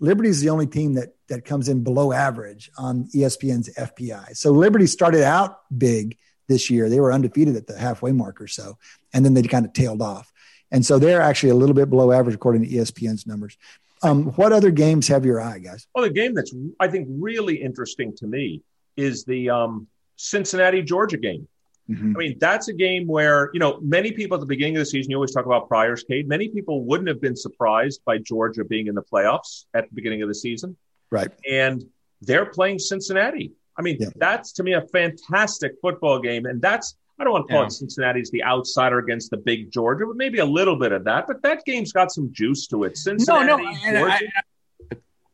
Liberty 0.00 0.28
is 0.28 0.40
the 0.40 0.50
only 0.50 0.66
team 0.66 0.94
that 0.94 1.14
that 1.28 1.44
comes 1.44 1.68
in 1.68 1.82
below 1.82 2.12
average 2.12 2.70
on 2.76 3.08
ESPN's 3.14 3.72
FPI. 3.74 4.36
So 4.36 4.50
Liberty 4.50 4.86
started 4.86 5.22
out 5.22 5.60
big 5.76 6.18
this 6.48 6.70
year. 6.70 6.88
They 6.88 7.00
were 7.00 7.12
undefeated 7.12 7.56
at 7.56 7.66
the 7.66 7.78
halfway 7.78 8.12
mark 8.12 8.40
or 8.40 8.46
so, 8.46 8.78
and 9.12 9.24
then 9.24 9.34
they 9.34 9.42
kind 9.42 9.64
of 9.64 9.72
tailed 9.72 10.02
off. 10.02 10.32
And 10.70 10.84
so 10.84 10.98
they're 10.98 11.20
actually 11.20 11.50
a 11.50 11.54
little 11.54 11.74
bit 11.74 11.88
below 11.88 12.12
average 12.12 12.34
according 12.34 12.62
to 12.62 12.68
ESPN's 12.68 13.26
numbers. 13.26 13.56
Um, 14.02 14.26
what 14.32 14.52
other 14.52 14.70
games 14.70 15.08
have 15.08 15.24
your 15.24 15.40
eye, 15.40 15.58
guys? 15.60 15.86
Well, 15.94 16.04
the 16.04 16.10
game 16.10 16.34
that's 16.34 16.52
I 16.78 16.88
think 16.88 17.08
really 17.10 17.56
interesting 17.56 18.14
to 18.16 18.26
me 18.26 18.62
is 18.96 19.24
the 19.24 19.50
um, 19.50 19.86
Cincinnati 20.16 20.82
Georgia 20.82 21.16
game. 21.16 21.48
Mm-hmm. 21.90 22.16
I 22.16 22.18
mean, 22.18 22.38
that's 22.38 22.68
a 22.68 22.72
game 22.72 23.06
where, 23.06 23.50
you 23.52 23.60
know, 23.60 23.78
many 23.82 24.12
people 24.12 24.36
at 24.36 24.40
the 24.40 24.46
beginning 24.46 24.76
of 24.76 24.80
the 24.80 24.86
season, 24.86 25.10
you 25.10 25.16
always 25.16 25.32
talk 25.32 25.44
about 25.44 25.68
priors 25.68 26.02
Cade. 26.02 26.26
Many 26.26 26.48
people 26.48 26.84
wouldn't 26.84 27.08
have 27.08 27.20
been 27.20 27.36
surprised 27.36 28.00
by 28.06 28.18
Georgia 28.18 28.64
being 28.64 28.86
in 28.86 28.94
the 28.94 29.02
playoffs 29.02 29.66
at 29.74 29.88
the 29.88 29.94
beginning 29.94 30.22
of 30.22 30.28
the 30.28 30.34
season. 30.34 30.76
Right. 31.10 31.30
And 31.48 31.84
they're 32.22 32.46
playing 32.46 32.78
Cincinnati. 32.78 33.52
I 33.76 33.82
mean, 33.82 33.98
yeah. 34.00 34.08
that's 34.16 34.52
to 34.52 34.62
me 34.62 34.72
a 34.72 34.82
fantastic 34.82 35.72
football 35.82 36.20
game. 36.20 36.46
And 36.46 36.62
that's, 36.62 36.96
I 37.18 37.24
don't 37.24 37.32
want 37.32 37.48
to 37.48 37.52
call 37.52 37.62
yeah. 37.62 37.66
it 37.66 37.72
Cincinnati's 37.72 38.30
the 38.30 38.42
outsider 38.44 38.98
against 38.98 39.30
the 39.30 39.36
big 39.36 39.70
Georgia, 39.70 40.06
but 40.06 40.16
maybe 40.16 40.38
a 40.38 40.44
little 40.44 40.78
bit 40.78 40.92
of 40.92 41.04
that. 41.04 41.26
But 41.26 41.42
that 41.42 41.64
game's 41.64 41.92
got 41.92 42.10
some 42.10 42.32
juice 42.32 42.66
to 42.68 42.84
it. 42.84 42.96
Cincinnati, 42.96 43.46
no, 43.46 43.92
no, 43.92 44.06
I, 44.06 44.14
I 44.14 44.20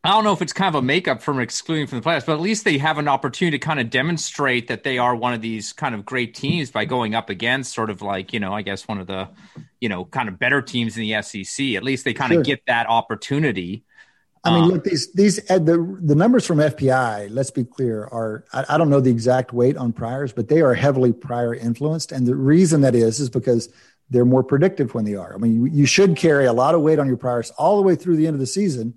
don't 0.08 0.24
know 0.24 0.32
if 0.32 0.40
it's 0.40 0.54
kind 0.54 0.74
of 0.74 0.82
a 0.82 0.84
makeup 0.84 1.20
from 1.20 1.40
excluding 1.40 1.86
from 1.86 2.00
the 2.00 2.08
playoffs, 2.08 2.24
but 2.24 2.32
at 2.32 2.40
least 2.40 2.64
they 2.64 2.78
have 2.78 2.96
an 2.96 3.06
opportunity 3.06 3.58
to 3.58 3.64
kind 3.64 3.78
of 3.78 3.90
demonstrate 3.90 4.68
that 4.68 4.82
they 4.82 4.96
are 4.96 5.14
one 5.14 5.34
of 5.34 5.42
these 5.42 5.74
kind 5.74 5.94
of 5.94 6.06
great 6.06 6.34
teams 6.34 6.70
by 6.70 6.86
going 6.86 7.14
up 7.14 7.28
against 7.28 7.74
sort 7.74 7.90
of 7.90 8.00
like, 8.00 8.32
you 8.32 8.40
know, 8.40 8.54
I 8.54 8.62
guess 8.62 8.88
one 8.88 8.98
of 8.98 9.06
the, 9.06 9.28
you 9.78 9.90
know, 9.90 10.06
kind 10.06 10.30
of 10.30 10.38
better 10.38 10.62
teams 10.62 10.96
in 10.96 11.02
the 11.02 11.22
SEC. 11.22 11.74
At 11.74 11.84
least 11.84 12.06
they 12.06 12.14
kind 12.14 12.32
sure. 12.32 12.40
of 12.40 12.46
get 12.46 12.64
that 12.66 12.88
opportunity. 12.88 13.84
I 14.42 14.54
mean, 14.54 14.64
um, 14.64 14.70
look, 14.70 14.84
these 14.84 15.12
these 15.12 15.50
uh, 15.50 15.58
the 15.58 15.98
the 16.00 16.14
numbers 16.14 16.46
from 16.46 16.58
FPI. 16.58 17.28
Let's 17.30 17.50
be 17.50 17.64
clear. 17.64 18.04
Are 18.04 18.46
I, 18.54 18.64
I, 18.70 18.78
don't 18.78 18.88
know 18.88 19.00
the 19.00 19.10
exact 19.10 19.52
weight 19.52 19.76
on 19.76 19.92
priors, 19.92 20.32
but 20.32 20.48
they 20.48 20.62
are 20.62 20.72
heavily 20.72 21.12
prior 21.12 21.54
influenced, 21.54 22.10
and 22.10 22.26
the 22.26 22.34
reason 22.34 22.80
that 22.80 22.94
is 22.94 23.20
is 23.20 23.28
because 23.28 23.68
they're 24.08 24.24
more 24.24 24.42
predictive 24.42 24.94
when 24.94 25.04
they 25.04 25.14
are. 25.14 25.34
I 25.34 25.36
mean, 25.36 25.54
you, 25.56 25.66
you 25.66 25.84
should 25.84 26.16
carry 26.16 26.46
a 26.46 26.54
lot 26.54 26.74
of 26.74 26.80
weight 26.80 26.98
on 26.98 27.06
your 27.06 27.18
priors 27.18 27.50
all 27.50 27.76
the 27.76 27.82
way 27.82 27.96
through 27.96 28.16
the 28.16 28.26
end 28.26 28.34
of 28.34 28.40
the 28.40 28.46
season 28.46 28.94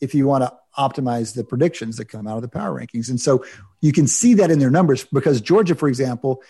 if 0.00 0.14
you 0.14 0.26
want 0.26 0.44
to 0.44 0.52
optimize 0.78 1.34
the 1.34 1.44
predictions 1.44 1.96
that 1.96 2.06
come 2.06 2.26
out 2.26 2.36
of 2.36 2.42
the 2.42 2.48
power 2.48 2.78
rankings. 2.78 3.08
And 3.08 3.20
so 3.20 3.44
you 3.80 3.92
can 3.92 4.06
see 4.06 4.34
that 4.34 4.50
in 4.50 4.58
their 4.58 4.70
numbers 4.70 5.04
because 5.04 5.40
Georgia, 5.40 5.74
for 5.74 5.88
example, 5.88 6.42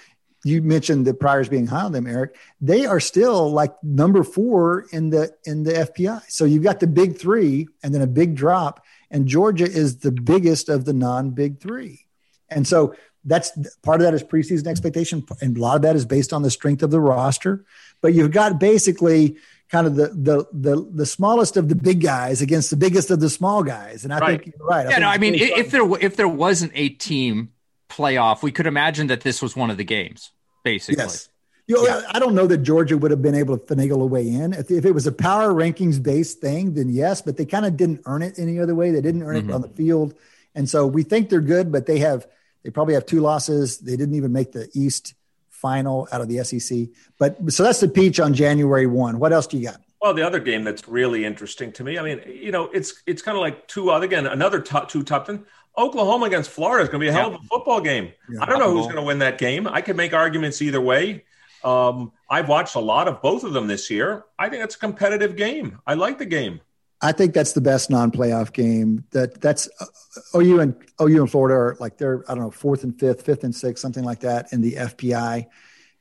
you 0.45 0.63
mentioned 0.63 1.07
the 1.07 1.15
priors 1.15 1.49
being 1.49 1.67
high 1.67 1.83
on 1.83 1.93
them, 1.93 2.07
Eric. 2.07 2.37
They 2.61 2.87
are 2.87 3.01
still 3.01 3.51
like 3.51 3.73
number 3.83 4.23
four 4.23 4.87
in 4.93 5.11
the 5.11 5.35
in 5.45 5.65
the 5.65 5.73
FPI. 5.73 6.23
So 6.29 6.45
you've 6.45 6.63
got 6.63 6.79
the 6.79 6.87
big 6.87 7.19
three 7.19 7.67
and 7.83 7.93
then 7.93 8.03
a 8.03 8.07
big 8.07 8.37
drop, 8.37 8.85
and 9.11 9.27
Georgia 9.27 9.65
is 9.65 9.99
the 9.99 10.13
biggest 10.13 10.69
of 10.69 10.85
the 10.85 10.93
non-big 10.93 11.61
three. 11.61 12.07
And 12.49 12.67
so 12.67 12.95
that's 13.25 13.51
part 13.83 14.01
of 14.01 14.05
that 14.05 14.15
is 14.15 14.23
preseason 14.23 14.69
expectation, 14.69 15.27
and 15.41 15.57
a 15.57 15.61
lot 15.61 15.77
of 15.77 15.83
that 15.83 15.97
is 15.97 16.05
based 16.05 16.33
on 16.33 16.43
the 16.43 16.51
strength 16.51 16.85
of 16.85 16.93
the 16.93 17.01
roster. 17.01 17.65
But 18.01 18.15
you've 18.15 18.31
got 18.31 18.61
basically 18.61 19.39
kind 19.71 19.87
of 19.87 19.97
the 19.97 20.09
the 20.09 20.47
the, 20.53 20.91
the 20.93 21.07
smallest 21.07 21.57
of 21.57 21.69
the 21.69 21.75
big 21.75 22.01
guys 22.01 22.43
against 22.43 22.71
the 22.71 22.77
biggest 22.77 23.11
of 23.11 23.21
the 23.21 23.31
small 23.31 23.63
guys. 23.63 24.05
And 24.05 24.13
I 24.13 24.19
right. 24.19 24.43
think 24.43 24.55
you're 24.59 24.67
right. 24.67 24.87
I 24.87 24.91
yeah, 24.91 24.99
no, 24.99 25.09
I 25.09 25.19
mean, 25.19 25.35
if 25.35 25.71
there 25.71 25.89
if 26.01 26.17
there 26.17 26.29
wasn't 26.29 26.73
a 26.75 26.89
team 26.91 27.53
playoff, 27.89 28.43
we 28.43 28.53
could 28.53 28.67
imagine 28.67 29.09
that 29.09 29.21
this 29.21 29.41
was 29.43 29.57
one 29.57 29.71
of 29.71 29.77
the 29.77 29.85
games, 29.85 30.33
basically. 30.65 31.03
Yes. 31.03 31.29
You 31.69 31.75
know, 31.75 31.85
yeah. 31.85 32.03
I 32.11 32.21
don't 32.21 32.37
know 32.37 32.47
that 32.47 32.59
Georgia 32.59 32.97
would 32.97 33.11
have 33.11 33.23
been 33.23 33.35
able 33.35 33.59
to 33.59 33.75
finagle 33.75 34.01
a 34.01 34.07
way 34.07 34.29
in. 34.29 34.53
If, 34.53 34.71
if 34.71 34.85
it 34.85 34.93
was 34.93 35.09
a 35.09 35.13
power 35.13 35.49
rankings 35.49 36.01
based 36.01 36.41
thing, 36.41 36.75
then 36.75 36.91
yes, 36.91 37.23
but 37.23 37.37
they 37.37 37.45
kind 37.45 37.67
of 37.67 37.77
didn't 37.77 38.03
earn 38.07 38.23
it 38.23 38.39
any 38.39 38.61
other 38.61 38.77
way. 38.77 38.93
They 38.93 39.01
didn't 39.01 39.25
earn 39.25 39.37
mm-hmm. 39.37 39.51
it 39.51 39.53
on 39.53 39.63
the 39.63 39.69
field. 39.69 40.15
And 40.55 40.69
so 40.71 40.87
we 40.87 41.03
think 41.03 41.29
they're 41.29 41.41
good, 41.41 41.73
but 41.73 41.87
they 41.87 41.99
have, 41.99 42.25
they 42.63 42.71
probably 42.71 42.95
have 42.95 43.05
two 43.05 43.21
losses. 43.21 43.79
They 43.79 43.97
didn't 43.97 44.15
even 44.15 44.33
make 44.33 44.53
the 44.53 44.69
East 44.75 45.15
final 45.61 46.09
out 46.13 46.21
of 46.21 46.29
the 46.29 46.43
SEC. 46.45 46.89
But 47.19 47.53
so 47.53 47.63
that's 47.63 47.81
the 47.81 47.89
peach 47.89 48.21
on 48.21 48.35
January 48.35 48.87
1. 48.87 49.19
What 49.19 49.33
else 49.33 49.47
do 49.47 49.59
you 49.59 49.65
got? 49.65 49.81
Well, 50.01 50.15
the 50.15 50.23
other 50.23 50.41
game 50.41 50.63
that's 50.63 50.87
really 50.87 51.25
interesting 51.25 51.73
to 51.73 51.85
me, 51.85 51.99
I 51.99 52.03
mean, 52.03 52.21
you 52.27 52.53
know, 52.53 52.69
it's 52.73 53.03
it's 53.07 53.23
kind 53.23 53.37
of 53.37 53.41
like 53.41 53.67
two 53.67 53.91
other 53.91 54.05
again 54.05 54.27
another 54.27 54.61
top, 54.61 54.89
two 54.89 55.03
top 55.03 55.27
ten. 55.27 55.45
Oklahoma 55.79 56.27
against 56.27 56.51
Florida 56.51 56.83
is 56.83 56.89
going 56.89 57.01
to 57.01 57.05
be 57.05 57.09
a 57.09 57.13
hell 57.13 57.35
of 57.35 57.35
a 57.35 57.45
football 57.45 57.81
game. 57.81 58.13
Yeah. 58.31 58.43
I 58.43 58.47
don't 58.47 58.59
know 58.59 58.73
who's 58.73 58.87
going 58.87 58.97
to 58.97 59.03
win 59.03 59.19
that 59.19 59.37
game. 59.37 59.67
I 59.67 59.83
could 59.83 59.97
make 59.97 60.15
arguments 60.15 60.63
either 60.63 60.81
way. 60.81 61.25
Um, 61.63 62.13
I've 62.31 62.49
watched 62.49 62.77
a 62.77 62.81
lot 62.81 63.09
of 63.09 63.21
both 63.21 63.45
of 63.45 63.53
them 63.53 63.67
this 63.67 63.91
year. 63.91 64.25
I 64.39 64.49
think 64.49 64.65
it's 64.65 64.77
a 64.77 64.79
competitive 64.79 65.37
game. 65.37 65.79
I 65.87 65.95
like 65.95 66.17
the 66.19 66.25
game. 66.25 66.61
I 67.03 67.13
think 67.13 67.35
that's 67.35 67.53
the 67.53 67.61
best 67.61 67.91
non-playoff 67.91 68.53
game. 68.53 69.05
That 69.11 69.41
that's 69.41 69.69
uh, 69.81 70.39
OU 70.39 70.61
and 70.61 70.77
OU 71.01 71.23
and 71.23 71.31
Florida 71.31 71.55
are 71.55 71.77
like 71.79 71.99
they're 71.99 72.25
I 72.31 72.35
don't 72.35 72.45
know 72.45 72.51
fourth 72.51 72.85
and 72.85 72.99
fifth, 72.99 73.23
fifth 73.23 73.45
and 73.45 73.55
sixth, 73.55 73.83
something 73.83 74.05
like 74.05 74.21
that 74.21 74.53
in 74.53 74.63
the 74.63 74.73
FPI. 74.73 75.47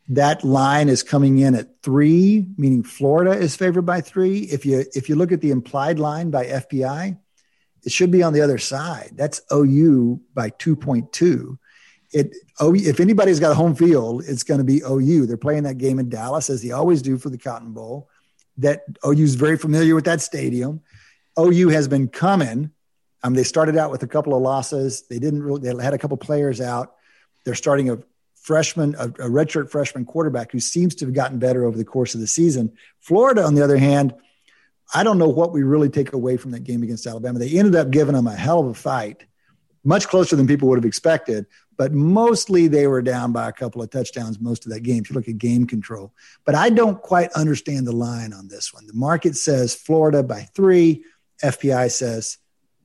That 0.09 0.43
line 0.43 0.87
is 0.87 1.03
coming 1.03 1.39
in 1.39 1.55
at 1.55 1.81
three, 1.81 2.47
meaning 2.57 2.83
Florida 2.83 3.31
is 3.31 3.55
favored 3.55 3.85
by 3.85 4.01
three. 4.01 4.39
If 4.39 4.65
you 4.65 4.85
if 4.93 5.09
you 5.09 5.15
look 5.15 5.31
at 5.31 5.41
the 5.41 5.51
implied 5.51 5.99
line 5.99 6.29
by 6.29 6.45
FPI, 6.45 7.17
it 7.83 7.91
should 7.91 8.11
be 8.11 8.23
on 8.23 8.33
the 8.33 8.41
other 8.41 8.57
side. 8.57 9.11
That's 9.15 9.41
OU 9.51 10.21
by 10.33 10.49
two 10.49 10.75
point 10.75 11.11
two. 11.11 11.59
It 12.13 12.33
oh 12.61 12.73
if 12.73 13.01
anybody's 13.01 13.41
got 13.41 13.51
a 13.51 13.55
home 13.55 13.75
field, 13.75 14.23
it's 14.25 14.43
going 14.43 14.59
to 14.59 14.63
be 14.63 14.81
OU. 14.89 15.25
They're 15.25 15.35
playing 15.35 15.63
that 15.63 15.77
game 15.77 15.99
in 15.99 16.07
Dallas 16.07 16.49
as 16.49 16.61
they 16.61 16.71
always 16.71 17.01
do 17.01 17.17
for 17.17 17.29
the 17.29 17.37
Cotton 17.37 17.73
Bowl 17.73 18.09
that 18.57 18.83
OU 19.05 19.23
is 19.23 19.35
very 19.35 19.57
familiar 19.57 19.95
with 19.95 20.05
that 20.05 20.21
stadium. 20.21 20.81
OU 21.39 21.69
has 21.69 21.87
been 21.87 22.07
coming. 22.07 22.71
Um, 23.23 23.33
they 23.33 23.43
started 23.43 23.77
out 23.77 23.91
with 23.91 24.03
a 24.03 24.07
couple 24.07 24.35
of 24.35 24.41
losses. 24.41 25.03
They 25.09 25.19
didn't 25.19 25.43
really. 25.43 25.61
They 25.61 25.83
had 25.83 25.93
a 25.93 25.97
couple 25.97 26.17
players 26.17 26.61
out. 26.61 26.95
They're 27.43 27.55
starting 27.55 27.89
a 27.89 27.99
freshman, 28.35 28.95
a, 28.95 29.05
a 29.05 29.29
redshirt 29.29 29.71
freshman 29.71 30.05
quarterback 30.05 30.51
who 30.51 30.59
seems 30.59 30.95
to 30.95 31.05
have 31.05 31.13
gotten 31.13 31.39
better 31.39 31.65
over 31.65 31.77
the 31.77 31.85
course 31.85 32.13
of 32.13 32.21
the 32.21 32.27
season. 32.27 32.73
Florida, 32.99 33.43
on 33.43 33.55
the 33.55 33.63
other 33.63 33.77
hand, 33.77 34.13
I 34.93 35.03
don't 35.03 35.17
know 35.17 35.29
what 35.29 35.51
we 35.51 35.63
really 35.63 35.89
take 35.89 36.13
away 36.13 36.37
from 36.37 36.51
that 36.51 36.63
game 36.63 36.83
against 36.83 37.07
Alabama. 37.07 37.39
They 37.39 37.57
ended 37.57 37.75
up 37.75 37.89
giving 37.89 38.13
them 38.13 38.27
a 38.27 38.35
hell 38.35 38.59
of 38.59 38.67
a 38.67 38.73
fight, 38.75 39.25
much 39.83 40.07
closer 40.07 40.35
than 40.35 40.45
people 40.45 40.69
would 40.69 40.77
have 40.77 40.85
expected 40.85 41.47
but 41.77 41.91
mostly 41.91 42.67
they 42.67 42.87
were 42.87 43.01
down 43.01 43.31
by 43.31 43.49
a 43.49 43.53
couple 43.53 43.81
of 43.81 43.89
touchdowns 43.89 44.39
most 44.39 44.65
of 44.65 44.71
that 44.71 44.81
game 44.81 45.01
if 45.03 45.09
you 45.09 45.15
look 45.15 45.27
at 45.27 45.37
game 45.37 45.67
control. 45.67 46.13
But 46.45 46.55
I 46.55 46.69
don't 46.69 47.01
quite 47.01 47.31
understand 47.33 47.87
the 47.87 47.91
line 47.95 48.33
on 48.33 48.47
this 48.47 48.73
one. 48.73 48.87
The 48.87 48.93
market 48.93 49.35
says 49.35 49.75
Florida 49.75 50.23
by 50.23 50.41
three, 50.53 51.03
FPI 51.43 51.91
says 51.91 52.37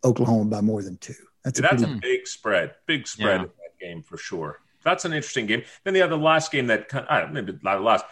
Oklahoma 0.05 0.51
by 0.51 0.61
more 0.61 0.83
than 0.83 0.97
two. 0.99 1.15
That's, 1.45 1.59
a, 1.59 1.63
that's 1.63 1.83
pretty- 1.83 1.93
a 1.93 2.01
big 2.01 2.27
spread, 2.27 2.75
big 2.87 3.07
spread 3.07 3.41
yeah. 3.41 3.43
in 3.43 3.43
that 3.43 3.79
game 3.81 4.03
for 4.03 4.17
sure. 4.17 4.61
That's 4.85 5.05
an 5.05 5.13
interesting 5.13 5.47
game. 5.47 5.63
Then 5.85 5.95
the 5.95 6.03
other 6.03 6.17
last 6.17 6.53
game 6.53 6.69
that 6.69 6.93
uh, 6.95 7.29
maybe 7.31 7.59
not 7.63 7.83
last. 7.83 8.05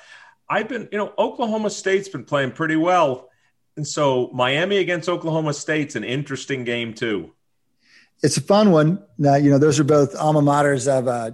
I've 0.51 0.69
been, 0.69 0.89
you 0.93 0.99
know, 0.99 1.13
Oklahoma 1.19 1.71
State's 1.71 2.09
been 2.09 2.25
playing 2.25 2.53
pretty 2.53 2.77
well. 2.77 3.29
And 3.77 3.87
so 3.87 4.31
Miami 4.33 4.79
against 4.79 5.09
Oklahoma 5.09 5.55
State's 5.55 5.95
an 5.95 6.05
interesting 6.05 6.65
game 6.65 6.95
too 6.95 7.33
it's 8.23 8.37
a 8.37 8.41
fun 8.41 8.73
one. 8.73 9.03
Now, 9.17 9.37
you 9.37 9.51
know, 9.51 9.59
those 9.59 9.79
are 9.79 9.85
both 9.85 10.17
alma 10.17 10.41
maters 10.41 10.89
of 10.89 11.07
uh, 11.07 11.31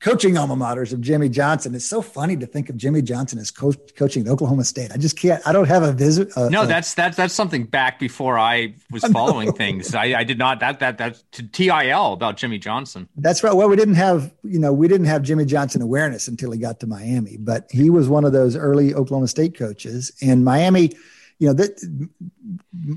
coaching 0.00 0.36
alma 0.36 0.54
maters 0.54 0.92
of 0.92 1.00
Jimmy 1.00 1.28
Johnson. 1.28 1.74
It's 1.74 1.88
so 1.88 2.02
funny 2.02 2.36
to 2.36 2.46
think 2.46 2.68
of 2.68 2.76
Jimmy 2.76 3.00
Johnson 3.02 3.38
as 3.38 3.50
coach, 3.50 3.78
coaching 3.96 4.28
Oklahoma 4.28 4.64
State. 4.64 4.90
I 4.92 4.96
just 4.96 5.18
can't. 5.18 5.46
I 5.46 5.52
don't 5.52 5.68
have 5.68 5.82
a 5.82 5.92
visit. 5.92 6.36
Uh, 6.36 6.48
no, 6.48 6.66
that's 6.66 6.94
that's 6.94 7.16
that's 7.16 7.32
something 7.32 7.64
back 7.64 7.98
before 7.98 8.38
I 8.38 8.74
was 8.90 9.04
following 9.04 9.52
things. 9.52 9.94
I, 9.94 10.14
I 10.14 10.24
did 10.24 10.38
not 10.38 10.60
that 10.60 10.80
that 10.80 10.98
that 10.98 11.22
to 11.32 11.42
TIL 11.46 12.12
about 12.12 12.36
Jimmy 12.36 12.58
Johnson. 12.58 13.08
That's 13.16 13.42
right. 13.42 13.54
Well, 13.54 13.68
we 13.68 13.76
didn't 13.76 13.94
have 13.94 14.32
you 14.42 14.58
know 14.58 14.72
we 14.72 14.88
didn't 14.88 15.06
have 15.06 15.22
Jimmy 15.22 15.46
Johnson 15.46 15.80
awareness 15.80 16.28
until 16.28 16.52
he 16.52 16.58
got 16.58 16.80
to 16.80 16.86
Miami, 16.86 17.38
but 17.38 17.66
he 17.70 17.88
was 17.88 18.08
one 18.08 18.24
of 18.24 18.32
those 18.32 18.56
early 18.56 18.94
Oklahoma 18.94 19.28
State 19.28 19.56
coaches, 19.56 20.12
and 20.20 20.44
Miami 20.44 20.92
you 21.38 21.48
know 21.48 21.54
that 21.54 22.10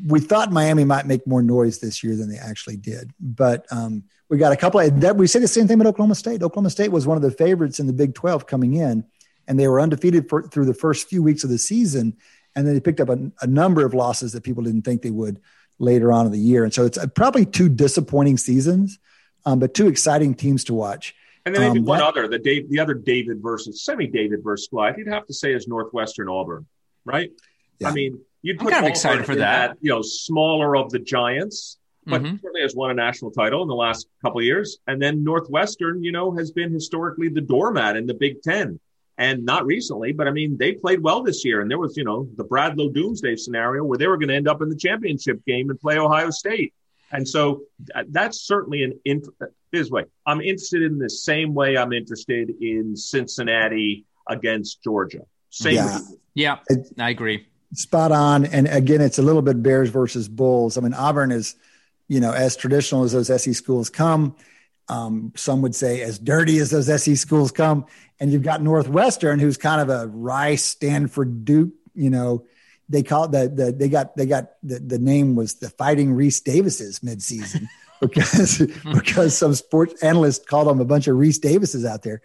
we 0.08 0.20
thought 0.20 0.52
Miami 0.52 0.86
might 0.86 1.06
make 1.06 1.28
more 1.28 1.42
noise 1.42 1.80
this 1.80 2.04
year 2.04 2.16
than 2.16 2.30
they 2.30 2.38
actually 2.38 2.78
did, 2.78 3.12
but 3.20 3.66
um, 3.72 4.04
we 4.30 4.38
got 4.38 4.54
a 4.54 4.58
couple 4.58 4.80
of 4.80 5.02
that. 5.02 5.18
We 5.18 5.28
say 5.28 5.40
the 5.40 5.48
same 5.48 5.68
thing 5.68 5.80
about 5.80 5.90
Oklahoma 5.90 6.16
State. 6.16 6.42
Oklahoma 6.42 6.70
State 6.70 6.92
was 6.92 7.06
one 7.06 7.18
of 7.18 7.24
the 7.24 7.32
favorites 7.32 7.80
in 7.80 7.88
the 7.88 7.94
Big 7.94 8.16
Twelve 8.16 8.48
coming 8.48 8.76
in, 8.76 9.04
and 9.48 9.60
they 9.60 9.68
were 9.68 9.82
undefeated 9.82 10.30
for, 10.30 10.44
through 10.44 10.66
the 10.66 10.74
first 10.74 11.10
few 11.10 11.22
weeks 11.22 11.44
of 11.44 11.50
the 11.50 11.58
season, 11.58 12.16
and 12.56 12.66
then 12.66 12.74
they 12.74 12.80
picked 12.80 13.02
up 13.02 13.10
a, 13.10 13.32
a, 13.42 13.48
number 13.48 13.86
of 13.86 13.94
losses 13.94 14.32
that 14.32 14.44
people 14.44 14.64
didn't 14.64 14.84
think 14.84 15.02
they 15.02 15.12
would 15.12 15.42
later 15.80 16.12
on 16.12 16.26
in 16.26 16.32
the 16.32 16.40
year, 16.40 16.64
and 16.64 16.74
so 16.74 16.86
it's 16.86 16.98
probably 17.16 17.46
two 17.46 17.68
disappointing 17.68 18.38
seasons, 18.38 19.00
um, 19.46 19.60
but 19.60 19.74
two 19.74 19.88
exciting 19.88 20.34
teams 20.34 20.64
to 20.66 20.74
watch. 20.74 21.14
And 21.46 21.56
then 21.56 21.62
maybe 21.62 21.80
um, 21.80 21.86
one 21.86 22.00
that, 22.00 22.08
other, 22.08 22.28
the 22.28 22.40
Dave, 22.40 22.70
the 22.70 22.80
other 22.80 22.94
David 22.94 23.42
versus 23.42 23.84
semi 23.84 24.08
David 24.08 24.44
versus 24.44 24.66
squad, 24.66 24.98
you'd 24.98 25.08
have 25.08 25.26
to 25.28 25.34
say 25.34 25.54
is 25.54 25.68
Northwestern 25.68 26.30
Auburn, 26.30 26.68
right? 27.06 27.32
Yeah. 27.80 27.90
I 27.90 27.94
mean, 27.94 28.20
You'd 28.42 28.58
put 28.58 28.68
I'm 28.68 28.74
kind 28.74 28.86
of 28.86 28.90
excited 28.90 29.26
for 29.26 29.36
that. 29.36 29.72
that. 29.72 29.78
You 29.82 29.92
know, 29.92 30.02
smaller 30.02 30.78
of 30.78 30.92
the 30.92 31.00
giants, 31.00 31.78
but 32.06 32.22
mm-hmm. 32.22 32.38
certainly 32.38 32.62
has 32.62 32.76
won 32.76 32.92
a 32.92 32.94
national 32.94 33.32
title 33.32 33.62
in 33.62 33.68
the 33.68 33.76
last 33.76 34.08
couple 34.22 34.40
of 34.40 34.46
years. 34.46 34.80
And 34.88 35.02
then 35.02 35.24
Northwestern, 35.24 36.04
you 36.04 36.12
know, 36.12 36.36
has 36.36 36.52
been 36.52 36.72
historically 36.72 37.30
the 37.30 37.42
doormat 37.42 37.98
in 37.98 38.06
the 38.06 38.14
Big 38.14 38.42
Ten. 38.42 38.80
And 39.18 39.44
not 39.44 39.66
recently, 39.66 40.14
but 40.14 40.30
I 40.30 40.32
mean, 40.32 40.56
they 40.58 40.72
played 40.72 41.04
well 41.04 41.22
this 41.22 41.44
year. 41.44 41.60
And 41.60 41.70
there 41.70 41.78
was, 41.78 41.98
you 41.98 42.06
know, 42.06 42.30
the 42.38 42.46
Bradlow 42.46 42.94
Doomsday 42.94 43.36
scenario 43.36 43.84
where 43.84 43.98
they 43.98 44.08
were 44.08 44.16
going 44.16 44.30
to 44.30 44.36
end 44.36 44.48
up 44.48 44.62
in 44.62 44.70
the 44.70 44.78
championship 44.78 45.46
game 45.46 45.70
and 45.70 45.78
play 45.78 45.98
Ohio 45.98 46.30
State. 46.30 46.74
And 47.12 47.28
so 47.28 47.64
that's 48.08 48.42
certainly 48.48 48.84
an 48.84 48.98
int- 49.04 49.28
this 49.74 49.90
way. 49.90 50.06
I'm 50.26 50.40
interested 50.40 50.84
in 50.84 51.00
the 51.00 51.10
same 51.10 51.54
way 51.54 51.76
I'm 51.76 51.92
interested 51.92 52.50
in 52.62 52.96
Cincinnati 52.96 54.06
against 54.30 54.82
Georgia. 54.84 55.24
Same. 55.50 55.76
Yeah, 55.76 56.00
yeah 56.34 56.56
I 56.98 57.10
agree 57.10 57.46
spot 57.74 58.12
on. 58.12 58.46
And 58.46 58.68
again, 58.68 59.02
it's 59.02 59.20
a 59.20 59.22
little 59.22 59.42
bit 59.42 59.62
Bears 59.62 59.90
versus 59.90 60.28
Bulls. 60.28 60.78
I 60.78 60.82
mean, 60.82 60.94
Auburn 60.94 61.32
is, 61.32 61.56
you 62.08 62.20
know, 62.20 62.32
as 62.34 62.56
traditional 62.56 63.04
as 63.04 63.12
those 63.12 63.30
SE 63.30 63.54
schools 63.54 63.90
come. 63.90 64.36
Um, 64.88 65.34
some 65.36 65.62
would 65.62 65.76
say 65.76 66.02
as 66.02 66.18
dirty 66.18 66.58
as 66.58 66.72
those 66.72 66.90
SE 66.90 67.16
schools 67.16 67.52
come. 67.52 67.86
And 68.20 68.32
you've 68.32 68.44
got 68.44 68.62
Northwestern, 68.62 69.40
who's 69.40 69.58
kind 69.58 69.82
of 69.82 69.90
a 69.90 70.08
Rice, 70.08 70.66
Stanford, 70.66 71.46
Duke. 71.46 71.74
You 71.94 72.10
know, 72.10 72.46
they 72.90 73.04
call 73.04 73.26
it 73.26 73.32
the, 73.32 73.66
the 73.66 73.72
they 73.72 73.88
got 73.88 74.18
they 74.18 74.26
got 74.26 74.54
the, 74.64 74.80
the 74.80 75.00
name 75.00 75.36
was 75.36 75.56
the 75.56 75.70
Fighting 75.70 76.16
Rece 76.16 76.44
Davises 76.44 77.02
midseason 77.02 77.68
because 78.02 78.66
because 78.94 79.38
some 79.38 79.54
sports 79.54 80.02
analysts 80.02 80.44
called 80.44 80.68
them 80.68 80.82
a 80.82 80.86
bunch 80.86 81.08
of 81.08 81.16
Rece 81.16 81.40
Davises 81.40 81.86
out 81.86 82.02
there. 82.02 82.22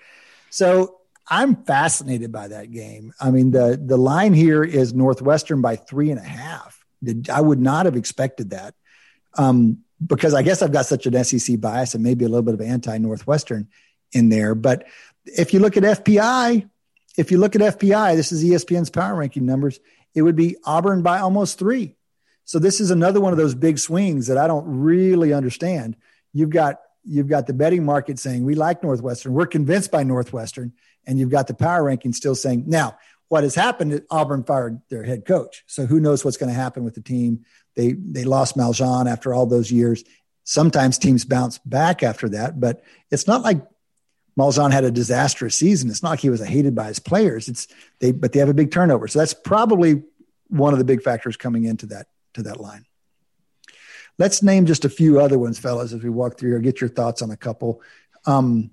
So 0.49 1.01
I'm 1.29 1.65
fascinated 1.65 2.33
by 2.33 2.49
that 2.49 2.71
game. 2.71 3.13
I 3.21 3.31
mean, 3.31 3.51
the 3.51 3.81
the 3.83 3.97
line 3.97 4.35
here 4.35 4.63
is 4.63 4.93
Northwestern 4.93 5.63
by 5.63 5.77
three 5.77 6.11
and 6.11 6.21
a 6.21 6.25
half. 6.25 6.85
I 7.31 7.41
would 7.41 7.61
not 7.61 7.87
have 7.87 7.97
expected 7.97 8.51
that 8.51 8.75
um, 9.35 9.79
because 10.05 10.35
I 10.35 10.43
guess 10.43 10.63
I've 10.63 10.73
got 10.73 10.87
such 10.87 11.07
an 11.07 11.25
SEC 11.25 11.61
bias 11.61 11.95
and 11.95 12.03
maybe 12.03 12.25
a 12.25 12.29
little 12.29 12.43
bit 12.43 12.55
of 12.55 12.61
anti 12.61 12.99
Northwestern 12.99 13.69
in 14.13 14.29
there. 14.29 14.55
But 14.55 14.87
if 15.25 15.55
you 15.55 15.61
look 15.61 15.77
at 15.77 15.83
FPI, 15.83 16.69
if 17.17 17.31
you 17.31 17.39
look 17.39 17.55
at 17.55 17.79
FPI, 17.79 18.17
this 18.17 18.33
is 18.33 18.45
ESPN's 18.45 18.91
power 18.91 19.15
ranking 19.15 19.47
numbers. 19.47 19.81
It 20.15 20.23
would 20.23 20.37
be 20.37 20.57
Auburn 20.65 21.03
by 21.03 21.19
almost 21.19 21.59
three. 21.59 21.97
So 22.45 22.59
this 22.59 22.81
is 22.81 22.91
another 22.91 23.21
one 23.21 23.33
of 23.33 23.39
those 23.39 23.55
big 23.55 23.79
swings 23.79 24.27
that 24.27 24.37
I 24.37 24.47
don't 24.47 24.65
really 24.67 25.33
understand. 25.33 25.97
You've 26.33 26.51
got 26.51 26.81
you've 27.07 27.29
got 27.29 27.47
the 27.47 27.53
betting 27.53 27.85
market 27.85 28.19
saying 28.19 28.45
we 28.45 28.55
like 28.55 28.83
Northwestern. 28.83 29.33
We're 29.33 29.47
convinced 29.47 29.91
by 29.91 30.05
Northwestern 30.05 30.73
and 31.07 31.19
you've 31.19 31.31
got 31.31 31.47
the 31.47 31.55
power 31.55 31.85
ranking 31.85 32.13
still 32.13 32.35
saying 32.35 32.65
now 32.67 32.97
what 33.29 33.43
has 33.43 33.55
happened 33.55 33.93
is 33.93 34.01
Auburn 34.11 34.45
fired 34.45 34.81
their 34.91 35.03
head 35.03 35.25
coach. 35.25 35.65
So 35.67 35.87
who 35.87 35.99
knows 35.99 36.25
what's 36.25 36.37
going 36.37 36.53
to 36.53 36.55
happen 36.55 36.85
with 36.85 36.95
the 36.95 37.01
team? 37.01 37.45
They 37.75 37.93
they 37.93 38.25
lost 38.25 38.57
Malzahn 38.57 39.11
after 39.11 39.35
all 39.35 39.47
those 39.47 39.73
years. 39.73 40.05
Sometimes 40.45 40.99
teams 40.99 41.25
bounce 41.25 41.59
back 41.59 42.03
after 42.03 42.29
that, 42.31 42.61
but 42.61 42.83
it's 43.11 43.27
not 43.27 43.43
like 43.43 43.65
Malzahn 44.39 44.73
had 44.73 44.85
a 44.85 44.91
disastrous 44.91 45.57
season. 45.57 45.91
It's 45.91 46.03
not 46.03 46.11
like 46.11 46.21
he 46.21 46.31
was 46.31 46.45
hated 46.45 46.75
by 46.75 46.89
his 46.89 46.99
players. 46.99 47.49
It's 47.49 47.67
they 48.01 48.13
but 48.13 48.33
they 48.33 48.41
have 48.41 48.49
a 48.49 48.55
big 48.55 48.71
turnover. 48.71 49.09
So 49.09 49.19
that's 49.19 49.35
probably 49.35 50.03
one 50.49 50.73
of 50.73 50.79
the 50.79 50.85
big 50.85 51.03
factors 51.03 51.37
coming 51.37 51.65
into 51.65 51.87
that 51.87 52.07
to 52.35 52.43
that 52.45 52.61
line. 52.61 52.85
Let's 54.19 54.43
name 54.43 54.67
just 54.67 54.85
a 54.85 54.89
few 54.89 55.19
other 55.19 55.39
ones, 55.39 55.59
fellas, 55.59 55.93
as 55.93 56.03
we 56.03 56.11
walk 56.11 56.39
through 56.39 56.51
here. 56.51 56.61
Get 56.61 56.81
your 56.81 56.91
thoughts 56.91 57.21
on 57.21 57.31
a 57.31 57.37
couple. 57.37 57.83
Um, 58.27 58.71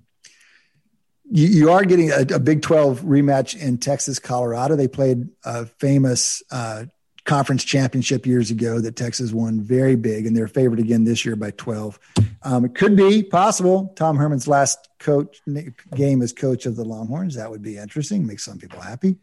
you, 1.32 1.48
you 1.48 1.72
are 1.72 1.84
getting 1.86 2.12
a, 2.12 2.36
a, 2.36 2.40
Big 2.40 2.62
12 2.62 3.02
rematch 3.02 3.60
in 3.60 3.78
Texas, 3.78 4.20
Colorado. 4.20 4.76
They 4.76 4.88
played 4.88 5.30
a 5.46 5.66
famous 5.66 6.44
uh, 6.52 6.86
conference 7.24 7.64
championship 7.64 8.26
years 8.26 8.52
ago 8.52 8.80
that 8.82 8.96
Texas 8.96 9.32
won 9.32 9.62
very 9.62 9.96
big, 9.96 10.26
and 10.26 10.36
they're 10.36 10.48
favored 10.48 10.80
again 10.80 11.06
this 11.06 11.24
year 11.24 11.36
by 11.36 11.52
12. 11.52 12.00
Um, 12.44 12.66
it 12.66 12.76
could 12.76 12.96
be 12.96 13.24
possible 13.24 13.94
Tom 13.96 14.18
Herman's 14.18 14.48
last 14.48 14.90
coach 15.00 15.42
game 15.96 16.22
as 16.22 16.34
coach 16.34 16.66
of 16.66 16.76
the 16.76 16.84
Longhorns. 16.84 17.36
That 17.36 17.50
would 17.50 17.62
be 17.62 17.78
interesting, 17.78 18.28
make 18.28 18.40
some 18.40 18.58
people 18.58 18.82
happy. 18.82 19.18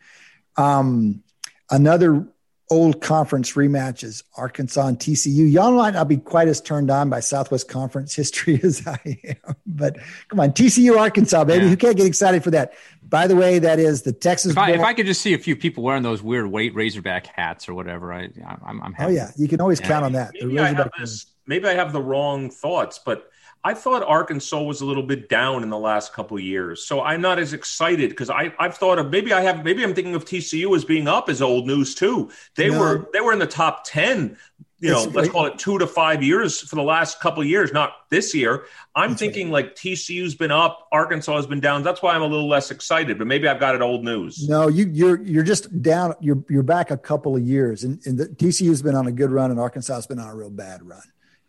Um, 0.56 1.22
another 1.70 2.26
old 2.71 3.01
conference 3.01 3.53
rematches, 3.53 4.23
Arkansas 4.37 4.87
and 4.87 4.99
TCU. 4.99 5.51
Y'all 5.51 5.73
might 5.73 5.95
not 5.95 6.09
be 6.09 6.16
quite 6.16 6.49
as 6.49 6.61
turned 6.61 6.91
on 6.91 7.09
by 7.09 7.21
Southwest 7.21 7.69
Conference 7.69 8.14
history 8.14 8.61
as 8.62 8.87
I 8.87 8.99
am, 9.25 9.57
but 9.66 9.97
come 10.29 10.41
on, 10.41 10.53
TCU, 10.53 10.99
Arkansas, 10.99 11.45
baby. 11.45 11.64
Yeah. 11.64 11.71
Who 11.71 11.77
can't 11.77 11.97
get 11.97 12.07
excited 12.07 12.45
for 12.45 12.51
that? 12.51 12.75
By 13.03 13.27
the 13.27 13.37
way, 13.37 13.59
that 13.59 13.79
is 13.79 14.03
the 14.03 14.12
Texas. 14.12 14.53
If 14.53 14.59
I, 14.59 14.73
if 14.73 14.81
I, 14.81 14.93
could 14.93 15.07
just 15.07 15.23
see 15.23 15.33
a 15.33 15.39
few 15.39 15.57
people 15.57 15.83
wearing 15.83 16.03
those 16.03 16.23
weird 16.23 16.47
weight 16.51 16.75
Razorback 16.75 17.27
hats 17.27 17.69
or 17.69 17.75
whatever, 17.75 18.12
I, 18.12 18.29
I'm, 18.64 18.83
I'm 18.83 18.93
happy. 18.93 19.12
Oh 19.12 19.14
yeah, 19.14 19.31
you 19.37 19.49
can 19.49 19.61
always 19.61 19.81
yeah. 19.81 19.89
count 19.89 20.05
on 20.05 20.12
that. 20.12 20.33
Maybe 20.35 20.59
I, 20.59 20.75
this, 20.99 21.27
maybe 21.47 21.66
I 21.66 21.75
have 21.75 21.93
the 21.93 22.03
wrong 22.03 22.51
thoughts, 22.51 23.01
but 23.05 23.31
I 23.64 23.74
thought 23.74 24.02
Arkansas 24.02 24.62
was 24.62 24.80
a 24.80 24.86
little 24.86 25.02
bit 25.02 25.28
down 25.28 25.62
in 25.62 25.70
the 25.70 25.78
last 25.78 26.12
couple 26.12 26.36
of 26.36 26.42
years, 26.42 26.86
so 26.86 27.02
I'm 27.02 27.20
not 27.20 27.38
as 27.38 27.52
excited 27.52 28.11
because 28.11 28.30
I 28.30 28.52
I've 28.59 28.76
thought 28.76 28.98
of 28.98 29.11
maybe 29.11 29.32
I 29.32 29.42
have 29.42 29.64
maybe 29.64 29.82
I'm 29.82 29.94
thinking 29.94 30.14
of 30.14 30.24
TCU 30.24 30.74
as 30.76 30.84
being 30.84 31.09
up 31.09 31.28
as 31.28 31.42
old 31.42 31.66
news 31.66 31.94
too. 31.94 32.30
They 32.56 32.70
no. 32.70 32.78
were 32.78 33.09
they 33.12 33.20
were 33.20 33.32
in 33.32 33.38
the 33.38 33.46
top 33.46 33.84
ten 33.84 34.36
you 34.80 34.90
know, 34.90 35.02
let's 35.12 35.28
call 35.28 35.46
it 35.46 35.59
two 35.59 35.76
to 35.78 35.88
five 35.88 36.22
years 36.22 36.61
for 36.61 36.76
the 36.76 36.82
last 36.82 37.18
couple 37.18 37.42
of 37.42 37.48
years, 37.48 37.72
not 37.72 37.94
this 38.11 38.32
year. 38.32 38.66
I'm 38.94 39.16
thinking 39.16 39.50
right. 39.50 39.66
like 39.66 39.74
TCU's 39.74 40.36
been 40.36 40.52
up, 40.52 40.86
Arkansas 40.92 41.34
has 41.34 41.48
been 41.48 41.59
down. 41.59 41.82
That's 41.82 42.00
why 42.00 42.14
I'm 42.14 42.22
a 42.22 42.26
little 42.26 42.48
less 42.48 42.70
excited. 42.70 43.18
But 43.18 43.26
maybe 43.26 43.48
I've 43.48 43.59
got 43.59 43.74
it 43.74 43.80
old 43.80 44.04
news. 44.04 44.48
No, 44.48 44.68
you, 44.68 44.88
you're 44.92 45.20
you're 45.22 45.42
just 45.42 45.82
down. 45.82 46.14
You're 46.20 46.44
you're 46.48 46.62
back 46.62 46.92
a 46.92 46.96
couple 46.96 47.34
of 47.34 47.42
years, 47.42 47.82
and, 47.82 48.00
and 48.06 48.18
the, 48.18 48.26
TCU's 48.26 48.80
been 48.80 48.94
on 48.94 49.09
a 49.09 49.12
good 49.12 49.32
run, 49.32 49.50
and 49.50 49.59
Arkansas 49.59 49.94
has 49.96 50.06
been 50.06 50.20
on 50.20 50.28
a 50.28 50.34
real 50.34 50.50
bad 50.50 50.86
run 50.86 51.02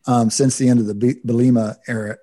um, 0.05 0.29
since 0.29 0.57
the 0.57 0.69
end 0.69 0.79
of 0.79 0.87
the 0.87 0.93
Bielema 0.93 1.77
era. 1.87 2.17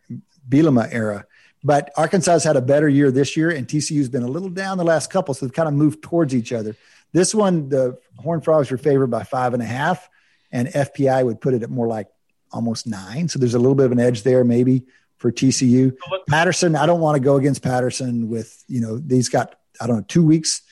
Bielema 0.48 0.88
era. 0.92 1.26
But 1.64 1.90
Arkansas 1.96 2.32
has 2.32 2.44
had 2.44 2.56
a 2.56 2.62
better 2.62 2.88
year 2.88 3.10
this 3.10 3.36
year, 3.36 3.50
and 3.50 3.66
TCU's 3.66 4.08
been 4.08 4.22
a 4.22 4.28
little 4.28 4.48
down 4.48 4.78
the 4.78 4.84
last 4.84 5.10
couple, 5.10 5.34
so 5.34 5.46
they've 5.46 5.52
kind 5.52 5.68
of 5.68 5.74
moved 5.74 6.02
towards 6.02 6.34
each 6.34 6.52
other. 6.52 6.76
This 7.12 7.34
one, 7.34 7.68
the 7.68 7.98
Horned 8.16 8.44
Frogs 8.44 8.70
were 8.70 8.78
favored 8.78 9.08
by 9.08 9.24
five 9.24 9.54
and 9.54 9.62
a 9.62 9.66
half 9.66 10.08
and 10.52 10.68
FPI 10.68 11.24
would 11.24 11.40
put 11.40 11.54
it 11.54 11.62
at 11.62 11.70
more 11.70 11.86
like 11.86 12.08
almost 12.52 12.86
nine. 12.86 13.28
So 13.28 13.38
there's 13.38 13.54
a 13.54 13.58
little 13.58 13.74
bit 13.74 13.86
of 13.86 13.92
an 13.92 14.00
edge 14.00 14.22
there, 14.22 14.44
maybe 14.44 14.84
for 15.18 15.32
TCU. 15.32 15.96
Patterson, 16.28 16.76
I 16.76 16.86
don't 16.86 17.00
want 17.00 17.16
to 17.16 17.20
go 17.20 17.36
against 17.36 17.62
Patterson 17.62 18.28
with, 18.28 18.64
you 18.68 18.80
know, 18.80 19.00
he's 19.08 19.28
got, 19.28 19.56
I 19.80 19.86
don't 19.86 19.96
know, 19.96 20.04
two 20.08 20.24
weeks. 20.24 20.62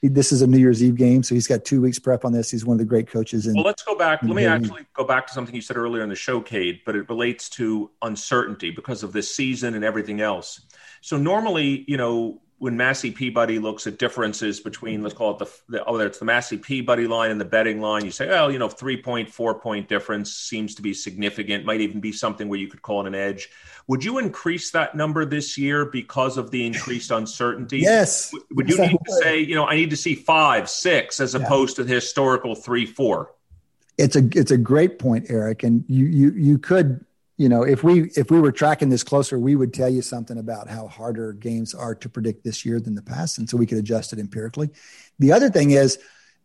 This 0.00 0.30
is 0.30 0.42
a 0.42 0.46
New 0.46 0.58
Year's 0.58 0.82
Eve 0.82 0.94
game, 0.94 1.24
so 1.24 1.34
he's 1.34 1.48
got 1.48 1.64
two 1.64 1.80
weeks 1.80 1.98
prep 1.98 2.24
on 2.24 2.32
this. 2.32 2.50
He's 2.50 2.64
one 2.64 2.76
of 2.76 2.78
the 2.78 2.84
great 2.84 3.10
coaches. 3.10 3.46
In, 3.46 3.54
well, 3.54 3.64
let's 3.64 3.82
go 3.82 3.96
back. 3.96 4.22
Let 4.22 4.34
me 4.34 4.46
actually 4.46 4.86
go 4.94 5.02
back 5.02 5.26
to 5.26 5.32
something 5.32 5.54
you 5.54 5.60
said 5.60 5.76
earlier 5.76 6.02
in 6.04 6.08
the 6.08 6.14
show, 6.14 6.40
Cade, 6.40 6.82
but 6.86 6.94
it 6.94 7.08
relates 7.08 7.48
to 7.50 7.90
uncertainty 8.02 8.70
because 8.70 9.02
of 9.02 9.12
this 9.12 9.34
season 9.34 9.74
and 9.74 9.84
everything 9.84 10.20
else. 10.20 10.60
So 11.00 11.16
normally, 11.16 11.84
you 11.88 11.96
know, 11.96 12.40
when 12.58 12.76
Massey 12.76 13.12
Peabody 13.12 13.60
looks 13.60 13.86
at 13.86 13.98
differences 13.98 14.58
between, 14.58 15.02
let's 15.02 15.14
call 15.14 15.32
it 15.32 15.38
the, 15.38 15.50
the 15.68 15.84
oh, 15.84 15.96
it's 15.98 16.18
the 16.18 16.24
Massey 16.24 16.58
Peabody 16.58 17.06
line 17.06 17.30
and 17.30 17.40
the 17.40 17.44
betting 17.44 17.80
line, 17.80 18.04
you 18.04 18.10
say, 18.10 18.26
well, 18.26 18.50
you 18.50 18.58
know, 18.58 18.68
three 18.68 19.00
point, 19.00 19.30
four 19.30 19.54
point 19.60 19.88
difference 19.88 20.32
seems 20.32 20.74
to 20.74 20.82
be 20.82 20.92
significant, 20.92 21.64
might 21.64 21.80
even 21.80 22.00
be 22.00 22.10
something 22.10 22.48
where 22.48 22.58
you 22.58 22.66
could 22.66 22.82
call 22.82 23.02
it 23.02 23.06
an 23.06 23.14
edge. 23.14 23.48
Would 23.86 24.04
you 24.04 24.18
increase 24.18 24.72
that 24.72 24.96
number 24.96 25.24
this 25.24 25.56
year 25.56 25.86
because 25.86 26.36
of 26.36 26.50
the 26.50 26.66
increased 26.66 27.12
uncertainty? 27.12 27.78
Yes. 27.78 28.34
Would, 28.50 28.68
you 28.68 28.76
need 28.76 28.98
to 29.06 29.12
say, 29.22 29.38
you 29.38 29.54
know, 29.54 29.64
I 29.64 29.76
need 29.76 29.90
to 29.90 29.96
see 29.96 30.16
five, 30.16 30.68
six, 30.68 31.20
as 31.20 31.34
yeah. 31.34 31.42
opposed 31.42 31.76
to 31.76 31.84
the 31.84 31.94
historical 31.94 32.56
three, 32.56 32.86
four? 32.86 33.34
It's 33.96 34.14
a 34.14 34.28
it's 34.34 34.52
a 34.52 34.56
great 34.56 34.98
point, 34.98 35.26
Eric, 35.28 35.64
and 35.64 35.84
you 35.88 36.06
you 36.06 36.32
you 36.32 36.58
could 36.58 37.04
you 37.38 37.48
know, 37.48 37.62
if 37.62 37.84
we 37.84 38.10
if 38.16 38.32
we 38.32 38.40
were 38.40 38.50
tracking 38.50 38.88
this 38.88 39.04
closer, 39.04 39.38
we 39.38 39.54
would 39.54 39.72
tell 39.72 39.88
you 39.88 40.02
something 40.02 40.38
about 40.38 40.68
how 40.68 40.88
harder 40.88 41.32
games 41.32 41.72
are 41.72 41.94
to 41.94 42.08
predict 42.08 42.42
this 42.42 42.66
year 42.66 42.80
than 42.80 42.96
the 42.96 43.02
past, 43.02 43.38
and 43.38 43.48
so 43.48 43.56
we 43.56 43.64
could 43.64 43.78
adjust 43.78 44.12
it 44.12 44.18
empirically. 44.18 44.70
The 45.20 45.30
other 45.30 45.48
thing 45.48 45.70
is, 45.70 45.98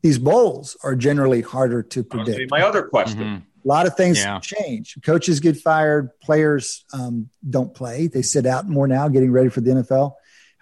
these 0.04 0.20
bowls 0.20 0.78
are 0.84 0.96
generally 0.96 1.42
harder 1.42 1.82
to 1.82 2.04
predict. 2.04 2.52
My 2.52 2.62
other 2.62 2.84
question. 2.84 3.20
Mm-hmm. 3.20 3.36
A 3.66 3.68
lot 3.68 3.88
of 3.88 3.96
things 3.96 4.20
yeah. 4.20 4.40
change. 4.40 4.98
Coaches 5.04 5.40
get 5.40 5.58
fired. 5.58 6.12
Players 6.20 6.86
um, 6.94 7.30
don't 7.50 7.74
play. 7.74 8.08
They 8.08 8.22
sit 8.22 8.46
out 8.46 8.68
more 8.68 8.88
now, 8.88 9.08
getting 9.08 9.32
ready 9.32 9.50
for 9.50 9.62
the 9.62 9.72
NFL. 9.72 10.14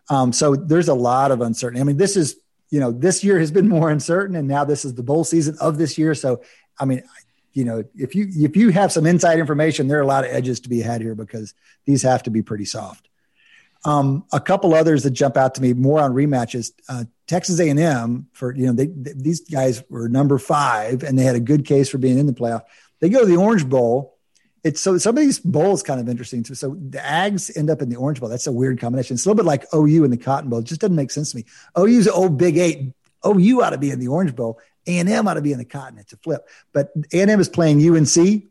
Um, 0.09 0.31
so 0.31 0.55
there's 0.55 0.87
a 0.87 0.93
lot 0.93 1.31
of 1.31 1.41
uncertainty. 1.41 1.81
I 1.81 1.83
mean, 1.83 1.97
this 1.97 2.15
is 2.15 2.37
you 2.69 2.79
know 2.79 2.91
this 2.91 3.21
year 3.21 3.37
has 3.37 3.51
been 3.51 3.67
more 3.67 3.89
uncertain, 3.89 4.37
and 4.37 4.47
now 4.47 4.63
this 4.63 4.85
is 4.85 4.93
the 4.93 5.03
bowl 5.03 5.25
season 5.25 5.57
of 5.59 5.77
this 5.77 5.97
year. 5.97 6.15
So 6.15 6.41
I 6.79 6.85
mean, 6.85 7.03
you 7.53 7.65
know, 7.65 7.83
if 7.95 8.15
you 8.15 8.27
if 8.29 8.55
you 8.55 8.69
have 8.69 8.91
some 8.91 9.05
inside 9.05 9.39
information, 9.39 9.87
there 9.87 9.97
are 9.99 10.03
a 10.03 10.07
lot 10.07 10.23
of 10.23 10.31
edges 10.31 10.61
to 10.61 10.69
be 10.69 10.79
had 10.81 11.01
here 11.01 11.15
because 11.15 11.53
these 11.85 12.03
have 12.03 12.23
to 12.23 12.29
be 12.29 12.41
pretty 12.41 12.65
soft. 12.65 13.09
Um, 13.83 14.25
a 14.31 14.39
couple 14.39 14.75
others 14.75 15.03
that 15.03 15.11
jump 15.11 15.37
out 15.37 15.55
to 15.55 15.61
me 15.61 15.73
more 15.73 15.99
on 15.99 16.13
rematches. 16.13 16.71
Uh, 16.87 17.05
Texas 17.27 17.59
A&M 17.59 18.27
for 18.31 18.55
you 18.55 18.67
know 18.67 18.73
they, 18.73 18.87
they, 18.87 19.13
these 19.15 19.41
guys 19.41 19.83
were 19.89 20.07
number 20.07 20.37
five 20.37 21.03
and 21.03 21.17
they 21.17 21.23
had 21.23 21.35
a 21.35 21.39
good 21.39 21.65
case 21.65 21.89
for 21.89 21.97
being 21.97 22.19
in 22.19 22.27
the 22.27 22.33
playoff. 22.33 22.61
They 22.99 23.09
go 23.09 23.21
to 23.21 23.25
the 23.25 23.37
Orange 23.37 23.67
Bowl. 23.67 24.17
It's 24.63 24.79
so 24.79 24.97
some 24.99 25.17
of 25.17 25.23
these 25.23 25.39
bowls 25.39 25.81
kind 25.81 25.99
of 25.99 26.07
interesting 26.07 26.43
too. 26.43 26.53
So 26.53 26.75
the 26.75 26.99
Ags 26.99 27.55
end 27.57 27.71
up 27.71 27.81
in 27.81 27.89
the 27.89 27.95
Orange 27.95 28.19
Bowl. 28.19 28.29
That's 28.29 28.45
a 28.45 28.51
weird 28.51 28.79
combination. 28.79 29.15
It's 29.15 29.25
a 29.25 29.29
little 29.29 29.43
bit 29.43 29.47
like 29.47 29.65
OU 29.73 30.03
in 30.03 30.11
the 30.11 30.17
Cotton 30.17 30.49
Bowl. 30.49 30.59
It 30.59 30.65
just 30.65 30.81
doesn't 30.81 30.95
make 30.95 31.09
sense 31.09 31.31
to 31.31 31.37
me. 31.37 31.45
OU's 31.77 32.07
old 32.07 32.37
Big 32.37 32.57
Eight. 32.57 32.93
OU 33.25 33.61
ought 33.61 33.71
to 33.71 33.77
be 33.77 33.89
in 33.89 33.99
the 33.99 34.09
Orange 34.09 34.35
Bowl. 34.35 34.59
A&M 34.87 35.27
ought 35.27 35.35
to 35.35 35.41
be 35.41 35.51
in 35.51 35.57
the 35.57 35.65
cotton. 35.65 35.97
It's 35.97 36.13
a 36.13 36.17
flip. 36.17 36.47
But 36.73 36.91
A&M 37.13 37.39
is 37.39 37.49
playing 37.49 37.87
UNC, 37.87 38.43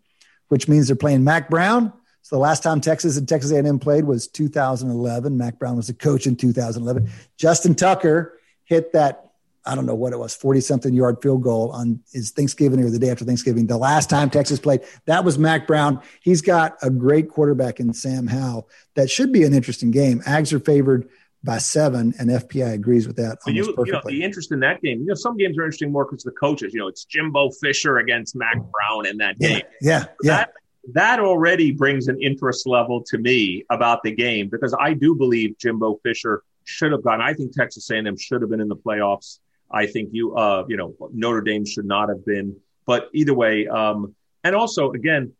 which 0.49 0.69
means 0.69 0.87
they're 0.87 0.97
playing 0.97 1.25
Mack 1.25 1.51
Brown. 1.51 1.93
So 2.23 2.37
the 2.37 2.41
last 2.41 2.63
time 2.63 2.81
Texas 2.81 3.17
and 3.17 3.29
Texas 3.29 3.51
A&M 3.51 3.79
played 3.79 4.05
was 4.05 4.29
2011. 4.29 5.37
Mack 5.37 5.59
Brown 5.59 5.77
was 5.77 5.89
a 5.89 5.95
coach 5.95 6.27
in 6.27 6.37
2011. 6.37 7.11
Justin 7.37 7.75
Tucker 7.75 8.39
hit 8.65 8.93
that 8.93 9.31
I 9.67 9.75
don't 9.75 9.85
know 9.85 9.95
what 9.95 10.13
it 10.13 10.19
was, 10.19 10.35
40 10.35 10.61
something 10.63 10.95
yard 10.95 11.19
field 11.21 11.43
goal 11.43 11.71
on 11.73 12.01
his 12.13 12.31
Thanksgiving 12.31 12.83
or 12.83 12.91
the 12.91 12.99
day 12.99 13.11
after 13.11 13.25
Thanksgiving. 13.25 13.67
The 13.67 13.77
last 13.77 14.09
time 14.09 14.31
Texas 14.31 14.59
played, 14.59 14.81
that 15.05 15.25
was 15.25 15.39
Mack 15.39 15.67
Brown. 15.67 16.01
He's 16.23 16.41
got 16.41 16.77
a 16.83 16.89
great 16.89 17.29
quarterback 17.29 17.79
in 17.79 17.93
Sam 17.93 18.27
Howell. 18.27 18.69
That 18.95 19.11
should 19.11 19.33
be 19.33 19.45
an 19.45 19.53
interesting 19.53 19.91
game. 19.91 20.21
Ags 20.21 20.53
are 20.53 20.61
favored 20.61 21.09
by 21.43 21.59
seven, 21.59 22.13
and 22.19 22.29
FPI 22.29 22.75
agrees 22.75 23.07
with 23.07 23.17
that. 23.17 23.39
you, 23.47 23.75
you 23.85 23.93
know, 23.93 24.01
the 24.05 24.23
interest 24.23 24.53
in 24.53 24.61
that 24.61 24.83
game, 24.83 25.01
you 25.01 25.07
know, 25.07 25.15
some 25.15 25.37
games 25.37 25.57
are 25.59 25.63
interesting 25.63 25.91
more 25.91 26.05
because 26.05 26.23
the 26.23 26.33
coaches, 26.33 26.75
you 26.75 26.81
know, 26.81 26.89
it's 26.89 27.05
Jimbo 27.05 27.51
Fisher 27.63 27.99
against 27.99 28.37
Mack 28.37 28.57
Brown 28.57 29.07
in 29.07 29.17
that 29.19 29.39
game. 29.39 29.63
Yeah, 29.81 30.05
yeah. 30.23 30.37
That, 30.37 30.53
that 30.93 31.21
already 31.21 31.73
brings 31.73 32.09
an 32.09 32.21
interest 32.21 32.67
level 32.67 33.03
to 33.05 33.19
me 33.19 33.65
about 33.71 34.03
the 34.03 34.13
game 34.13 34.49
because 34.49 34.75
I 34.79 34.95
do 34.95 35.15
believe 35.15 35.57
Jimbo 35.59 36.01
Fisher 36.03 36.43
should 36.65 36.93
have 36.93 37.03
gone. 37.03 37.21
I 37.21 37.33
think 37.33 37.53
Texas 37.53 37.91
A&M 37.91 38.17
should 38.17 38.43
have 38.43 38.51
been 38.51 38.61
in 38.61 38.69
the 38.69 38.77
playoffs. 38.77 39.39
I 39.71 39.87
think 39.87 40.11
you, 40.13 40.35
uh, 40.37 40.65
you 40.69 40.77
know, 40.77 40.95
Notre 41.13 41.43
Dame 41.43 41.65
should 41.65 41.85
not 41.85 42.09
have 42.09 42.25
been. 42.25 42.57
But 42.87 43.09
either 43.13 43.35
way, 43.35 43.69
um, 43.69 44.15
and 44.43 44.55
also 44.55 44.91
again, 44.93 45.33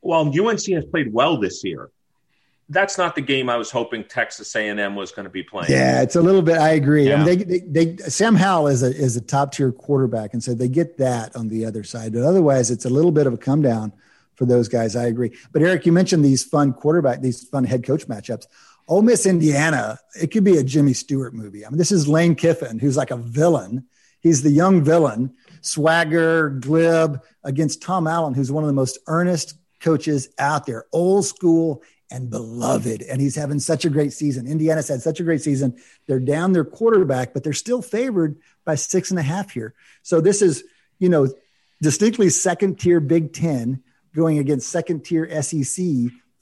while 0.00 0.26
UNC 0.26 0.66
has 0.66 0.84
played 0.84 1.12
well 1.12 1.38
this 1.38 1.64
year, 1.64 1.90
that's 2.68 2.96
not 2.96 3.14
the 3.14 3.20
game 3.20 3.50
I 3.50 3.56
was 3.56 3.70
hoping 3.70 4.04
Texas 4.04 4.54
A&M 4.54 4.94
was 4.94 5.12
going 5.12 5.24
to 5.24 5.30
be 5.30 5.42
playing. 5.42 5.70
Yeah, 5.70 6.02
it's 6.02 6.16
a 6.16 6.22
little 6.22 6.42
bit. 6.42 6.58
I 6.58 6.70
agree. 6.70 7.08
Yeah. 7.08 7.22
I 7.22 7.24
mean, 7.24 7.26
they, 7.26 7.58
they, 7.58 7.94
they, 7.94 7.96
Sam 8.08 8.34
Howell 8.34 8.68
is 8.68 8.82
a 8.82 8.94
is 8.94 9.16
a 9.16 9.20
top 9.20 9.52
tier 9.52 9.72
quarterback, 9.72 10.32
and 10.32 10.42
so 10.42 10.54
they 10.54 10.68
get 10.68 10.98
that 10.98 11.36
on 11.36 11.48
the 11.48 11.64
other 11.64 11.84
side. 11.84 12.12
But 12.12 12.22
otherwise, 12.22 12.70
it's 12.70 12.84
a 12.84 12.90
little 12.90 13.12
bit 13.12 13.26
of 13.26 13.34
a 13.34 13.38
come 13.38 13.62
down 13.62 13.92
for 14.34 14.46
those 14.46 14.68
guys. 14.68 14.96
I 14.96 15.04
agree. 15.04 15.36
But 15.52 15.62
Eric, 15.62 15.86
you 15.86 15.92
mentioned 15.92 16.24
these 16.24 16.44
fun 16.44 16.72
quarterback, 16.72 17.20
these 17.20 17.46
fun 17.48 17.64
head 17.64 17.84
coach 17.84 18.06
matchups. 18.06 18.46
Ole 18.88 19.02
Miss, 19.02 19.26
Indiana. 19.26 19.98
It 20.20 20.30
could 20.30 20.44
be 20.44 20.56
a 20.56 20.64
Jimmy 20.64 20.92
Stewart 20.92 21.34
movie. 21.34 21.64
I 21.64 21.68
mean, 21.68 21.78
this 21.78 21.92
is 21.92 22.08
Lane 22.08 22.34
Kiffin, 22.34 22.78
who's 22.78 22.96
like 22.96 23.10
a 23.10 23.16
villain. 23.16 23.86
He's 24.20 24.42
the 24.42 24.50
young 24.50 24.82
villain, 24.82 25.34
swagger, 25.60 26.50
glib, 26.50 27.20
against 27.44 27.82
Tom 27.82 28.06
Allen, 28.06 28.34
who's 28.34 28.52
one 28.52 28.64
of 28.64 28.68
the 28.68 28.74
most 28.74 28.98
earnest 29.06 29.54
coaches 29.80 30.28
out 30.38 30.64
there, 30.66 30.86
old 30.92 31.24
school 31.26 31.82
and 32.12 32.30
beloved. 32.30 33.02
And 33.02 33.20
he's 33.20 33.34
having 33.34 33.58
such 33.58 33.84
a 33.84 33.90
great 33.90 34.12
season. 34.12 34.46
Indiana's 34.46 34.88
had 34.88 35.00
such 35.00 35.18
a 35.18 35.24
great 35.24 35.42
season. 35.42 35.76
They're 36.06 36.20
down 36.20 36.52
their 36.52 36.64
quarterback, 36.64 37.32
but 37.32 37.42
they're 37.42 37.52
still 37.52 37.82
favored 37.82 38.36
by 38.64 38.74
six 38.74 39.10
and 39.10 39.18
a 39.18 39.22
half 39.22 39.50
here. 39.50 39.74
So 40.02 40.20
this 40.20 40.42
is, 40.42 40.62
you 40.98 41.08
know, 41.08 41.28
distinctly 41.80 42.28
second 42.28 42.78
tier 42.78 43.00
Big 43.00 43.32
Ten 43.32 43.82
going 44.14 44.38
against 44.38 44.68
second 44.68 45.04
tier 45.04 45.42
SEC, 45.42 45.84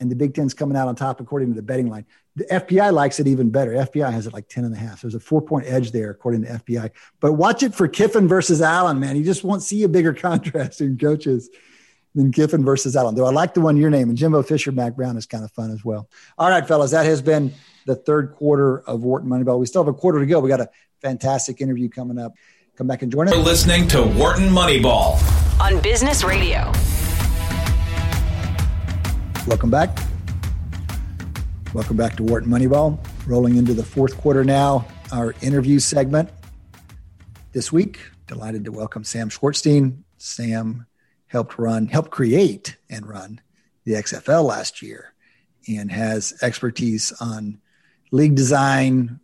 and 0.01 0.11
the 0.11 0.17
Big 0.17 0.35
Ten's 0.35 0.55
coming 0.55 0.77
out 0.77 0.89
on 0.89 0.97
top 0.97 1.21
according 1.21 1.51
to 1.51 1.55
the 1.55 1.63
betting 1.63 1.89
line. 1.89 2.05
The 2.35 2.45
FPI 2.47 2.93
likes 2.93 3.21
it 3.21 3.27
even 3.29 3.51
better. 3.51 3.73
FPI 3.73 4.13
has 4.13 4.27
it 4.27 4.33
like 4.33 4.49
10 4.49 4.65
and 4.65 4.75
a 4.75 4.79
half. 4.79 5.01
So 5.01 5.07
there's 5.07 5.15
a 5.15 5.21
four 5.21 5.41
point 5.41 5.67
edge 5.67 5.93
there 5.93 6.11
according 6.11 6.43
to 6.43 6.49
FPI. 6.49 6.91
But 7.21 7.35
watch 7.35 7.63
it 7.63 7.75
for 7.75 7.87
Kiffin 7.87 8.27
versus 8.27 8.61
Allen, 8.61 8.99
man. 8.99 9.17
You 9.17 9.25
just 9.25 9.45
won't 9.45 9.63
see 9.63 9.83
a 9.85 9.89
bigger 9.89 10.15
contrast 10.29 10.81
in 10.81 10.99
coaches 10.99 11.49
than 12.15 12.33
Kiffin 12.33 12.65
versus 12.65 12.97
Allen. 12.97 13.15
Though 13.15 13.27
I 13.27 13.31
like 13.31 13.55
the 13.55 13.61
one 13.61 13.77
you're 13.77 13.91
naming, 13.91 14.17
Jimbo 14.17 14.43
Fisher, 14.43 14.73
Mack 14.73 14.97
Brown 14.97 15.17
is 15.17 15.27
kind 15.27 15.45
of 15.45 15.51
fun 15.53 15.71
as 15.71 15.85
well. 15.85 16.09
All 16.39 16.51
right, 16.51 16.67
fellas, 16.67 16.91
that 16.91 17.07
has 17.07 17.23
been 17.23 17.53
the 17.87 17.95
third 17.97 18.33
quarter 18.33 18.81
of 18.81 19.03
Wharton 19.03 19.29
Moneyball. 19.29 19.59
We 19.59 19.67
still 19.67 19.85
have 19.85 19.95
a 19.95 19.97
quarter 19.97 20.21
to 20.21 20.27
go. 20.27 20.41
We 20.41 20.49
got 20.49 20.61
a 20.61 20.71
fantastic 21.01 21.61
interview 21.61 21.89
coming 21.89 22.19
up. 22.19 22.35
Come 22.77 22.87
back 22.87 23.03
and 23.03 23.13
join 23.13 23.29
us. 23.29 23.35
You're 23.35 23.43
listening 23.43 23.89
to 23.89 24.03
Wharton 24.03 24.49
Moneyball 24.49 25.21
on 25.61 25.81
Business 25.83 26.25
Radio. 26.25 26.73
Welcome 29.47 29.71
back. 29.71 29.99
Welcome 31.75 31.97
back 31.97 32.17
to 32.17 32.23
Wharton 32.23 32.51
Moneyball. 32.51 32.99
Rolling 33.27 33.57
into 33.57 33.75
the 33.75 33.85
fourth 33.85 34.17
quarter 34.19 34.45
now, 34.45 34.87
our 35.13 35.35
interview 35.43 35.79
segment. 35.79 36.31
This 37.53 37.71
week, 37.71 38.01
delighted 38.27 38.65
to 38.65 38.73
welcome 38.73 39.05
Sam 39.05 39.29
Schwartzstein. 39.29 40.03
Sam 40.19 40.87
helped 41.31 41.59
run, 41.59 41.87
helped 41.87 42.11
create 42.11 42.77
and 42.91 43.09
run 43.09 43.41
the 43.85 43.93
XFL 43.93 44.45
last 44.45 44.83
year 44.83 45.15
and 45.69 45.91
has 45.91 46.35
expertise 46.43 47.13
on 47.21 47.61
league 48.11 48.35
design, 48.35 49.21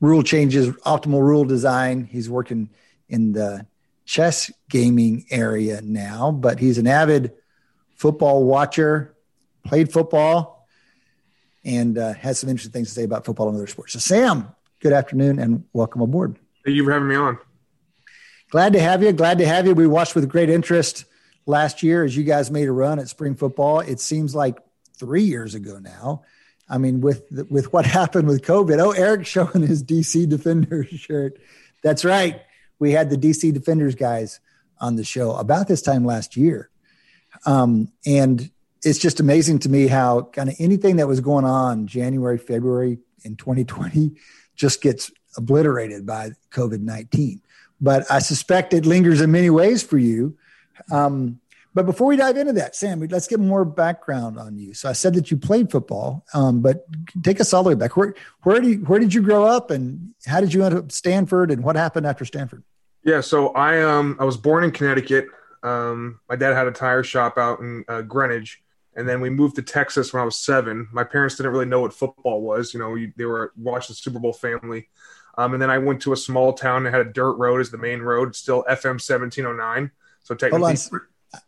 rule 0.00 0.22
changes, 0.22 0.68
optimal 0.86 1.20
rule 1.20 1.44
design. 1.44 2.04
He's 2.04 2.30
working 2.30 2.70
in 3.10 3.32
the 3.32 3.66
chess 4.06 4.50
gaming 4.70 5.26
area 5.30 5.82
now, 5.82 6.30
but 6.32 6.58
he's 6.58 6.78
an 6.78 6.86
avid 6.86 7.32
football 7.94 8.44
watcher, 8.44 9.14
played 9.66 9.92
football, 9.92 10.66
and 11.62 11.98
uh, 11.98 12.14
has 12.14 12.38
some 12.38 12.48
interesting 12.48 12.72
things 12.72 12.88
to 12.88 12.94
say 12.94 13.04
about 13.04 13.26
football 13.26 13.48
and 13.48 13.56
other 13.56 13.66
sports. 13.66 13.92
So, 13.92 13.98
Sam, 13.98 14.48
good 14.80 14.94
afternoon 14.94 15.38
and 15.38 15.64
welcome 15.74 16.00
aboard. 16.00 16.38
Thank 16.64 16.76
you 16.76 16.84
for 16.84 16.92
having 16.92 17.08
me 17.08 17.16
on. 17.16 17.38
Glad 18.50 18.72
to 18.72 18.80
have 18.80 19.02
you. 19.02 19.12
Glad 19.12 19.38
to 19.38 19.46
have 19.46 19.66
you. 19.66 19.74
We 19.74 19.86
watched 19.86 20.14
with 20.14 20.26
great 20.30 20.48
interest 20.48 21.04
last 21.46 21.82
year 21.82 22.04
as 22.04 22.16
you 22.16 22.24
guys 22.24 22.50
made 22.50 22.68
a 22.68 22.72
run 22.72 22.98
at 22.98 23.08
spring 23.08 23.34
football. 23.34 23.80
It 23.80 24.00
seems 24.00 24.34
like 24.34 24.58
three 24.96 25.24
years 25.24 25.54
ago 25.54 25.78
now. 25.78 26.22
I 26.68 26.78
mean, 26.78 27.00
with 27.00 27.24
with 27.50 27.72
what 27.72 27.86
happened 28.00 28.28
with 28.28 28.42
COVID. 28.42 28.78
Oh, 28.78 28.92
Eric 28.92 29.26
showing 29.26 29.66
his 29.66 29.82
DC 29.82 30.28
Defenders 30.28 30.88
shirt. 30.90 31.38
That's 31.82 32.04
right. 32.04 32.40
We 32.78 32.92
had 32.92 33.10
the 33.10 33.16
DC 33.16 33.52
Defenders 33.52 33.94
guys 33.94 34.40
on 34.80 34.96
the 34.96 35.04
show 35.04 35.36
about 35.36 35.68
this 35.68 35.82
time 35.82 36.04
last 36.04 36.36
year, 36.36 36.70
um, 37.46 37.92
and 38.04 38.50
it's 38.82 38.98
just 38.98 39.20
amazing 39.20 39.60
to 39.60 39.68
me 39.68 39.86
how 39.86 40.22
kind 40.22 40.48
of 40.48 40.56
anything 40.58 40.96
that 40.96 41.08
was 41.08 41.20
going 41.20 41.44
on 41.44 41.86
January, 41.86 42.38
February 42.38 42.98
in 43.24 43.36
2020 43.36 44.12
just 44.56 44.82
gets 44.82 45.10
obliterated 45.36 46.06
by 46.06 46.32
COVID 46.50 46.80
19. 46.80 47.40
But 47.80 48.10
I 48.10 48.20
suspect 48.20 48.72
it 48.72 48.86
lingers 48.86 49.20
in 49.20 49.30
many 49.30 49.50
ways 49.50 49.82
for 49.82 49.98
you. 49.98 50.36
Um, 50.90 51.40
but 51.74 51.86
before 51.86 52.06
we 52.06 52.16
dive 52.16 52.36
into 52.36 52.52
that, 52.52 52.76
Sam, 52.76 53.00
let's 53.00 53.26
get 53.26 53.40
more 53.40 53.64
background 53.64 54.38
on 54.38 54.56
you. 54.56 54.74
So 54.74 54.88
I 54.88 54.92
said 54.92 55.14
that 55.14 55.32
you 55.32 55.36
played 55.36 55.72
football, 55.72 56.24
um, 56.32 56.62
but 56.62 56.86
take 57.24 57.40
us 57.40 57.52
all 57.52 57.64
the 57.64 57.70
way 57.70 57.74
back. 57.74 57.96
Where 57.96 58.14
where 58.44 58.60
did 58.60 58.70
you, 58.70 58.76
where 58.84 59.00
did 59.00 59.12
you 59.12 59.22
grow 59.22 59.44
up, 59.44 59.72
and 59.72 60.14
how 60.24 60.40
did 60.40 60.54
you 60.54 60.64
end 60.64 60.76
up 60.76 60.92
Stanford, 60.92 61.50
and 61.50 61.64
what 61.64 61.74
happened 61.74 62.06
after 62.06 62.24
Stanford? 62.24 62.62
Yeah, 63.02 63.20
so 63.20 63.48
I 63.48 63.82
um 63.82 64.16
I 64.20 64.24
was 64.24 64.36
born 64.36 64.62
in 64.62 64.70
Connecticut. 64.70 65.26
Um, 65.64 66.20
my 66.28 66.36
dad 66.36 66.54
had 66.54 66.68
a 66.68 66.72
tire 66.72 67.02
shop 67.02 67.38
out 67.38 67.58
in 67.58 67.84
uh, 67.88 68.02
Greenwich, 68.02 68.62
and 68.94 69.08
then 69.08 69.20
we 69.20 69.28
moved 69.28 69.56
to 69.56 69.62
Texas 69.62 70.12
when 70.12 70.22
I 70.22 70.24
was 70.24 70.36
seven. 70.36 70.88
My 70.92 71.04
parents 71.04 71.36
didn't 71.36 71.52
really 71.52 71.66
know 71.66 71.80
what 71.80 71.92
football 71.92 72.40
was. 72.40 72.72
You 72.72 72.80
know, 72.80 72.96
they 73.16 73.24
were 73.24 73.52
watching 73.56 73.94
the 73.94 73.96
Super 73.96 74.20
Bowl 74.20 74.32
family. 74.32 74.88
Um, 75.36 75.52
and 75.52 75.60
then 75.60 75.70
I 75.70 75.78
went 75.78 76.02
to 76.02 76.12
a 76.12 76.16
small 76.16 76.52
town 76.52 76.84
that 76.84 76.92
had 76.92 77.06
a 77.06 77.12
dirt 77.12 77.32
road 77.32 77.60
as 77.60 77.70
the 77.70 77.78
main 77.78 78.00
road. 78.00 78.36
Still 78.36 78.62
FM 78.68 79.00
1709. 79.02 79.90
So 80.24 80.34
technically, 80.34 80.76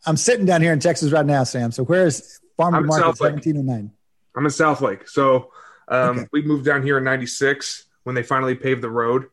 I'm 0.06 0.16
sitting 0.16 0.46
down 0.46 0.62
here 0.62 0.72
in 0.72 0.80
Texas 0.80 1.10
right 1.10 1.26
now, 1.26 1.44
Sam. 1.44 1.72
So 1.72 1.84
where 1.84 2.06
is 2.06 2.40
Farmer 2.56 2.82
Market 2.82 3.20
1709? 3.20 3.90
I'm 4.36 4.44
in 4.44 4.50
Southlake. 4.50 5.08
So 5.08 5.50
um, 5.88 6.18
okay. 6.18 6.28
we 6.32 6.42
moved 6.42 6.64
down 6.64 6.82
here 6.82 6.98
in 6.98 7.04
96 7.04 7.86
when 8.04 8.14
they 8.14 8.22
finally 8.22 8.54
paved 8.54 8.82
the 8.82 8.90
road. 8.90 9.26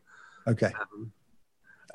Okay. 0.46 0.66
Um, 0.66 1.12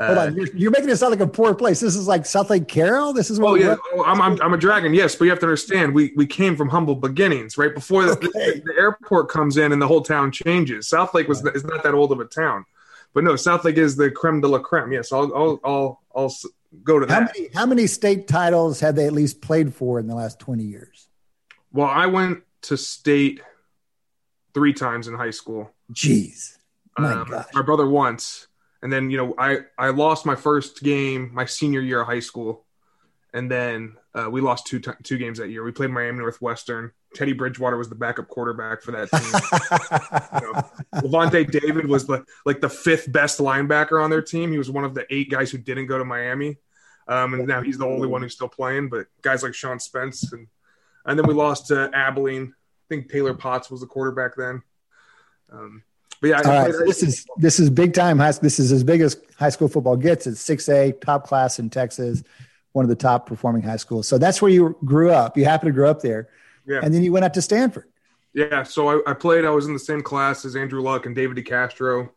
Hold 0.01 0.17
on, 0.17 0.27
uh, 0.29 0.31
you're, 0.31 0.47
you're, 0.55 0.71
making 0.71 0.89
it 0.89 0.95
sound 0.95 1.11
like 1.11 1.19
a 1.19 1.27
poor 1.27 1.53
place. 1.53 1.81
This 1.81 1.97
is 1.97 2.07
like 2.07 2.21
Southlake 2.21 2.69
Carroll. 2.69 3.11
This 3.11 3.29
is 3.29 3.37
what. 3.37 3.49
Oh 3.49 3.55
yeah, 3.55 3.75
oh, 3.93 4.05
I'm, 4.05 4.21
I'm, 4.21 4.41
I'm 4.41 4.53
a 4.53 4.57
dragon. 4.57 4.93
Yes, 4.93 5.13
but 5.13 5.25
you 5.25 5.29
have 5.29 5.39
to 5.39 5.45
understand, 5.45 5.93
we 5.93 6.13
we 6.15 6.25
came 6.25 6.55
from 6.55 6.69
humble 6.69 6.95
beginnings, 6.95 7.57
right? 7.57 7.73
Before 7.73 8.05
the, 8.05 8.11
okay. 8.11 8.29
the, 8.29 8.61
the, 8.63 8.73
airport 8.79 9.27
comes 9.27 9.57
in 9.57 9.73
and 9.73 9.81
the 9.81 9.87
whole 9.87 10.01
town 10.01 10.31
changes. 10.31 10.89
Southlake 10.89 11.27
was 11.27 11.43
right. 11.43 11.53
is 11.53 11.65
not 11.65 11.83
that 11.83 11.93
old 11.93 12.13
of 12.13 12.21
a 12.21 12.25
town, 12.25 12.63
but 13.13 13.25
no, 13.25 13.33
Southlake 13.33 13.75
is 13.75 13.97
the 13.97 14.09
creme 14.09 14.39
de 14.39 14.47
la 14.47 14.59
creme. 14.59 14.93
Yes, 14.93 15.11
I'll 15.11 15.35
I'll 15.35 15.59
I'll, 15.65 16.01
I'll 16.15 16.33
go 16.83 16.99
to 16.99 17.05
that. 17.05 17.13
How 17.13 17.19
many 17.21 17.49
how 17.53 17.65
many 17.65 17.87
state 17.87 18.27
titles 18.27 18.79
have 18.79 18.95
they 18.95 19.05
at 19.05 19.13
least 19.13 19.41
played 19.41 19.73
for 19.73 19.99
in 19.99 20.07
the 20.07 20.15
last 20.15 20.39
twenty 20.39 20.63
years? 20.63 21.07
Well, 21.71 21.87
I 21.87 22.07
went 22.07 22.43
to 22.63 22.77
state 22.77 23.41
three 24.53 24.73
times 24.73 25.07
in 25.07 25.15
high 25.15 25.31
school. 25.31 25.71
Jeez, 25.93 26.57
my 26.97 27.13
um. 27.13 27.45
My 27.53 27.61
brother 27.61 27.87
once 27.87 28.47
and 28.81 28.91
then 28.91 29.09
you 29.09 29.17
know 29.17 29.33
I 29.37 29.59
I 29.77 29.89
lost 29.89 30.25
my 30.25 30.35
first 30.35 30.81
game 30.83 31.31
my 31.33 31.45
senior 31.45 31.81
year 31.81 32.01
of 32.01 32.07
high 32.07 32.19
school, 32.19 32.65
and 33.33 33.49
then 33.49 33.97
uh, 34.13 34.29
we 34.29 34.41
lost 34.41 34.67
two 34.67 34.79
t- 34.79 34.91
two 35.03 35.17
games 35.17 35.39
that 35.39 35.49
year. 35.49 35.63
We 35.63 35.71
played 35.71 35.91
Miami 35.91 36.19
Northwestern. 36.19 36.91
Teddy 37.15 37.33
Bridgewater 37.33 37.77
was 37.77 37.89
the 37.89 37.95
backup 37.95 38.27
quarterback 38.27 38.81
for 38.81 38.91
that 38.91 39.09
team. 40.41 40.41
you 40.41 40.53
know, 40.53 41.01
Lavonte 41.01 41.49
David 41.49 41.87
was 41.87 42.05
the 42.05 42.25
like 42.45 42.61
the 42.61 42.69
fifth 42.69 43.11
best 43.11 43.39
linebacker 43.39 44.03
on 44.03 44.09
their 44.09 44.21
team. 44.21 44.51
He 44.51 44.57
was 44.57 44.69
one 44.69 44.83
of 44.83 44.93
the 44.93 45.05
eight 45.09 45.29
guys 45.29 45.51
who 45.51 45.57
didn't 45.57 45.87
go 45.87 45.97
to 45.97 46.05
Miami, 46.05 46.57
um, 47.07 47.33
and 47.33 47.47
now 47.47 47.61
he's 47.61 47.77
the 47.77 47.87
only 47.87 48.07
one 48.07 48.21
who's 48.21 48.33
still 48.33 48.49
playing. 48.49 48.89
But 48.89 49.07
guys 49.21 49.43
like 49.43 49.53
Sean 49.53 49.79
Spence 49.79 50.31
and 50.31 50.47
and 51.05 51.17
then 51.17 51.27
we 51.27 51.33
lost 51.33 51.67
to 51.67 51.89
Abilene. 51.93 52.53
I 52.53 52.85
think 52.87 53.11
Taylor 53.11 53.33
Potts 53.33 53.69
was 53.69 53.81
the 53.81 53.87
quarterback 53.87 54.35
then. 54.35 54.61
Um, 55.51 55.83
but 56.21 56.27
yeah, 56.27 56.41
right, 56.41 56.73
so 56.73 56.85
this 56.85 57.01
is 57.01 57.25
this 57.37 57.59
is 57.59 57.69
big 57.69 57.93
time 57.93 58.19
high. 58.19 58.31
This 58.33 58.59
is 58.59 58.71
as 58.71 58.83
big 58.83 59.01
as 59.01 59.17
high 59.37 59.49
school 59.49 59.67
football 59.67 59.95
gets. 59.95 60.27
It's 60.27 60.41
six 60.41 60.67
A, 60.67 60.91
top 60.91 61.25
class 61.25 61.59
in 61.59 61.69
Texas, 61.69 62.23
one 62.73 62.83
of 62.83 62.89
the 62.89 62.95
top 62.95 63.25
performing 63.25 63.61
high 63.61 63.77
schools. 63.77 64.07
So 64.07 64.17
that's 64.17 64.41
where 64.41 64.51
you 64.51 64.77
grew 64.83 65.11
up. 65.11 65.37
You 65.37 65.45
happen 65.45 65.67
to 65.67 65.71
grow 65.71 65.89
up 65.89 66.01
there, 66.01 66.27
yeah. 66.69 66.81
And 66.83 66.93
then 66.93 67.03
you 67.03 67.11
went 67.11 67.25
out 67.25 67.33
to 67.33 67.41
Stanford. 67.41 67.85
Yeah, 68.33 68.63
so 68.63 68.89
I, 68.89 69.11
I 69.11 69.13
played. 69.13 69.43
I 69.43 69.49
was 69.49 69.65
in 69.65 69.73
the 69.73 69.79
same 69.79 70.03
class 70.03 70.45
as 70.45 70.55
Andrew 70.55 70.81
Luck 70.81 71.07
and 71.07 71.15
David 71.15 71.37
DeCastro, 71.37 72.09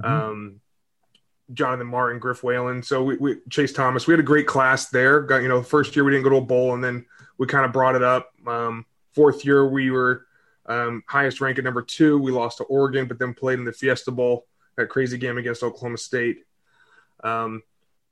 mm-hmm. 0.00 0.04
um, 0.04 0.60
Jonathan 1.52 1.86
Martin, 1.86 2.18
Griff 2.18 2.42
Whalen. 2.42 2.82
So 2.82 3.04
we, 3.04 3.16
we 3.16 3.36
Chase 3.50 3.72
Thomas. 3.72 4.06
We 4.06 4.12
had 4.12 4.20
a 4.20 4.24
great 4.24 4.48
class 4.48 4.88
there. 4.88 5.20
Got 5.22 5.42
you 5.42 5.48
know, 5.48 5.62
first 5.62 5.94
year 5.94 6.04
we 6.04 6.10
didn't 6.10 6.24
go 6.24 6.30
to 6.30 6.36
a 6.36 6.40
bowl, 6.40 6.74
and 6.74 6.82
then 6.82 7.06
we 7.38 7.46
kind 7.46 7.64
of 7.64 7.72
brought 7.72 7.94
it 7.94 8.02
up. 8.02 8.32
Um, 8.46 8.84
fourth 9.14 9.44
year 9.44 9.68
we 9.68 9.92
were 9.92 10.26
um, 10.66 11.04
highest 11.06 11.40
rank 11.40 11.58
at 11.58 11.64
number 11.64 11.82
two. 11.82 12.18
We 12.18 12.32
lost 12.32 12.58
to 12.58 12.64
Oregon, 12.64 13.06
but 13.06 13.20
then 13.20 13.32
played 13.32 13.60
in 13.60 13.64
the 13.64 13.72
Fiesta 13.72 14.10
Bowl, 14.10 14.46
that 14.76 14.88
crazy 14.88 15.18
game 15.18 15.38
against 15.38 15.62
Oklahoma 15.62 15.98
State. 15.98 16.42
Um, 17.22 17.62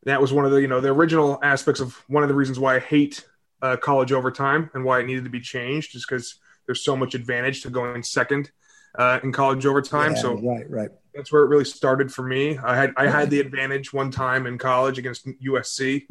that 0.05 0.21
was 0.21 0.33
one 0.33 0.45
of 0.45 0.53
the 0.53 0.61
you 0.61 0.69
know 0.69 0.81
the 0.81 0.91
original 0.91 1.41
aspects 1.43 1.81
of 1.81 1.97
one 2.07 2.23
of 2.23 2.29
the 2.29 2.37
reasons 2.37 2.61
why 2.61 2.77
I 2.77 2.81
hate 2.81 3.27
uh, 3.63 3.77
college 3.77 4.13
overtime 4.13 4.71
and 4.75 4.85
why 4.85 5.01
it 5.01 5.07
needed 5.07 5.25
to 5.25 5.31
be 5.31 5.41
changed, 5.41 5.95
is 5.95 6.05
because 6.05 6.37
there's 6.67 6.85
so 6.85 6.97
much 6.97 7.15
advantage 7.15 7.63
to 7.63 7.71
going 7.71 8.03
second 8.03 8.51
uh, 8.99 9.21
in 9.23 9.33
college 9.33 9.65
overtime. 9.65 10.13
Yeah, 10.15 10.21
so 10.21 10.35
right, 10.41 10.69
right. 10.71 10.91
That's 11.15 11.33
where 11.33 11.43
it 11.43 11.49
really 11.49 11.65
started 11.65 12.13
for 12.13 12.23
me. 12.23 12.59
I 12.59 12.77
had 12.77 12.93
I 12.97 13.07
had 13.09 13.31
the 13.31 13.41
advantage 13.41 13.93
one 13.93 14.11
time 14.11 14.47
in 14.47 14.59
college 14.59 14.99
against 14.99 15.27
USC. 15.27 16.07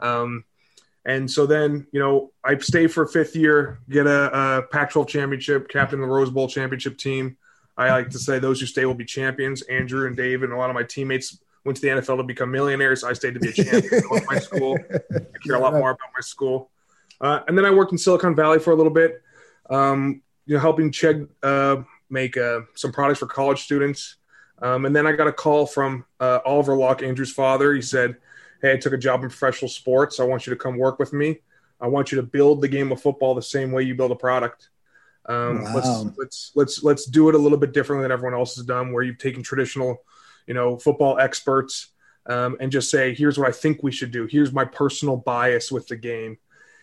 Um, 0.00 0.44
and 1.04 1.30
so 1.30 1.46
then, 1.46 1.86
you 1.92 2.00
know, 2.00 2.32
I 2.44 2.58
stay 2.58 2.88
for 2.88 3.04
a 3.04 3.08
fifth 3.08 3.36
year, 3.36 3.78
get 3.88 4.08
a, 4.08 4.58
a 4.58 4.62
Pac 4.62 4.90
12 4.90 5.06
championship, 5.06 5.68
captain 5.68 6.00
the 6.00 6.06
Rose 6.06 6.30
Bowl 6.30 6.48
championship 6.48 6.98
team. 6.98 7.36
I 7.76 7.90
like 7.90 8.10
to 8.10 8.18
say 8.18 8.40
those 8.40 8.58
who 8.58 8.66
stay 8.66 8.86
will 8.86 8.94
be 8.94 9.04
champions. 9.04 9.62
Andrew 9.62 10.08
and 10.08 10.16
Dave 10.16 10.42
and 10.42 10.52
a 10.52 10.56
lot 10.56 10.68
of 10.68 10.74
my 10.74 10.82
teammates 10.82 11.38
went 11.64 11.76
to 11.76 11.82
the 11.82 11.88
NFL 11.88 12.16
to 12.16 12.22
become 12.24 12.50
millionaires. 12.50 13.04
I 13.04 13.12
stayed 13.12 13.34
to 13.34 13.40
be 13.40 13.50
a 13.50 13.52
champion 13.52 14.02
of 14.10 14.26
my 14.26 14.38
school. 14.38 14.78
I 14.90 15.38
care 15.44 15.54
a 15.54 15.60
lot 15.60 15.72
more 15.74 15.90
about 15.90 16.08
my 16.14 16.20
school. 16.20 16.70
Uh, 17.20 17.40
and 17.48 17.56
then 17.56 17.64
I 17.64 17.70
worked 17.70 17.92
in 17.92 17.98
Silicon 17.98 18.34
Valley 18.34 18.58
for 18.58 18.72
a 18.72 18.74
little 18.74 18.92
bit, 18.92 19.22
um, 19.70 20.22
you 20.46 20.54
know, 20.54 20.60
helping 20.60 20.90
Chegg 20.90 21.28
uh, 21.42 21.82
make 22.10 22.36
uh, 22.36 22.60
some 22.74 22.92
products 22.92 23.20
for 23.20 23.26
college 23.26 23.62
students. 23.62 24.16
Um, 24.62 24.86
and 24.86 24.94
then 24.94 25.06
I 25.06 25.12
got 25.12 25.26
a 25.26 25.32
call 25.32 25.66
from 25.66 26.04
uh, 26.20 26.40
Oliver 26.44 26.76
Luck, 26.76 27.02
Andrew's 27.02 27.32
father. 27.32 27.74
He 27.74 27.82
said, 27.82 28.16
hey, 28.62 28.72
I 28.72 28.76
took 28.76 28.92
a 28.92 28.98
job 28.98 29.22
in 29.22 29.28
professional 29.28 29.68
sports. 29.68 30.20
I 30.20 30.24
want 30.24 30.46
you 30.46 30.50
to 30.54 30.58
come 30.58 30.78
work 30.78 30.98
with 30.98 31.12
me. 31.12 31.40
I 31.80 31.88
want 31.88 32.10
you 32.10 32.16
to 32.16 32.22
build 32.22 32.62
the 32.62 32.68
game 32.68 32.90
of 32.90 33.00
football 33.02 33.34
the 33.34 33.42
same 33.42 33.70
way 33.70 33.82
you 33.82 33.94
build 33.94 34.12
a 34.12 34.16
product. 34.16 34.70
Um, 35.26 35.64
wow. 35.64 35.74
Let's 35.74 36.04
let's 36.16 36.52
let's 36.54 36.82
let's 36.84 37.04
do 37.06 37.28
it 37.28 37.34
a 37.34 37.38
little 37.38 37.58
bit 37.58 37.72
differently 37.72 38.04
than 38.04 38.12
everyone 38.12 38.38
else 38.38 38.56
has 38.56 38.64
done, 38.64 38.92
where 38.92 39.02
you've 39.02 39.18
taken 39.18 39.42
traditional, 39.42 40.02
you 40.46 40.54
know, 40.54 40.78
football 40.78 41.18
experts 41.18 41.88
um, 42.26 42.56
and 42.60 42.72
just 42.72 42.90
say, 42.90 43.12
here's 43.12 43.38
what 43.38 43.48
I 43.48 43.52
think 43.52 43.82
we 43.82 43.92
should 43.92 44.10
do. 44.10 44.26
Here's 44.26 44.52
my 44.52 44.64
personal 44.64 45.16
bias 45.16 45.70
with 45.70 45.86
the 45.88 45.96
game. 45.96 46.38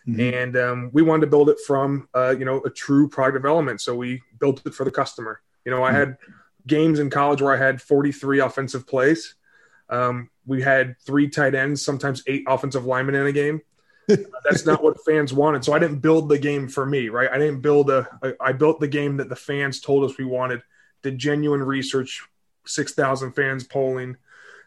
Mm-hmm. 0.08 0.20
And 0.20 0.56
um, 0.56 0.90
we 0.92 1.02
wanted 1.02 1.22
to 1.22 1.30
build 1.30 1.48
it 1.48 1.58
from, 1.66 2.08
uh, 2.14 2.34
you 2.38 2.44
know, 2.44 2.60
a 2.62 2.70
true 2.70 3.08
product 3.08 3.36
development. 3.36 3.80
So 3.80 3.94
we 3.94 4.22
built 4.38 4.64
it 4.66 4.74
for 4.74 4.84
the 4.84 4.90
customer. 4.90 5.40
You 5.64 5.70
know, 5.70 5.82
I 5.82 5.90
mm-hmm. 5.90 5.98
had 5.98 6.16
games 6.66 6.98
in 6.98 7.10
college 7.10 7.40
where 7.40 7.54
I 7.54 7.56
had 7.56 7.80
43 7.80 8.40
offensive 8.40 8.86
plays. 8.86 9.34
Um, 9.88 10.30
we 10.46 10.62
had 10.62 10.96
three 11.00 11.28
tight 11.28 11.54
ends, 11.54 11.84
sometimes 11.84 12.22
eight 12.26 12.44
offensive 12.46 12.84
linemen 12.84 13.14
in 13.14 13.26
a 13.26 13.32
game. 13.32 13.62
That's 14.08 14.66
not 14.66 14.82
what 14.82 15.02
fans 15.04 15.32
wanted. 15.32 15.64
So 15.64 15.72
I 15.72 15.78
didn't 15.78 16.00
build 16.00 16.28
the 16.28 16.38
game 16.38 16.68
for 16.68 16.84
me, 16.84 17.08
right? 17.08 17.30
I 17.30 17.38
didn't 17.38 17.60
build 17.60 17.90
a. 17.90 18.06
I 18.38 18.52
built 18.52 18.80
the 18.80 18.88
game 18.88 19.16
that 19.16 19.30
the 19.30 19.36
fans 19.36 19.80
told 19.80 20.08
us 20.08 20.18
we 20.18 20.26
wanted. 20.26 20.62
The 21.02 21.10
genuine 21.10 21.62
research, 21.62 22.22
six 22.66 22.92
thousand 22.92 23.32
fans 23.32 23.64
polling. 23.64 24.16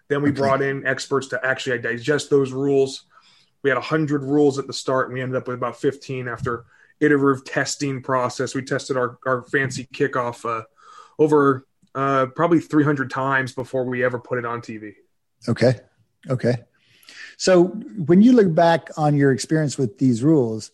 Then 0.07 0.23
we 0.23 0.30
okay. 0.30 0.39
brought 0.39 0.61
in 0.64 0.88
experts 0.88 1.27
to 1.27 1.45
actually 1.45 1.77
digest 1.80 2.31
those 2.31 2.51
rules. 2.51 3.05
We 3.63 3.69
had 3.69 3.79
hundred 3.79 4.23
rules 4.23 4.59
at 4.59 4.67
the 4.67 4.73
start, 4.73 5.07
and 5.07 5.13
we 5.13 5.21
ended 5.21 5.38
up 5.38 5.47
with 5.47 5.55
about 5.55 5.79
fifteen 5.79 6.27
after 6.27 6.65
iterative 6.99 7.45
testing 7.45 8.01
process. 8.01 8.55
We 8.55 8.63
tested 8.63 8.97
our 8.97 9.17
our 9.25 9.43
fancy 9.43 9.88
kickoff 9.93 10.45
uh, 10.47 10.63
over 11.19 11.65
uh, 11.95 12.27
probably 12.27 12.59
300 12.59 13.09
times 13.09 13.53
before 13.53 13.84
we 13.84 14.03
ever 14.03 14.19
put 14.19 14.38
it 14.38 14.45
on 14.45 14.61
TV. 14.61 14.93
Okay. 15.47 15.79
Okay. 16.29 16.57
So 17.38 17.65
when 17.65 18.21
you 18.21 18.34
look 18.34 18.53
back 18.53 18.89
on 18.97 19.15
your 19.15 19.31
experience 19.31 19.77
with 19.77 19.97
these 19.97 20.23
rules, 20.23 20.71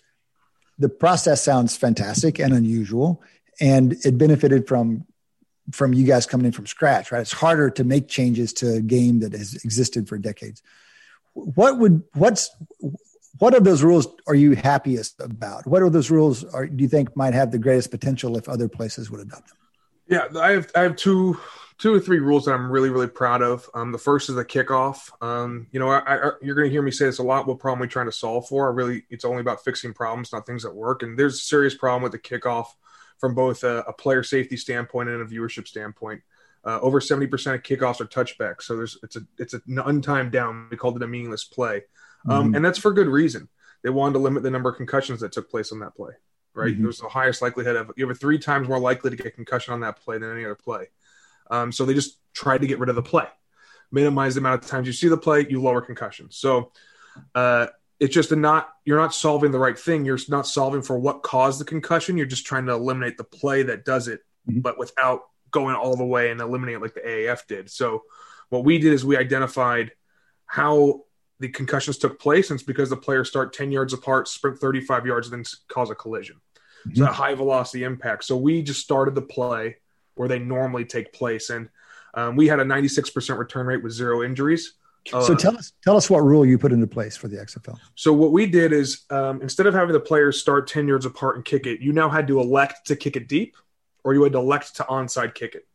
the 0.79 0.89
process 0.89 1.41
sounds 1.41 1.77
fantastic 1.77 2.39
and 2.39 2.53
unusual, 2.53 3.21
and 3.59 3.93
it 4.05 4.17
benefited 4.17 4.67
from 4.67 5.05
from 5.71 5.93
you 5.93 6.05
guys 6.05 6.25
coming 6.25 6.45
in 6.45 6.51
from 6.51 6.67
scratch, 6.67 7.09
right? 7.11 7.21
It's 7.21 7.31
harder 7.31 7.69
to 7.69 7.85
make 7.85 8.09
changes 8.09 8.51
to 8.53 8.75
a 8.75 8.81
game 8.81 9.21
that 9.21 9.31
has 9.31 9.55
existed 9.63 10.09
for 10.09 10.17
decades. 10.17 10.61
What 11.33 11.79
would 11.79 12.03
what's 12.13 12.49
what 13.39 13.55
of 13.55 13.63
those 13.63 13.83
rules 13.83 14.07
are 14.27 14.35
you 14.35 14.55
happiest 14.55 15.19
about? 15.19 15.65
What 15.65 15.81
are 15.81 15.89
those 15.89 16.11
rules 16.11 16.43
are, 16.43 16.67
do 16.67 16.81
you 16.83 16.87
think 16.87 17.15
might 17.17 17.33
have 17.33 17.51
the 17.51 17.57
greatest 17.57 17.91
potential 17.91 18.37
if 18.37 18.47
other 18.47 18.69
places 18.69 19.09
would 19.09 19.19
adopt 19.19 19.49
them? 19.49 19.57
Yeah, 20.07 20.39
I 20.39 20.51
have 20.51 20.71
I 20.75 20.81
have 20.81 20.95
two 20.95 21.39
two 21.79 21.93
or 21.93 21.99
three 21.99 22.19
rules 22.19 22.45
that 22.45 22.53
I'm 22.53 22.71
really 22.71 22.89
really 22.89 23.07
proud 23.07 23.41
of. 23.41 23.69
Um, 23.73 23.91
the 23.91 23.97
first 23.97 24.29
is 24.29 24.35
the 24.35 24.45
kickoff. 24.45 25.09
Um, 25.21 25.67
you 25.71 25.79
know, 25.79 25.89
I, 25.89 25.99
I, 25.99 26.31
you're 26.41 26.55
going 26.55 26.67
to 26.67 26.71
hear 26.71 26.81
me 26.81 26.91
say 26.91 27.05
this 27.05 27.19
a 27.19 27.23
lot. 27.23 27.47
What 27.47 27.59
problem 27.59 27.79
we 27.79 27.87
trying 27.87 28.05
to 28.05 28.11
solve 28.11 28.47
for? 28.47 28.69
I 28.69 28.73
really, 28.73 29.03
it's 29.09 29.25
only 29.25 29.41
about 29.41 29.63
fixing 29.63 29.93
problems, 29.93 30.31
not 30.31 30.45
things 30.45 30.63
that 30.63 30.75
work. 30.75 31.01
And 31.01 31.17
there's 31.17 31.35
a 31.35 31.39
serious 31.39 31.75
problem 31.75 32.03
with 32.03 32.11
the 32.11 32.19
kickoff 32.19 32.67
from 33.17 33.33
both 33.33 33.63
a, 33.63 33.79
a 33.87 33.93
player 33.93 34.23
safety 34.23 34.57
standpoint 34.57 35.09
and 35.09 35.21
a 35.21 35.25
viewership 35.25 35.67
standpoint. 35.67 36.21
Uh, 36.65 36.79
over 36.81 36.99
70% 37.01 37.25
of 37.53 37.63
kickoffs 37.63 37.99
are 37.99 38.05
touchbacks, 38.05 38.63
so 38.63 38.77
there's 38.77 38.97
it's 39.03 39.17
a 39.17 39.21
it's 39.37 39.53
an 39.53 39.61
untimed 39.67 40.31
down. 40.31 40.67
We 40.71 40.77
called 40.77 40.95
it 40.95 41.03
a 41.03 41.07
meaningless 41.07 41.43
play, 41.43 41.83
um, 42.27 42.45
mm-hmm. 42.45 42.55
and 42.55 42.65
that's 42.65 42.79
for 42.79 42.93
good 42.93 43.07
reason. 43.07 43.49
They 43.83 43.89
wanted 43.89 44.13
to 44.13 44.19
limit 44.19 44.43
the 44.43 44.51
number 44.51 44.69
of 44.69 44.77
concussions 44.77 45.19
that 45.19 45.33
took 45.33 45.51
place 45.51 45.73
on 45.73 45.79
that 45.79 45.95
play. 45.95 46.13
Right, 46.53 46.73
mm-hmm. 46.73 46.83
there's 46.83 46.99
the 46.99 47.09
highest 47.09 47.41
likelihood 47.41 47.75
of 47.75 47.91
you 47.97 48.07
have 48.07 48.19
three 48.19 48.39
times 48.39 48.69
more 48.69 48.79
likely 48.79 49.09
to 49.09 49.17
get 49.17 49.35
concussion 49.35 49.73
on 49.73 49.81
that 49.81 49.99
play 49.99 50.17
than 50.19 50.31
any 50.31 50.45
other 50.45 50.55
play. 50.55 50.87
Um, 51.51 51.71
so 51.71 51.83
they 51.83 51.93
just 51.93 52.19
tried 52.33 52.61
to 52.61 52.67
get 52.67 52.79
rid 52.79 52.89
of 52.89 52.95
the 52.95 53.01
play, 53.01 53.27
minimize 53.91 54.35
the 54.35 54.39
amount 54.39 54.63
of 54.63 54.69
times 54.69 54.87
you 54.87 54.93
see 54.93 55.09
the 55.09 55.17
play, 55.17 55.45
you 55.49 55.61
lower 55.61 55.81
concussions. 55.81 56.37
So 56.37 56.71
uh, 57.35 57.67
it's 57.99 58.13
just 58.13 58.31
a 58.31 58.35
not 58.35 58.69
you're 58.85 58.99
not 58.99 59.13
solving 59.13 59.51
the 59.51 59.59
right 59.59 59.77
thing. 59.77 60.05
You're 60.05 60.19
not 60.29 60.47
solving 60.47 60.81
for 60.81 60.97
what 60.97 61.23
caused 61.23 61.59
the 61.59 61.65
concussion. 61.65 62.17
You're 62.17 62.25
just 62.25 62.45
trying 62.45 62.67
to 62.67 62.73
eliminate 62.73 63.17
the 63.17 63.23
play 63.23 63.63
that 63.63 63.83
does 63.83 64.07
it, 64.07 64.21
mm-hmm. 64.49 64.61
but 64.61 64.77
without 64.77 65.23
going 65.53 65.75
all 65.75 65.95
the 65.95 66.05
way 66.05 66.31
and 66.31 66.41
eliminate 66.41 66.75
it 66.75 66.81
like 66.81 66.93
the 66.93 67.01
AAF 67.01 67.47
did. 67.47 67.69
So 67.69 68.03
what 68.49 68.65
we 68.65 68.77
did 68.77 68.91
is 68.91 69.05
we 69.05 69.15
identified 69.15 69.93
how 70.45 71.03
the 71.39 71.47
concussions 71.47 71.97
took 71.97 72.19
place, 72.19 72.49
and 72.49 72.57
it's 72.57 72.65
because 72.65 72.89
the 72.89 72.97
players 72.97 73.29
start 73.29 73.53
10 73.53 73.71
yards 73.71 73.93
apart, 73.93 74.27
sprint 74.27 74.59
35 74.59 75.05
yards, 75.05 75.27
and 75.27 75.37
then 75.37 75.51
cause 75.67 75.89
a 75.89 75.95
collision. 75.95 76.41
Mm-hmm. 76.87 76.97
So 76.97 77.05
a 77.05 77.13
high 77.13 77.35
velocity 77.35 77.83
impact. 77.83 78.25
So 78.25 78.37
we 78.37 78.61
just 78.61 78.81
started 78.81 79.15
the 79.15 79.21
play 79.21 79.77
where 80.15 80.27
they 80.27 80.39
normally 80.39 80.85
take 80.85 81.13
place. 81.13 81.49
And 81.49 81.69
um, 82.13 82.35
we 82.35 82.47
had 82.47 82.59
a 82.59 82.65
96% 82.65 83.37
return 83.37 83.65
rate 83.65 83.81
with 83.81 83.93
zero 83.93 84.23
injuries. 84.23 84.73
So 85.07 85.17
uh, 85.17 85.35
tell 85.35 85.57
us 85.57 85.73
tell 85.83 85.97
us 85.97 86.09
what 86.09 86.19
rule 86.19 86.45
you 86.45 86.57
put 86.57 86.71
into 86.71 86.87
place 86.87 87.17
for 87.17 87.27
the 87.27 87.35
XFL. 87.35 87.77
So 87.95 88.13
what 88.13 88.31
we 88.31 88.45
did 88.45 88.71
is 88.71 89.01
um, 89.09 89.41
instead 89.41 89.65
of 89.65 89.73
having 89.73 89.91
the 89.91 89.99
players 89.99 90.39
start 90.39 90.67
10 90.67 90.87
yards 90.87 91.05
apart 91.05 91.35
and 91.35 91.43
kick 91.43 91.65
it, 91.65 91.81
you 91.81 91.91
now 91.91 92.09
had 92.09 92.25
to 92.27 92.39
elect 92.39 92.87
to 92.87 92.95
kick 92.95 93.17
it 93.17 93.27
deep 93.27 93.57
or 94.03 94.13
you 94.13 94.23
had 94.23 94.33
to 94.33 94.39
elect 94.39 94.75
to 94.77 94.83
onside 94.83 95.33
kick 95.33 95.55
it. 95.55 95.67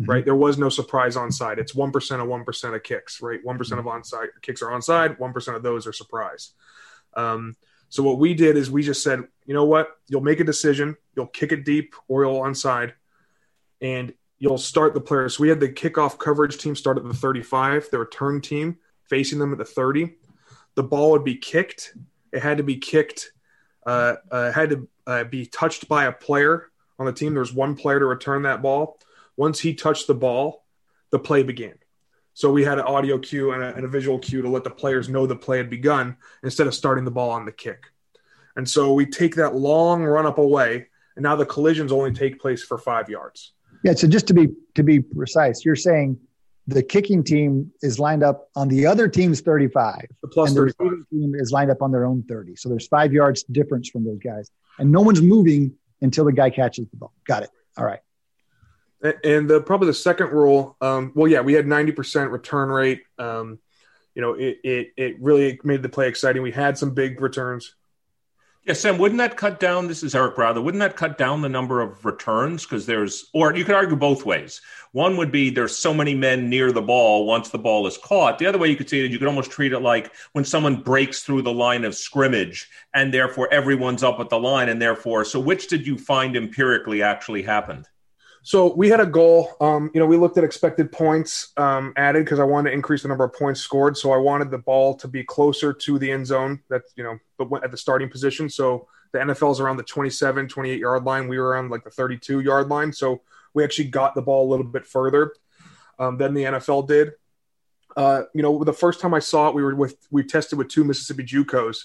Mm-hmm. 0.00 0.10
Right? 0.10 0.24
There 0.24 0.34
was 0.34 0.58
no 0.58 0.68
surprise 0.68 1.16
onside. 1.16 1.58
It's 1.58 1.74
1% 1.74 1.86
of 2.20 2.28
1% 2.28 2.74
of 2.74 2.82
kicks, 2.82 3.22
right? 3.22 3.38
one 3.44 3.58
mm-hmm. 3.58 3.78
of 3.78 3.84
onside 3.84 4.28
kicks 4.42 4.62
are 4.62 4.70
onside, 4.70 5.18
1% 5.18 5.56
of 5.56 5.62
those 5.62 5.86
are 5.86 5.92
surprise. 5.92 6.52
Um, 7.14 7.54
so 7.88 8.02
what 8.02 8.18
we 8.18 8.34
did 8.34 8.56
is 8.56 8.70
we 8.70 8.82
just 8.82 9.04
said, 9.04 9.22
you 9.46 9.54
know 9.54 9.66
what? 9.66 9.96
You'll 10.08 10.20
make 10.20 10.40
a 10.40 10.44
decision, 10.44 10.96
you'll 11.14 11.28
kick 11.28 11.52
it 11.52 11.64
deep 11.64 11.94
or 12.08 12.24
you'll 12.24 12.40
onside 12.40 12.94
and 13.80 14.12
you'll 14.38 14.58
start 14.58 14.94
the 14.94 15.00
players. 15.00 15.36
So 15.36 15.42
we 15.42 15.48
had 15.48 15.60
the 15.60 15.68
kickoff 15.68 16.18
coverage 16.18 16.58
team 16.58 16.74
start 16.74 16.98
at 16.98 17.04
the 17.04 17.14
35, 17.14 17.90
the 17.90 17.98
return 18.00 18.40
team 18.40 18.78
facing 19.08 19.38
them 19.38 19.52
at 19.52 19.58
the 19.58 19.64
30. 19.64 20.16
The 20.74 20.82
ball 20.82 21.12
would 21.12 21.24
be 21.24 21.36
kicked. 21.36 21.94
It 22.32 22.42
had 22.42 22.56
to 22.56 22.64
be 22.64 22.78
kicked, 22.78 23.30
uh, 23.86 24.16
uh, 24.30 24.50
had 24.50 24.70
to 24.70 24.88
uh, 25.06 25.24
be 25.24 25.46
touched 25.46 25.88
by 25.88 26.06
a 26.06 26.12
player 26.12 26.70
on 26.98 27.06
the 27.06 27.12
team. 27.12 27.32
There 27.32 27.40
was 27.40 27.52
one 27.52 27.74
player 27.74 27.98
to 27.98 28.06
return 28.06 28.42
that 28.42 28.62
ball. 28.62 28.98
Once 29.36 29.60
he 29.60 29.74
touched 29.74 30.06
the 30.06 30.14
ball, 30.14 30.64
the 31.10 31.18
play 31.18 31.42
began. 31.42 31.74
So 32.34 32.50
we 32.50 32.64
had 32.64 32.78
an 32.78 32.84
audio 32.84 33.18
cue 33.18 33.52
and 33.52 33.62
a, 33.62 33.74
and 33.74 33.84
a 33.84 33.88
visual 33.88 34.18
cue 34.18 34.42
to 34.42 34.48
let 34.48 34.64
the 34.64 34.70
players 34.70 35.08
know 35.08 35.26
the 35.26 35.36
play 35.36 35.58
had 35.58 35.70
begun 35.70 36.16
instead 36.42 36.66
of 36.66 36.74
starting 36.74 37.04
the 37.04 37.10
ball 37.10 37.30
on 37.30 37.44
the 37.44 37.52
kick. 37.52 37.84
And 38.56 38.68
so 38.68 38.92
we 38.92 39.06
take 39.06 39.36
that 39.36 39.54
long 39.54 40.02
run 40.04 40.26
up 40.26 40.38
away, 40.38 40.86
and 41.16 41.22
now 41.22 41.36
the 41.36 41.46
collisions 41.46 41.92
only 41.92 42.12
take 42.12 42.40
place 42.40 42.62
for 42.62 42.78
five 42.78 43.08
yards. 43.08 43.52
Yeah. 43.84 43.94
So 43.94 44.08
just 44.08 44.26
to 44.28 44.34
be 44.34 44.48
to 44.74 44.82
be 44.82 45.00
precise, 45.00 45.64
you're 45.64 45.76
saying 45.76 46.18
the 46.66 46.82
kicking 46.82 47.22
team 47.22 47.72
is 47.82 47.98
lined 47.98 48.22
up 48.22 48.48
on 48.56 48.68
the 48.68 48.86
other 48.86 49.08
team's 49.08 49.40
35, 49.40 50.06
the 50.22 50.28
plus 50.28 50.50
and 50.50 50.56
the 50.56 50.62
receiving 50.62 51.04
team 51.10 51.34
is 51.34 51.52
lined 51.52 51.70
up 51.70 51.82
on 51.82 51.92
their 51.92 52.06
own 52.06 52.24
30. 52.28 52.56
So 52.56 52.68
there's 52.68 52.86
five 52.86 53.12
yards 53.12 53.42
difference 53.44 53.90
from 53.90 54.04
those 54.04 54.18
guys, 54.18 54.50
and 54.78 54.90
no 54.90 55.02
one's 55.02 55.20
moving 55.20 55.74
until 56.04 56.24
the 56.24 56.32
guy 56.32 56.50
catches 56.50 56.86
the 56.90 56.96
ball. 56.96 57.12
Got 57.26 57.42
it. 57.42 57.50
All 57.76 57.84
right. 57.84 58.00
And 59.24 59.50
the, 59.50 59.60
probably 59.60 59.88
the 59.88 59.94
second 59.94 60.30
rule, 60.30 60.76
um, 60.80 61.12
well, 61.14 61.28
yeah, 61.28 61.40
we 61.40 61.52
had 61.52 61.66
90% 61.66 62.30
return 62.30 62.68
rate. 62.68 63.02
Um, 63.18 63.58
you 64.14 64.22
know, 64.22 64.34
it, 64.34 64.58
it, 64.62 64.92
it 64.96 65.16
really 65.20 65.58
made 65.64 65.82
the 65.82 65.88
play 65.88 66.08
exciting. 66.08 66.42
We 66.42 66.52
had 66.52 66.78
some 66.78 66.94
big 66.94 67.20
returns. 67.20 67.74
Yeah, 68.66 68.72
Sam, 68.72 68.96
wouldn't 68.96 69.18
that 69.18 69.36
cut 69.36 69.60
down? 69.60 69.88
This 69.88 70.02
is 70.02 70.14
Eric 70.14 70.36
Browder. 70.36 70.64
Wouldn't 70.64 70.80
that 70.80 70.96
cut 70.96 71.18
down 71.18 71.42
the 71.42 71.50
number 71.50 71.82
of 71.82 72.02
returns? 72.02 72.64
Because 72.64 72.86
there's, 72.86 73.28
or 73.34 73.54
you 73.54 73.62
could 73.62 73.74
argue 73.74 73.94
both 73.94 74.24
ways. 74.24 74.62
One 74.92 75.18
would 75.18 75.30
be 75.30 75.50
there's 75.50 75.76
so 75.76 75.92
many 75.92 76.14
men 76.14 76.48
near 76.48 76.72
the 76.72 76.80
ball 76.80 77.26
once 77.26 77.50
the 77.50 77.58
ball 77.58 77.86
is 77.86 77.98
caught. 77.98 78.38
The 78.38 78.46
other 78.46 78.56
way 78.56 78.68
you 78.68 78.76
could 78.76 78.88
see 78.88 79.04
it, 79.04 79.10
you 79.10 79.18
could 79.18 79.28
almost 79.28 79.50
treat 79.50 79.74
it 79.74 79.80
like 79.80 80.14
when 80.32 80.46
someone 80.46 80.76
breaks 80.80 81.22
through 81.22 81.42
the 81.42 81.52
line 81.52 81.84
of 81.84 81.94
scrimmage 81.94 82.70
and 82.94 83.12
therefore 83.12 83.52
everyone's 83.52 84.02
up 84.02 84.18
at 84.18 84.30
the 84.30 84.38
line. 84.38 84.70
And 84.70 84.80
therefore, 84.80 85.26
so 85.26 85.38
which 85.40 85.68
did 85.68 85.86
you 85.86 85.98
find 85.98 86.34
empirically 86.34 87.02
actually 87.02 87.42
happened? 87.42 87.86
So 88.46 88.74
we 88.74 88.90
had 88.90 89.00
a 89.00 89.06
goal. 89.06 89.56
Um, 89.58 89.90
you 89.94 90.00
know, 90.00 90.06
we 90.06 90.18
looked 90.18 90.36
at 90.36 90.44
expected 90.44 90.92
points 90.92 91.54
um, 91.56 91.94
added 91.96 92.26
because 92.26 92.38
I 92.38 92.44
wanted 92.44 92.70
to 92.70 92.74
increase 92.74 93.00
the 93.00 93.08
number 93.08 93.24
of 93.24 93.32
points 93.32 93.62
scored. 93.62 93.96
So 93.96 94.12
I 94.12 94.18
wanted 94.18 94.50
the 94.50 94.58
ball 94.58 94.94
to 94.96 95.08
be 95.08 95.24
closer 95.24 95.72
to 95.72 95.98
the 95.98 96.12
end 96.12 96.26
zone. 96.26 96.62
That's 96.68 96.92
you 96.94 97.04
know, 97.04 97.18
but 97.38 97.64
at 97.64 97.70
the 97.70 97.78
starting 97.78 98.10
position. 98.10 98.50
So 98.50 98.86
the 99.12 99.20
NFL 99.20 99.52
is 99.52 99.60
around 99.60 99.78
the 99.78 99.82
27, 99.82 100.46
28 100.46 100.78
yard 100.78 101.04
line. 101.04 101.26
We 101.26 101.38
were 101.38 101.48
around 101.48 101.70
like 101.70 101.84
the 101.84 101.90
32 101.90 102.40
yard 102.40 102.68
line. 102.68 102.92
So 102.92 103.22
we 103.54 103.64
actually 103.64 103.88
got 103.88 104.14
the 104.14 104.20
ball 104.20 104.46
a 104.46 104.50
little 104.50 104.66
bit 104.66 104.84
further 104.84 105.32
um, 105.98 106.18
than 106.18 106.34
the 106.34 106.44
NFL 106.44 106.86
did. 106.86 107.12
Uh, 107.96 108.24
you 108.34 108.42
know, 108.42 108.62
the 108.62 108.74
first 108.74 109.00
time 109.00 109.14
I 109.14 109.20
saw 109.20 109.48
it, 109.48 109.54
we 109.54 109.62
were 109.62 109.74
with 109.74 109.96
we 110.10 110.22
tested 110.22 110.58
with 110.58 110.68
two 110.68 110.84
Mississippi 110.84 111.24
JUCOs, 111.24 111.84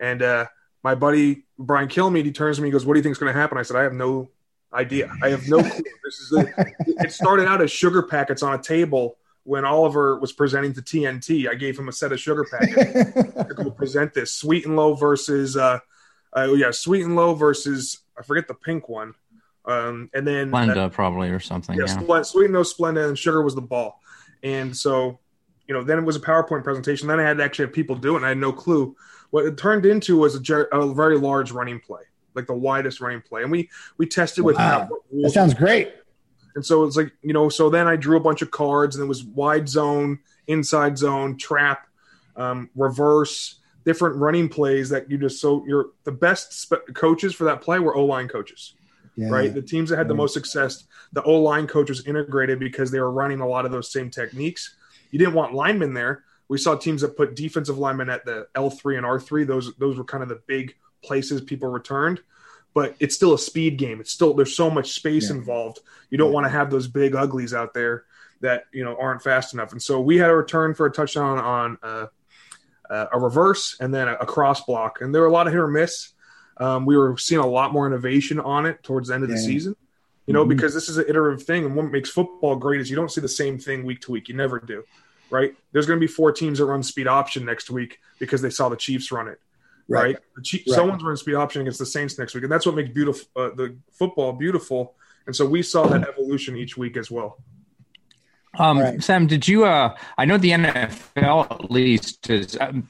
and 0.00 0.22
uh, 0.22 0.46
my 0.82 0.94
buddy 0.94 1.44
Brian 1.58 1.88
Kilmeade, 1.88 2.24
he 2.24 2.32
turns 2.32 2.56
to 2.56 2.62
me, 2.62 2.68
and 2.68 2.72
goes, 2.72 2.86
"What 2.86 2.94
do 2.94 2.98
you 2.98 3.02
think 3.02 3.12
is 3.12 3.18
going 3.18 3.34
to 3.34 3.38
happen?" 3.38 3.58
I 3.58 3.62
said, 3.62 3.76
"I 3.76 3.82
have 3.82 3.92
no 3.92 4.30
idea. 4.72 5.10
I 5.22 5.30
have 5.30 5.48
no 5.48 5.62
clue. 5.62 5.82
This 6.04 6.20
is 6.20 6.32
a, 6.32 6.46
it 7.04 7.12
started 7.12 7.46
out 7.46 7.60
as 7.60 7.70
sugar 7.70 8.02
packets 8.02 8.42
on 8.42 8.54
a 8.54 8.62
table 8.62 9.18
when 9.44 9.66
Oliver 9.66 10.18
was 10.18 10.32
presenting 10.32 10.72
to 10.72 10.80
TNT. 10.80 11.46
I 11.46 11.54
gave 11.54 11.78
him 11.78 11.88
a 11.88 11.92
set 11.92 12.12
of 12.12 12.20
sugar 12.20 12.46
packets 12.50 13.12
to 13.12 13.54
go 13.54 13.70
present 13.70 14.14
this 14.14 14.32
sweet 14.32 14.64
and 14.64 14.74
low 14.74 14.94
versus 14.94 15.54
uh, 15.54 15.80
uh 16.34 16.52
yeah 16.54 16.70
sweet 16.70 17.04
and 17.04 17.14
low 17.14 17.34
versus 17.34 17.98
I 18.18 18.22
forget 18.22 18.48
the 18.48 18.54
pink 18.54 18.88
one. 18.88 19.12
Um, 19.66 20.08
and 20.14 20.26
then 20.26 20.50
Splenda 20.50 20.76
uh, 20.78 20.88
probably 20.88 21.28
or 21.28 21.40
something. 21.40 21.76
Yeah, 21.76 22.02
yeah. 22.08 22.22
sweet 22.22 22.46
and 22.46 22.54
low 22.54 22.62
Splenda 22.62 23.06
and 23.06 23.18
sugar 23.18 23.42
was 23.42 23.54
the 23.54 23.60
ball. 23.60 24.00
And 24.42 24.74
so 24.74 25.18
you 25.66 25.74
know 25.74 25.84
then 25.84 25.98
it 25.98 26.04
was 26.04 26.16
a 26.16 26.20
PowerPoint 26.20 26.64
presentation. 26.64 27.06
Then 27.06 27.20
I 27.20 27.24
had 27.24 27.36
to 27.36 27.44
actually 27.44 27.66
have 27.66 27.74
people 27.74 27.96
do 27.96 28.14
it. 28.14 28.18
and 28.18 28.24
I 28.24 28.30
had 28.30 28.38
no 28.38 28.52
clue. 28.52 28.96
What 29.28 29.44
it 29.44 29.58
turned 29.58 29.84
into 29.84 30.16
was 30.16 30.36
a, 30.36 30.62
a 30.72 30.94
very 30.94 31.18
large 31.18 31.52
running 31.52 31.80
play 31.80 32.04
like 32.38 32.46
the 32.46 32.54
widest 32.54 33.00
running 33.00 33.20
play. 33.20 33.42
And 33.42 33.50
we 33.50 33.68
we 33.96 34.06
tested 34.06 34.44
with 34.44 34.56
wow. 34.56 34.88
that 35.22 35.30
sounds 35.30 35.54
great. 35.54 35.92
And 36.54 36.64
so 36.64 36.84
it's 36.84 36.96
like 36.96 37.12
you 37.22 37.32
know, 37.32 37.48
so 37.48 37.70
then 37.70 37.86
I 37.86 37.96
drew 37.96 38.16
a 38.16 38.20
bunch 38.20 38.42
of 38.42 38.50
cards, 38.50 38.96
and 38.96 39.04
it 39.04 39.08
was 39.08 39.24
wide 39.24 39.68
zone, 39.68 40.20
inside 40.46 40.98
zone, 40.98 41.36
trap, 41.36 41.86
um, 42.36 42.70
reverse, 42.74 43.60
different 43.84 44.16
running 44.16 44.48
plays 44.48 44.88
that 44.90 45.10
you 45.10 45.18
just 45.18 45.40
so 45.40 45.64
you're 45.66 45.90
the 46.04 46.12
best 46.12 46.52
spe- 46.52 46.94
coaches 46.94 47.34
for 47.34 47.44
that 47.44 47.60
play 47.60 47.78
were 47.78 47.94
O 47.94 48.04
line 48.04 48.28
coaches. 48.28 48.74
Yeah. 49.16 49.30
Right, 49.30 49.52
the 49.52 49.62
teams 49.62 49.90
that 49.90 49.96
had 49.96 50.06
the 50.06 50.14
most 50.14 50.32
success, 50.32 50.84
the 51.12 51.24
O 51.24 51.40
line 51.40 51.66
coaches 51.66 52.06
integrated 52.06 52.60
because 52.60 52.92
they 52.92 53.00
were 53.00 53.10
running 53.10 53.40
a 53.40 53.48
lot 53.48 53.66
of 53.66 53.72
those 53.72 53.90
same 53.90 54.10
techniques. 54.10 54.76
You 55.10 55.18
didn't 55.18 55.34
want 55.34 55.54
linemen 55.54 55.92
there. 55.92 56.22
We 56.48 56.56
saw 56.56 56.76
teams 56.76 57.02
that 57.02 57.16
put 57.16 57.34
defensive 57.34 57.78
linemen 57.78 58.10
at 58.10 58.24
the 58.24 58.46
L 58.54 58.70
three 58.70 58.96
and 58.96 59.04
R 59.04 59.18
three. 59.18 59.44
Those 59.44 59.74
those 59.76 59.98
were 59.98 60.04
kind 60.04 60.22
of 60.22 60.28
the 60.28 60.40
big 60.46 60.76
places 61.02 61.40
people 61.40 61.68
returned 61.68 62.20
but 62.74 62.94
it's 63.00 63.16
still 63.16 63.34
a 63.34 63.38
speed 63.38 63.76
game. 63.76 64.00
It's 64.00 64.12
still 64.12 64.34
there's 64.34 64.54
so 64.54 64.70
much 64.70 64.92
space 64.92 65.30
yeah. 65.30 65.36
involved. 65.36 65.80
You 66.10 66.18
don't 66.18 66.28
yeah. 66.28 66.34
want 66.34 66.44
to 66.44 66.50
have 66.50 66.70
those 66.70 66.86
big 66.86 67.16
uglies 67.16 67.52
out 67.52 67.74
there 67.74 68.04
that 68.40 68.66
you 68.72 68.84
know 68.84 68.96
aren't 69.00 69.20
fast 69.20 69.52
enough. 69.52 69.72
And 69.72 69.82
so 69.82 70.00
we 70.00 70.16
had 70.16 70.30
a 70.30 70.36
return 70.36 70.74
for 70.74 70.86
a 70.86 70.90
touchdown 70.92 71.38
on 71.38 71.78
uh, 71.82 72.06
uh, 72.88 73.06
a 73.12 73.18
reverse 73.18 73.76
and 73.80 73.92
then 73.92 74.06
a, 74.06 74.14
a, 74.20 74.26
cross 74.26 74.64
block. 74.64 75.00
And 75.00 75.12
there 75.12 75.22
were 75.22 75.26
a 75.26 75.32
lot 75.32 75.48
of 75.48 75.52
hit 75.52 75.58
or 75.58 75.66
miss. 75.66 76.12
Um, 76.58 76.86
we 76.86 76.96
were 76.96 77.16
seeing 77.18 77.40
a 77.40 77.46
lot 77.46 77.72
more 77.72 77.84
innovation 77.84 78.38
on 78.38 78.64
it 78.64 78.80
towards 78.84 79.08
the 79.08 79.14
end 79.14 79.24
of 79.24 79.30
yeah. 79.30 79.36
the 79.36 79.42
season 79.42 79.76
you 80.26 80.34
know 80.34 80.42
mm-hmm. 80.42 80.50
because 80.50 80.72
this 80.72 80.88
is 80.88 80.98
an 80.98 81.06
iterative 81.08 81.44
thing. 81.44 81.64
And 81.64 81.74
what 81.74 81.90
makes 81.90 82.10
football 82.10 82.54
great 82.54 82.80
is 82.80 82.88
you 82.90 82.96
don't 82.96 83.10
see 83.10 83.20
the 83.20 83.28
same 83.28 83.58
thing 83.58 83.84
week 83.84 84.02
to 84.02 84.12
week. 84.12 84.28
You 84.28 84.36
never 84.36 84.60
do 84.60 84.84
right? 85.30 85.54
There's 85.72 85.86
going 85.86 85.98
to 85.98 86.00
be 86.00 86.10
four 86.10 86.32
teams 86.32 86.58
that 86.58 86.64
run 86.64 86.82
speed 86.82 87.06
option 87.06 87.44
next 87.44 87.70
week 87.70 87.98
because 88.18 88.40
they 88.40 88.50
saw 88.50 88.68
the 88.68 88.76
chiefs 88.76 89.12
run 89.12 89.28
it 89.28 89.38
right? 89.88 90.14
right? 90.14 90.16
right. 90.36 90.62
Someone's 90.66 91.02
running 91.02 91.16
speed 91.16 91.34
option 91.34 91.62
against 91.62 91.78
the 91.78 91.86
Saints 91.86 92.18
next 92.18 92.34
week, 92.34 92.44
and 92.44 92.52
that's 92.52 92.66
what 92.66 92.74
makes 92.74 92.90
beautiful 92.90 93.28
uh, 93.36 93.50
the 93.54 93.76
football 93.92 94.32
beautiful. 94.32 94.94
And 95.26 95.36
so 95.36 95.44
we 95.44 95.62
saw 95.62 95.86
that 95.88 96.08
evolution 96.08 96.56
each 96.56 96.76
week 96.76 96.96
as 96.96 97.10
well. 97.10 97.38
Um, 98.58 98.78
right. 98.78 99.02
Sam, 99.02 99.26
did 99.26 99.46
you? 99.46 99.64
Uh, 99.64 99.94
I 100.16 100.24
know 100.24 100.38
the 100.38 100.50
NFL 100.50 101.50
at 101.50 101.70
least 101.70 102.30
is. 102.30 102.56
Um, 102.60 102.88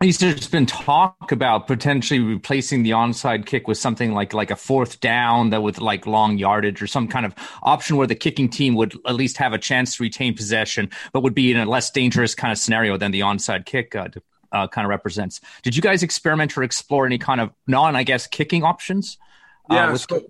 there's 0.00 0.46
been 0.46 0.66
talk 0.66 1.32
about 1.32 1.66
potentially 1.66 2.20
replacing 2.20 2.84
the 2.84 2.90
onside 2.90 3.46
kick 3.46 3.66
with 3.66 3.78
something 3.78 4.12
like 4.12 4.32
like 4.32 4.52
a 4.52 4.56
fourth 4.56 5.00
down 5.00 5.50
that 5.50 5.62
with 5.62 5.80
like 5.80 6.06
long 6.06 6.38
yardage 6.38 6.80
or 6.80 6.86
some 6.86 7.08
kind 7.08 7.26
of 7.26 7.34
option 7.64 7.96
where 7.96 8.06
the 8.06 8.14
kicking 8.14 8.48
team 8.48 8.76
would 8.76 8.94
at 9.06 9.16
least 9.16 9.38
have 9.38 9.52
a 9.52 9.58
chance 9.58 9.96
to 9.96 10.02
retain 10.04 10.36
possession, 10.36 10.88
but 11.12 11.22
would 11.22 11.34
be 11.34 11.50
in 11.50 11.56
a 11.56 11.66
less 11.66 11.90
dangerous 11.90 12.34
kind 12.34 12.52
of 12.52 12.58
scenario 12.58 12.96
than 12.96 13.10
the 13.10 13.20
onside 13.20 13.66
kick 13.66 13.96
uh, 13.96 14.08
uh, 14.52 14.68
kind 14.68 14.84
of 14.84 14.90
represents. 14.90 15.40
Did 15.62 15.76
you 15.76 15.82
guys 15.82 16.02
experiment 16.02 16.56
or 16.56 16.62
explore 16.62 17.06
any 17.06 17.18
kind 17.18 17.40
of 17.40 17.50
non, 17.66 17.96
I 17.96 18.02
guess, 18.02 18.26
kicking 18.26 18.64
options? 18.64 19.18
Uh, 19.70 19.74
yeah, 19.74 19.92
with- 19.92 20.06
so 20.08 20.22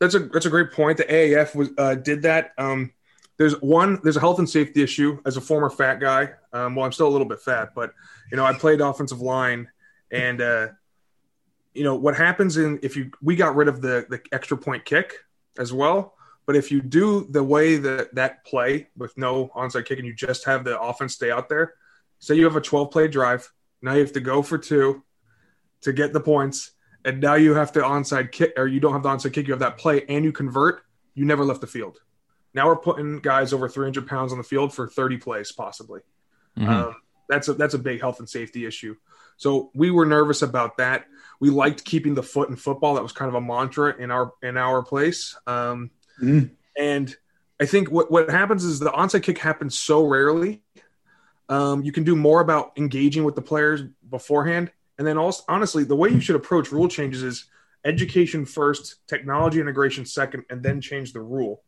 that's 0.00 0.14
a 0.14 0.20
that's 0.20 0.46
a 0.46 0.50
great 0.50 0.72
point. 0.72 0.98
The 0.98 1.04
AAF 1.04 1.54
was 1.54 1.70
uh, 1.76 1.94
did 1.94 2.22
that. 2.22 2.52
Um, 2.58 2.92
there's 3.36 3.54
one 3.60 4.00
there's 4.02 4.16
a 4.16 4.20
health 4.20 4.38
and 4.38 4.48
safety 4.48 4.82
issue 4.82 5.20
as 5.24 5.36
a 5.36 5.40
former 5.40 5.70
fat 5.70 6.00
guy. 6.00 6.30
Um, 6.52 6.74
well, 6.74 6.84
I'm 6.84 6.92
still 6.92 7.08
a 7.08 7.10
little 7.10 7.26
bit 7.26 7.40
fat, 7.40 7.70
but 7.74 7.92
you 8.30 8.36
know 8.36 8.44
I 8.44 8.52
played 8.52 8.80
offensive 8.80 9.20
line, 9.20 9.68
and 10.10 10.40
uh, 10.40 10.68
you 11.74 11.84
know 11.84 11.94
what 11.94 12.16
happens 12.16 12.56
in 12.56 12.78
if 12.82 12.96
you 12.96 13.10
we 13.22 13.36
got 13.36 13.56
rid 13.56 13.68
of 13.68 13.80
the 13.80 14.06
the 14.08 14.20
extra 14.32 14.56
point 14.56 14.84
kick 14.84 15.14
as 15.58 15.72
well. 15.72 16.14
But 16.46 16.56
if 16.56 16.72
you 16.72 16.80
do 16.80 17.26
the 17.30 17.44
way 17.44 17.76
that 17.76 18.14
that 18.14 18.44
play 18.44 18.88
with 18.96 19.16
no 19.18 19.48
onside 19.54 19.84
kick 19.84 19.98
and 19.98 20.06
you 20.06 20.14
just 20.14 20.44
have 20.46 20.64
the 20.64 20.80
offense 20.80 21.14
stay 21.14 21.30
out 21.30 21.48
there, 21.48 21.74
say 22.18 22.34
you 22.34 22.44
have 22.44 22.56
a 22.56 22.60
12 22.60 22.90
play 22.90 23.08
drive, 23.08 23.50
now 23.82 23.94
you 23.94 24.00
have 24.00 24.12
to 24.12 24.20
go 24.20 24.42
for 24.42 24.58
two 24.58 25.02
to 25.82 25.92
get 25.92 26.12
the 26.12 26.20
points, 26.20 26.72
and 27.04 27.20
now 27.20 27.34
you 27.34 27.54
have 27.54 27.72
to 27.72 27.80
onside 27.80 28.32
kick 28.32 28.52
or 28.56 28.66
you 28.66 28.80
don't 28.80 28.92
have 28.92 29.02
the 29.02 29.08
onside 29.08 29.32
kick, 29.32 29.46
you 29.46 29.52
have 29.52 29.60
that 29.60 29.78
play 29.78 30.04
and 30.08 30.24
you 30.24 30.32
convert, 30.32 30.82
you 31.14 31.24
never 31.24 31.44
left 31.44 31.60
the 31.60 31.66
field. 31.66 31.98
Now 32.54 32.66
we're 32.66 32.76
putting 32.76 33.20
guys 33.20 33.52
over 33.52 33.68
300 33.68 34.06
pounds 34.06 34.32
on 34.32 34.38
the 34.38 34.44
field 34.44 34.74
for 34.74 34.88
30 34.88 35.18
plays, 35.18 35.52
possibly. 35.52 36.00
Mm-hmm. 36.58 36.68
Um, 36.68 36.96
that's 37.28 37.48
a 37.48 37.54
that's 37.54 37.74
a 37.74 37.78
big 37.78 38.00
health 38.00 38.18
and 38.18 38.28
safety 38.28 38.66
issue. 38.66 38.96
So 39.36 39.70
we 39.74 39.90
were 39.90 40.06
nervous 40.06 40.42
about 40.42 40.78
that. 40.78 41.06
We 41.40 41.50
liked 41.50 41.84
keeping 41.84 42.14
the 42.14 42.22
foot 42.22 42.48
in 42.48 42.56
football. 42.56 42.94
That 42.94 43.02
was 43.02 43.12
kind 43.12 43.28
of 43.28 43.34
a 43.34 43.40
mantra 43.40 43.94
in 43.96 44.10
our 44.10 44.32
in 44.42 44.56
our 44.56 44.82
place. 44.82 45.36
Um, 45.46 45.90
mm-hmm. 46.20 46.54
And 46.76 47.14
I 47.60 47.66
think 47.66 47.90
what 47.90 48.10
what 48.10 48.30
happens 48.30 48.64
is 48.64 48.80
the 48.80 48.90
onside 48.90 49.22
kick 49.22 49.38
happens 49.38 49.78
so 49.78 50.04
rarely. 50.04 50.62
Um, 51.48 51.82
you 51.82 51.92
can 51.92 52.04
do 52.04 52.14
more 52.14 52.40
about 52.40 52.72
engaging 52.76 53.24
with 53.24 53.34
the 53.34 53.42
players 53.42 53.82
beforehand, 54.08 54.70
and 54.98 55.06
then 55.06 55.16
also 55.16 55.44
honestly, 55.48 55.84
the 55.84 55.96
way 55.96 56.10
you 56.10 56.20
should 56.20 56.36
approach 56.36 56.70
rule 56.72 56.88
changes 56.88 57.22
is 57.22 57.46
education 57.84 58.44
first, 58.44 58.96
technology 59.06 59.60
integration 59.60 60.04
second, 60.04 60.44
and 60.50 60.62
then 60.62 60.80
change 60.80 61.12
the 61.12 61.20
rule. 61.20 61.62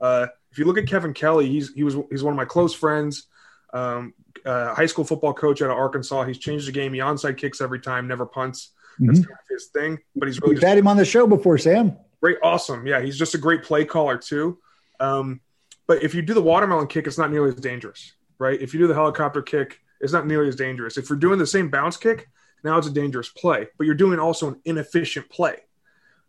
Uh, 0.00 0.26
if 0.50 0.58
you 0.58 0.64
look 0.64 0.76
at 0.76 0.86
Kevin 0.86 1.14
Kelley, 1.14 1.48
he's 1.48 1.72
he 1.72 1.84
was 1.84 1.96
he's 2.10 2.22
one 2.22 2.32
of 2.32 2.36
my 2.36 2.44
close 2.44 2.74
friends. 2.74 3.26
Um, 3.72 4.12
uh, 4.44 4.74
high 4.74 4.86
school 4.86 5.04
football 5.04 5.32
coach 5.32 5.62
out 5.62 5.70
of 5.70 5.76
Arkansas. 5.76 6.24
He's 6.24 6.38
changed 6.38 6.66
the 6.66 6.72
game. 6.72 6.92
He 6.92 7.00
onside 7.00 7.38
kicks 7.38 7.60
every 7.60 7.80
time, 7.80 8.08
never 8.08 8.26
punts. 8.26 8.70
That's 8.98 9.20
mm-hmm. 9.20 9.28
kind 9.28 9.38
of 9.40 9.48
his 9.48 9.66
thing. 9.66 9.98
But 10.14 10.28
he's 10.28 10.40
really 10.40 10.54
we've 10.54 10.62
had 10.62 10.76
him 10.76 10.88
on 10.88 10.96
the 10.96 11.04
show 11.04 11.26
before, 11.26 11.56
Sam. 11.58 11.96
Great, 12.20 12.38
awesome. 12.42 12.86
Yeah, 12.86 13.00
he's 13.00 13.18
just 13.18 13.34
a 13.34 13.38
great 13.38 13.62
play 13.62 13.84
caller 13.84 14.18
too. 14.18 14.58
Um, 15.00 15.40
but 15.86 16.02
if 16.02 16.14
you 16.14 16.22
do 16.22 16.34
the 16.34 16.42
watermelon 16.42 16.86
kick, 16.86 17.06
it's 17.06 17.18
not 17.18 17.30
nearly 17.30 17.48
as 17.48 17.56
dangerous, 17.56 18.12
right? 18.42 18.60
If 18.60 18.74
you 18.74 18.80
do 18.80 18.86
the 18.86 18.94
helicopter 18.94 19.40
kick, 19.42 19.80
it's 20.00 20.12
not 20.12 20.26
nearly 20.26 20.48
as 20.48 20.56
dangerous. 20.56 20.98
If 20.98 21.08
you're 21.08 21.18
doing 21.18 21.38
the 21.38 21.46
same 21.46 21.70
bounce 21.70 21.96
kick, 21.96 22.28
now 22.64 22.76
it's 22.76 22.86
a 22.86 22.92
dangerous 22.92 23.28
play. 23.28 23.68
But 23.78 23.84
you're 23.86 23.94
doing 23.94 24.18
also 24.18 24.48
an 24.48 24.60
inefficient 24.64 25.30
play, 25.30 25.56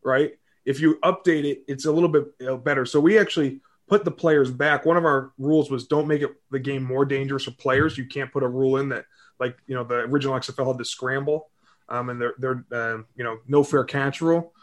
right? 0.04 0.34
if 0.66 0.80
you 0.80 0.98
update 1.04 1.44
it, 1.46 1.64
it's 1.68 1.86
a 1.86 1.92
little 1.92 2.10
bit 2.10 2.64
better. 2.64 2.86
So 2.86 3.00
we 3.00 3.20
actually 3.20 3.62
put 3.88 4.06
the 4.06 4.12
players 4.12 4.50
back. 4.50 4.86
One 4.86 4.98
of 4.98 5.06
our 5.06 5.32
rules 5.38 5.70
was 5.70 5.88
don't 5.88 6.08
make 6.08 6.22
it 6.22 6.32
the 6.52 6.60
game 6.60 6.84
more 6.84 7.06
dangerous 7.06 7.44
for 7.44 7.52
players. 7.52 7.98
You 7.98 8.06
can't 8.06 8.32
put 8.32 8.44
a 8.44 8.48
rule 8.48 8.78
in 8.78 8.90
that, 8.90 9.06
like 9.40 9.58
you 9.68 9.76
know, 9.76 9.84
the 9.84 9.96
original 9.96 10.36
XFL 10.36 10.68
had 10.68 10.78
the 10.78 10.86
scramble, 10.86 11.50
um, 11.90 12.10
and 12.10 12.22
they're 12.22 12.36
they're 12.38 12.66
uh, 12.72 12.98
you 13.16 13.24
know 13.24 13.40
no 13.48 13.64
fair 13.64 13.84
catch 13.84 14.22
rule. 14.22 14.54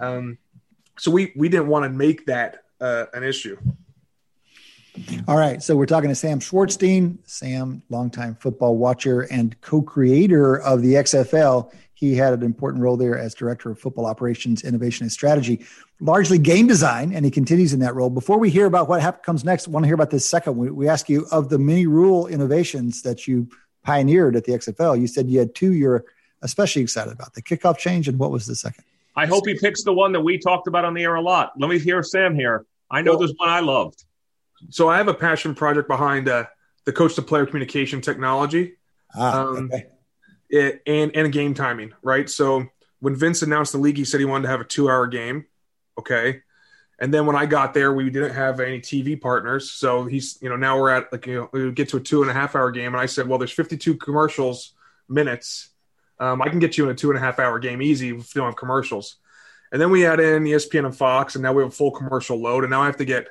Um, 0.00 0.38
so 0.98 1.10
we 1.10 1.32
we 1.36 1.48
didn't 1.48 1.68
want 1.68 1.84
to 1.84 1.90
make 1.90 2.26
that 2.26 2.64
uh, 2.80 3.06
an 3.12 3.22
issue. 3.22 3.58
All 5.26 5.36
right, 5.36 5.62
so 5.62 5.74
we're 5.74 5.86
talking 5.86 6.10
to 6.10 6.14
Sam 6.14 6.38
Schwartzstein. 6.38 7.18
Sam, 7.24 7.82
longtime 7.88 8.36
football 8.36 8.76
watcher 8.76 9.22
and 9.22 9.58
co-creator 9.62 10.60
of 10.60 10.82
the 10.82 10.94
XFL. 10.94 11.72
He 11.94 12.14
had 12.14 12.34
an 12.34 12.42
important 12.42 12.82
role 12.82 12.96
there 12.96 13.16
as 13.16 13.32
director 13.32 13.70
of 13.70 13.78
football 13.78 14.04
operations, 14.04 14.64
innovation, 14.64 15.04
and 15.04 15.12
strategy, 15.12 15.64
largely 16.00 16.38
game 16.38 16.66
design, 16.66 17.12
and 17.12 17.24
he 17.24 17.30
continues 17.30 17.72
in 17.72 17.80
that 17.80 17.94
role. 17.94 18.10
Before 18.10 18.38
we 18.38 18.50
hear 18.50 18.66
about 18.66 18.88
what 18.88 19.22
comes 19.22 19.44
next, 19.44 19.68
I 19.68 19.70
want 19.70 19.84
to 19.84 19.86
hear 19.86 19.94
about 19.94 20.10
this 20.10 20.28
second. 20.28 20.56
We, 20.56 20.70
we 20.70 20.88
ask 20.88 21.08
you 21.08 21.26
of 21.30 21.48
the 21.48 21.58
many 21.58 21.86
rule 21.86 22.26
innovations 22.26 23.02
that 23.02 23.26
you 23.26 23.48
pioneered 23.84 24.36
at 24.36 24.44
the 24.44 24.52
XFL. 24.52 25.00
You 25.00 25.06
said 25.06 25.30
you 25.30 25.38
had 25.38 25.54
two 25.54 25.72
you're 25.72 26.04
especially 26.42 26.82
excited 26.82 27.12
about: 27.12 27.32
the 27.32 27.42
kickoff 27.42 27.78
change, 27.78 28.08
and 28.08 28.18
what 28.18 28.30
was 28.30 28.46
the 28.46 28.56
second? 28.56 28.84
I 29.16 29.26
hope 29.26 29.46
he 29.46 29.54
picks 29.58 29.84
the 29.84 29.92
one 29.92 30.12
that 30.12 30.20
we 30.20 30.38
talked 30.38 30.66
about 30.66 30.84
on 30.84 30.92
the 30.92 31.02
air 31.04 31.14
a 31.14 31.20
lot. 31.22 31.52
Let 31.56 31.70
me 31.70 31.78
hear 31.78 32.02
Sam 32.02 32.34
here. 32.34 32.66
I 32.90 33.00
know 33.00 33.12
well, 33.12 33.20
there's 33.20 33.34
one 33.36 33.48
I 33.48 33.60
loved. 33.60 34.04
So 34.70 34.88
I 34.88 34.96
have 34.96 35.08
a 35.08 35.14
passion 35.14 35.54
project 35.54 35.88
behind 35.88 36.28
uh, 36.28 36.46
the 36.84 36.92
coach 36.92 37.14
to 37.16 37.22
player 37.22 37.46
communication 37.46 38.00
technology. 38.00 38.74
Ah, 39.14 39.42
um, 39.42 39.70
okay 39.72 39.86
it, 40.52 40.82
and 40.86 41.16
and 41.16 41.32
game 41.32 41.54
timing, 41.54 41.92
right? 42.02 42.28
So 42.30 42.66
when 43.00 43.16
Vince 43.16 43.42
announced 43.42 43.72
the 43.72 43.78
league, 43.78 43.96
he 43.96 44.04
said 44.04 44.20
he 44.20 44.26
wanted 44.26 44.42
to 44.42 44.50
have 44.50 44.60
a 44.60 44.64
two-hour 44.64 45.08
game. 45.08 45.46
Okay, 45.98 46.42
and 47.00 47.12
then 47.12 47.26
when 47.26 47.34
I 47.34 47.46
got 47.46 47.74
there, 47.74 47.92
we 47.92 48.10
didn't 48.10 48.34
have 48.34 48.60
any 48.60 48.80
TV 48.80 49.20
partners, 49.20 49.72
so 49.72 50.04
he's 50.04 50.38
you 50.40 50.48
know 50.48 50.56
now 50.56 50.78
we're 50.78 50.90
at 50.90 51.10
like 51.10 51.26
you 51.26 51.34
know 51.34 51.48
we 51.52 51.72
get 51.72 51.88
to 51.88 51.96
a 51.96 52.00
two 52.00 52.22
and 52.22 52.30
a 52.30 52.34
half 52.34 52.54
hour 52.54 52.70
game, 52.70 52.92
and 52.94 53.00
I 53.00 53.06
said, 53.06 53.26
well, 53.26 53.38
there's 53.38 53.50
52 53.50 53.96
commercials 53.96 54.74
minutes. 55.08 55.70
Um, 56.20 56.40
I 56.40 56.48
can 56.50 56.60
get 56.60 56.78
you 56.78 56.84
in 56.84 56.90
a 56.90 56.94
two 56.94 57.10
and 57.10 57.18
a 57.18 57.20
half 57.20 57.40
hour 57.40 57.58
game 57.58 57.82
easy 57.82 58.10
if 58.10 58.34
you 58.34 58.40
don't 58.40 58.46
have 58.46 58.56
commercials. 58.56 59.16
And 59.72 59.80
then 59.80 59.90
we 59.90 60.04
add 60.04 60.20
in 60.20 60.44
ESPN 60.44 60.84
and 60.84 60.96
Fox, 60.96 61.34
and 61.34 61.42
now 61.42 61.54
we 61.54 61.62
have 61.62 61.72
a 61.72 61.74
full 61.74 61.90
commercial 61.90 62.38
load, 62.38 62.62
and 62.62 62.70
now 62.70 62.82
I 62.82 62.86
have 62.86 62.98
to 62.98 63.06
get 63.06 63.28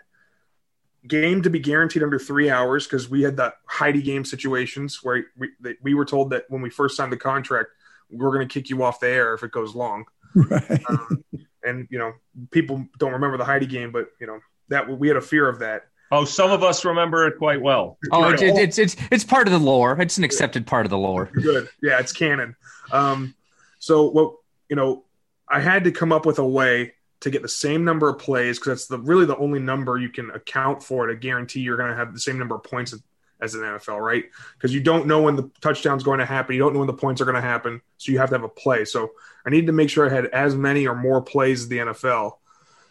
game 1.08 1.42
to 1.42 1.50
be 1.50 1.60
guaranteed 1.60 2.04
under 2.04 2.20
three 2.20 2.50
hours 2.50 2.86
because 2.86 3.10
we 3.10 3.22
had 3.24 3.38
the 3.38 3.54
Heidi 3.66 4.02
game 4.02 4.24
situations 4.24 5.00
where 5.04 5.26
we, 5.38 5.50
we 5.82 5.94
were 5.94 6.06
told 6.06 6.30
that 6.32 6.46
when 6.50 6.62
we 6.62 6.70
first 6.70 6.96
signed 6.96 7.12
the 7.12 7.18
contract, 7.18 7.70
we're 8.10 8.32
going 8.32 8.48
to 8.48 8.54
kick 8.54 8.70
you 8.70 8.84
off 8.84 9.00
the 9.00 9.08
air 9.08 9.34
if 9.34 9.44
it 9.44 9.52
goes 9.52 9.74
long. 9.76 10.06
Right. 10.36 10.82
Um, 10.90 11.24
and 11.64 11.88
you 11.92 12.00
know, 12.00 12.14
people 12.52 12.86
don't 12.98 13.14
remember 13.14 13.38
the 13.38 13.46
Heidi 13.46 13.66
game, 13.66 13.92
but 13.92 14.08
you 14.20 14.28
know 14.28 14.40
that 14.70 14.90
we 14.90 15.08
had 15.08 15.18
a 15.18 15.22
fear 15.22 15.48
of 15.48 15.60
that. 15.60 15.84
Oh, 16.12 16.26
some 16.26 16.52
of 16.52 16.64
us 16.64 16.84
remember 16.84 17.28
it 17.28 17.38
quite 17.38 17.62
well. 17.62 17.98
Oh, 18.12 18.30
it's, 18.30 18.42
it's 18.42 18.78
it's 18.78 18.96
it's 19.12 19.24
part 19.24 19.48
of 19.48 19.54
the 19.54 19.60
lore. 19.60 20.00
It's 20.00 20.18
an 20.18 20.24
accepted 20.24 20.68
part 20.68 20.86
of 20.86 20.90
the 20.90 20.98
lore. 20.98 21.30
Good, 21.34 21.70
yeah, 21.82 22.00
it's 22.00 22.12
canon. 22.12 22.56
Um, 22.92 23.36
so 23.80 24.10
what 24.10 24.36
you 24.70 24.76
know, 24.76 25.06
I 25.48 25.60
had 25.60 25.86
to 25.86 25.92
come 25.92 26.12
up 26.12 26.26
with 26.26 26.40
a 26.40 26.48
way 26.48 26.94
to 27.22 27.30
get 27.30 27.42
the 27.42 27.50
same 27.50 27.86
number 27.86 28.10
of 28.10 28.20
plays 28.20 28.60
because 28.60 28.80
that's 28.80 28.88
the 28.88 29.00
really 29.00 29.26
the 29.26 29.38
only 29.38 29.60
number 29.60 29.98
you 29.98 30.10
can 30.10 30.32
account 30.32 30.84
for 30.84 31.08
to 31.08 31.16
guarantee 31.16 31.62
you're 31.62 31.78
going 31.78 31.90
to 31.90 31.96
have 31.96 32.14
the 32.14 32.20
same 32.20 32.38
number 32.38 32.56
of 32.56 32.64
points 32.64 32.94
as 33.40 33.56
an 33.56 33.62
NFL, 33.62 34.00
right? 34.00 34.26
Because 34.54 34.74
you 34.74 34.82
don't 34.82 35.08
know 35.08 35.22
when 35.22 35.36
the 35.36 35.50
touchdown's 35.62 36.04
going 36.04 36.20
to 36.20 36.26
happen, 36.26 36.56
you 36.56 36.62
don't 36.62 36.74
know 36.74 36.80
when 36.80 36.88
the 36.88 36.94
points 36.94 37.22
are 37.22 37.26
going 37.26 37.36
to 37.36 37.42
happen, 37.42 37.82
so 37.98 38.12
you 38.12 38.20
have 38.20 38.30
to 38.30 38.36
have 38.36 38.44
a 38.44 38.50
play. 38.50 38.86
So 38.86 39.12
I 39.46 39.50
needed 39.50 39.68
to 39.68 39.74
make 39.74 39.90
sure 39.90 40.06
I 40.10 40.14
had 40.14 40.26
as 40.28 40.56
many 40.56 40.88
or 40.88 40.96
more 40.96 41.22
plays 41.22 41.62
as 41.62 41.68
the 41.68 41.78
NFL. 41.78 42.38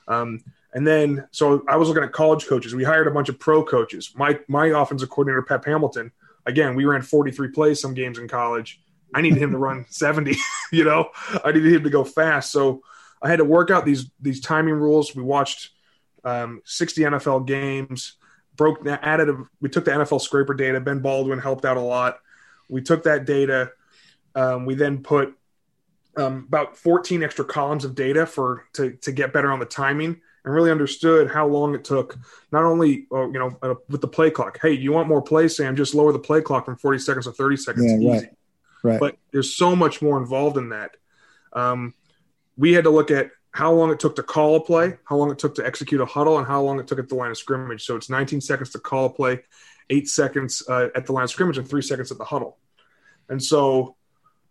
Um, 0.09 0.43
and 0.73 0.86
then, 0.86 1.27
so 1.32 1.65
I 1.69 1.77
was 1.77 1.89
looking 1.89 2.05
at 2.05 2.12
college 2.12 2.47
coaches. 2.47 2.74
We 2.74 2.85
hired 2.85 3.09
a 3.09 3.12
bunch 3.12 3.28
of 3.28 3.39
pro 3.39 3.65
coaches. 3.65 4.12
My 4.15 4.39
my 4.47 4.66
offensive 4.66 5.11
coordinator, 5.11 5.43
Pep 5.43 5.65
Hamilton. 5.65 6.12
Again, 6.47 6.74
we 6.74 6.85
ran 6.85 7.02
43 7.02 7.48
plays 7.48 7.81
some 7.81 7.94
games 7.94 8.19
in 8.19 8.28
college. 8.28 8.81
I 9.12 9.20
needed 9.20 9.43
him 9.43 9.51
to 9.52 9.59
run 9.59 9.86
70. 9.90 10.36
You 10.73 10.85
know, 10.85 11.11
I 11.44 11.51
needed 11.51 11.73
him 11.73 11.82
to 11.82 11.90
go 11.90 12.05
fast. 12.05 12.52
So 12.52 12.82
I 13.23 13.29
had 13.29 13.37
to 13.37 13.45
work 13.45 13.71
out 13.71 13.85
these 13.85 14.11
these 14.21 14.41
timing 14.41 14.75
rules. 14.75 15.15
We 15.15 15.23
watched 15.23 15.71
um, 16.25 16.63
60 16.65 17.03
NFL 17.03 17.47
games, 17.47 18.17
broke 18.57 18.87
added 18.87 19.29
a, 19.29 19.45
we 19.61 19.69
took 19.69 19.85
the 19.85 19.91
NFL 19.91 20.21
scraper 20.21 20.55
data. 20.55 20.81
Ben 20.81 21.01
Baldwin 21.01 21.39
helped 21.39 21.65
out 21.65 21.77
a 21.77 21.83
lot. 21.83 22.19
We 22.69 22.83
took 22.83 23.05
that 23.05 23.25
data. 23.25 23.73
Um, 24.35 24.65
we 24.65 24.75
then 24.75 25.03
put 25.03 25.35
um, 26.17 26.45
about 26.49 26.77
14 26.77 27.23
extra 27.23 27.45
columns 27.45 27.85
of 27.85 27.95
data 27.95 28.27
for 28.27 28.67
to 28.75 28.93
to 28.93 29.13
get 29.13 29.33
better 29.33 29.51
on 29.51 29.59
the 29.59 29.67
timing 29.67 30.21
and 30.45 30.55
really 30.55 30.71
understood 30.71 31.31
how 31.31 31.47
long 31.47 31.75
it 31.75 31.85
took. 31.85 32.19
Not 32.53 32.65
only 32.65 33.07
uh, 33.13 33.27
you 33.27 33.39
know 33.39 33.59
uh, 33.63 33.75
with 33.89 34.01
the 34.01 34.09
play 34.09 34.31
clock. 34.31 34.59
Hey, 34.61 34.73
you 34.73 34.93
want 34.93 35.09
more 35.09 35.23
plays, 35.23 35.57
Sam? 35.57 35.77
Just 35.77 35.95
lower 35.95 36.13
the 36.13 36.19
play 36.19 36.41
clock 36.41 36.65
from 36.65 36.77
40 36.77 36.99
seconds 36.99 37.27
to 37.27 37.33
30 37.33 37.57
seconds. 37.57 38.03
Yeah, 38.03 38.13
right. 38.13 38.29
Right. 38.83 39.01
But 39.01 39.17
there's 39.31 39.55
so 39.55 39.77
much 39.77 40.01
more 40.01 40.19
involved 40.19 40.57
in 40.57 40.71
that. 40.71 40.97
Um, 41.53 41.95
we 42.61 42.74
had 42.74 42.85
to 42.85 42.91
look 42.91 43.11
at 43.11 43.31
how 43.53 43.73
long 43.73 43.91
it 43.91 43.99
took 43.99 44.15
to 44.16 44.23
call 44.23 44.57
a 44.57 44.61
play, 44.61 44.99
how 45.05 45.16
long 45.16 45.31
it 45.31 45.39
took 45.39 45.55
to 45.55 45.66
execute 45.66 45.99
a 45.99 46.05
huddle, 46.05 46.37
and 46.37 46.47
how 46.47 46.61
long 46.61 46.78
it 46.78 46.87
took 46.87 46.99
at 46.99 47.09
the 47.09 47.15
line 47.15 47.31
of 47.31 47.39
scrimmage. 47.39 47.87
So 47.87 47.97
it's 47.97 48.11
19 48.11 48.43
seconds 48.43 48.70
to 48.73 48.78
call 48.78 49.07
a 49.07 49.11
play, 49.11 49.41
eight 49.89 50.11
seconds 50.11 50.62
uh, 50.69 50.89
at 50.95 51.07
the 51.07 51.12
line 51.12 51.24
of 51.24 51.31
scrimmage, 51.31 51.57
and 51.57 51.66
three 51.66 51.81
seconds 51.81 52.12
at 52.12 52.19
the 52.19 52.24
huddle. 52.24 52.59
And 53.31 53.43
so, 53.43 53.97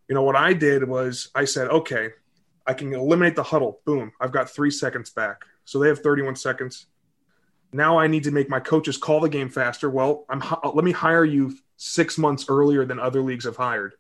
you 0.08 0.16
know, 0.16 0.24
what 0.24 0.36
I 0.36 0.54
did 0.54 0.88
was 0.88 1.30
I 1.36 1.46
said, 1.46 1.68
okay, 1.68 2.10
I 2.66 2.74
can 2.74 2.92
eliminate 2.96 3.36
the 3.36 3.44
huddle. 3.44 3.80
Boom, 3.86 4.12
I've 4.20 4.32
got 4.32 4.50
three 4.50 4.72
seconds 4.72 5.12
back. 5.12 5.44
So 5.66 5.78
they 5.78 5.90
have 5.90 6.00
31 6.00 6.36
seconds. 6.36 6.88
Now 7.72 8.00
I 8.00 8.08
need 8.08 8.24
to 8.24 8.32
make 8.32 8.50
my 8.50 8.60
coaches 8.60 8.98
call 8.98 9.20
the 9.20 9.30
game 9.30 9.50
faster. 9.50 9.88
Well, 9.88 10.26
I'm 10.28 10.42
let 10.74 10.84
me 10.84 10.92
hire 10.92 11.26
you 11.26 11.56
six 11.78 12.18
months 12.18 12.46
earlier 12.50 12.86
than 12.86 13.00
other 13.00 13.22
leagues 13.22 13.46
have 13.46 13.56
hired 13.56 13.94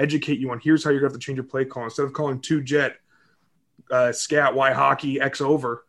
educate 0.00 0.38
you 0.38 0.50
on 0.50 0.58
here's 0.60 0.82
how 0.82 0.90
you're 0.90 1.00
going 1.00 1.10
to 1.10 1.14
have 1.14 1.20
to 1.20 1.24
change 1.24 1.36
your 1.36 1.44
play 1.44 1.64
call 1.64 1.84
instead 1.84 2.04
of 2.04 2.12
calling 2.12 2.40
two 2.40 2.62
jet, 2.62 2.96
uh, 3.90 4.12
scat, 4.12 4.54
Y 4.54 4.72
hockey, 4.72 5.20
X 5.20 5.40
over. 5.40 5.84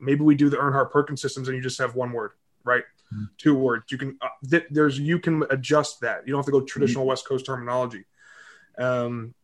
Maybe 0.00 0.22
we 0.22 0.34
do 0.34 0.48
the 0.48 0.56
Erhardt 0.56 0.90
Perkins 0.90 1.22
systems 1.22 1.48
and 1.48 1.56
you 1.56 1.62
just 1.62 1.78
have 1.78 1.94
one 1.94 2.12
word, 2.12 2.32
right? 2.64 2.84
Mm-hmm. 3.12 3.24
Two 3.38 3.54
words. 3.54 3.84
You 3.90 3.98
can 3.98 4.18
uh, 4.20 4.28
th- 4.48 4.66
there's 4.70 4.98
you 4.98 5.18
can 5.18 5.44
adjust 5.50 6.00
that. 6.00 6.26
You 6.26 6.32
don't 6.32 6.38
have 6.38 6.46
to 6.46 6.52
go 6.52 6.60
traditional 6.62 7.02
mm-hmm. 7.02 7.10
West 7.10 7.28
Coast 7.28 7.46
terminology. 7.46 8.04
Um, 8.78 9.34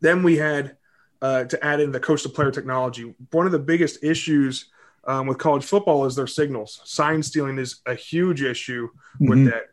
then 0.00 0.22
we 0.22 0.36
had 0.36 0.76
uh, 1.22 1.44
to 1.44 1.64
add 1.64 1.80
in 1.80 1.92
the 1.92 2.00
coach 2.00 2.22
to 2.22 2.28
player 2.28 2.50
technology. 2.50 3.14
One 3.30 3.46
of 3.46 3.52
the 3.52 3.58
biggest 3.58 4.02
issues 4.02 4.66
um, 5.04 5.26
with 5.26 5.38
college 5.38 5.64
football 5.64 6.04
is 6.04 6.14
their 6.14 6.26
signals. 6.26 6.80
Sign 6.84 7.22
stealing 7.22 7.58
is 7.58 7.80
a 7.86 7.94
huge 7.94 8.42
issue 8.42 8.88
with 9.20 9.38
mm-hmm. 9.38 9.48
that. 9.48 9.68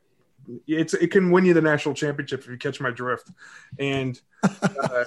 It's 0.67 0.93
it 0.93 1.07
can 1.11 1.31
win 1.31 1.45
you 1.45 1.53
the 1.53 1.61
national 1.61 1.95
championship 1.95 2.41
if 2.41 2.47
you 2.47 2.57
catch 2.57 2.81
my 2.81 2.91
drift. 2.91 3.29
And 3.79 4.19
uh, 4.43 5.05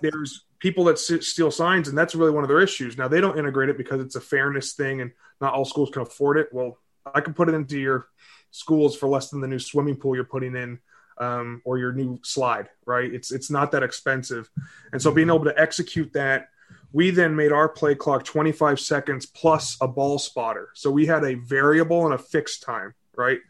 there's 0.00 0.44
people 0.58 0.84
that 0.84 0.98
steal 0.98 1.50
signs, 1.50 1.88
and 1.88 1.96
that's 1.96 2.14
really 2.14 2.30
one 2.30 2.44
of 2.44 2.48
their 2.48 2.60
issues. 2.60 2.98
Now 2.98 3.08
they 3.08 3.20
don't 3.20 3.38
integrate 3.38 3.68
it 3.68 3.78
because 3.78 4.00
it's 4.00 4.16
a 4.16 4.20
fairness 4.20 4.72
thing, 4.72 5.00
and 5.00 5.12
not 5.40 5.54
all 5.54 5.64
schools 5.64 5.90
can 5.90 6.02
afford 6.02 6.38
it. 6.38 6.48
Well, 6.52 6.78
I 7.14 7.20
can 7.20 7.34
put 7.34 7.48
it 7.48 7.54
into 7.54 7.78
your 7.78 8.08
schools 8.50 8.96
for 8.96 9.08
less 9.08 9.30
than 9.30 9.40
the 9.40 9.48
new 9.48 9.58
swimming 9.58 9.96
pool 9.96 10.14
you're 10.14 10.24
putting 10.24 10.56
in 10.56 10.78
um, 11.18 11.62
or 11.64 11.78
your 11.78 11.92
new 11.92 12.18
slide, 12.22 12.68
right? 12.86 13.12
It's 13.12 13.32
it's 13.32 13.50
not 13.50 13.72
that 13.72 13.82
expensive, 13.82 14.50
and 14.92 15.00
so 15.00 15.10
being 15.10 15.28
able 15.28 15.44
to 15.44 15.58
execute 15.58 16.12
that, 16.12 16.48
we 16.92 17.10
then 17.10 17.36
made 17.36 17.52
our 17.52 17.68
play 17.68 17.94
clock 17.94 18.24
25 18.24 18.80
seconds 18.80 19.26
plus 19.26 19.76
a 19.80 19.88
ball 19.88 20.18
spotter. 20.18 20.70
So 20.74 20.90
we 20.90 21.06
had 21.06 21.24
a 21.24 21.34
variable 21.34 22.04
and 22.04 22.14
a 22.14 22.18
fixed 22.18 22.62
time, 22.62 22.94
right? 23.16 23.40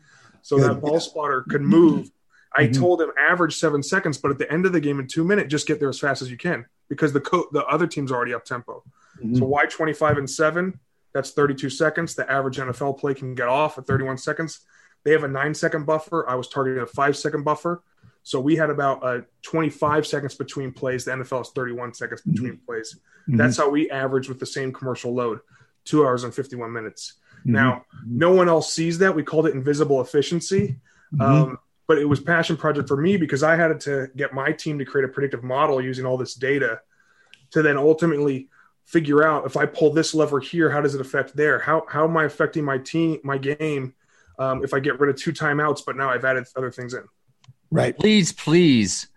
So 0.43 0.57
Good. 0.57 0.71
that 0.71 0.81
ball 0.81 1.01
spotter 1.01 1.43
could 1.43 1.63
move. 1.63 2.11
I 2.57 2.65
mm-hmm. 2.65 2.81
told 2.81 3.03
him 3.03 3.11
average 3.19 3.57
seven 3.57 3.83
seconds, 3.83 4.19
but 4.19 4.31
at 4.31 4.39
the 4.39 4.51
end 4.51 4.67
of 4.67 4.73
the 4.73 4.81
game 4.81 5.01
in 5.01 5.07
two 5.07 5.25
minutes, 5.25 5.51
just 5.51 5.67
get 5.67 5.81
there 5.81 5.89
as 5.89 5.99
fast 5.99 6.23
as 6.23 6.31
you 6.31 6.37
can 6.37 6.67
because 6.89 7.13
the 7.13 7.21
co- 7.21 7.49
the 7.53 7.65
other 7.67 7.87
team's 7.87 8.11
already 8.11 8.35
up 8.35 8.45
tempo. 8.45 8.83
Mm-hmm. 9.19 9.37
So 9.37 9.45
why 9.45 9.67
25 9.67 10.19
and 10.19 10.31
seven? 10.31 10.81
That's 11.13 11.31
32 11.33 11.71
seconds. 11.71 12.15
The 12.15 12.31
average 12.31 12.59
NFL 12.59 12.99
play 12.99 13.15
can 13.15 13.35
get 13.35 13.49
off 13.49 13.79
at 13.79 13.87
31 13.87 14.19
seconds. 14.19 14.61
They 15.05 15.13
have 15.13 15.25
a 15.25 15.29
nine 15.29 15.55
second 15.55 15.87
buffer. 15.87 16.29
I 16.29 16.35
was 16.35 16.49
targeting 16.49 16.83
a 16.83 16.87
five 16.87 17.17
second 17.17 17.45
buffer. 17.45 17.83
So 18.23 18.41
we 18.41 18.57
had 18.57 18.69
about 18.69 19.03
uh, 19.03 19.21
25 19.43 20.07
seconds 20.07 20.35
between 20.35 20.73
plays. 20.73 21.07
The 21.07 21.13
NFL 21.13 21.43
is 21.43 21.51
31 21.51 21.95
seconds 21.95 22.21
mm-hmm. 22.21 22.33
between 22.33 22.53
mm-hmm. 22.55 22.65
plays. 22.67 22.99
That's 23.29 23.57
how 23.59 23.69
we 23.69 23.91
average 23.91 24.29
with 24.29 24.39
the 24.39 24.47
same 24.47 24.73
commercial 24.73 25.15
load, 25.15 25.41
two 25.85 26.05
hours 26.05 26.25
and 26.25 26.35
51 26.35 26.73
minutes. 26.73 27.15
Mm-hmm. 27.41 27.53
Now, 27.53 27.85
no 28.07 28.33
one 28.33 28.49
else 28.49 28.73
sees 28.73 28.99
that. 28.99 29.15
We 29.15 29.23
called 29.23 29.47
it 29.47 29.55
invisible 29.55 30.01
efficiency. 30.01 30.81
Mm-hmm. 31.15 31.21
Um, 31.21 31.59
but 31.89 31.99
it 31.99 32.05
was 32.05 32.21
passion 32.21 32.57
project 32.57 32.87
for 32.87 32.97
me 32.97 33.17
because 33.17 33.43
I 33.43 33.57
had 33.57 33.81
to 33.81 34.09
get 34.15 34.33
my 34.33 34.53
team 34.53 34.79
to 34.79 34.85
create 34.85 35.07
a 35.07 35.13
predictive 35.13 35.43
model 35.43 35.83
using 35.83 36.05
all 36.07 36.19
this 36.19 36.35
data 36.35 36.81
to 37.51 37.63
then 37.63 37.79
ultimately 37.79 38.49
figure 38.85 39.27
out 39.27 39.47
if 39.47 39.57
I 39.57 39.67
pull 39.67 39.93
this 39.93 40.15
lever 40.15 40.39
here, 40.39 40.71
how 40.71 40.83
does 40.83 40.95
it 40.95 41.01
affect 41.01 41.35
there? 41.35 41.59
How, 41.59 41.85
how 41.89 42.05
am 42.05 42.17
I 42.17 42.25
affecting 42.25 42.63
my 42.63 42.79
team, 42.79 43.19
my 43.25 43.39
game 43.39 43.95
um, 44.39 44.63
if 44.63 44.73
I 44.73 44.81
get 44.81 45.01
rid 45.01 45.11
of 45.11 45.17
two 45.17 45.33
timeouts, 45.33 45.83
but 45.85 45.97
now 45.97 46.11
I've 46.11 46.25
added 46.25 46.47
other 46.55 46.71
things 46.71 46.93
in. 46.95 47.05
Right. 47.71 47.99
Please, 47.99 48.33
please 48.33 49.09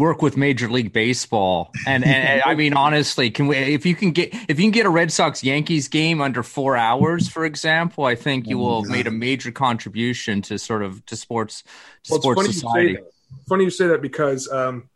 work 0.00 0.22
with 0.22 0.36
Major 0.36 0.68
League 0.68 0.92
Baseball. 0.92 1.70
And, 1.86 2.04
and, 2.04 2.42
I 2.44 2.54
mean, 2.54 2.72
honestly, 2.72 3.30
can 3.30 3.46
we, 3.46 3.56
if 3.56 3.84
you 3.84 3.94
can 3.94 4.12
get, 4.12 4.34
if 4.48 4.58
you 4.58 4.64
can 4.64 4.70
get 4.70 4.86
a 4.86 4.90
Red 4.90 5.12
Sox 5.12 5.44
Yankees 5.44 5.88
game 5.88 6.22
under 6.22 6.42
four 6.42 6.76
hours, 6.76 7.28
for 7.28 7.44
example, 7.44 8.06
I 8.06 8.14
think 8.14 8.48
you 8.48 8.56
will 8.56 8.82
have 8.82 8.90
made 8.90 9.06
a 9.06 9.10
major 9.10 9.52
contribution 9.52 10.40
to 10.42 10.58
sort 10.58 10.82
of 10.82 11.04
to 11.06 11.16
sports, 11.16 11.62
to 12.04 12.12
well, 12.12 12.20
sports 12.22 12.46
society. 12.46 12.92
You 12.92 13.06
funny 13.46 13.64
you 13.64 13.70
say 13.70 13.88
that 13.88 14.00
because, 14.00 14.50
um, 14.50 14.88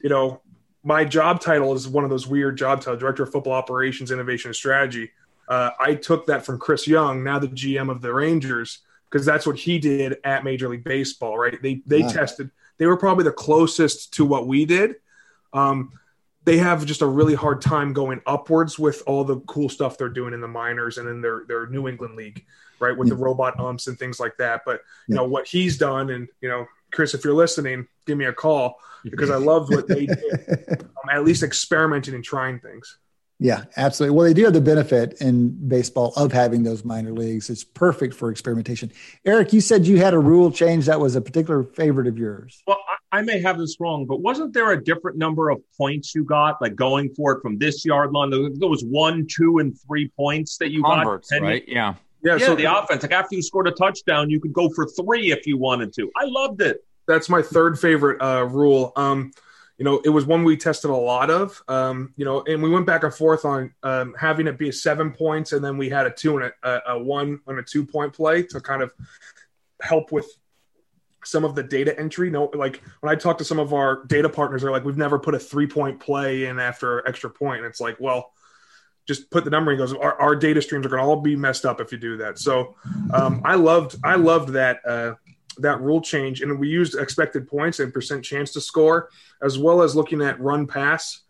you 0.00 0.08
know, 0.08 0.40
my 0.84 1.04
job 1.04 1.40
title 1.40 1.74
is 1.74 1.88
one 1.88 2.04
of 2.04 2.10
those 2.10 2.28
weird 2.28 2.56
job 2.56 2.80
titles, 2.80 3.00
Director 3.00 3.24
of 3.24 3.32
Football 3.32 3.54
Operations, 3.54 4.12
Innovation, 4.12 4.50
and 4.50 4.56
Strategy. 4.56 5.10
Uh, 5.48 5.70
I 5.80 5.96
took 5.96 6.26
that 6.26 6.46
from 6.46 6.60
Chris 6.60 6.86
Young, 6.86 7.24
now 7.24 7.40
the 7.40 7.48
GM 7.48 7.90
of 7.90 8.00
the 8.00 8.14
Rangers 8.14 8.78
because 9.10 9.26
that's 9.26 9.46
what 9.46 9.56
he 9.56 9.78
did 9.78 10.18
at 10.24 10.44
Major 10.44 10.68
League 10.68 10.84
Baseball, 10.84 11.38
right? 11.38 11.60
They 11.60 11.82
they 11.86 12.02
tested. 12.02 12.50
They 12.78 12.86
were 12.86 12.96
probably 12.96 13.24
the 13.24 13.32
closest 13.32 14.14
to 14.14 14.24
what 14.24 14.46
we 14.46 14.64
did. 14.64 14.96
Um, 15.52 15.92
they 16.44 16.58
have 16.58 16.86
just 16.86 17.02
a 17.02 17.06
really 17.06 17.34
hard 17.34 17.60
time 17.60 17.92
going 17.92 18.20
upwards 18.24 18.78
with 18.78 19.02
all 19.06 19.24
the 19.24 19.40
cool 19.40 19.68
stuff 19.68 19.98
they're 19.98 20.08
doing 20.08 20.32
in 20.32 20.40
the 20.40 20.48
minors 20.48 20.96
and 20.96 21.08
in 21.08 21.20
their 21.20 21.44
their 21.48 21.66
New 21.66 21.88
England 21.88 22.14
league, 22.16 22.44
right? 22.78 22.96
With 22.96 23.08
yeah. 23.08 23.14
the 23.14 23.20
robot 23.20 23.58
umps 23.58 23.88
and 23.88 23.98
things 23.98 24.20
like 24.20 24.36
that. 24.38 24.62
But 24.64 24.80
you 25.08 25.14
yeah. 25.14 25.16
know 25.16 25.28
what 25.28 25.48
he's 25.48 25.76
done, 25.76 26.10
and 26.10 26.28
you 26.40 26.48
know, 26.48 26.66
Chris, 26.92 27.14
if 27.14 27.24
you're 27.24 27.34
listening, 27.34 27.88
give 28.06 28.16
me 28.16 28.26
a 28.26 28.32
call 28.32 28.76
because 29.02 29.30
I 29.30 29.36
love 29.36 29.68
what 29.70 29.88
they 29.88 30.06
did. 30.06 30.82
um, 30.82 31.10
at 31.10 31.24
least 31.24 31.42
experimenting 31.42 32.14
and 32.14 32.24
trying 32.24 32.60
things. 32.60 32.98
Yeah, 33.38 33.64
absolutely. 33.76 34.16
Well, 34.16 34.24
they 34.24 34.32
do 34.32 34.44
have 34.44 34.54
the 34.54 34.62
benefit 34.62 35.20
in 35.20 35.50
baseball 35.68 36.14
of 36.16 36.32
having 36.32 36.62
those 36.62 36.86
minor 36.86 37.12
leagues. 37.12 37.50
It's 37.50 37.64
perfect 37.64 38.14
for 38.14 38.30
experimentation. 38.30 38.90
Eric, 39.26 39.52
you 39.52 39.60
said 39.60 39.86
you 39.86 39.98
had 39.98 40.14
a 40.14 40.18
rule 40.18 40.50
change 40.50 40.86
that 40.86 40.98
was 40.98 41.16
a 41.16 41.20
particular 41.20 41.62
favorite 41.62 42.06
of 42.06 42.16
yours. 42.16 42.62
Well, 42.66 42.78
I, 43.12 43.18
I 43.18 43.22
may 43.22 43.40
have 43.42 43.58
this 43.58 43.76
wrong, 43.78 44.06
but 44.06 44.22
wasn't 44.22 44.54
there 44.54 44.72
a 44.72 44.82
different 44.82 45.18
number 45.18 45.50
of 45.50 45.58
points 45.76 46.14
you 46.14 46.24
got, 46.24 46.62
like 46.62 46.76
going 46.76 47.14
for 47.14 47.32
it 47.32 47.42
from 47.42 47.58
this 47.58 47.84
yard 47.84 48.12
line? 48.12 48.30
There 48.30 48.68
was 48.68 48.84
one, 48.84 49.26
two, 49.30 49.58
and 49.58 49.78
three 49.86 50.08
points 50.08 50.56
that 50.56 50.70
you 50.70 50.82
Converts, 50.82 51.30
got. 51.30 51.42
Right? 51.42 51.64
Yeah. 51.68 51.94
Yeah. 52.24 52.36
Yeah. 52.38 52.46
So 52.46 52.54
the 52.54 52.64
offense, 52.64 53.02
like 53.02 53.12
after 53.12 53.36
you 53.36 53.42
scored 53.42 53.68
a 53.68 53.72
touchdown, 53.72 54.30
you 54.30 54.40
could 54.40 54.54
go 54.54 54.70
for 54.70 54.86
three 54.86 55.30
if 55.30 55.46
you 55.46 55.58
wanted 55.58 55.92
to. 55.94 56.10
I 56.16 56.24
loved 56.24 56.62
it. 56.62 56.82
That's 57.06 57.28
my 57.28 57.42
third 57.42 57.78
favorite 57.78 58.20
uh, 58.20 58.46
rule. 58.46 58.92
Um, 58.96 59.30
you 59.78 59.84
know, 59.84 60.00
it 60.04 60.08
was 60.08 60.24
one 60.24 60.42
we 60.42 60.56
tested 60.56 60.90
a 60.90 60.96
lot 60.96 61.30
of, 61.30 61.62
um, 61.68 62.14
you 62.16 62.24
know, 62.24 62.42
and 62.46 62.62
we 62.62 62.70
went 62.70 62.86
back 62.86 63.04
and 63.04 63.12
forth 63.12 63.44
on 63.44 63.74
um, 63.82 64.14
having 64.18 64.46
it 64.46 64.58
be 64.58 64.70
a 64.70 64.72
seven 64.72 65.12
points, 65.12 65.52
and 65.52 65.62
then 65.62 65.76
we 65.76 65.90
had 65.90 66.06
a 66.06 66.10
two 66.10 66.38
and 66.38 66.52
a, 66.62 66.80
a 66.88 66.98
one 66.98 67.40
and 67.46 67.58
a 67.58 67.62
two 67.62 67.84
point 67.84 68.12
play 68.12 68.42
to 68.42 68.60
kind 68.60 68.82
of 68.82 68.92
help 69.82 70.12
with 70.12 70.26
some 71.24 71.44
of 71.44 71.54
the 71.54 71.62
data 71.62 71.98
entry. 71.98 72.30
No, 72.30 72.44
like 72.54 72.82
when 73.00 73.12
I 73.12 73.16
talk 73.16 73.38
to 73.38 73.44
some 73.44 73.58
of 73.58 73.74
our 73.74 74.04
data 74.04 74.28
partners, 74.28 74.62
they're 74.62 74.70
like, 74.70 74.84
we've 74.84 74.96
never 74.96 75.18
put 75.18 75.34
a 75.34 75.38
three 75.38 75.66
point 75.66 76.00
play 76.00 76.46
in 76.46 76.58
after 76.58 77.06
extra 77.06 77.28
point. 77.28 77.58
And 77.58 77.66
it's 77.66 77.80
like, 77.80 77.96
well, 77.98 78.32
just 79.06 79.30
put 79.30 79.44
the 79.44 79.50
number 79.50 79.72
and 79.72 79.78
goes, 79.78 79.92
our, 79.92 80.20
our 80.20 80.36
data 80.36 80.62
streams 80.62 80.86
are 80.86 80.88
going 80.88 81.02
to 81.02 81.08
all 81.08 81.20
be 81.20 81.36
messed 81.36 81.66
up 81.66 81.80
if 81.80 81.92
you 81.92 81.98
do 81.98 82.16
that. 82.18 82.38
So 82.38 82.76
um, 83.12 83.42
I 83.44 83.56
loved, 83.56 83.96
I 84.02 84.14
loved 84.14 84.50
that, 84.50 84.80
uh, 84.86 85.14
that 85.58 85.80
rule 85.80 86.00
change, 86.00 86.42
and 86.42 86.58
we 86.58 86.68
used 86.68 86.98
expected 86.98 87.48
points 87.48 87.80
and 87.80 87.92
percent 87.92 88.24
chance 88.24 88.52
to 88.52 88.60
score, 88.60 89.10
as 89.42 89.58
well 89.58 89.82
as 89.82 89.96
looking 89.96 90.22
at 90.22 90.40
run 90.40 90.66
pass. 90.66 91.22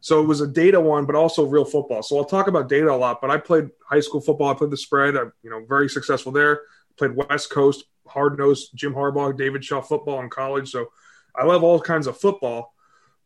So 0.00 0.22
it 0.22 0.26
was 0.26 0.40
a 0.40 0.46
data 0.46 0.80
one, 0.80 1.06
but 1.06 1.16
also 1.16 1.44
real 1.44 1.64
football. 1.64 2.02
So 2.02 2.16
I'll 2.16 2.24
talk 2.24 2.46
about 2.46 2.68
data 2.68 2.90
a 2.90 2.94
lot. 2.94 3.20
But 3.20 3.30
I 3.30 3.36
played 3.36 3.70
high 3.84 4.00
school 4.00 4.20
football. 4.20 4.48
I 4.48 4.54
played 4.54 4.70
the 4.70 4.76
spread. 4.76 5.16
I, 5.16 5.24
you 5.42 5.50
know, 5.50 5.64
very 5.66 5.88
successful 5.88 6.30
there. 6.30 6.60
Played 6.96 7.16
West 7.16 7.50
Coast 7.50 7.84
hard 8.08 8.38
nosed 8.38 8.70
Jim 8.74 8.94
Harbaugh, 8.94 9.36
David 9.36 9.64
Shaw 9.64 9.80
football 9.80 10.20
in 10.20 10.30
college. 10.30 10.70
So 10.70 10.88
I 11.36 11.44
love 11.44 11.62
all 11.62 11.80
kinds 11.80 12.06
of 12.06 12.18
football. 12.18 12.74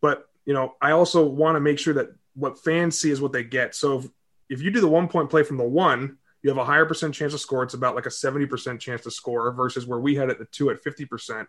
But 0.00 0.28
you 0.44 0.52
know, 0.52 0.74
I 0.80 0.90
also 0.90 1.24
want 1.24 1.56
to 1.56 1.60
make 1.60 1.78
sure 1.78 1.94
that 1.94 2.08
what 2.34 2.62
fans 2.62 2.98
see 2.98 3.10
is 3.10 3.20
what 3.20 3.32
they 3.32 3.44
get. 3.44 3.74
So 3.74 3.98
if, 3.98 4.06
if 4.48 4.62
you 4.62 4.70
do 4.70 4.80
the 4.80 4.88
one 4.88 5.08
point 5.08 5.30
play 5.30 5.44
from 5.44 5.56
the 5.56 5.64
one, 5.64 6.18
you 6.42 6.50
have 6.50 6.58
a 6.58 6.64
higher 6.64 6.86
percent 6.86 7.14
chance 7.14 7.32
to 7.32 7.38
score. 7.38 7.62
It's 7.62 7.74
about 7.74 7.94
like 7.94 8.06
a 8.06 8.10
70% 8.10 8.80
chance 8.80 9.02
to 9.02 9.10
score 9.10 9.50
versus 9.52 9.86
where 9.86 10.00
we 10.00 10.14
had 10.14 10.28
it 10.28 10.38
the 10.38 10.44
two 10.46 10.70
at 10.70 10.82
50%. 10.82 11.46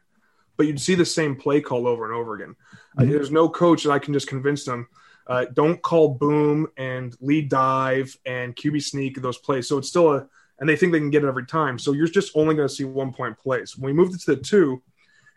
But 0.55 0.67
you'd 0.67 0.79
see 0.79 0.95
the 0.95 1.05
same 1.05 1.35
play 1.35 1.61
call 1.61 1.87
over 1.87 2.05
and 2.05 2.13
over 2.13 2.35
again. 2.35 2.55
Uh, 2.71 3.01
mm-hmm. 3.01 3.09
Uh, 3.09 3.13
there's 3.13 3.31
no 3.31 3.49
coach 3.49 3.83
that 3.83 3.91
I 3.91 3.99
can 3.99 4.13
just 4.13 4.27
convince 4.27 4.65
them 4.65 4.87
uh, 5.27 5.45
don't 5.53 5.81
call 5.81 6.09
boom 6.09 6.67
and 6.77 7.15
lead 7.21 7.49
dive 7.49 8.17
and 8.25 8.55
QB 8.55 8.83
sneak 8.83 9.21
those 9.21 9.37
plays. 9.37 9.67
So 9.67 9.77
it's 9.77 9.87
still 9.87 10.13
a, 10.13 10.27
and 10.59 10.67
they 10.67 10.75
think 10.75 10.91
they 10.91 10.99
can 10.99 11.09
get 11.09 11.23
it 11.23 11.27
every 11.27 11.45
time. 11.45 11.79
So 11.79 11.93
you're 11.93 12.07
just 12.07 12.35
only 12.35 12.55
going 12.55 12.67
to 12.67 12.73
see 12.73 12.83
one 12.83 13.13
point 13.13 13.37
plays. 13.37 13.77
When 13.77 13.87
we 13.87 13.93
moved 13.93 14.15
it 14.15 14.21
to 14.21 14.35
the 14.35 14.41
two, 14.41 14.81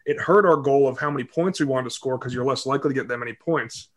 it 0.05 0.21
hurt 0.21 0.47
our 0.47 0.57
goal 0.57 0.89
of 0.89 0.99
how 0.99 1.11
many 1.11 1.25
points 1.25 1.61
we 1.61 1.67
wanted 1.67 1.85
to 1.85 1.95
score 1.95 2.19
because 2.19 2.35
you're 2.35 2.45
less 2.45 2.67
likely 2.67 2.91
to 2.91 2.95
get 2.95 3.09
that 3.09 3.19
many 3.19 3.33
points. 3.33 3.89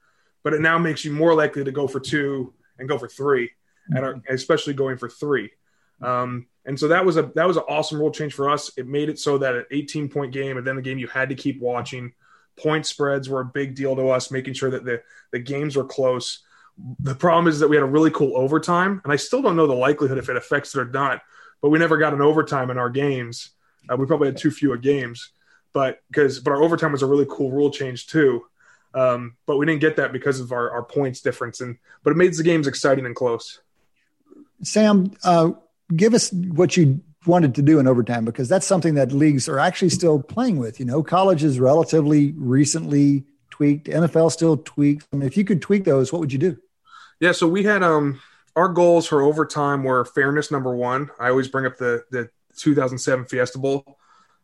But 0.44 0.54
it 0.54 0.62
now 0.62 0.78
makes 0.78 1.04
you 1.04 1.12
more 1.12 1.34
likely 1.34 1.64
to 1.64 1.72
go 1.72 1.88
for 1.88 2.00
two 2.00 2.54
and 2.78 2.88
go 2.88 2.98
for 2.98 3.08
three 3.08 3.52
and 3.90 4.06
are, 4.06 4.22
especially 4.30 4.74
going 4.74 4.98
for 4.98 5.10
three. 5.10 5.52
Um, 6.02 6.48
and 6.66 6.80
so 6.80 6.88
that 6.90 7.06
was 7.06 7.18
a 7.18 7.32
that 7.36 7.48
was 7.48 7.58
an 7.58 7.64
awesome 7.68 8.00
rule 8.00 8.12
change 8.12 8.34
for 8.34 8.50
us. 8.50 8.72
It 8.78 8.88
made 8.88 9.10
it 9.10 9.20
so 9.20 9.38
that 9.40 9.56
an 9.56 9.66
18 9.72 10.10
point 10.10 10.32
game 10.32 10.58
and 10.58 10.66
then 10.66 10.76
the 10.76 10.82
game 10.82 11.00
you 11.00 11.08
had 11.08 11.30
to 11.30 11.36
keep 11.36 11.60
watching. 11.62 12.14
Point 12.58 12.86
spreads 12.86 13.30
were 13.30 13.42
a 13.42 13.46
big 13.46 13.76
deal 13.76 13.96
to 13.96 14.10
us, 14.10 14.32
making 14.32 14.54
sure 14.54 14.70
that 14.72 14.86
the 14.86 15.02
the 15.32 15.40
games 15.40 15.76
were 15.76 15.86
close. 15.86 16.44
The 17.00 17.16
problem 17.16 17.48
is 17.48 17.60
that 17.60 17.68
we 17.68 17.76
had 17.76 17.84
a 17.84 17.88
really 17.88 18.12
cool 18.12 18.38
overtime, 18.38 19.02
and 19.04 19.12
I 19.12 19.16
still 19.18 19.42
don't 19.42 19.56
know 19.56 19.68
the 19.68 19.74
likelihood 19.74 20.18
if 20.18 20.30
it 20.30 20.38
affects 20.38 20.76
it 20.76 20.80
or 20.80 20.86
not. 20.86 21.22
But 21.62 21.70
we 21.70 21.80
never 21.80 21.98
got 21.98 22.14
an 22.14 22.22
overtime 22.22 22.70
in 22.70 22.78
our 22.78 22.90
games. 22.90 23.52
Uh, 23.90 23.98
we 23.98 24.06
probably 24.06 24.28
had 24.28 24.38
too 24.38 24.52
few 24.52 24.78
games, 24.78 25.32
but 25.74 26.02
because 26.12 26.40
but 26.40 26.52
our 26.52 26.62
overtime 26.62 26.92
was 26.92 27.02
a 27.02 27.08
really 27.08 27.26
cool 27.30 27.52
rule 27.52 27.72
change 27.72 28.08
too. 28.08 28.46
Um, 28.94 29.38
but 29.46 29.58
we 29.58 29.66
didn't 29.66 29.82
get 29.82 29.98
that 29.98 30.12
because 30.12 30.40
of 30.40 30.52
our, 30.52 30.72
our 30.72 30.84
points 30.84 31.22
difference, 31.22 31.62
and 31.62 31.78
but 32.04 32.12
it 32.12 32.18
made 32.18 32.34
the 32.34 32.44
games 32.44 32.68
exciting 32.68 33.06
and 33.06 33.16
close. 33.16 33.62
Sam, 34.64 35.12
uh, 35.24 35.52
give 35.96 36.14
us 36.14 36.32
what 36.32 36.78
you 36.78 37.02
wanted 37.26 37.56
to 37.56 37.62
do 37.62 37.80
in 37.80 37.88
overtime 37.88 38.26
because 38.26 38.48
that's 38.48 38.66
something 38.66 38.96
that 38.96 39.12
leagues 39.12 39.50
are 39.50 39.60
actually 39.60 39.90
still 39.90 40.22
playing 40.22 40.58
with. 40.58 40.80
You 40.80 40.86
know, 40.86 41.04
college 41.04 41.44
is 41.44 41.60
relatively 41.60 42.34
recently 42.38 43.26
tweaked. 43.50 43.88
NFL 43.88 44.32
still 44.32 44.58
tweaks. 44.58 45.06
I 45.12 45.18
mean, 45.18 45.28
if 45.28 45.38
you 45.38 45.44
could 45.44 45.62
tweak 45.62 45.84
those, 45.84 46.12
what 46.12 46.20
would 46.20 46.32
you 46.32 46.40
do? 46.40 46.58
Yeah, 47.20 47.34
so 47.34 47.48
we 47.48 47.64
had 47.64 47.84
um 47.84 48.22
our 48.56 48.70
goals 48.70 49.08
for 49.08 49.22
overtime 49.22 49.84
were 49.84 50.06
fairness 50.06 50.52
number 50.52 50.76
one. 50.76 51.10
I 51.20 51.30
always 51.30 51.48
bring 51.48 51.66
up 51.66 51.78
the 51.78 52.04
the 52.12 52.30
2007 52.58 53.26
Fiesta 53.26 53.60
Bowl. 53.60 53.98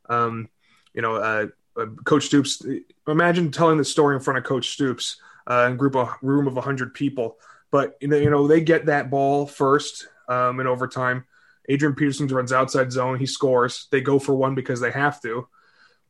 Um, 0.07 0.49
you 0.93 1.01
know, 1.01 1.15
uh, 1.15 1.47
uh, 1.77 1.85
Coach 2.05 2.25
Stoops. 2.25 2.65
Imagine 3.07 3.51
telling 3.51 3.77
the 3.77 3.85
story 3.85 4.15
in 4.15 4.21
front 4.21 4.37
of 4.37 4.43
Coach 4.43 4.69
Stoops 4.69 5.17
uh, 5.49 5.65
in 5.67 5.73
a 5.73 5.75
group 5.75 5.95
of 5.95 6.09
room 6.21 6.47
of 6.47 6.55
100 6.55 6.93
people. 6.93 7.37
But 7.75 7.97
you 7.99 8.29
know, 8.29 8.47
they 8.47 8.61
get 8.61 8.85
that 8.85 9.09
ball 9.09 9.45
first 9.45 10.07
um, 10.29 10.61
in 10.61 10.65
overtime. 10.65 11.25
Adrian 11.67 11.93
Peterson 11.93 12.25
runs 12.27 12.53
outside 12.53 12.89
zone. 12.89 13.19
He 13.19 13.25
scores. 13.25 13.89
They 13.91 13.99
go 13.99 14.17
for 14.17 14.33
one 14.33 14.55
because 14.55 14.79
they 14.79 14.91
have 14.91 15.19
to. 15.23 15.49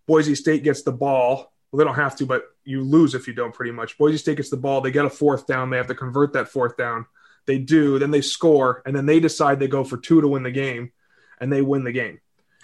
Boise 0.05 0.35
State 0.35 0.63
gets 0.63 0.83
the 0.83 0.91
ball. 0.91 1.51
Well, 1.71 1.79
they 1.79 1.83
don't 1.83 1.95
have 1.95 2.15
to, 2.17 2.27
but 2.27 2.43
you 2.65 2.83
lose 2.83 3.15
if 3.15 3.27
you 3.27 3.33
don't. 3.33 3.51
Pretty 3.51 3.71
much. 3.71 3.97
Boise 3.97 4.19
State 4.19 4.37
gets 4.37 4.51
the 4.51 4.57
ball. 4.57 4.81
They 4.81 4.91
get 4.91 5.05
a 5.05 5.09
fourth 5.09 5.47
down. 5.47 5.71
They 5.71 5.77
have 5.77 5.87
to 5.87 5.95
convert 5.95 6.33
that 6.33 6.49
fourth 6.49 6.77
down. 6.77 7.07
They 7.47 7.57
do. 7.57 7.97
Then 7.97 8.11
they 8.11 8.21
score, 8.21 8.83
and 8.85 8.95
then 8.95 9.07
they 9.07 9.19
decide 9.19 9.59
they 9.59 9.67
go 9.67 9.83
for 9.83 9.97
two 9.97 10.21
to 10.21 10.27
win 10.27 10.43
the 10.43 10.51
game, 10.51 10.91
and 11.41 11.51
they 11.51 11.63
win 11.63 11.83
the 11.83 11.91
game. 11.91 12.19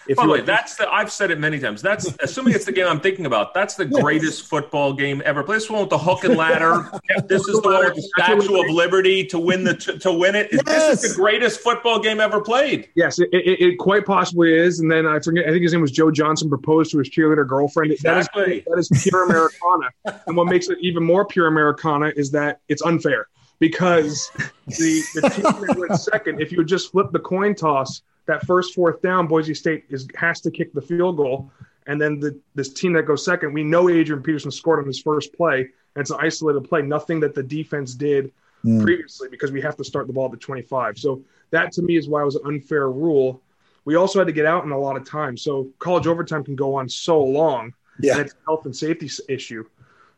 If 0.08 0.18
By 0.18 0.26
the 0.26 0.32
way, 0.32 0.42
that's 0.42 0.76
the 0.76 0.92
I've 0.92 1.12
said 1.12 1.32
it 1.32 1.40
many 1.40 1.60
times. 1.60 1.82
That's 1.82 2.14
assuming 2.20 2.56
it's 2.56 2.66
the 2.66 2.72
game 2.72 2.88
I'm 2.88 3.00
thinking 3.00 3.26
about. 3.26 3.54
That's 3.54 3.76
the 3.76 3.86
yes. 3.92 4.02
greatest 4.02 4.48
football 4.48 4.94
game 4.94 5.22
ever. 5.26 5.44
Play 5.44 5.58
this 5.58 5.70
one 5.70 5.82
with 5.82 5.90
the 5.90 5.98
hook 5.98 6.24
and 6.24 6.36
ladder. 6.36 6.90
this 7.28 7.48
is 7.48 7.62
the 7.62 7.70
one 7.70 7.86
with 7.86 7.96
the 7.96 8.02
Statue 8.02 8.60
of 8.60 8.70
Liberty 8.72 9.26
to 9.26 9.40
win 9.40 9.64
the 9.64 9.76
to, 9.76 10.00
to 10.00 10.12
win 10.12 10.36
it. 10.36 10.50
Yes. 10.52 10.64
This 10.66 11.04
is 11.04 11.12
the 11.12 11.22
greatest 11.22 11.62
football 11.62 12.00
game 12.00 12.20
ever 12.20 12.42
played. 12.42 12.90
Yes, 12.96 13.20
it, 13.20 13.30
it, 13.32 13.62
it, 13.62 13.78
quite 13.78 14.06
possibly 14.06 14.54
is. 14.54 14.80
And 14.80 14.92
then 14.92 15.06
I 15.06 15.20
forget. 15.20 15.46
I 15.46 15.52
think 15.52 15.64
his 15.64 15.74
name 15.74 15.82
was 15.82 15.92
Joe 15.92 16.12
Johnson. 16.12 16.50
Proposed 16.50 16.92
to 16.92 16.98
his 16.98 17.10
cheerleader 17.10 17.48
girlfriend. 17.48 17.92
Exactly. 17.92 18.64
That 18.68 18.80
is, 18.80 18.90
that 18.90 18.98
is 18.98 19.04
pure 19.04 19.26
Americana. 19.26 20.22
and 20.28 20.36
what 20.36 20.48
makes 20.48 20.70
it 20.70 20.78
even 20.82 21.04
more 21.04 21.26
pure 21.26 21.48
Americana 21.48 22.12
is 22.16 22.32
that 22.32 22.60
it's 22.68 22.82
unfair 22.82 23.28
because 23.60 24.32
the 24.68 25.04
the 25.14 25.30
team 25.30 25.44
that 25.44 25.78
went 25.78 26.00
second, 26.00 26.42
if 26.42 26.52
you 26.52 26.66
just 26.66 26.92
flip 26.92 27.12
the 27.12 27.20
coin 27.20 27.56
toss 27.56 28.02
that 28.26 28.46
first 28.46 28.74
fourth 28.74 29.02
down, 29.02 29.28
Boise 29.28 29.54
State 29.54 29.86
is 29.90 30.08
has 30.16 30.42
to 30.42 30.52
kick 30.52 30.74
the 30.74 30.82
field 30.82 31.18
goal, 31.18 31.52
and 31.88 32.00
then 32.00 32.20
the 32.20 32.40
this 32.56 32.72
team 32.72 32.94
that 32.94 33.04
goes 33.04 33.26
second, 33.26 33.54
we 33.54 33.64
know 33.64 33.90
Adrian 33.90 34.22
Peterson 34.22 34.52
scored 34.52 34.80
on 34.80 34.86
his 34.86 35.02
first 35.02 35.34
play, 35.34 35.62
and 35.62 36.02
it's 36.02 36.12
an 36.12 36.18
isolated 36.20 36.62
play, 36.62 36.82
nothing 36.82 37.20
that 37.22 37.36
the 37.36 37.44
defense 37.44 37.96
did 37.96 38.32
mm. 38.64 38.82
previously 38.82 39.28
because 39.30 39.52
we 39.52 39.62
have 39.62 39.76
to 39.78 39.84
start 39.84 40.08
the 40.08 40.14
ball 40.14 40.26
at 40.26 40.32
the 40.32 40.38
25. 40.38 40.98
So 40.98 41.24
that 41.50 41.72
to 41.74 41.82
me 41.82 41.98
is 41.98 42.08
why 42.08 42.22
it 42.22 42.26
was 42.26 42.36
an 42.36 42.44
unfair 42.46 42.90
rule. 42.90 43.42
We 43.84 43.96
also 43.96 44.20
had 44.20 44.28
to 44.28 44.34
get 44.34 44.46
out 44.46 44.64
in 44.64 44.72
a 44.72 44.78
lot 44.78 44.96
of 44.96 45.08
time, 45.08 45.36
so 45.36 45.70
college 45.80 46.08
overtime 46.08 46.44
can 46.44 46.56
go 46.56 46.76
on 46.76 46.88
so 46.88 47.22
long. 47.24 47.74
Yeah, 48.00 48.20
it's 48.20 48.34
a 48.34 48.46
health 48.46 48.66
and 48.66 48.76
safety 48.76 49.10
issue. 49.28 49.66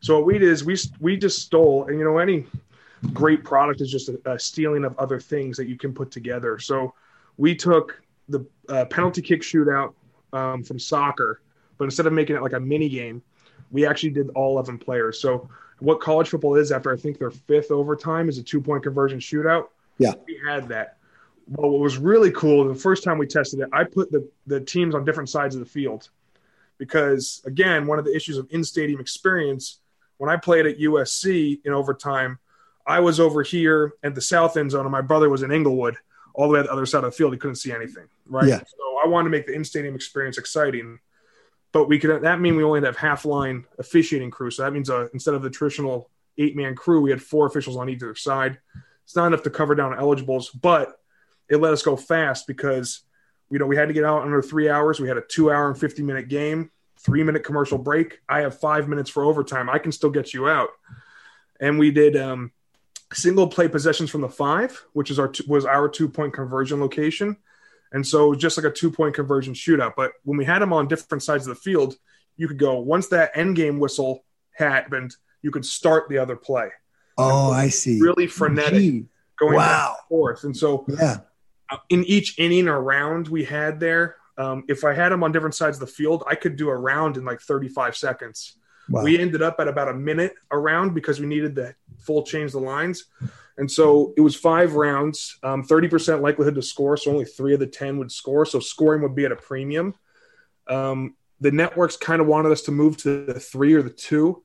So 0.01 0.17
what 0.17 0.25
we 0.25 0.33
did 0.37 0.49
is 0.49 0.65
we 0.65 0.77
we 0.99 1.15
just 1.15 1.41
stole, 1.41 1.87
and 1.87 1.97
you 1.97 2.03
know 2.03 2.17
any 2.17 2.45
great 3.13 3.43
product 3.43 3.81
is 3.81 3.91
just 3.91 4.09
a, 4.09 4.19
a 4.25 4.39
stealing 4.39 4.83
of 4.85 4.97
other 4.97 5.19
things 5.19 5.57
that 5.57 5.67
you 5.67 5.77
can 5.77 5.93
put 5.93 6.11
together. 6.11 6.59
So 6.59 6.93
we 7.37 7.55
took 7.55 8.01
the 8.29 8.45
uh, 8.69 8.85
penalty 8.85 9.21
kick 9.21 9.41
shootout 9.41 9.93
um, 10.31 10.63
from 10.63 10.79
soccer, 10.79 11.41
but 11.77 11.85
instead 11.85 12.05
of 12.05 12.13
making 12.13 12.35
it 12.35 12.41
like 12.41 12.53
a 12.53 12.59
mini 12.59 12.89
game, 12.89 13.21
we 13.71 13.85
actually 13.85 14.11
did 14.11 14.29
all 14.35 14.51
11 14.51 14.77
players. 14.77 15.19
So 15.19 15.49
what 15.79 15.99
college 15.99 16.29
football 16.29 16.55
is 16.55 16.71
after 16.71 16.93
I 16.93 16.97
think 16.97 17.17
their 17.17 17.31
fifth 17.31 17.71
overtime 17.71 18.29
is 18.29 18.37
a 18.37 18.43
two 18.43 18.61
point 18.61 18.83
conversion 18.83 19.19
shootout. 19.19 19.67
Yeah, 19.97 20.13
we 20.25 20.39
had 20.45 20.67
that. 20.69 20.97
Well, 21.47 21.71
what 21.71 21.81
was 21.81 21.97
really 21.97 22.31
cool 22.31 22.65
the 22.67 22.75
first 22.75 23.03
time 23.03 23.17
we 23.17 23.27
tested 23.27 23.59
it, 23.59 23.69
I 23.73 23.83
put 23.83 24.11
the 24.11 24.27
the 24.47 24.61
teams 24.61 24.95
on 24.95 25.03
different 25.03 25.29
sides 25.29 25.55
of 25.55 25.59
the 25.59 25.67
field 25.67 26.09
because 26.77 27.41
again, 27.45 27.85
one 27.85 27.99
of 27.99 28.05
the 28.05 28.15
issues 28.15 28.37
of 28.37 28.47
in 28.51 28.63
stadium 28.63 28.99
experience 28.99 29.79
when 30.17 30.29
I 30.29 30.37
played 30.37 30.65
at 30.65 30.79
USC 30.79 31.59
in 31.65 31.73
overtime, 31.73 32.39
I 32.85 33.01
was 33.01 33.19
over 33.19 33.43
here 33.43 33.93
at 34.03 34.15
the 34.15 34.21
south 34.21 34.55
end 34.57 34.71
zone 34.71 34.85
and 34.85 34.91
my 34.91 35.01
brother 35.01 35.29
was 35.29 35.43
in 35.43 35.51
Inglewood 35.51 35.97
all 36.33 36.47
the 36.47 36.53
way 36.53 36.59
at 36.59 36.65
the 36.65 36.71
other 36.71 36.85
side 36.85 37.03
of 37.03 37.11
the 37.11 37.17
field. 37.17 37.33
He 37.33 37.39
couldn't 37.39 37.55
see 37.55 37.71
anything. 37.71 38.05
Right. 38.27 38.47
Yeah. 38.47 38.59
So 38.59 38.99
I 39.03 39.07
wanted 39.07 39.25
to 39.25 39.29
make 39.29 39.47
the 39.47 39.53
in 39.53 39.63
stadium 39.63 39.95
experience 39.95 40.37
exciting. 40.37 40.99
But 41.71 41.87
we 41.87 41.97
could 41.97 42.21
that 42.21 42.39
mean 42.39 42.55
we 42.55 42.63
only 42.63 42.81
have 42.81 42.97
half 42.97 43.25
line 43.25 43.65
officiating 43.79 44.31
crew. 44.31 44.51
So 44.51 44.63
that 44.63 44.71
means 44.71 44.89
uh, 44.89 45.07
instead 45.13 45.33
of 45.33 45.41
the 45.41 45.49
traditional 45.49 46.09
eight 46.37 46.55
man 46.55 46.75
crew, 46.75 47.01
we 47.01 47.09
had 47.09 47.21
four 47.21 47.47
officials 47.47 47.77
on 47.77 47.89
either 47.89 48.13
side. 48.15 48.59
It's 49.03 49.15
not 49.15 49.27
enough 49.27 49.43
to 49.43 49.49
cover 49.49 49.75
down 49.75 49.97
eligibles, 49.97 50.49
but 50.49 50.99
it 51.49 51.57
let 51.57 51.73
us 51.73 51.81
go 51.81 51.95
fast 51.95 52.47
because 52.47 53.01
you 53.49 53.59
know 53.59 53.65
we 53.65 53.75
had 53.75 53.87
to 53.87 53.93
get 53.93 54.05
out 54.05 54.21
under 54.21 54.41
three 54.41 54.69
hours. 54.69 54.99
We 54.99 55.07
had 55.07 55.17
a 55.17 55.21
two 55.21 55.51
hour 55.51 55.67
and 55.67 55.79
fifty 55.79 56.03
minute 56.03 56.27
game, 56.27 56.71
three 56.99 57.23
minute 57.23 57.43
commercial 57.43 57.77
break. 57.77 58.19
I 58.29 58.41
have 58.41 58.59
five 58.59 58.87
minutes 58.87 59.09
for 59.09 59.23
overtime. 59.23 59.69
I 59.69 59.79
can 59.79 59.91
still 59.91 60.11
get 60.11 60.33
you 60.33 60.47
out. 60.47 60.69
And 61.59 61.79
we 61.79 61.91
did 61.91 62.15
um, 62.17 62.51
single 63.13 63.47
play 63.47 63.67
possessions 63.67 64.09
from 64.09 64.21
the 64.21 64.29
five, 64.29 64.83
which 64.93 65.11
is 65.11 65.19
our 65.19 65.31
was 65.47 65.65
our 65.65 65.89
two 65.89 66.09
point 66.09 66.33
conversion 66.33 66.79
location, 66.79 67.37
and 67.91 68.05
so 68.05 68.33
just 68.33 68.57
like 68.57 68.65
a 68.65 68.71
two 68.71 68.91
point 68.91 69.15
conversion 69.15 69.53
shootout. 69.53 69.93
But 69.95 70.13
when 70.23 70.37
we 70.37 70.45
had 70.45 70.61
them 70.61 70.73
on 70.73 70.87
different 70.87 71.23
sides 71.23 71.47
of 71.47 71.55
the 71.55 71.61
field, 71.61 71.95
you 72.37 72.47
could 72.47 72.57
go 72.57 72.79
once 72.79 73.07
that 73.09 73.31
end 73.35 73.55
game 73.55 73.79
whistle 73.79 74.25
happened, 74.51 75.15
you 75.41 75.51
could 75.51 75.65
start 75.65 76.09
the 76.09 76.17
other 76.17 76.35
play. 76.35 76.69
Oh, 77.17 77.51
I 77.51 77.69
see. 77.69 77.99
Really 78.01 78.27
frenetic, 78.27 78.79
Gee. 78.79 79.05
going 79.37 79.55
wow. 79.55 79.67
back 79.67 79.89
and 79.89 80.07
forth, 80.09 80.43
and 80.43 80.57
so 80.57 80.85
yeah, 80.89 81.17
in 81.89 82.03
each 82.05 82.37
inning 82.39 82.67
or 82.67 82.81
round 82.81 83.27
we 83.27 83.43
had 83.43 83.79
there. 83.79 84.17
Um, 84.35 84.63
if 84.67 84.83
I 84.83 84.93
had 84.93 85.11
them 85.11 85.23
on 85.23 85.31
different 85.31 85.53
sides 85.53 85.77
of 85.77 85.81
the 85.81 85.93
field, 85.93 86.23
I 86.27 86.33
could 86.33 86.55
do 86.55 86.69
a 86.69 86.75
round 86.75 87.17
in 87.17 87.25
like 87.25 87.39
35 87.39 87.95
seconds. 87.95 88.57
Wow. 88.89 89.03
We 89.03 89.19
ended 89.19 89.41
up 89.41 89.57
at 89.59 89.67
about 89.67 89.89
a 89.89 89.93
minute 89.93 90.33
around 90.51 90.93
because 90.93 91.19
we 91.19 91.25
needed 91.25 91.55
to 91.55 91.75
full 92.05 92.23
change 92.23 92.51
the 92.51 92.59
lines. 92.59 93.05
And 93.57 93.71
so 93.71 94.13
it 94.17 94.21
was 94.21 94.35
five 94.35 94.75
rounds, 94.75 95.37
um, 95.43 95.63
30% 95.63 96.21
likelihood 96.21 96.55
to 96.55 96.61
score. 96.61 96.97
So 96.97 97.11
only 97.11 97.25
three 97.25 97.53
of 97.53 97.59
the 97.59 97.67
10 97.67 97.97
would 97.97 98.11
score. 98.11 98.45
So 98.45 98.59
scoring 98.59 99.01
would 99.03 99.15
be 99.15 99.25
at 99.25 99.31
a 99.31 99.35
premium. 99.35 99.93
Um, 100.67 101.15
the 101.39 101.51
networks 101.51 101.97
kind 101.97 102.21
of 102.21 102.27
wanted 102.27 102.51
us 102.51 102.63
to 102.63 102.71
move 102.71 102.97
to 102.97 103.25
the 103.25 103.39
three 103.39 103.73
or 103.73 103.81
the 103.81 103.89
two. 103.89 104.41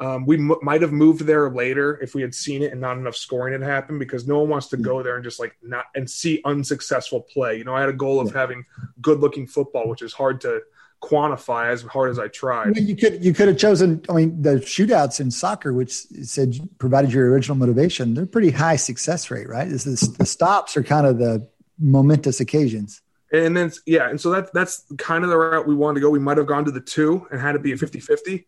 Um, 0.00 0.26
we 0.26 0.36
m- 0.36 0.56
might 0.62 0.82
have 0.82 0.92
moved 0.92 1.22
there 1.22 1.50
later 1.50 2.00
if 2.00 2.14
we 2.14 2.22
had 2.22 2.34
seen 2.34 2.62
it 2.62 2.72
and 2.72 2.80
not 2.80 2.96
enough 2.96 3.16
scoring 3.16 3.52
had 3.52 3.62
happened 3.62 3.98
because 3.98 4.26
no 4.26 4.40
one 4.40 4.48
wants 4.48 4.68
to 4.68 4.76
go 4.76 5.02
there 5.02 5.16
and 5.16 5.24
just 5.24 5.40
like 5.40 5.56
not 5.60 5.86
and 5.94 6.08
see 6.08 6.40
unsuccessful 6.44 7.20
play. 7.20 7.58
You 7.58 7.64
know, 7.64 7.74
I 7.74 7.80
had 7.80 7.88
a 7.88 7.94
goal 7.94 8.20
of 8.20 8.32
having 8.32 8.64
good 9.00 9.20
looking 9.20 9.46
football, 9.46 9.88
which 9.88 10.02
is 10.02 10.12
hard 10.12 10.40
to 10.42 10.62
quantify 11.00 11.70
as 11.70 11.82
hard 11.82 12.10
as 12.10 12.18
I 12.18 12.28
tried. 12.28 12.76
you 12.76 12.96
could 12.96 13.24
you 13.24 13.32
could 13.32 13.48
have 13.48 13.58
chosen. 13.58 14.02
I 14.08 14.12
mean, 14.12 14.42
the 14.42 14.56
shootouts 14.56 15.20
in 15.20 15.30
soccer, 15.30 15.72
which 15.72 15.92
said 15.92 16.56
provided 16.78 17.12
your 17.12 17.30
original 17.30 17.56
motivation, 17.56 18.14
they're 18.14 18.26
pretty 18.26 18.50
high 18.50 18.76
success 18.76 19.30
rate, 19.30 19.48
right? 19.48 19.68
This 19.68 19.86
is 19.86 20.12
the 20.14 20.26
stops 20.26 20.76
are 20.76 20.82
kind 20.82 21.06
of 21.06 21.18
the 21.18 21.46
momentous 21.78 22.40
occasions. 22.40 23.00
And 23.32 23.56
then 23.56 23.70
yeah, 23.86 24.08
and 24.08 24.20
so 24.20 24.30
that 24.30 24.52
that's 24.52 24.84
kind 24.96 25.22
of 25.22 25.30
the 25.30 25.36
route 25.36 25.66
we 25.66 25.74
wanted 25.74 25.96
to 25.96 26.00
go. 26.00 26.10
We 26.10 26.18
might 26.18 26.38
have 26.38 26.46
gone 26.46 26.64
to 26.64 26.70
the 26.70 26.80
two 26.80 27.26
and 27.30 27.40
had 27.40 27.54
it 27.54 27.62
be 27.62 27.72
a 27.72 27.76
50-50. 27.76 28.44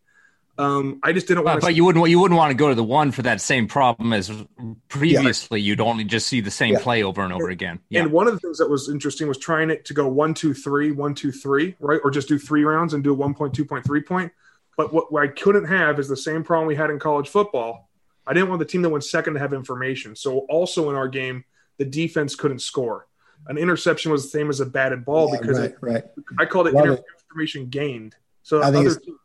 Um, 0.57 0.99
I 1.01 1.13
just 1.13 1.27
didn't 1.27 1.43
want. 1.43 1.61
But, 1.61 1.67
but 1.67 1.75
you 1.75 1.85
wouldn't. 1.85 2.07
You 2.09 2.19
wouldn't 2.19 2.37
want 2.37 2.51
to 2.51 2.55
go 2.55 2.69
to 2.69 2.75
the 2.75 2.83
one 2.83 3.11
for 3.11 3.21
that 3.23 3.41
same 3.41 3.67
problem 3.67 4.13
as 4.13 4.31
previously. 4.89 5.59
Yeah. 5.59 5.67
You'd 5.67 5.81
only 5.81 6.03
just 6.03 6.27
see 6.27 6.41
the 6.41 6.51
same 6.51 6.73
yeah. 6.73 6.79
play 6.81 7.03
over 7.03 7.21
and 7.21 7.33
over 7.33 7.45
and, 7.45 7.53
again. 7.53 7.79
Yeah. 7.89 8.01
And 8.01 8.11
one 8.11 8.27
of 8.27 8.33
the 8.33 8.39
things 8.39 8.57
that 8.57 8.69
was 8.69 8.89
interesting 8.89 9.27
was 9.27 9.37
trying 9.37 9.69
it 9.69 9.85
to 9.85 9.93
go 9.93 10.07
one, 10.07 10.33
two, 10.33 10.53
three, 10.53 10.91
one, 10.91 11.15
two, 11.15 11.31
three, 11.31 11.75
right, 11.79 11.99
or 12.03 12.11
just 12.11 12.27
do 12.27 12.37
three 12.37 12.63
rounds 12.63 12.93
and 12.93 13.03
do 13.03 13.11
a 13.11 13.15
one 13.15 13.33
point, 13.33 13.53
two 13.53 13.65
point, 13.65 13.85
three 13.85 14.01
point. 14.01 14.31
But 14.77 14.93
what, 14.93 15.11
what 15.11 15.23
I 15.23 15.27
couldn't 15.27 15.65
have 15.65 15.99
is 15.99 16.07
the 16.07 16.17
same 16.17 16.43
problem 16.43 16.67
we 16.67 16.75
had 16.75 16.89
in 16.89 16.99
college 16.99 17.29
football. 17.29 17.89
I 18.27 18.33
didn't 18.33 18.49
want 18.49 18.59
the 18.59 18.65
team 18.65 18.81
that 18.83 18.89
went 18.89 19.03
second 19.03 19.33
to 19.33 19.39
have 19.39 19.53
information. 19.53 20.15
So 20.15 20.39
also 20.49 20.89
in 20.89 20.95
our 20.95 21.07
game, 21.07 21.43
the 21.77 21.85
defense 21.85 22.35
couldn't 22.35 22.59
score. 22.59 23.07
An 23.47 23.57
interception 23.57 24.11
was 24.11 24.23
the 24.23 24.29
same 24.29 24.49
as 24.49 24.59
a 24.59 24.65
batted 24.65 25.03
ball 25.03 25.31
yeah, 25.31 25.39
because 25.39 25.59
right, 25.59 25.71
it, 25.71 25.77
right. 25.81 26.03
I 26.39 26.45
called 26.45 26.67
it 26.67 26.73
Love 26.73 26.99
information 27.19 27.63
it. 27.63 27.71
gained. 27.71 28.15
So 28.43 28.61
I 28.61 28.71
think 28.71 28.87
other 28.87 28.99
teams, 28.99 29.17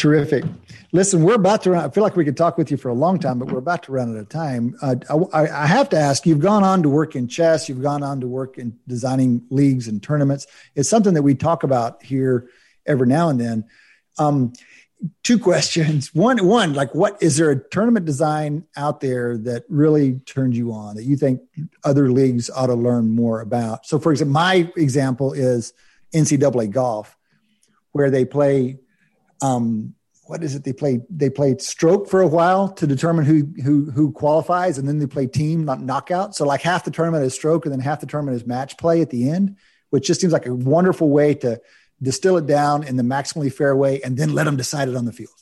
Terrific. 0.00 0.44
Listen, 0.92 1.22
we're 1.22 1.34
about 1.34 1.62
to 1.64 1.72
run. 1.72 1.84
I 1.84 1.90
feel 1.90 2.02
like 2.02 2.16
we 2.16 2.24
could 2.24 2.34
talk 2.34 2.56
with 2.56 2.70
you 2.70 2.78
for 2.78 2.88
a 2.88 2.94
long 2.94 3.18
time, 3.18 3.38
but 3.38 3.52
we're 3.52 3.58
about 3.58 3.82
to 3.82 3.92
run 3.92 4.10
out 4.10 4.16
of 4.18 4.30
time. 4.30 4.74
Uh, 4.80 4.94
I, 5.34 5.46
I, 5.46 5.66
have 5.66 5.90
to 5.90 5.98
ask 5.98 6.24
you've 6.24 6.40
gone 6.40 6.64
on 6.64 6.82
to 6.84 6.88
work 6.88 7.14
in 7.14 7.28
chess, 7.28 7.68
you've 7.68 7.82
gone 7.82 8.02
on 8.02 8.18
to 8.22 8.26
work 8.26 8.56
in 8.56 8.78
designing 8.88 9.42
leagues 9.50 9.88
and 9.88 10.02
tournaments. 10.02 10.46
It's 10.74 10.88
something 10.88 11.12
that 11.12 11.22
we 11.22 11.34
talk 11.34 11.64
about 11.64 12.02
here 12.02 12.48
every 12.86 13.08
now 13.08 13.28
and 13.28 13.38
then. 13.38 13.66
Um, 14.18 14.54
two 15.22 15.38
questions. 15.38 16.14
One, 16.14 16.46
one, 16.46 16.72
like 16.72 16.94
what 16.94 17.22
is 17.22 17.36
there 17.36 17.50
a 17.50 17.62
tournament 17.68 18.06
design 18.06 18.64
out 18.78 19.02
there 19.02 19.36
that 19.36 19.64
really 19.68 20.20
turns 20.20 20.56
you 20.56 20.72
on 20.72 20.96
that 20.96 21.04
you 21.04 21.18
think 21.18 21.42
other 21.84 22.10
leagues 22.10 22.48
ought 22.48 22.68
to 22.68 22.74
learn 22.74 23.10
more 23.10 23.42
about? 23.42 23.84
So, 23.84 23.98
for 23.98 24.12
example, 24.12 24.32
my 24.32 24.72
example 24.78 25.34
is 25.34 25.74
NCAA 26.14 26.70
golf, 26.70 27.18
where 27.92 28.10
they 28.10 28.24
play 28.24 28.78
um, 29.42 29.94
what 30.24 30.44
is 30.44 30.54
it 30.54 30.64
they 30.64 30.72
play 30.72 31.00
they 31.10 31.30
play 31.30 31.56
stroke 31.58 32.08
for 32.08 32.20
a 32.20 32.26
while 32.26 32.68
to 32.68 32.86
determine 32.86 33.24
who 33.24 33.48
who 33.62 33.90
who 33.90 34.12
qualifies 34.12 34.78
and 34.78 34.86
then 34.86 34.98
they 34.98 35.06
play 35.06 35.26
team 35.26 35.64
not 35.64 35.80
knockout 35.80 36.36
so 36.36 36.46
like 36.46 36.60
half 36.60 36.84
the 36.84 36.90
tournament 36.90 37.24
is 37.24 37.34
stroke 37.34 37.66
and 37.66 37.72
then 37.72 37.80
half 37.80 38.00
the 38.00 38.06
tournament 38.06 38.36
is 38.36 38.46
match 38.46 38.78
play 38.78 39.00
at 39.00 39.10
the 39.10 39.28
end 39.28 39.56
which 39.90 40.06
just 40.06 40.20
seems 40.20 40.32
like 40.32 40.46
a 40.46 40.54
wonderful 40.54 41.10
way 41.10 41.34
to 41.34 41.60
distill 42.02 42.36
it 42.36 42.46
down 42.46 42.82
in 42.84 42.96
the 42.96 43.02
maximally 43.02 43.52
fair 43.52 43.76
way 43.76 44.00
and 44.02 44.16
then 44.16 44.32
let 44.32 44.44
them 44.44 44.56
decide 44.56 44.88
it 44.88 44.96
on 44.96 45.04
the 45.04 45.12
field. 45.12 45.34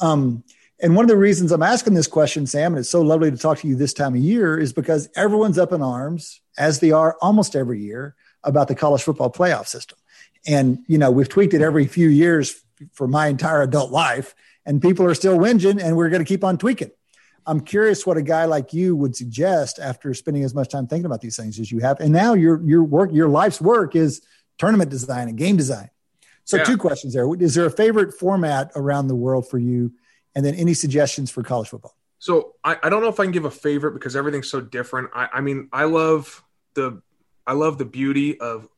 Um, 0.00 0.44
and 0.82 0.96
one 0.96 1.04
of 1.04 1.08
the 1.08 1.16
reasons 1.16 1.52
I'm 1.52 1.62
asking 1.62 1.94
this 1.94 2.06
question, 2.06 2.46
Sam, 2.46 2.72
and 2.72 2.80
it's 2.80 2.88
so 2.88 3.02
lovely 3.02 3.30
to 3.30 3.36
talk 3.36 3.58
to 3.58 3.68
you 3.68 3.76
this 3.76 3.92
time 3.92 4.14
of 4.14 4.20
year, 4.20 4.58
is 4.58 4.72
because 4.72 5.08
everyone's 5.14 5.58
up 5.58 5.72
in 5.72 5.82
arms, 5.82 6.40
as 6.56 6.80
they 6.80 6.90
are 6.90 7.16
almost 7.20 7.54
every 7.54 7.80
year, 7.80 8.14
about 8.44 8.68
the 8.68 8.74
college 8.74 9.02
football 9.02 9.30
playoff 9.30 9.66
system. 9.66 9.98
And, 10.46 10.78
you 10.86 10.96
know, 10.96 11.10
we've 11.10 11.28
tweaked 11.28 11.52
it 11.52 11.60
every 11.60 11.86
few 11.86 12.08
years 12.08 12.62
for 12.92 13.06
my 13.06 13.28
entire 13.28 13.62
adult 13.62 13.90
life, 13.90 14.34
and 14.66 14.80
people 14.80 15.04
are 15.06 15.14
still 15.14 15.38
whinging, 15.38 15.82
and 15.82 15.96
we're 15.96 16.10
going 16.10 16.24
to 16.24 16.28
keep 16.28 16.44
on 16.44 16.58
tweaking. 16.58 16.90
I'm 17.46 17.60
curious 17.60 18.06
what 18.06 18.16
a 18.16 18.22
guy 18.22 18.44
like 18.44 18.72
you 18.72 18.94
would 18.96 19.16
suggest 19.16 19.78
after 19.78 20.12
spending 20.14 20.44
as 20.44 20.54
much 20.54 20.68
time 20.68 20.86
thinking 20.86 21.06
about 21.06 21.20
these 21.20 21.36
things 21.36 21.58
as 21.58 21.72
you 21.72 21.80
have. 21.80 22.00
And 22.00 22.12
now 22.12 22.34
your 22.34 22.62
your 22.62 22.84
work, 22.84 23.10
your 23.12 23.28
life's 23.28 23.60
work 23.60 23.96
is 23.96 24.22
tournament 24.58 24.90
design 24.90 25.28
and 25.28 25.38
game 25.38 25.56
design. 25.56 25.90
So 26.44 26.58
yeah. 26.58 26.64
two 26.64 26.76
questions 26.76 27.14
there. 27.14 27.26
Is 27.40 27.54
there 27.54 27.66
a 27.66 27.70
favorite 27.70 28.12
format 28.12 28.72
around 28.76 29.08
the 29.08 29.14
world 29.14 29.48
for 29.48 29.58
you? 29.58 29.92
And 30.34 30.44
then 30.44 30.54
any 30.54 30.74
suggestions 30.74 31.30
for 31.30 31.42
college 31.42 31.68
football? 31.68 31.96
So 32.18 32.54
I, 32.62 32.76
I 32.82 32.88
don't 32.90 33.02
know 33.02 33.08
if 33.08 33.18
I 33.18 33.24
can 33.24 33.32
give 33.32 33.46
a 33.46 33.50
favorite 33.50 33.92
because 33.92 34.14
everything's 34.14 34.50
so 34.50 34.60
different. 34.60 35.10
I, 35.14 35.28
I 35.34 35.40
mean, 35.40 35.68
I 35.72 35.84
love 35.84 36.44
the 36.74 37.02
I 37.46 37.54
love 37.54 37.78
the 37.78 37.84
beauty 37.84 38.38
of 38.38 38.68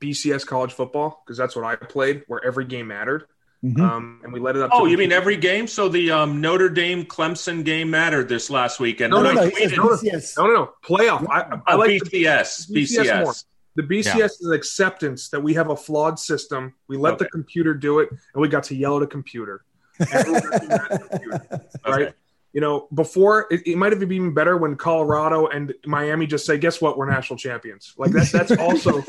BCS 0.00 0.46
college 0.46 0.72
football 0.72 1.22
because 1.24 1.36
that's 1.36 1.54
what 1.54 1.64
I 1.64 1.76
played, 1.76 2.24
where 2.26 2.44
every 2.44 2.64
game 2.64 2.88
mattered. 2.88 3.26
Mm-hmm. 3.66 3.80
Um, 3.80 4.20
and 4.22 4.32
we 4.32 4.38
let 4.38 4.54
it 4.54 4.62
up. 4.62 4.70
Oh, 4.72 4.86
you 4.86 4.96
mean 4.96 5.10
every 5.10 5.36
game? 5.36 5.66
So 5.66 5.88
the 5.88 6.12
um, 6.12 6.40
Notre 6.40 6.68
Dame 6.68 7.04
Clemson 7.04 7.64
game 7.64 7.90
mattered 7.90 8.28
this 8.28 8.48
last 8.48 8.78
weekend. 8.78 9.10
No, 9.10 9.22
no, 9.22 9.32
no, 9.32 9.50
tweeted, 9.50 9.76
no, 9.76 9.88
BCS. 9.88 10.36
no, 10.36 10.46
no, 10.46 10.52
no, 10.52 10.72
playoff. 10.84 11.26
I, 11.28 11.58
I 11.66 11.74
oh, 11.74 11.78
like 11.78 11.90
BCS. 11.90 12.68
The, 12.68 12.74
BCS. 12.74 12.98
BCS. 12.98 13.24
More. 13.24 13.34
The 13.74 13.82
BCS 13.82 14.16
yeah. 14.16 14.24
is 14.24 14.50
acceptance 14.52 15.30
that 15.30 15.42
we 15.42 15.54
have 15.54 15.70
a 15.70 15.76
flawed 15.76 16.18
system. 16.18 16.74
We 16.88 16.96
let 16.96 17.14
okay. 17.14 17.24
the 17.24 17.30
computer 17.30 17.74
do 17.74 17.98
it, 17.98 18.08
and 18.10 18.40
we 18.40 18.48
got 18.48 18.62
to 18.64 18.76
yell 18.76 18.98
at 18.98 19.02
a 19.02 19.06
computer. 19.06 19.64
computer 19.98 20.50
right? 21.86 22.14
You 22.56 22.62
know, 22.62 22.88
before 22.94 23.48
it, 23.50 23.66
it 23.66 23.76
might 23.76 23.92
have 23.92 24.00
been 24.00 24.10
even 24.10 24.32
better 24.32 24.56
when 24.56 24.76
Colorado 24.76 25.46
and 25.48 25.74
Miami 25.84 26.26
just 26.26 26.46
say, 26.46 26.56
"Guess 26.56 26.80
what? 26.80 26.96
We're 26.96 27.04
national 27.04 27.36
champions." 27.36 27.92
Like 27.98 28.12
that. 28.12 28.32
That's 28.32 28.50
also 28.58 29.02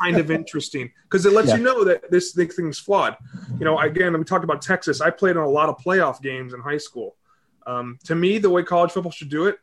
kind 0.00 0.18
of 0.18 0.30
interesting 0.30 0.88
because 1.02 1.26
it 1.26 1.32
lets 1.32 1.48
yeah. 1.48 1.56
you 1.56 1.64
know 1.64 1.82
that 1.82 2.12
this 2.12 2.30
thing's 2.30 2.78
flawed. 2.78 3.16
You 3.58 3.64
know, 3.64 3.76
again, 3.76 4.16
we 4.16 4.22
talked 4.22 4.44
about 4.44 4.62
Texas. 4.62 5.00
I 5.00 5.10
played 5.10 5.32
in 5.32 5.38
a 5.42 5.48
lot 5.48 5.68
of 5.68 5.78
playoff 5.78 6.22
games 6.22 6.54
in 6.54 6.60
high 6.60 6.76
school. 6.76 7.16
Um, 7.66 7.98
to 8.04 8.14
me, 8.14 8.38
the 8.38 8.48
way 8.48 8.62
college 8.62 8.92
football 8.92 9.10
should 9.10 9.30
do 9.30 9.46
it, 9.46 9.56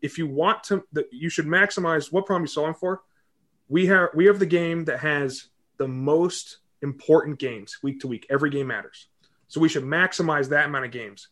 if 0.00 0.16
you 0.16 0.28
want 0.28 0.62
to, 0.64 0.84
that 0.92 1.06
you 1.10 1.28
should 1.28 1.46
maximize 1.46 2.12
what 2.12 2.26
problem 2.26 2.42
you're 2.42 2.46
solving 2.46 2.74
for. 2.74 3.02
We 3.68 3.86
have 3.86 4.10
we 4.14 4.26
have 4.26 4.38
the 4.38 4.46
game 4.46 4.84
that 4.84 5.00
has 5.00 5.48
the 5.78 5.88
most 5.88 6.58
important 6.80 7.40
games 7.40 7.78
week 7.82 7.98
to 8.02 8.06
week. 8.06 8.24
Every 8.30 8.50
game 8.50 8.68
matters, 8.68 9.08
so 9.48 9.60
we 9.60 9.68
should 9.68 9.82
maximize 9.82 10.48
that 10.50 10.66
amount 10.66 10.84
of 10.84 10.92
games 10.92 11.26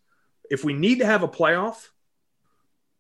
if 0.50 0.64
we 0.64 0.72
need 0.72 0.98
to 0.98 1.06
have 1.06 1.22
a 1.22 1.28
playoff, 1.28 1.88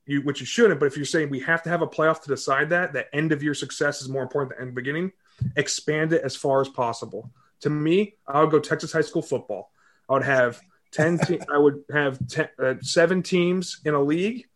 you, 0.06 0.22
which 0.22 0.40
you 0.40 0.46
shouldn't, 0.46 0.80
but 0.80 0.86
if 0.86 0.96
you're 0.96 1.06
saying 1.06 1.30
we 1.30 1.40
have 1.40 1.62
to 1.62 1.70
have 1.70 1.82
a 1.82 1.86
playoff 1.86 2.22
to 2.22 2.28
decide 2.28 2.70
that, 2.70 2.92
that 2.94 3.08
end 3.12 3.32
of 3.32 3.42
year 3.42 3.54
success 3.54 4.02
is 4.02 4.08
more 4.08 4.22
important 4.22 4.56
than 4.56 4.68
end 4.68 4.74
beginning, 4.74 5.12
expand 5.56 6.12
it 6.12 6.22
as 6.22 6.34
far 6.34 6.60
as 6.60 6.68
possible. 6.68 7.30
To 7.60 7.70
me, 7.70 8.16
I 8.26 8.40
would 8.40 8.50
go 8.50 8.58
Texas 8.58 8.92
high 8.92 9.02
school 9.02 9.22
football. 9.22 9.70
I 10.08 10.14
would 10.14 10.24
have 10.24 10.60
10 10.92 11.18
te- 11.18 11.40
I 11.52 11.58
would 11.58 11.84
have 11.92 12.18
ten, 12.28 12.48
uh, 12.58 12.74
seven 12.80 13.22
teams 13.22 13.80
in 13.84 13.94
a 13.94 14.02
league. 14.02 14.46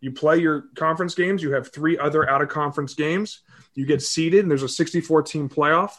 You 0.00 0.12
play 0.12 0.38
your 0.38 0.64
conference 0.74 1.14
games, 1.14 1.42
you 1.42 1.52
have 1.52 1.72
three 1.72 1.98
other 1.98 2.28
out 2.28 2.42
of 2.42 2.48
conference 2.48 2.94
games. 2.94 3.40
You 3.74 3.86
get 3.86 4.02
seeded 4.02 4.40
and 4.40 4.50
there's 4.50 4.62
a 4.62 4.68
64 4.68 5.22
team 5.22 5.48
playoff. 5.48 5.92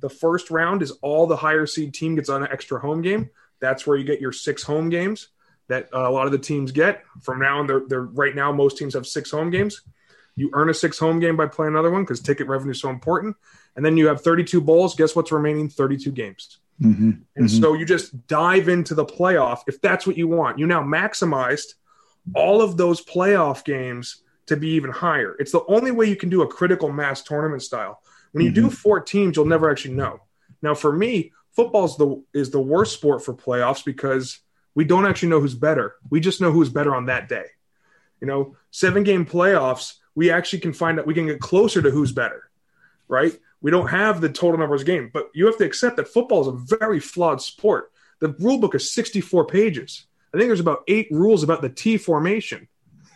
The 0.00 0.08
first 0.08 0.50
round 0.50 0.82
is 0.82 0.90
all 1.02 1.26
the 1.26 1.36
higher 1.36 1.66
seed 1.66 1.94
team 1.94 2.16
gets 2.16 2.28
on 2.28 2.42
an 2.42 2.48
extra 2.50 2.80
home 2.80 3.02
game. 3.02 3.30
That's 3.60 3.86
where 3.86 3.96
you 3.96 4.04
get 4.04 4.20
your 4.20 4.32
six 4.32 4.62
home 4.62 4.88
games 4.88 5.28
that 5.70 5.88
a 5.92 6.10
lot 6.10 6.26
of 6.26 6.32
the 6.32 6.38
teams 6.38 6.72
get. 6.72 7.04
From 7.22 7.38
now 7.40 7.60
on, 7.60 7.66
they're, 7.66 7.82
they're 7.86 8.02
right 8.02 8.34
now 8.34 8.52
most 8.52 8.76
teams 8.76 8.94
have 8.94 9.06
six 9.06 9.30
home 9.30 9.50
games. 9.50 9.82
You 10.36 10.50
earn 10.52 10.68
a 10.68 10.74
six 10.74 10.98
home 10.98 11.20
game 11.20 11.36
by 11.36 11.46
playing 11.46 11.72
another 11.72 11.90
one 11.90 12.02
because 12.02 12.20
ticket 12.20 12.48
revenue 12.48 12.72
is 12.72 12.80
so 12.80 12.90
important. 12.90 13.36
And 13.76 13.84
then 13.84 13.96
you 13.96 14.08
have 14.08 14.20
32 14.20 14.60
bowls. 14.60 14.96
Guess 14.96 15.14
what's 15.14 15.32
remaining? 15.32 15.68
32 15.68 16.10
games. 16.10 16.58
Mm-hmm. 16.82 17.10
And 17.36 17.46
mm-hmm. 17.46 17.62
so 17.62 17.74
you 17.74 17.84
just 17.84 18.26
dive 18.26 18.68
into 18.68 18.94
the 18.94 19.04
playoff 19.04 19.60
if 19.68 19.80
that's 19.80 20.06
what 20.06 20.16
you 20.16 20.28
want. 20.28 20.58
You 20.58 20.66
now 20.66 20.82
maximized 20.82 21.74
all 22.34 22.62
of 22.62 22.76
those 22.76 23.04
playoff 23.04 23.64
games 23.64 24.22
to 24.46 24.56
be 24.56 24.70
even 24.70 24.90
higher. 24.90 25.36
It's 25.38 25.52
the 25.52 25.64
only 25.68 25.92
way 25.92 26.06
you 26.06 26.16
can 26.16 26.30
do 26.30 26.42
a 26.42 26.48
critical 26.48 26.90
mass 26.90 27.22
tournament 27.22 27.62
style. 27.62 28.02
When 28.32 28.44
you 28.44 28.50
mm-hmm. 28.50 28.68
do 28.68 28.70
four 28.70 29.00
teams, 29.00 29.36
you'll 29.36 29.46
never 29.46 29.70
actually 29.70 29.94
know. 29.94 30.20
Now, 30.62 30.74
for 30.74 30.92
me, 30.92 31.32
football 31.52 31.84
is 31.84 31.96
the 31.96 32.22
is 32.32 32.50
the 32.50 32.60
worst 32.60 32.94
sport 32.94 33.24
for 33.24 33.34
playoffs 33.34 33.84
because 33.84 34.40
we 34.74 34.84
don't 34.84 35.06
actually 35.06 35.30
know 35.30 35.40
who's 35.40 35.54
better. 35.54 35.96
We 36.10 36.20
just 36.20 36.40
know 36.40 36.52
who's 36.52 36.68
better 36.68 36.94
on 36.94 37.06
that 37.06 37.28
day. 37.28 37.46
You 38.20 38.26
know, 38.26 38.56
seven 38.70 39.02
game 39.02 39.26
playoffs, 39.26 39.94
we 40.14 40.30
actually 40.30 40.60
can 40.60 40.72
find 40.72 40.98
out 40.98 41.06
we 41.06 41.14
can 41.14 41.26
get 41.26 41.40
closer 41.40 41.80
to 41.82 41.90
who's 41.90 42.12
better, 42.12 42.50
right? 43.08 43.36
We 43.62 43.70
don't 43.70 43.88
have 43.88 44.20
the 44.20 44.28
total 44.28 44.58
numbers 44.58 44.84
game, 44.84 45.10
but 45.12 45.30
you 45.34 45.46
have 45.46 45.58
to 45.58 45.64
accept 45.64 45.96
that 45.96 46.08
football 46.08 46.42
is 46.42 46.48
a 46.48 46.76
very 46.78 47.00
flawed 47.00 47.42
sport. 47.42 47.92
The 48.20 48.34
rule 48.38 48.58
book 48.58 48.74
is 48.74 48.92
64 48.92 49.46
pages. 49.46 50.06
I 50.32 50.38
think 50.38 50.48
there's 50.48 50.60
about 50.60 50.84
eight 50.88 51.08
rules 51.10 51.42
about 51.42 51.62
the 51.62 51.68
T 51.68 51.96
formation. 51.96 52.68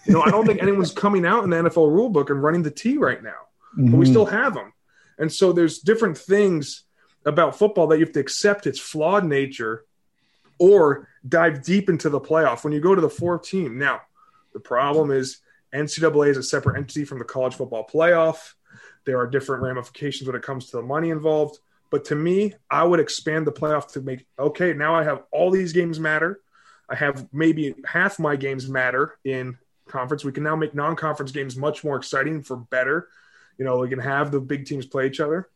You 0.05 0.15
know, 0.15 0.23
I 0.23 0.31
don't 0.31 0.47
think 0.47 0.63
anyone's 0.63 0.93
coming 0.93 1.25
out 1.25 1.45
in 1.45 1.51
the 1.51 1.57
NFL 1.57 1.91
rule 1.91 2.11
book 2.11 2.31
and 2.31 2.43
running 2.43 2.63
the 2.63 2.71
T 2.71 2.99
right 2.99 3.23
now, 3.23 3.31
mm-hmm. 3.77 3.91
but 3.91 3.99
we 3.99 4.05
mm-hmm. 4.05 4.13
still 4.13 4.27
have 4.27 4.55
them. 4.55 4.73
And 5.19 5.33
so 5.33 5.53
there's 5.53 5.79
different 5.79 6.19
things 6.19 6.83
about 7.25 7.59
football 7.59 7.87
that 7.87 7.99
you 7.99 8.05
have 8.05 8.15
to 8.15 8.21
accept 8.21 8.67
its 8.67 8.79
flawed 8.79 9.25
nature 9.25 9.85
or 10.59 11.09
dive 11.27 11.63
deep 11.63 11.89
into 11.89 12.09
the 12.09 12.21
playoff 12.21 12.65
when 12.65 12.73
you 12.73 12.81
go 12.81 12.95
to 12.95 13.01
the 13.01 13.11
fourth 13.11 13.43
team. 13.43 13.79
Now, 13.79 14.03
the 14.53 14.61
problem 14.61 15.11
is 15.11 15.39
NCAA 15.75 16.29
is 16.29 16.37
a 16.37 16.43
separate 16.43 16.77
entity 16.77 17.05
from 17.05 17.19
the 17.19 17.25
college 17.25 17.55
football 17.55 17.87
playoff. 17.93 18.55
There 19.05 19.19
are 19.19 19.27
different 19.27 19.63
ramifications 19.63 20.27
when 20.27 20.37
it 20.37 20.43
comes 20.43 20.67
to 20.67 20.77
the 20.77 20.83
money 20.83 21.11
involved. 21.11 21.59
But 21.91 22.07
to 22.07 22.15
me, 22.15 22.55
I 22.71 22.85
would 22.85 23.01
expand 23.01 23.47
the 23.47 23.53
playoff 23.53 23.93
to 23.93 24.01
make 24.01 24.27
okay, 24.39 24.73
now 24.73 24.95
I 24.95 25.05
have 25.05 25.23
all 25.31 25.51
these 25.51 25.73
games 25.73 26.01
matter. 26.01 26.41
I 26.89 26.97
have 26.97 27.27
maybe 27.33 27.75
half 27.85 28.19
my 28.19 28.37
games 28.37 28.69
matter 28.69 29.19
in 29.25 29.59
conference. 29.87 30.25
We 30.25 30.33
can 30.33 30.43
now 30.43 30.57
make 30.57 30.75
non 30.75 30.97
conference 30.97 31.33
games 31.33 31.57
much 31.57 31.85
more 31.85 31.97
exciting 31.97 32.43
for 32.43 32.57
better. 32.57 33.09
You 33.59 33.65
know, 33.65 33.79
we 33.79 33.89
can 33.89 34.01
have 34.01 34.31
the 34.31 34.41
big 34.41 34.67
teams 34.67 34.87
play 34.87 35.07
each 35.07 35.21
other. 35.21 35.49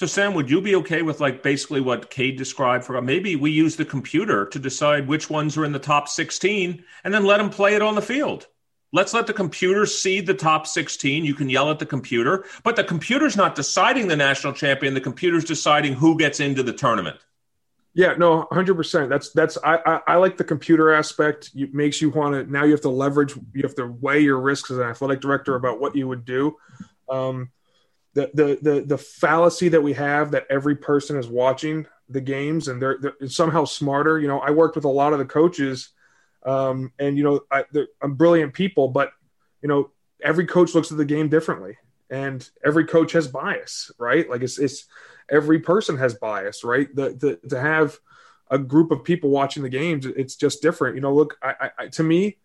So, 0.00 0.06
Sam, 0.06 0.32
would 0.32 0.48
you 0.48 0.62
be 0.62 0.76
okay 0.76 1.02
with 1.02 1.20
like 1.20 1.42
basically 1.42 1.82
what 1.82 2.08
Cade 2.08 2.38
described 2.38 2.86
for 2.86 2.98
maybe 3.02 3.36
we 3.36 3.50
use 3.50 3.76
the 3.76 3.84
computer 3.84 4.46
to 4.46 4.58
decide 4.58 5.06
which 5.06 5.28
ones 5.28 5.58
are 5.58 5.64
in 5.66 5.72
the 5.72 5.78
top 5.78 6.08
16 6.08 6.82
and 7.04 7.12
then 7.12 7.26
let 7.26 7.36
them 7.36 7.50
play 7.50 7.74
it 7.74 7.82
on 7.82 7.96
the 7.96 8.00
field? 8.00 8.46
Let's 8.94 9.12
let 9.12 9.26
the 9.26 9.34
computer 9.34 9.84
seed 9.84 10.26
the 10.26 10.32
top 10.32 10.66
16. 10.66 11.26
You 11.26 11.34
can 11.34 11.50
yell 11.50 11.70
at 11.70 11.78
the 11.78 11.84
computer, 11.84 12.46
but 12.64 12.76
the 12.76 12.84
computer's 12.84 13.36
not 13.36 13.54
deciding 13.54 14.08
the 14.08 14.16
national 14.16 14.54
champion. 14.54 14.94
The 14.94 15.02
computer's 15.02 15.44
deciding 15.44 15.92
who 15.92 16.16
gets 16.16 16.40
into 16.40 16.62
the 16.62 16.72
tournament. 16.72 17.18
Yeah, 17.92 18.14
no, 18.14 18.48
hundred 18.50 18.76
percent. 18.76 19.10
That's 19.10 19.32
that's 19.32 19.58
I, 19.62 19.80
I, 19.84 20.00
I 20.06 20.14
like 20.14 20.38
the 20.38 20.44
computer 20.44 20.94
aspect. 20.94 21.50
It 21.54 21.74
makes 21.74 22.00
you 22.00 22.08
want 22.08 22.32
to 22.32 22.50
now. 22.50 22.64
You 22.64 22.70
have 22.70 22.80
to 22.82 22.88
leverage. 22.88 23.36
You 23.52 23.64
have 23.64 23.74
to 23.74 23.88
weigh 23.88 24.20
your 24.20 24.40
risks 24.40 24.70
as 24.70 24.78
an 24.78 24.84
athletic 24.84 25.20
director 25.20 25.56
about 25.56 25.78
what 25.78 25.94
you 25.94 26.08
would 26.08 26.24
do. 26.24 26.56
Um, 27.10 27.50
the, 28.14 28.30
the 28.34 28.58
the 28.60 28.80
the 28.82 28.98
fallacy 28.98 29.68
that 29.68 29.82
we 29.82 29.92
have 29.92 30.32
that 30.32 30.46
every 30.50 30.76
person 30.76 31.16
is 31.16 31.28
watching 31.28 31.86
the 32.08 32.20
games 32.20 32.68
and 32.68 32.82
they're, 32.82 32.98
they're 33.00 33.28
somehow 33.28 33.64
smarter. 33.64 34.18
You 34.18 34.28
know, 34.28 34.40
I 34.40 34.50
worked 34.50 34.74
with 34.74 34.84
a 34.84 34.88
lot 34.88 35.12
of 35.12 35.18
the 35.18 35.24
coaches, 35.24 35.90
um, 36.44 36.92
and 36.98 37.16
you 37.16 37.24
know, 37.24 37.40
I, 37.50 37.64
I'm 38.02 38.14
brilliant 38.14 38.52
people, 38.52 38.88
but 38.88 39.12
you 39.62 39.68
know, 39.68 39.90
every 40.22 40.46
coach 40.46 40.74
looks 40.74 40.90
at 40.90 40.98
the 40.98 41.04
game 41.04 41.28
differently, 41.28 41.76
and 42.10 42.48
every 42.64 42.84
coach 42.84 43.12
has 43.12 43.28
bias, 43.28 43.90
right? 43.98 44.28
Like 44.28 44.42
it's 44.42 44.58
it's 44.58 44.86
every 45.30 45.60
person 45.60 45.96
has 45.98 46.14
bias, 46.14 46.64
right? 46.64 46.94
The, 46.94 47.38
the 47.42 47.48
to 47.48 47.60
have 47.60 47.98
a 48.50 48.58
group 48.58 48.90
of 48.90 49.04
people 49.04 49.30
watching 49.30 49.62
the 49.62 49.68
games, 49.68 50.04
it's 50.04 50.34
just 50.34 50.62
different. 50.62 50.96
You 50.96 51.02
know, 51.02 51.14
look, 51.14 51.38
I, 51.42 51.70
I 51.78 51.86
to 51.88 52.02
me, 52.02 52.38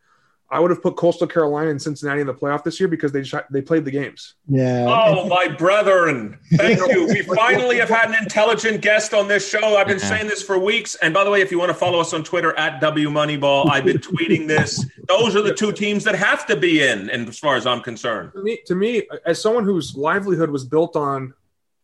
I 0.49 0.59
would 0.59 0.69
have 0.69 0.81
put 0.83 0.95
Coastal 0.95 1.25
Carolina 1.25 1.71
and 1.71 1.81
Cincinnati 1.81 2.21
in 2.21 2.27
the 2.27 2.33
playoff 2.33 2.63
this 2.63 2.79
year 2.79 2.87
because 2.87 3.11
they 3.11 3.23
shot, 3.23 3.51
they 3.51 3.61
played 3.61 3.83
the 3.83 3.91
games. 3.91 4.35
Yeah. 4.47 4.85
Oh, 4.87 5.27
my 5.27 5.47
brethren. 5.47 6.37
Thank 6.53 6.79
you. 6.91 7.07
We 7.07 7.23
finally 7.23 7.77
have 7.77 7.89
had 7.89 8.09
an 8.09 8.15
intelligent 8.21 8.81
guest 8.81 9.15
on 9.15 9.27
this 9.27 9.49
show. 9.49 9.75
I've 9.75 9.87
been 9.87 9.99
saying 9.99 10.27
this 10.27 10.43
for 10.43 10.59
weeks. 10.59 10.95
And 10.95 11.13
by 11.13 11.23
the 11.23 11.31
way, 11.31 11.41
if 11.41 11.49
you 11.49 11.57
want 11.57 11.69
to 11.69 11.73
follow 11.73 11.99
us 11.99 12.13
on 12.13 12.23
Twitter 12.23 12.55
at 12.59 12.79
W 12.79 13.09
Moneyball, 13.09 13.69
I've 13.71 13.85
been 13.85 13.97
tweeting 13.97 14.47
this. 14.47 14.85
Those 15.07 15.35
are 15.35 15.41
the 15.41 15.53
two 15.53 15.71
teams 15.71 16.03
that 16.03 16.15
have 16.15 16.45
to 16.45 16.55
be 16.55 16.83
in, 16.83 17.09
and 17.09 17.27
as 17.27 17.39
far 17.39 17.55
as 17.55 17.65
I'm 17.65 17.81
concerned. 17.81 18.31
To 18.33 18.43
me, 18.43 18.59
to 18.67 18.75
me, 18.75 19.07
as 19.25 19.41
someone 19.41 19.63
whose 19.63 19.95
livelihood 19.95 20.51
was 20.51 20.63
built 20.63 20.95
on 20.95 21.33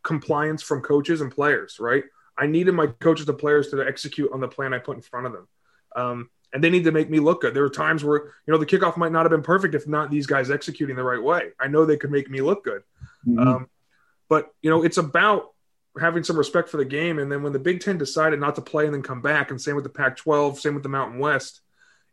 compliance 0.04 0.62
from 0.62 0.82
coaches 0.82 1.22
and 1.22 1.32
players, 1.32 1.78
right? 1.80 2.04
I 2.38 2.48
needed 2.48 2.74
my 2.74 2.88
coaches 2.88 3.28
and 3.28 3.38
players 3.38 3.70
to 3.70 3.82
execute 3.82 4.32
on 4.32 4.40
the 4.40 4.48
plan 4.48 4.74
I 4.74 4.80
put 4.80 4.98
in 4.98 5.02
front 5.02 5.28
of 5.28 5.34
them. 5.34 5.48
Um, 5.96 6.30
and 6.53 6.64
they 6.64 6.69
need 6.69 6.84
to 6.84 6.91
make 6.91 7.10
me 7.10 7.19
look 7.19 7.41
good. 7.41 7.53
There 7.53 7.64
were 7.64 7.69
times 7.69 8.03
where 8.03 8.19
you 8.45 8.52
know 8.53 8.57
the 8.57 8.65
kickoff 8.65 8.98
might 8.98 9.11
not 9.11 9.23
have 9.23 9.32
been 9.32 9.41
perfect 9.41 9.76
if 9.76 9.88
not 9.88 10.11
these 10.11 10.28
guys 10.28 10.52
executing 10.52 10.95
the 10.95 11.03
right 11.03 11.22
way. 11.22 11.49
I 11.60 11.68
know 11.68 11.86
they 11.86 11.98
could 11.98 12.11
make 12.11 12.30
me 12.30 12.41
look 12.41 12.64
good, 12.64 12.84
mm-hmm. 13.28 13.40
um, 13.40 13.69
But 14.30 14.53
you 14.61 14.69
know, 14.69 14.84
it's 14.84 14.98
about 14.98 15.52
having 15.99 16.23
some 16.23 16.38
respect 16.38 16.69
for 16.69 16.78
the 16.78 16.86
game. 16.86 17.19
And 17.19 17.32
then 17.32 17.44
when 17.44 17.53
the 17.53 17.60
Big 17.60 17.82
Ten 17.82 17.98
decided 17.98 18.40
not 18.40 18.56
to 18.56 18.61
play 18.61 18.86
and 18.86 18.94
then 18.94 19.02
come 19.02 19.22
back, 19.22 19.52
and 19.52 19.60
same 19.61 19.76
with 19.76 19.84
the 19.84 19.90
Pac-12, 19.90 20.57
same 20.57 20.73
with 20.73 20.84
the 20.84 20.90
Mountain 20.90 21.19
West, 21.19 21.61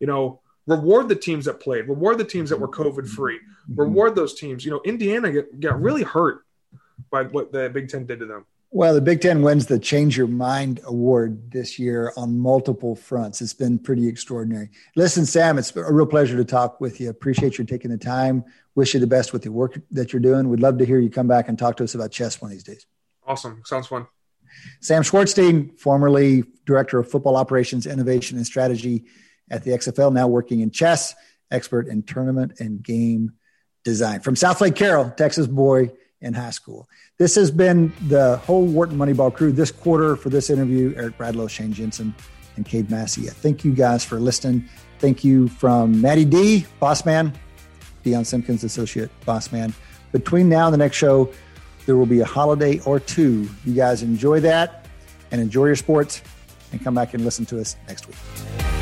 you 0.01 0.07
know, 0.07 0.41
reward 0.67 1.09
the 1.09 1.15
teams 1.15 1.45
that 1.45 1.61
played, 1.61 1.89
reward 1.89 2.19
the 2.19 2.25
teams 2.25 2.51
that 2.51 2.61
were 2.61 2.69
COVID 2.69 3.09
free, 3.09 3.39
Mm-hmm. 3.39 3.81
reward 3.81 4.15
those 4.15 4.35
teams. 4.35 4.65
You 4.65 4.71
know, 4.71 4.81
Indiana 4.85 5.31
get, 5.31 5.61
got 5.61 5.81
really 5.81 6.03
hurt 6.03 6.45
by 7.11 7.25
what 7.25 7.53
the 7.53 7.69
Big 7.69 7.89
Ten 7.89 8.07
did 8.07 8.21
to 8.21 8.27
them. 8.27 8.47
Well, 8.71 8.93
the 8.93 9.01
Big 9.01 9.23
Ten 9.23 9.41
wins 9.41 9.65
the 9.67 9.79
Change 9.79 10.19
Your 10.19 10.27
Mind 10.27 10.81
Award 10.85 11.51
this 11.51 11.79
year 11.79 12.13
on 12.19 12.39
multiple 12.39 12.95
fronts. 12.95 13.41
It's 13.41 13.55
been 13.55 13.79
pretty 13.79 14.07
extraordinary. 14.07 14.69
Listen, 14.95 15.25
Sam, 15.25 15.57
it's 15.57 15.75
a 15.75 15.91
real 15.91 16.05
pleasure 16.05 16.37
to 16.37 16.45
talk 16.45 16.79
with 16.79 17.01
you. 17.01 17.09
Appreciate 17.09 17.57
you 17.57 17.65
taking 17.65 17.91
the 17.91 17.97
time. 17.97 18.45
Wish 18.75 18.93
you 18.93 19.01
the 19.01 19.07
best 19.07 19.33
with 19.33 19.43
the 19.43 19.51
work 19.51 19.81
that 19.93 20.13
you're 20.13 20.21
doing. 20.21 20.51
We'd 20.51 20.61
love 20.61 20.77
to 20.79 20.85
hear 20.85 20.99
you 20.99 21.09
come 21.09 21.27
back 21.27 21.49
and 21.49 21.59
talk 21.59 21.79
to 21.79 21.85
us 21.85 21.95
about 21.95 22.11
chess 22.11 22.43
one 22.43 22.51
of 22.51 22.57
these 22.57 22.63
days. 22.63 22.87
Awesome. 23.27 23.63
Sounds 23.65 23.87
fun. 23.87 24.07
Sam 24.81 25.03
Schwartzstein, 25.03 25.79
formerly 25.79 26.45
Director 26.67 26.99
of 26.99 27.11
Football 27.11 27.37
Operations, 27.37 27.87
Innovation, 27.87 28.37
and 28.37 28.47
Strategy 28.47 29.07
at 29.51 29.65
the 29.65 29.71
XFL, 29.71 30.13
now 30.13 30.29
working 30.29 30.61
in 30.61 30.71
chess, 30.71 31.15
expert 31.51 31.89
in 31.89 32.03
tournament 32.03 32.61
and 32.61 32.83
game 32.83 33.33
design. 33.83 34.21
From 34.21 34.35
Southlake 34.35 34.77
Carroll, 34.77 35.11
Texas 35.11 35.47
boy 35.47 35.91
in 36.21 36.35
high 36.35 36.51
school. 36.51 36.89
This 37.19 37.35
has 37.37 37.51
been 37.51 37.93
the 38.09 38.39
whole 38.39 38.67
Wharton 38.67 38.97
Moneyball 38.97 39.33
crew 39.33 39.53
this 39.53 39.71
quarter 39.71 40.17
for 40.17 40.31
this 40.31 40.51
interview. 40.51 40.95
Eric 40.97 41.17
Bradlow, 41.19 41.49
Shane 41.49 41.73
Jensen, 41.73 42.15
and 42.57 42.67
Cade 42.67 42.91
Massey. 42.91 43.23
Thank 43.23 43.65
you 43.65 43.73
guys 43.73 44.05
for 44.05 44.19
listening. 44.19 44.69
Thank 44.99 45.23
you 45.23 45.49
from 45.49 46.01
Maddie 46.01 46.25
D, 46.25 46.67
boss 46.81 47.07
man, 47.07 47.33
Deion 48.05 48.27
Simpkins, 48.27 48.65
associate 48.65 49.11
boss 49.25 49.53
man. 49.53 49.73
Between 50.11 50.49
now 50.49 50.67
and 50.67 50.75
the 50.75 50.79
next 50.79 50.97
show, 50.97 51.31
there 51.87 51.97
will 51.97 52.07
be 52.07 52.21
a 52.21 52.25
holiday 52.25 52.81
or 52.81 52.99
two. 52.99 53.49
You 53.65 53.75
guys 53.75 54.03
enjoy 54.03 54.41
that 54.41 54.87
and 55.31 55.41
enjoy 55.41 55.67
your 55.67 55.77
sports 55.77 56.23
and 56.73 56.83
come 56.83 56.95
back 56.95 57.15
and 57.15 57.25
listen 57.25 57.47
to 57.47 57.61
us 57.61 57.77
next 57.87 58.07
week. 58.09 58.78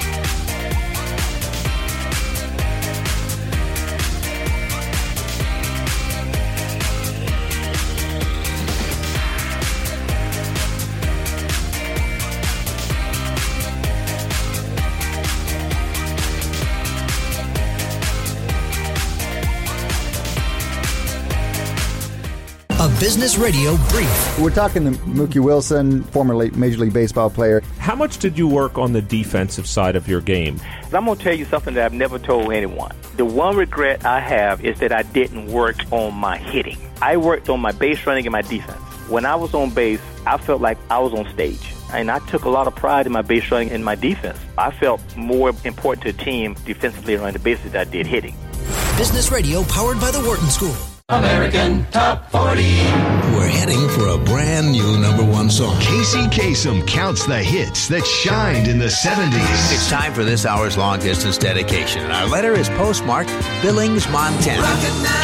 Business 23.06 23.38
Radio 23.38 23.76
Brief. 23.90 24.38
We're 24.40 24.50
talking 24.50 24.92
to 24.92 24.98
Mookie 25.02 25.40
Wilson, 25.40 26.02
formerly 26.02 26.50
Major 26.50 26.78
League 26.78 26.92
Baseball 26.92 27.30
player. 27.30 27.62
How 27.78 27.94
much 27.94 28.18
did 28.18 28.36
you 28.36 28.48
work 28.48 28.78
on 28.78 28.92
the 28.92 29.00
defensive 29.00 29.68
side 29.68 29.94
of 29.94 30.08
your 30.08 30.20
game? 30.20 30.60
I'm 30.92 31.04
going 31.04 31.16
to 31.16 31.22
tell 31.22 31.32
you 31.32 31.44
something 31.44 31.74
that 31.74 31.84
I've 31.84 31.92
never 31.92 32.18
told 32.18 32.52
anyone. 32.52 32.90
The 33.16 33.24
one 33.24 33.54
regret 33.56 34.04
I 34.04 34.18
have 34.18 34.64
is 34.64 34.80
that 34.80 34.90
I 34.90 35.02
didn't 35.02 35.46
work 35.52 35.76
on 35.92 36.14
my 36.14 36.36
hitting. 36.36 36.78
I 37.00 37.16
worked 37.16 37.48
on 37.48 37.60
my 37.60 37.70
base 37.70 38.04
running 38.06 38.26
and 38.26 38.32
my 38.32 38.42
defense. 38.42 38.80
When 39.08 39.24
I 39.24 39.36
was 39.36 39.54
on 39.54 39.70
base, 39.70 40.00
I 40.26 40.36
felt 40.36 40.60
like 40.60 40.76
I 40.90 40.98
was 40.98 41.12
on 41.14 41.32
stage. 41.32 41.74
And 41.92 42.10
I 42.10 42.18
took 42.26 42.44
a 42.44 42.50
lot 42.50 42.66
of 42.66 42.74
pride 42.74 43.06
in 43.06 43.12
my 43.12 43.22
base 43.22 43.48
running 43.52 43.70
and 43.70 43.84
my 43.84 43.94
defense. 43.94 44.40
I 44.58 44.72
felt 44.72 45.00
more 45.16 45.50
important 45.62 46.04
to 46.06 46.12
the 46.12 46.24
team 46.24 46.56
defensively 46.64 47.14
around 47.14 47.34
the 47.34 47.38
bases 47.38 47.70
than 47.70 47.86
I 47.86 47.88
did 47.88 48.08
hitting. 48.08 48.34
Business 48.98 49.30
Radio 49.30 49.62
powered 49.62 50.00
by 50.00 50.10
the 50.10 50.18
Wharton 50.22 50.48
School. 50.48 50.74
American 51.08 51.86
Top 51.92 52.28
40. 52.32 52.62
We're 53.32 53.46
heading 53.46 53.88
for 53.90 54.08
a 54.08 54.18
brand 54.18 54.72
new 54.72 54.98
number 54.98 55.22
one 55.22 55.48
song. 55.48 55.80
Casey 55.80 56.26
Kasem 56.26 56.84
counts 56.84 57.24
the 57.26 57.38
hits 57.38 57.86
that 57.86 58.04
shined 58.04 58.66
in 58.66 58.80
the 58.80 58.86
70s. 58.86 59.72
It's 59.72 59.88
time 59.88 60.12
for 60.12 60.24
this 60.24 60.44
hour's 60.44 60.76
long 60.76 60.98
distance 60.98 61.38
dedication. 61.38 62.02
And 62.02 62.12
our 62.12 62.26
letter 62.26 62.54
is 62.54 62.68
postmarked 62.70 63.30
Billings, 63.62 64.08
Montana. 64.08 64.66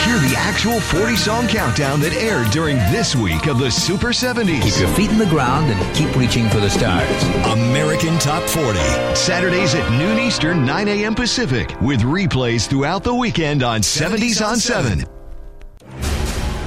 Hear 0.05 0.21
the 0.21 0.37
actual 0.39 0.79
40 0.79 1.17
song 1.17 1.49
countdown 1.49 1.99
that 2.03 2.13
aired 2.13 2.53
during 2.53 2.77
this 2.93 3.17
week 3.17 3.49
of 3.49 3.59
the 3.59 3.69
Super 3.69 4.11
70s. 4.11 4.63
Keep 4.63 4.79
your 4.79 4.95
feet 4.95 5.11
in 5.11 5.19
the 5.19 5.27
ground 5.27 5.69
and 5.69 5.97
keep 5.97 6.15
reaching 6.15 6.49
for 6.49 6.61
the 6.61 6.71
stars. 6.71 7.25
American 7.59 8.17
Top 8.21 8.45
40. 8.45 8.79
Saturdays 9.17 9.75
at 9.75 9.91
noon 9.99 10.21
Eastern, 10.21 10.65
9 10.65 10.87
a.m. 10.87 11.17
Pacific, 11.17 11.75
with 11.81 12.03
replays 12.03 12.69
throughout 12.69 13.03
the 13.03 13.13
weekend 13.13 13.65
on 13.65 13.81
70s 13.81 14.47
on 14.47 14.61
7. 14.61 15.05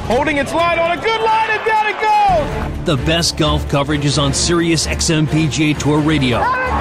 Holding 0.07 0.37
its 0.37 0.53
line 0.53 0.77
on 0.77 0.97
a 0.97 1.01
good 1.01 1.19
line, 1.21 1.49
and 1.49 1.65
down 1.65 1.87
it 1.87 1.99
goes! 1.99 2.85
The 2.85 2.97
best 3.05 3.37
golf 3.37 3.67
coverage 3.69 4.05
is 4.05 4.19
on 4.19 4.35
Sirius 4.35 4.85
XM 4.85 5.25
PGA 5.25 5.75
Tour 5.77 5.99
Radio. 5.99 6.37
Oh 6.37 6.41
my 6.41 6.77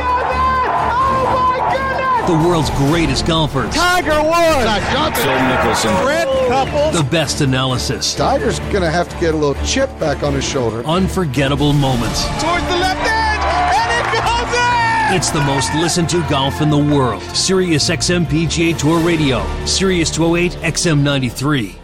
goodness! 1.73 2.29
the 2.29 2.49
world's 2.49 2.69
greatest 2.71 3.27
golfers. 3.27 3.75
Tiger 3.75 4.23
Woods! 4.23 5.19
Phil 5.19 5.33
Mickelson. 5.33 6.03
Fred 6.03 6.29
Couples. 6.49 6.95
The 6.97 7.09
best 7.11 7.41
analysis. 7.41 8.15
Tiger's 8.15 8.59
going 8.61 8.83
to 8.83 8.91
have 8.91 9.09
to 9.09 9.19
get 9.21 9.35
a 9.35 9.37
little 9.39 9.63
chip 9.65 9.89
back 9.99 10.23
on 10.23 10.35
his 10.35 10.45
shoulder. 10.45 10.85
Unforgettable 10.85 11.73
moments. 11.73 12.25
Towards 12.43 12.67
the 12.67 12.77
left 12.77 13.01
edge, 13.07 13.41
and 13.75 13.91
it 14.07 14.13
goes 14.13 14.55
in! 14.55 15.17
It's 15.17 15.31
the 15.31 15.41
most 15.45 15.75
listened 15.77 16.11
to 16.11 16.21
golf 16.29 16.61
in 16.61 16.69
the 16.69 16.77
world. 16.77 17.23
Sirius 17.35 17.89
XM 17.89 18.27
PGA 18.27 18.77
Tour 18.79 18.99
Radio. 19.01 19.43
Sirius 19.65 20.11
208 20.11 20.53
XM 20.63 21.01
93. 21.01 21.79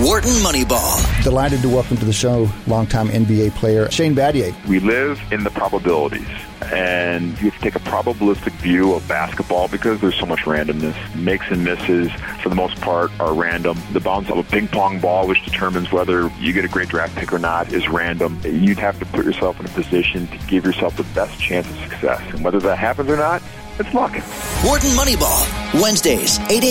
Wharton 0.00 0.32
Moneyball. 0.36 1.22
Delighted 1.22 1.60
to 1.60 1.68
welcome 1.68 1.98
to 1.98 2.06
the 2.06 2.12
show 2.12 2.48
longtime 2.66 3.08
NBA 3.08 3.50
player 3.50 3.90
Shane 3.90 4.14
Battier. 4.14 4.54
We 4.66 4.80
live 4.80 5.20
in 5.30 5.44
the 5.44 5.50
probabilities, 5.50 6.26
and 6.72 7.38
you 7.38 7.50
have 7.50 7.54
to 7.56 7.60
take 7.60 7.76
a 7.76 7.80
probabilistic 7.80 8.52
view 8.62 8.94
of 8.94 9.06
basketball 9.06 9.68
because 9.68 10.00
there's 10.00 10.18
so 10.18 10.24
much 10.24 10.40
randomness. 10.40 10.96
Makes 11.14 11.50
and 11.50 11.62
misses, 11.64 12.10
for 12.42 12.48
the 12.48 12.54
most 12.54 12.80
part, 12.80 13.10
are 13.20 13.34
random. 13.34 13.78
The 13.92 14.00
bounce 14.00 14.30
of 14.30 14.38
a 14.38 14.42
ping 14.42 14.68
pong 14.68 15.00
ball, 15.00 15.28
which 15.28 15.44
determines 15.44 15.92
whether 15.92 16.30
you 16.38 16.54
get 16.54 16.64
a 16.64 16.68
great 16.68 16.88
draft 16.88 17.14
pick 17.16 17.30
or 17.30 17.38
not, 17.38 17.70
is 17.70 17.86
random. 17.86 18.40
You'd 18.42 18.78
have 18.78 18.98
to 19.00 19.04
put 19.04 19.26
yourself 19.26 19.60
in 19.60 19.66
a 19.66 19.70
position 19.70 20.28
to 20.28 20.38
give 20.46 20.64
yourself 20.64 20.96
the 20.96 21.04
best 21.14 21.38
chance 21.38 21.68
of 21.68 21.76
success. 21.76 22.22
And 22.32 22.42
whether 22.42 22.60
that 22.60 22.78
happens 22.78 23.10
or 23.10 23.18
not, 23.18 23.42
it's 23.78 23.92
luck. 23.94 24.12
Wharton 24.64 24.90
Moneyball, 24.90 25.80
Wednesdays, 25.80 26.38
8 26.38 26.50
a.m. 26.50 26.68